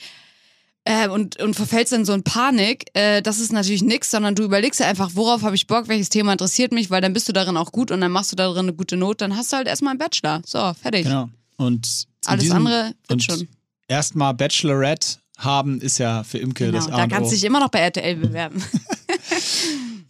äh, 0.89 1.09
und, 1.09 1.39
und 1.41 1.55
verfällst 1.55 1.93
dann 1.93 2.05
so 2.05 2.13
in 2.15 2.23
Panik, 2.23 2.87
äh, 2.95 3.21
das 3.23 3.39
ist 3.41 3.53
natürlich 3.53 3.83
nix, 3.83 4.11
sondern 4.11 4.35
du 4.35 4.43
überlegst 4.43 4.81
dir 4.81 4.87
einfach, 4.87 5.11
worauf 5.15 5.43
habe 5.43 5.55
ich 5.55 5.67
Bock, 5.67 5.89
welches 5.89 6.09
Thema 6.09 6.33
interessiert 6.33 6.73
mich, 6.73 6.91
weil 6.91 7.01
dann 7.01 7.13
bist 7.13 7.29
du 7.29 7.33
darin 7.33 7.57
auch 7.57 7.73
gut 7.73 7.91
und 7.91 8.01
dann 8.01 8.11
machst 8.11 8.33
du 8.33 8.37
darin 8.37 8.61
eine 8.67 8.73
gute 8.73 8.97
Not, 8.97 9.21
dann 9.21 9.37
hast 9.37 9.53
du 9.53 9.57
halt 9.59 9.69
erstmal 9.69 9.91
einen 9.93 9.99
Bachelor. 9.99 10.41
So, 10.47 10.73
fertig. 10.81 11.05
Genau. 11.05 11.29
Und 11.57 12.07
Alles 12.27 12.43
diesem- 12.45 12.57
andere 12.57 12.93
wird 13.09 13.23
schon. 13.23 13.49
Erstmal 13.87 14.35
Bachelorette 14.35 15.17
haben 15.39 15.81
ist 15.81 15.99
ja 15.99 16.25
für 16.25 16.39
Imke 16.39 16.67
Genau, 16.67 16.79
das 16.79 16.89
A 16.89 16.97
da 16.97 17.03
und 17.05 17.11
kannst 17.13 17.29
O. 17.29 17.31
du 17.31 17.37
dich 17.37 17.45
immer 17.45 17.61
noch 17.61 17.69
bei 17.69 17.81
RTL 17.81 18.17
bewerben. 18.17 18.63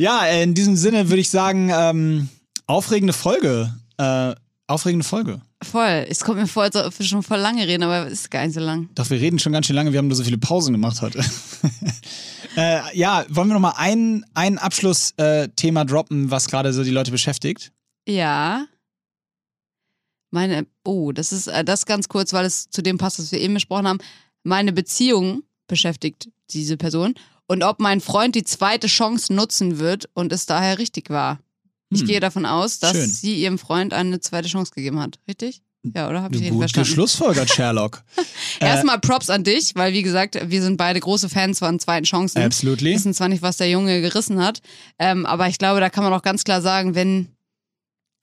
Ja, 0.01 0.25
in 0.29 0.55
diesem 0.55 0.77
Sinne 0.77 1.09
würde 1.09 1.21
ich 1.21 1.29
sagen, 1.29 1.71
ähm, 1.75 2.29
aufregende 2.67 3.13
Folge. 3.13 3.75
Äh, 3.97 4.33
aufregende 4.69 5.05
Folge. 5.05 5.41
Voll. 5.63 6.07
Es 6.09 6.21
kommt 6.21 6.39
mir 6.39 6.47
vor, 6.47 6.65
als 6.65 6.77
ob 6.77 6.97
wir 6.99 7.05
schon 7.05 7.23
voll 7.23 7.39
lange 7.39 7.67
reden, 7.67 7.83
aber 7.83 8.07
es 8.07 8.21
ist 8.21 8.31
gar 8.31 8.45
nicht 8.45 8.55
so 8.55 8.61
lang. 8.61 8.89
Doch, 8.95 9.11
wir 9.11 9.21
reden 9.21 9.39
schon 9.39 9.53
ganz 9.53 9.67
schön 9.67 9.75
lange, 9.75 9.93
wir 9.93 9.99
haben 9.99 10.07
nur 10.07 10.17
so 10.17 10.23
viele 10.23 10.39
Pausen 10.39 10.73
gemacht 10.73 11.03
heute. 11.03 11.19
äh, 12.57 12.97
ja, 12.97 13.25
wollen 13.29 13.49
wir 13.49 13.55
noch 13.55 13.61
mal 13.61 13.75
ein, 13.77 14.25
ein 14.35 14.59
Abschlussthema 14.59 15.85
droppen, 15.85 16.31
was 16.31 16.47
gerade 16.47 16.73
so 16.73 16.85
die 16.85 16.91
Leute 16.91 17.11
beschäftigt? 17.11 17.73
Ja. 18.07 18.67
Meine, 20.31 20.67
oh, 20.85 21.11
das 21.11 21.33
ist 21.33 21.49
äh, 21.49 21.65
das 21.65 21.87
ganz 21.87 22.09
kurz, 22.09 22.33
weil 22.33 22.45
es 22.45 22.71
zu 22.71 22.83
dem 22.83 22.99
passt, 22.99 23.19
was 23.19 23.33
wir 23.33 23.41
eben 23.41 23.55
besprochen 23.55 23.89
haben. 23.89 23.99
Meine 24.45 24.73
Beziehung 24.73 25.43
beschäftigt 25.67 26.31
diese 26.51 26.77
Person 26.77 27.15
und 27.49 27.65
ob 27.65 27.81
mein 27.81 28.01
Freund 28.01 28.35
die 28.35 28.45
zweite 28.45 28.87
Chance 28.87 29.33
nutzen 29.33 29.79
wird 29.79 30.09
und 30.15 30.33
es 30.33 30.47
daher 30.47 30.79
richtig 30.79 31.11
war. 31.11 31.41
Ich 31.91 32.01
Hm. 32.01 32.07
gehe 32.07 32.21
davon 32.21 32.45
aus, 32.47 32.79
dass 32.81 32.93
Schön. 32.93 33.09
sie 33.09 33.35
ihrem 33.41 33.59
Freund 33.59 33.93
eine 33.95 34.21
zweite 34.21 34.49
Chance 34.49 34.73
gegeben 34.75 34.99
hat. 35.01 35.19
Richtig? 35.27 35.63
Ja, 35.95 36.09
oder? 36.11 36.23
Habe 36.23 36.37
ich 36.37 36.49
Gut 36.51 36.59
verstanden? 36.59 36.89
geschlussfolgert, 36.89 37.49
Sherlock. 37.55 38.03
Erstmal 38.61 38.99
Props 38.99 39.31
an 39.31 39.45
dich, 39.45 39.75
weil 39.75 39.93
wie 39.95 40.03
gesagt, 40.03 40.39
wir 40.51 40.61
sind 40.61 40.77
beide 40.77 41.01
große 41.01 41.29
Fans 41.29 41.61
von 41.61 41.79
zweiten 41.79 42.05
Chancen. 42.05 42.43
Absolutely. 42.43 42.95
wissen 42.95 43.15
zwar 43.15 43.29
nicht, 43.29 43.43
was 43.43 43.57
der 43.59 43.71
Junge 43.71 44.01
gerissen 44.03 44.43
hat, 44.43 44.61
ähm, 44.99 45.25
aber 45.25 45.49
ich 45.49 45.57
glaube, 45.59 45.81
da 45.81 45.89
kann 45.89 46.05
man 46.05 46.13
auch 46.13 46.23
ganz 46.23 46.45
klar 46.45 46.61
sagen, 46.61 46.95
wenn. 46.95 47.29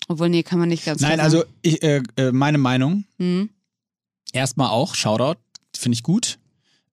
Obwohl, 0.08 0.30
nee, 0.30 0.44
kann 0.44 0.60
man 0.60 0.70
nicht 0.70 0.86
ganz 0.86 1.02
Nein, 1.02 1.14
klar 1.14 1.24
also 1.24 1.38
sagen. 1.40 1.50
ich, 1.64 1.82
äh, 1.82 2.04
äh, 2.18 2.32
meine 2.32 2.60
Meinung, 2.60 3.06
Hm. 3.18 3.50
erstmal 4.34 4.70
auch, 4.70 4.94
Shoutout, 4.94 5.40
finde 5.76 5.96
ich 5.96 6.04
gut. 6.04 6.38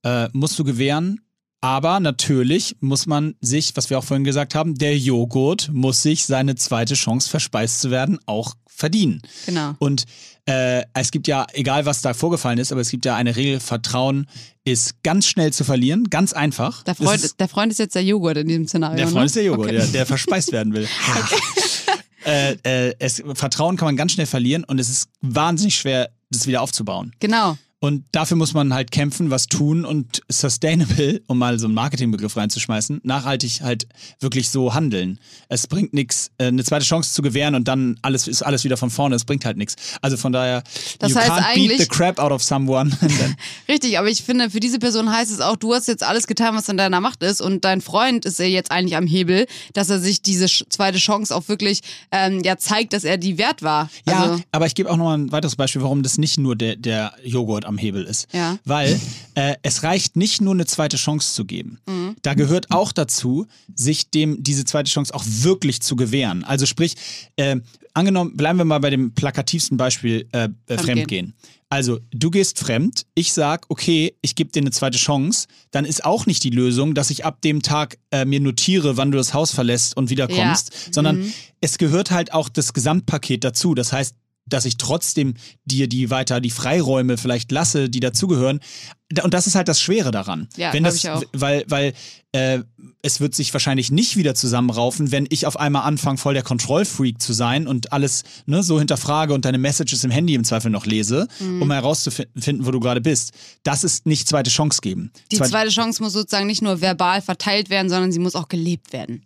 Äh, 0.04 0.28
musst 0.32 0.58
du 0.58 0.64
gewähren. 0.64 1.20
Aber 1.62 2.00
natürlich 2.00 2.76
muss 2.80 3.06
man 3.06 3.36
sich, 3.40 3.76
was 3.76 3.88
wir 3.88 3.96
auch 3.96 4.04
vorhin 4.04 4.24
gesagt 4.24 4.56
haben, 4.56 4.74
der 4.74 4.98
Joghurt 4.98 5.70
muss 5.72 6.02
sich 6.02 6.26
seine 6.26 6.56
zweite 6.56 6.94
Chance 6.94 7.30
verspeist 7.30 7.80
zu 7.80 7.92
werden 7.92 8.18
auch 8.26 8.54
verdienen. 8.66 9.22
Genau. 9.46 9.74
Und 9.78 10.04
äh, 10.46 10.82
es 10.92 11.12
gibt 11.12 11.28
ja, 11.28 11.46
egal 11.52 11.86
was 11.86 12.02
da 12.02 12.14
vorgefallen 12.14 12.58
ist, 12.58 12.72
aber 12.72 12.80
es 12.80 12.90
gibt 12.90 13.04
ja 13.04 13.14
eine 13.14 13.36
Regel, 13.36 13.60
Vertrauen 13.60 14.26
ist 14.64 15.04
ganz 15.04 15.26
schnell 15.28 15.52
zu 15.52 15.62
verlieren, 15.62 16.10
ganz 16.10 16.32
einfach. 16.32 16.82
Der 16.82 16.96
Freund, 16.96 17.22
ist, 17.22 17.38
der 17.38 17.46
Freund 17.46 17.70
ist 17.70 17.78
jetzt 17.78 17.94
der 17.94 18.02
Joghurt 18.02 18.38
in 18.38 18.48
diesem 18.48 18.66
Szenario. 18.66 18.96
der 18.96 19.06
Freund 19.06 19.20
ne? 19.20 19.26
ist 19.26 19.36
der 19.36 19.44
Joghurt, 19.44 19.68
Okay. 19.68 19.76
der, 19.76 19.86
der 19.86 20.06
verspeist 20.06 20.50
werden 20.50 20.74
will. 20.74 20.88
äh, 22.24 22.56
äh, 22.64 22.94
es, 22.98 23.22
Vertrauen 23.34 23.76
kann 23.76 23.86
man 23.86 23.96
ganz 23.96 24.12
schnell 24.12 24.26
verlieren 24.26 24.64
und 24.64 24.80
es 24.80 24.88
ist 24.88 25.08
wahnsinnig 25.20 25.76
schwer, 25.76 26.10
das 26.28 26.48
wieder 26.48 26.60
aufzubauen. 26.60 27.12
Genau. 27.20 27.56
Und 27.84 28.04
dafür 28.12 28.36
muss 28.36 28.54
man 28.54 28.72
halt 28.72 28.92
kämpfen, 28.92 29.30
was 29.30 29.46
tun 29.48 29.84
und 29.84 30.22
sustainable, 30.28 31.20
um 31.26 31.36
mal 31.36 31.58
so 31.58 31.66
einen 31.66 31.74
Marketingbegriff 31.74 32.36
reinzuschmeißen, 32.36 33.00
nachhaltig 33.02 33.60
halt 33.62 33.88
wirklich 34.20 34.50
so 34.50 34.72
handeln. 34.72 35.18
Es 35.48 35.66
bringt 35.66 35.92
nichts, 35.92 36.30
eine 36.38 36.62
zweite 36.62 36.84
Chance 36.84 37.12
zu 37.12 37.22
gewähren 37.22 37.56
und 37.56 37.66
dann 37.66 37.98
alles 38.02 38.28
ist 38.28 38.42
alles 38.42 38.62
wieder 38.62 38.76
von 38.76 38.88
vorne. 38.88 39.16
Es 39.16 39.24
bringt 39.24 39.44
halt 39.44 39.56
nichts. 39.56 39.74
Also 40.00 40.16
von 40.16 40.32
daher, 40.32 40.62
Das 41.00 41.10
you 41.10 41.16
heißt 41.16 41.28
can't 41.30 41.36
beat 41.38 41.44
eigentlich- 41.72 41.80
the 41.80 41.86
crap 41.88 42.20
out 42.20 42.30
of 42.30 42.40
someone. 42.42 42.96
Richtig, 43.68 43.98
aber 43.98 44.08
ich 44.08 44.22
finde, 44.22 44.48
für 44.50 44.60
diese 44.60 44.78
Person 44.78 45.10
heißt 45.10 45.32
es 45.32 45.40
auch, 45.40 45.56
du 45.56 45.74
hast 45.74 45.88
jetzt 45.88 46.04
alles 46.04 46.28
getan, 46.28 46.54
was 46.54 46.68
in 46.68 46.76
deiner 46.76 47.00
Macht 47.00 47.24
ist 47.24 47.40
und 47.40 47.64
dein 47.64 47.80
Freund 47.80 48.24
ist 48.24 48.38
ja 48.38 48.44
jetzt 48.46 48.70
eigentlich 48.70 48.96
am 48.96 49.08
Hebel, 49.08 49.46
dass 49.72 49.90
er 49.90 49.98
sich 49.98 50.22
diese 50.22 50.46
zweite 50.46 50.98
Chance 50.98 51.34
auch 51.34 51.48
wirklich 51.48 51.80
ähm, 52.12 52.42
ja 52.44 52.56
zeigt, 52.58 52.92
dass 52.92 53.02
er 53.02 53.16
die 53.18 53.38
wert 53.38 53.62
war. 53.62 53.90
ja, 54.06 54.22
Also, 54.22 54.42
aber 54.52 54.66
ich 54.66 54.76
gebe 54.76 54.88
auch 54.88 54.96
noch 54.96 55.04
mal 55.06 55.18
ein 55.18 55.32
weiteres 55.32 55.56
Beispiel, 55.56 55.82
warum 55.82 56.04
das 56.04 56.16
nicht 56.18 56.38
nur 56.38 56.54
der, 56.54 56.76
der 56.76 57.14
Joghurt 57.24 57.64
am 57.64 57.71
Hebel 57.78 58.04
ist. 58.04 58.26
Ja. 58.32 58.58
Weil 58.64 59.00
äh, 59.34 59.54
es 59.62 59.82
reicht 59.82 60.16
nicht 60.16 60.40
nur 60.40 60.54
eine 60.54 60.66
zweite 60.66 60.96
Chance 60.96 61.34
zu 61.34 61.44
geben. 61.44 61.78
Mhm. 61.86 62.16
Da 62.22 62.34
gehört 62.34 62.70
auch 62.70 62.92
dazu, 62.92 63.46
sich 63.74 64.10
dem 64.10 64.42
diese 64.42 64.64
zweite 64.64 64.90
Chance 64.90 65.14
auch 65.14 65.24
wirklich 65.26 65.80
zu 65.82 65.96
gewähren. 65.96 66.44
Also 66.44 66.66
sprich, 66.66 66.94
äh, 67.36 67.56
angenommen, 67.94 68.36
bleiben 68.36 68.58
wir 68.58 68.64
mal 68.64 68.78
bei 68.80 68.90
dem 68.90 69.14
plakativsten 69.14 69.76
Beispiel 69.76 70.26
äh, 70.32 70.48
äh, 70.66 70.78
Fremdgehen. 70.78 71.34
Also, 71.68 72.00
du 72.10 72.30
gehst 72.30 72.58
fremd, 72.58 73.06
ich 73.14 73.32
sag, 73.32 73.64
okay, 73.70 74.14
ich 74.20 74.34
gebe 74.34 74.52
dir 74.52 74.60
eine 74.60 74.72
zweite 74.72 74.98
Chance, 74.98 75.46
dann 75.70 75.86
ist 75.86 76.04
auch 76.04 76.26
nicht 76.26 76.44
die 76.44 76.50
Lösung, 76.50 76.92
dass 76.94 77.08
ich 77.08 77.24
ab 77.24 77.40
dem 77.40 77.62
Tag 77.62 77.96
äh, 78.10 78.26
mir 78.26 78.40
notiere, 78.40 78.98
wann 78.98 79.10
du 79.10 79.16
das 79.16 79.32
Haus 79.32 79.52
verlässt 79.52 79.96
und 79.96 80.10
wiederkommst, 80.10 80.70
Ja. 80.70 80.92
sondern 80.92 81.20
Mhm. 81.20 81.32
es 81.62 81.78
gehört 81.78 82.10
halt 82.10 82.34
auch 82.34 82.50
das 82.50 82.74
Gesamtpaket 82.74 83.42
dazu. 83.42 83.74
Das 83.74 83.90
heißt, 83.90 84.14
dass 84.46 84.64
ich 84.64 84.76
trotzdem 84.76 85.34
dir 85.64 85.88
die 85.88 86.10
weiter 86.10 86.40
die 86.40 86.50
Freiräume 86.50 87.16
vielleicht 87.16 87.52
lasse, 87.52 87.88
die 87.88 88.00
dazugehören. 88.00 88.60
Da- 89.08 89.22
Und 89.24 89.34
das 89.34 89.46
ist 89.46 89.54
halt 89.54 89.68
das 89.68 89.80
Schwere 89.80 90.10
daran. 90.10 90.48
Ja, 90.56 90.72
wenn 90.72 90.82
das, 90.84 90.96
ich 90.96 91.08
auch. 91.10 91.22
Weil, 91.32 91.64
weil 91.68 91.92
äh, 92.32 92.60
es 93.02 93.20
wird 93.20 93.34
sich 93.34 93.52
wahrscheinlich 93.52 93.90
nicht 93.92 94.16
wieder 94.16 94.34
zusammenraufen, 94.34 95.12
wenn 95.12 95.26
ich 95.30 95.46
auf 95.46 95.58
einmal 95.60 95.82
anfange, 95.82 96.18
voll 96.18 96.34
der 96.34 96.42
Kontrollfreak 96.42 97.20
zu 97.22 97.32
sein 97.32 97.66
und 97.68 97.92
alles 97.92 98.24
ne, 98.46 98.62
so 98.62 98.78
hinterfrage 98.78 99.32
und 99.32 99.44
deine 99.44 99.58
Messages 99.58 100.02
im 100.04 100.10
Handy 100.10 100.34
im 100.34 100.44
Zweifel 100.44 100.70
noch 100.70 100.86
lese, 100.86 101.28
Mhm. 101.38 101.62
um 101.62 101.70
herauszufinden, 101.70 102.66
wo 102.66 102.70
du 102.72 102.80
gerade 102.80 103.00
bist. 103.00 103.32
Das 103.62 103.84
ist 103.84 104.06
nicht 104.06 104.28
zweite 104.28 104.50
Chance 104.50 104.80
geben. 104.82 105.12
Die 105.30 105.36
Zweite- 105.36 105.50
zweite 105.50 105.70
Chance 105.70 106.02
muss 106.02 106.14
sozusagen 106.14 106.46
nicht 106.46 106.62
nur 106.62 106.80
verbal 106.80 107.22
verteilt 107.22 107.70
werden, 107.70 107.88
sondern 107.90 108.10
sie 108.12 108.18
muss 108.18 108.34
auch 108.34 108.48
gelebt 108.48 108.92
werden. 108.92 109.24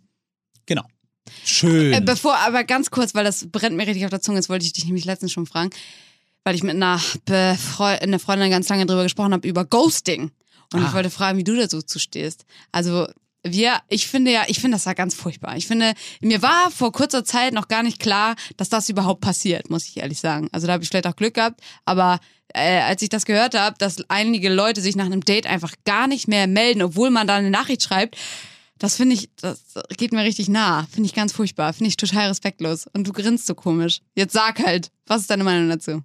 Genau. 0.65 0.83
Schön. 1.45 1.93
Äh, 1.93 2.01
bevor, 2.01 2.37
aber 2.37 2.63
ganz 2.63 2.89
kurz, 2.91 3.13
weil 3.15 3.23
das 3.23 3.47
brennt 3.51 3.75
mir 3.75 3.87
richtig 3.87 4.05
auf 4.05 4.09
der 4.11 4.21
Zunge, 4.21 4.37
jetzt 4.37 4.49
wollte 4.49 4.65
ich 4.65 4.73
dich 4.73 4.85
nämlich 4.85 5.05
letztens 5.05 5.31
schon 5.31 5.45
fragen, 5.45 5.69
weil 6.43 6.55
ich 6.55 6.63
mit 6.63 6.75
einer, 6.75 6.99
Befreu 7.25 7.97
einer 7.99 8.19
Freundin 8.19 8.49
ganz 8.51 8.69
lange 8.69 8.85
drüber 8.85 9.03
gesprochen 9.03 9.33
habe, 9.33 9.47
über 9.47 9.65
Ghosting. 9.65 10.31
Und 10.73 10.81
Ah. 10.81 10.87
ich 10.87 10.93
wollte 10.93 11.09
fragen, 11.09 11.37
wie 11.37 11.43
du 11.43 11.55
dazu 11.55 11.81
zu 11.81 11.99
stehst. 11.99 12.45
Also, 12.71 13.07
wir, 13.43 13.79
ich 13.87 14.07
finde 14.07 14.31
ja, 14.31 14.43
ich 14.47 14.59
finde 14.59 14.75
das 14.75 14.85
ja 14.85 14.93
ganz 14.93 15.15
furchtbar. 15.15 15.55
Ich 15.55 15.67
finde, 15.67 15.93
mir 16.19 16.41
war 16.41 16.69
vor 16.71 16.91
kurzer 16.91 17.23
Zeit 17.23 17.53
noch 17.53 17.69
gar 17.69 17.81
nicht 17.83 17.99
klar, 17.99 18.35
dass 18.57 18.67
das 18.67 18.89
überhaupt 18.89 19.21
passiert, 19.21 19.69
muss 19.69 19.87
ich 19.87 19.97
ehrlich 19.97 20.19
sagen. 20.19 20.49
Also 20.51 20.67
da 20.67 20.73
habe 20.73 20.83
ich 20.83 20.89
vielleicht 20.89 21.07
auch 21.07 21.15
Glück 21.15 21.35
gehabt, 21.35 21.61
aber 21.85 22.19
äh, 22.53 22.81
als 22.81 23.01
ich 23.03 23.09
das 23.09 23.25
gehört 23.25 23.57
habe, 23.57 23.77
dass 23.77 23.97
einige 24.09 24.49
Leute 24.49 24.81
sich 24.81 24.97
nach 24.97 25.05
einem 25.05 25.21
Date 25.23 25.47
einfach 25.47 25.73
gar 25.85 26.07
nicht 26.07 26.27
mehr 26.27 26.47
melden, 26.47 26.81
obwohl 26.81 27.09
man 27.09 27.25
da 27.27 27.35
eine 27.35 27.49
Nachricht 27.51 27.83
schreibt, 27.83 28.17
das 28.79 28.95
finde 28.95 29.15
ich, 29.15 29.29
das 29.37 29.61
geht 29.97 30.11
mir 30.11 30.23
richtig 30.23 30.49
nah. 30.49 30.85
Finde 30.91 31.07
ich 31.07 31.15
ganz 31.15 31.33
furchtbar. 31.33 31.73
Finde 31.73 31.89
ich 31.89 31.97
total 31.97 32.27
respektlos. 32.27 32.87
Und 32.93 33.07
du 33.07 33.13
grinst 33.13 33.47
so 33.47 33.55
komisch. 33.55 34.01
Jetzt 34.15 34.33
sag 34.33 34.59
halt, 34.63 34.91
was 35.05 35.21
ist 35.21 35.29
deine 35.29 35.43
Meinung 35.43 35.69
dazu? 35.69 36.03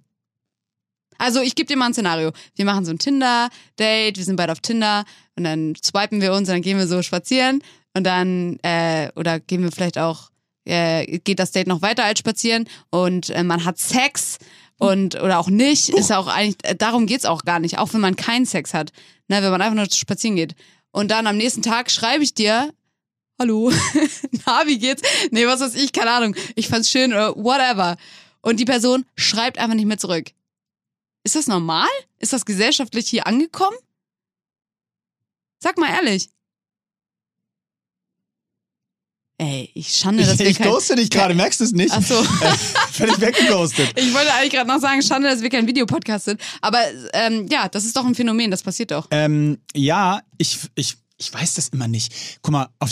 Also, 1.17 1.41
ich 1.41 1.55
gebe 1.55 1.67
dir 1.67 1.77
mal 1.77 1.87
ein 1.87 1.93
Szenario. 1.93 2.31
Wir 2.55 2.65
machen 2.65 2.85
so 2.85 2.91
ein 2.91 2.99
Tinder-Date, 2.99 4.17
wir 4.17 4.23
sind 4.23 4.35
beide 4.35 4.51
auf 4.51 4.59
Tinder 4.59 5.05
und 5.35 5.43
dann 5.43 5.73
swipen 5.75 6.21
wir 6.21 6.33
uns 6.33 6.49
und 6.49 6.55
dann 6.55 6.61
gehen 6.61 6.77
wir 6.77 6.87
so 6.87 7.01
spazieren 7.01 7.61
und 7.93 8.03
dann, 8.03 8.57
äh, 8.63 9.09
oder 9.15 9.39
gehen 9.39 9.63
wir 9.63 9.71
vielleicht 9.71 9.97
auch, 9.97 10.31
äh, 10.65 11.19
geht 11.19 11.39
das 11.39 11.51
Date 11.51 11.67
noch 11.67 11.81
weiter 11.81 12.03
als 12.03 12.19
spazieren 12.19 12.67
und 12.89 13.29
äh, 13.29 13.43
man 13.43 13.63
hat 13.63 13.77
Sex 13.77 14.37
und, 14.79 15.15
oder 15.21 15.39
auch 15.39 15.49
nicht, 15.49 15.89
ist 15.89 16.11
auch 16.11 16.27
eigentlich, 16.27 16.57
äh, 16.63 16.75
darum 16.75 17.05
geht's 17.05 17.25
auch 17.25 17.45
gar 17.45 17.59
nicht, 17.59 17.77
auch 17.77 17.93
wenn 17.93 18.01
man 18.01 18.15
keinen 18.15 18.45
Sex 18.45 18.73
hat, 18.73 18.91
ne, 19.27 19.41
wenn 19.41 19.51
man 19.51 19.61
einfach 19.61 19.75
nur 19.75 19.89
spazieren 19.89 20.35
geht. 20.35 20.55
Und 20.93 21.09
dann 21.09 21.25
am 21.25 21.37
nächsten 21.37 21.63
Tag 21.63 21.89
schreibe 21.89 22.23
ich 22.23 22.35
dir, 22.35 22.71
hallo, 23.39 23.71
na, 24.45 24.65
wie 24.67 24.77
geht's? 24.77 25.01
Nee, 25.31 25.47
was 25.47 25.59
weiß 25.59 25.75
ich, 25.75 25.91
keine 25.91 26.11
Ahnung. 26.11 26.35
Ich 26.55 26.67
fand's 26.67 26.89
schön 26.89 27.11
oder 27.11 27.35
whatever. 27.35 27.97
Und 28.41 28.59
die 28.59 28.65
Person 28.65 29.05
schreibt 29.15 29.57
einfach 29.57 29.75
nicht 29.75 29.87
mehr 29.87 29.97
zurück. 29.97 30.31
Ist 31.23 31.35
das 31.35 31.47
normal? 31.47 31.89
Ist 32.19 32.31
das 32.31 32.45
gesellschaftlich 32.45 33.09
hier 33.09 33.25
angekommen? 33.25 33.77
Sag 35.59 35.79
mal 35.79 35.89
ehrlich. 35.89 36.29
Ey, 39.39 39.69
ich 39.73 39.89
schande, 39.95 40.23
dass 40.23 40.33
ich 40.35 40.39
wir 40.39 40.47
ich 40.47 40.57
kein... 40.59 40.67
ghoste 40.69 40.95
dich 40.95 41.09
gerade, 41.09 41.33
merkst 41.33 41.59
du 41.59 41.63
es 41.63 41.71
nicht? 41.71 41.91
Ach 41.91 42.01
so. 42.03 42.23
Völlig 42.91 43.19
weggeghostet. 43.19 43.89
Ich 43.99 44.13
wollte 44.13 44.31
eigentlich 44.33 44.53
gerade 44.53 44.69
noch 44.69 44.79
sagen, 44.79 45.01
schande, 45.01 45.27
dass 45.27 45.41
wir 45.41 45.49
kein 45.49 45.67
Videopodcast 45.67 46.25
sind. 46.25 46.41
Aber 46.61 46.79
ähm, 47.13 47.47
ja, 47.49 47.67
das 47.67 47.83
ist 47.85 47.95
doch 47.95 48.05
ein 48.05 48.13
Phänomen, 48.15 48.51
das 48.51 48.61
passiert 48.61 48.91
doch. 48.91 49.07
Ähm, 49.11 49.57
ja, 49.75 50.21
ich, 50.37 50.59
ich, 50.75 50.95
ich 51.17 51.33
weiß 51.33 51.55
das 51.55 51.69
immer 51.69 51.87
nicht. 51.87 52.13
Guck 52.43 52.51
mal, 52.51 52.69
auf, 52.79 52.91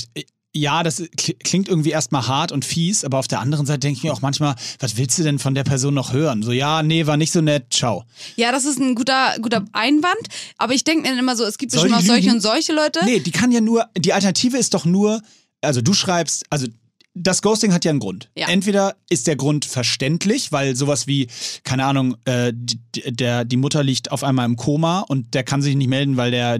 ja, 0.53 0.81
das 0.83 0.99
kli- 1.01 1.37
klingt 1.43 1.69
irgendwie 1.69 1.91
erstmal 1.91 2.27
hart 2.27 2.51
und 2.51 2.65
fies, 2.65 3.05
aber 3.05 3.19
auf 3.19 3.27
der 3.27 3.39
anderen 3.39 3.65
Seite 3.67 3.79
denke 3.79 3.97
ich 3.99 4.03
mir 4.03 4.11
auch 4.11 4.21
manchmal, 4.21 4.55
was 4.79 4.97
willst 4.97 5.17
du 5.19 5.23
denn 5.23 5.37
von 5.39 5.53
der 5.53 5.63
Person 5.63 5.93
noch 5.93 6.11
hören? 6.11 6.41
So, 6.43 6.51
ja, 6.51 6.81
nee, 6.83 7.05
war 7.05 7.15
nicht 7.17 7.31
so 7.31 7.39
nett, 7.41 7.67
ciao. 7.71 8.03
Ja, 8.35 8.51
das 8.51 8.65
ist 8.65 8.79
ein 8.79 8.95
guter, 8.95 9.35
guter 9.41 9.63
Einwand. 9.73 10.19
Aber 10.57 10.73
ich 10.73 10.83
denke 10.83 11.09
mir 11.09 11.17
immer 11.17 11.35
so, 11.37 11.45
es 11.45 11.57
gibt 11.59 11.71
bestimmt 11.71 11.93
auch 11.93 12.01
solche 12.01 12.31
und 12.31 12.41
solche 12.41 12.73
Leute. 12.73 12.99
Nee, 13.05 13.19
die 13.19 13.31
kann 13.31 13.51
ja 13.51 13.61
nur, 13.61 13.85
die 13.95 14.11
Alternative 14.11 14.57
ist 14.57 14.73
doch 14.73 14.83
nur, 14.85 15.21
also 15.61 15.81
du 15.81 15.93
schreibst, 15.93 16.43
also 16.49 16.67
das 17.13 17.41
Ghosting 17.41 17.73
hat 17.73 17.83
ja 17.83 17.91
einen 17.91 17.99
Grund. 17.99 18.29
Ja. 18.37 18.47
Entweder 18.47 18.95
ist 19.09 19.27
der 19.27 19.35
Grund 19.35 19.65
verständlich, 19.65 20.51
weil 20.53 20.75
sowas 20.77 21.07
wie, 21.07 21.27
keine 21.63 21.83
Ahnung, 21.85 22.15
äh, 22.25 22.53
die, 22.55 22.79
der, 23.13 23.43
die 23.43 23.57
Mutter 23.57 23.83
liegt 23.83 24.11
auf 24.11 24.23
einmal 24.23 24.45
im 24.45 24.55
Koma 24.55 25.01
und 25.01 25.33
der 25.33 25.43
kann 25.43 25.61
sich 25.61 25.75
nicht 25.75 25.89
melden, 25.89 26.15
weil 26.17 26.31
der 26.31 26.59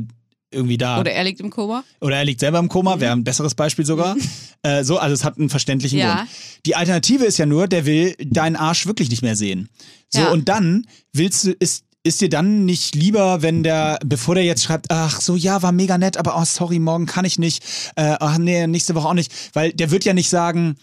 irgendwie 0.54 0.78
da 0.78 0.99
Oder 0.99 1.14
er 1.14 1.24
liegt 1.24 1.39
im 1.39 1.49
Koma. 1.49 1.86
Oder 2.02 2.18
er 2.18 2.26
liegt 2.26 2.41
selber 2.41 2.60
im 2.60 2.68
Koma, 2.68 2.99
wäre 2.99 3.14
ein 3.14 3.24
besseres 3.24 3.56
Beispiel 3.56 3.86
sogar. 3.86 4.18
Äh, 4.64 4.84
so, 4.84 4.97
also 4.97 5.14
es 5.14 5.24
hat 5.24 5.38
einen 5.39 5.49
verständlichen 5.49 5.97
Ja. 5.99 6.16
Grund. 6.18 6.30
Die 6.66 6.76
Alternative 6.76 7.24
ist 7.24 7.38
ja 7.38 7.45
nur, 7.45 7.68
der 7.70 7.86
will 7.86 8.16
deinen 8.20 8.58
Arsch 8.58 8.86
wirklich 8.86 9.10
nicht 9.10 9.22
mehr 9.22 9.38
sehen. 9.38 9.70
So, 10.10 10.20
Ja. 10.20 10.32
und 10.32 10.49
dann 10.49 10.86
willst 11.14 11.45
du, 11.45 11.52
ist, 11.54 11.86
ist 12.04 12.22
dir 12.22 12.30
dann 12.30 12.66
nicht 12.66 12.95
lieber, 12.95 13.41
wenn 13.41 13.64
der, 13.64 13.99
bevor 14.06 14.36
der 14.36 14.43
jetzt 14.43 14.64
schreibt, 14.64 14.88
ach 14.89 15.22
so, 15.22 15.36
ja, 15.36 15.62
war 15.62 15.72
mega 15.72 15.97
nett, 15.97 16.18
aber 16.18 16.36
oh, 16.38 16.45
sorry, 16.45 16.80
morgen 16.80 17.06
kann 17.06 17.26
ich 17.26 17.38
nicht, 17.38 17.64
äh, 17.95 18.16
ach 18.20 18.38
nee, 18.38 18.66
nächste 18.68 18.95
Woche 18.95 19.08
auch 19.08 19.14
nicht, 19.14 19.32
weil 19.54 19.72
der 19.74 19.91
wird 19.91 20.06
ja 20.06 20.14
nicht 20.14 20.30
sagen, 20.30 20.78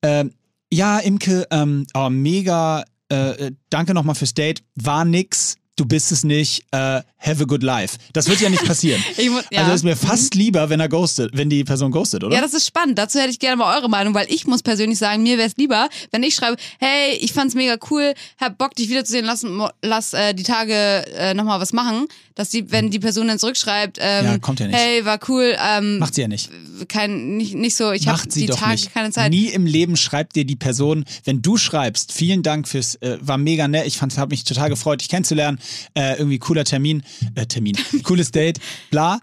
äh, 0.00 0.24
ja, 0.72 0.98
Imke, 0.98 1.46
ähm, 1.50 1.86
oh, 1.94 2.10
mega, 2.10 2.84
äh, 3.08 3.52
danke 3.70 3.94
nochmal 3.94 4.16
fürs 4.16 4.34
Date, 4.34 4.64
war 4.74 5.04
nix, 5.04 5.56
du 5.76 5.86
bist 5.86 6.10
es 6.10 6.24
nicht, 6.24 6.64
äh, 6.72 7.02
have 7.24 7.42
a 7.42 7.46
good 7.46 7.62
life. 7.62 7.96
Das 8.12 8.28
wird 8.28 8.40
ja 8.40 8.48
nicht 8.50 8.64
passieren. 8.64 9.02
Ich 9.16 9.30
mu- 9.30 9.38
ja. 9.50 9.60
Also 9.62 9.72
ist 9.72 9.84
mir 9.84 9.96
fast 9.96 10.34
lieber, 10.34 10.68
wenn 10.70 10.80
er 10.80 10.88
ghostet, 10.88 11.30
wenn 11.34 11.48
die 11.48 11.64
Person 11.64 11.90
ghostet, 11.90 12.24
oder? 12.24 12.34
Ja, 12.34 12.42
das 12.42 12.52
ist 12.54 12.66
spannend. 12.66 12.98
Dazu 12.98 13.18
hätte 13.18 13.30
ich 13.30 13.38
gerne 13.38 13.56
mal 13.56 13.76
eure 13.78 13.88
Meinung, 13.88 14.12
weil 14.14 14.26
ich 14.28 14.46
muss 14.46 14.62
persönlich 14.62 14.98
sagen, 14.98 15.22
mir 15.22 15.38
wäre 15.38 15.48
es 15.48 15.56
lieber, 15.56 15.88
wenn 16.10 16.22
ich 16.22 16.34
schreibe, 16.34 16.56
hey, 16.80 17.14
ich 17.20 17.32
fand's 17.32 17.54
mega 17.54 17.76
cool, 17.90 18.14
hab 18.38 18.58
Bock, 18.58 18.74
dich 18.74 18.88
wiederzusehen, 18.88 19.24
lass, 19.24 19.44
lass 19.82 20.12
äh, 20.12 20.34
die 20.34 20.42
Tage 20.42 20.74
äh, 21.16 21.34
nochmal 21.34 21.60
was 21.60 21.72
machen. 21.72 22.06
Dass 22.36 22.48
die, 22.50 22.72
wenn 22.72 22.90
die 22.90 22.98
Person 22.98 23.28
dann 23.28 23.38
zurückschreibt, 23.38 23.98
ähm, 24.00 24.24
Ja, 24.24 24.38
kommt 24.38 24.58
ja 24.58 24.66
nicht. 24.66 24.76
hey, 24.76 25.04
war 25.04 25.20
cool, 25.28 25.54
ähm, 25.56 25.98
Macht 26.00 26.16
sie 26.16 26.22
ja 26.22 26.26
nicht. 26.28 26.50
kein, 26.88 27.36
nicht, 27.36 27.54
nicht 27.54 27.76
so, 27.76 27.92
ich 27.92 28.08
habe 28.08 28.18
Macht 28.18 28.32
sie 28.32 28.40
die 28.40 28.46
doch 28.46 28.58
Tage 28.58 28.72
nicht. 28.72 28.92
keine 28.92 29.12
Zeit. 29.12 29.30
Nie 29.30 29.46
im 29.50 29.66
Leben 29.66 29.96
schreibt 29.96 30.34
dir 30.34 30.44
die 30.44 30.56
Person, 30.56 31.04
wenn 31.24 31.42
du 31.42 31.56
schreibst, 31.56 32.12
vielen 32.12 32.42
Dank 32.42 32.66
fürs, 32.66 32.96
äh, 32.96 33.18
war 33.20 33.38
mega 33.38 33.68
nett, 33.68 33.86
ich 33.86 33.98
fand, 33.98 34.18
habe 34.18 34.32
mich 34.32 34.42
total 34.42 34.68
gefreut, 34.68 35.00
dich 35.00 35.08
kennenzulernen, 35.08 35.60
äh, 35.94 36.14
irgendwie 36.18 36.40
cooler 36.40 36.64
Termin, 36.64 37.04
äh, 37.34 37.46
Termin, 37.46 37.76
cooles 38.02 38.30
Date, 38.30 38.58
bla. 38.90 39.20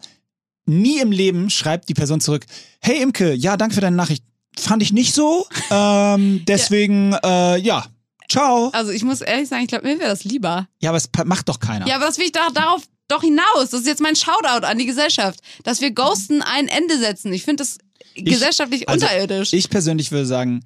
Nie 0.65 0.99
im 0.99 1.11
Leben 1.11 1.49
schreibt 1.49 1.89
die 1.89 1.93
Person 1.93 2.21
zurück, 2.21 2.45
hey 2.81 3.01
Imke, 3.01 3.33
ja, 3.33 3.57
danke 3.57 3.75
für 3.75 3.81
deine 3.81 3.95
Nachricht. 3.95 4.23
Fand 4.57 4.83
ich 4.83 4.93
nicht 4.93 5.13
so, 5.13 5.47
ähm, 5.69 6.43
deswegen, 6.47 7.11
ja. 7.11 7.55
Äh, 7.55 7.61
ja, 7.61 7.85
ciao. 8.29 8.69
Also 8.73 8.91
ich 8.91 9.03
muss 9.03 9.21
ehrlich 9.21 9.49
sagen, 9.49 9.63
ich 9.63 9.69
glaube, 9.69 9.87
mir 9.87 9.99
wäre 9.99 10.09
das 10.09 10.23
lieber. 10.23 10.67
Ja, 10.81 10.89
aber 10.89 10.97
es 10.97 11.09
macht 11.25 11.49
doch 11.49 11.59
keiner. 11.59 11.87
Ja, 11.87 11.95
aber 11.95 12.05
das 12.05 12.17
will 12.17 12.25
ich 12.25 12.31
da, 12.31 12.49
darauf 12.53 12.83
doch 13.07 13.21
hinaus. 13.21 13.69
Das 13.71 13.81
ist 13.81 13.87
jetzt 13.87 14.01
mein 14.01 14.15
Shoutout 14.15 14.65
an 14.65 14.77
die 14.77 14.85
Gesellschaft, 14.85 15.39
dass 15.63 15.81
wir 15.81 15.91
Ghosten 15.91 16.41
ein 16.41 16.67
Ende 16.67 16.97
setzen. 16.97 17.31
Ich 17.33 17.43
finde 17.43 17.63
das 17.63 17.77
gesellschaftlich 18.15 18.87
also, 18.89 19.05
unterirdisch. 19.05 19.53
Ich 19.53 19.69
persönlich 19.69 20.11
würde 20.11 20.25
sagen, 20.25 20.65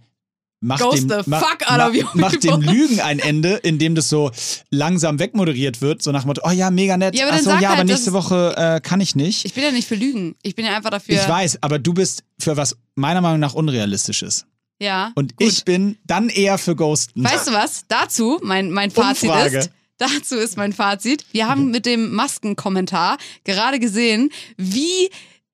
mach 0.65 0.79
Ghost 0.79 1.03
dem, 1.03 1.09
the 1.09 1.29
mach, 1.29 1.39
fuck 1.41 1.61
out 1.69 1.77
mach, 1.77 1.87
of 1.89 1.95
you 1.95 2.03
mach 2.13 2.31
dem 2.35 2.59
people. 2.59 2.73
Lügen 2.73 2.99
ein 2.99 3.19
Ende, 3.19 3.55
indem 3.63 3.95
das 3.95 4.09
so 4.09 4.31
langsam 4.69 5.19
wegmoderiert 5.19 5.81
wird, 5.81 6.01
so 6.01 6.11
nach 6.11 6.23
dem 6.23 6.27
Motto, 6.27 6.41
oh 6.45 6.51
ja, 6.51 6.69
mega 6.71 6.97
nett, 6.97 7.15
Ja, 7.15 7.25
aber 7.25 7.33
ach 7.33 7.35
dann 7.37 7.45
so, 7.45 7.51
sag 7.51 7.61
ja, 7.61 7.69
aber 7.69 7.77
halt, 7.79 7.87
nächste 7.87 8.11
das- 8.11 8.13
Woche 8.13 8.55
äh, 8.57 8.81
kann 8.81 8.99
ich 9.01 9.15
nicht. 9.15 9.45
Ich 9.45 9.53
bin 9.53 9.63
ja 9.63 9.71
nicht 9.71 9.87
für 9.87 9.95
Lügen. 9.95 10.35
Ich 10.41 10.55
bin 10.55 10.65
ja 10.65 10.75
einfach 10.75 10.89
dafür. 10.89 11.15
Ich 11.15 11.27
weiß, 11.27 11.59
aber 11.61 11.79
du 11.79 11.93
bist 11.93 12.23
für 12.39 12.57
was 12.57 12.75
meiner 12.95 13.21
Meinung 13.21 13.39
nach 13.39 13.53
unrealistisches. 13.53 14.45
Ja. 14.79 15.11
Und 15.15 15.37
gut. 15.37 15.47
ich 15.47 15.63
bin 15.63 15.97
dann 16.05 16.27
eher 16.29 16.57
für 16.57 16.75
Ghosten. 16.75 17.23
Weißt 17.23 17.47
du 17.47 17.53
was? 17.53 17.85
Dazu, 17.87 18.39
mein, 18.43 18.71
mein 18.71 18.91
Fazit 18.91 19.29
Umfrage. 19.29 19.59
ist. 19.59 19.71
Dazu 19.97 20.35
ist 20.35 20.57
mein 20.57 20.73
Fazit. 20.73 21.25
Wir 21.31 21.47
haben 21.47 21.71
mit 21.71 21.85
dem 21.85 22.13
Maskenkommentar 22.13 23.17
gerade 23.45 23.79
gesehen, 23.79 24.29
wie 24.57 25.09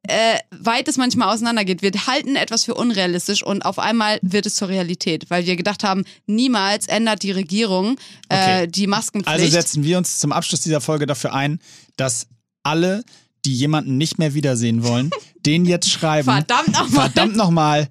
äh, 0.08 0.38
weit 0.52 0.88
es 0.88 0.98
manchmal 0.98 1.34
auseinandergeht. 1.34 1.82
Wir 1.82 1.92
halten 2.08 2.36
etwas 2.36 2.64
für 2.66 2.74
unrealistisch 2.74 3.44
und 3.44 3.64
auf 3.64 3.78
einmal 3.80 4.18
wird 4.22 4.46
es 4.46 4.56
zur 4.56 4.68
Realität, 4.70 5.30
weil 5.30 5.46
wir 5.46 5.56
gedacht 5.56 5.84
haben, 5.84 6.04
niemals 6.26 6.88
ändert 6.88 7.24
die 7.24 7.32
Regierung 7.32 7.98
äh, 8.30 8.36
Okay. 8.36 8.68
die 8.68 8.88
Maskenpflicht. 8.88 9.40
Also 9.40 9.52
setzen 9.52 9.84
wir 9.84 9.98
uns 9.98 10.20
zum 10.20 10.32
Abschluss 10.32 10.62
dieser 10.62 10.82
Folge 10.82 11.06
dafür 11.06 11.34
ein, 11.34 11.60
dass 11.98 12.28
alle, 12.64 13.04
die 13.46 13.54
jemanden 13.54 13.98
nicht 13.98 14.18
mehr 14.20 14.34
wiedersehen 14.34 14.84
wollen, 14.84 15.12
den 15.46 15.66
jetzt 15.66 15.90
schreiben. 15.90 16.26
Verdammt 16.26 16.68
nochmal. 16.74 17.10
Verdammt 17.10 17.36
nochmal. 17.36 17.88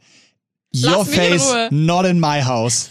Your 0.75 1.05
face, 1.05 1.53
not 1.71 2.07
in 2.07 2.21
my 2.21 2.43
house. 2.43 2.91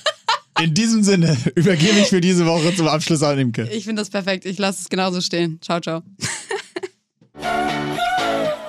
In 0.61 0.73
diesem 0.73 1.03
Sinne 1.03 1.37
übergebe 1.55 1.99
ich 1.99 2.07
für 2.07 2.19
diese 2.19 2.45
Woche 2.45 2.75
zum 2.75 2.87
Abschluss 2.89 3.23
an 3.23 3.39
Imke. 3.39 3.69
Ich 3.71 3.85
finde 3.85 4.01
das 4.01 4.09
perfekt. 4.09 4.45
Ich 4.45 4.57
lasse 4.57 4.81
es 4.81 4.89
genauso 4.89 5.21
stehen. 5.21 5.59
Ciao, 5.61 5.79
ciao. 5.79 6.03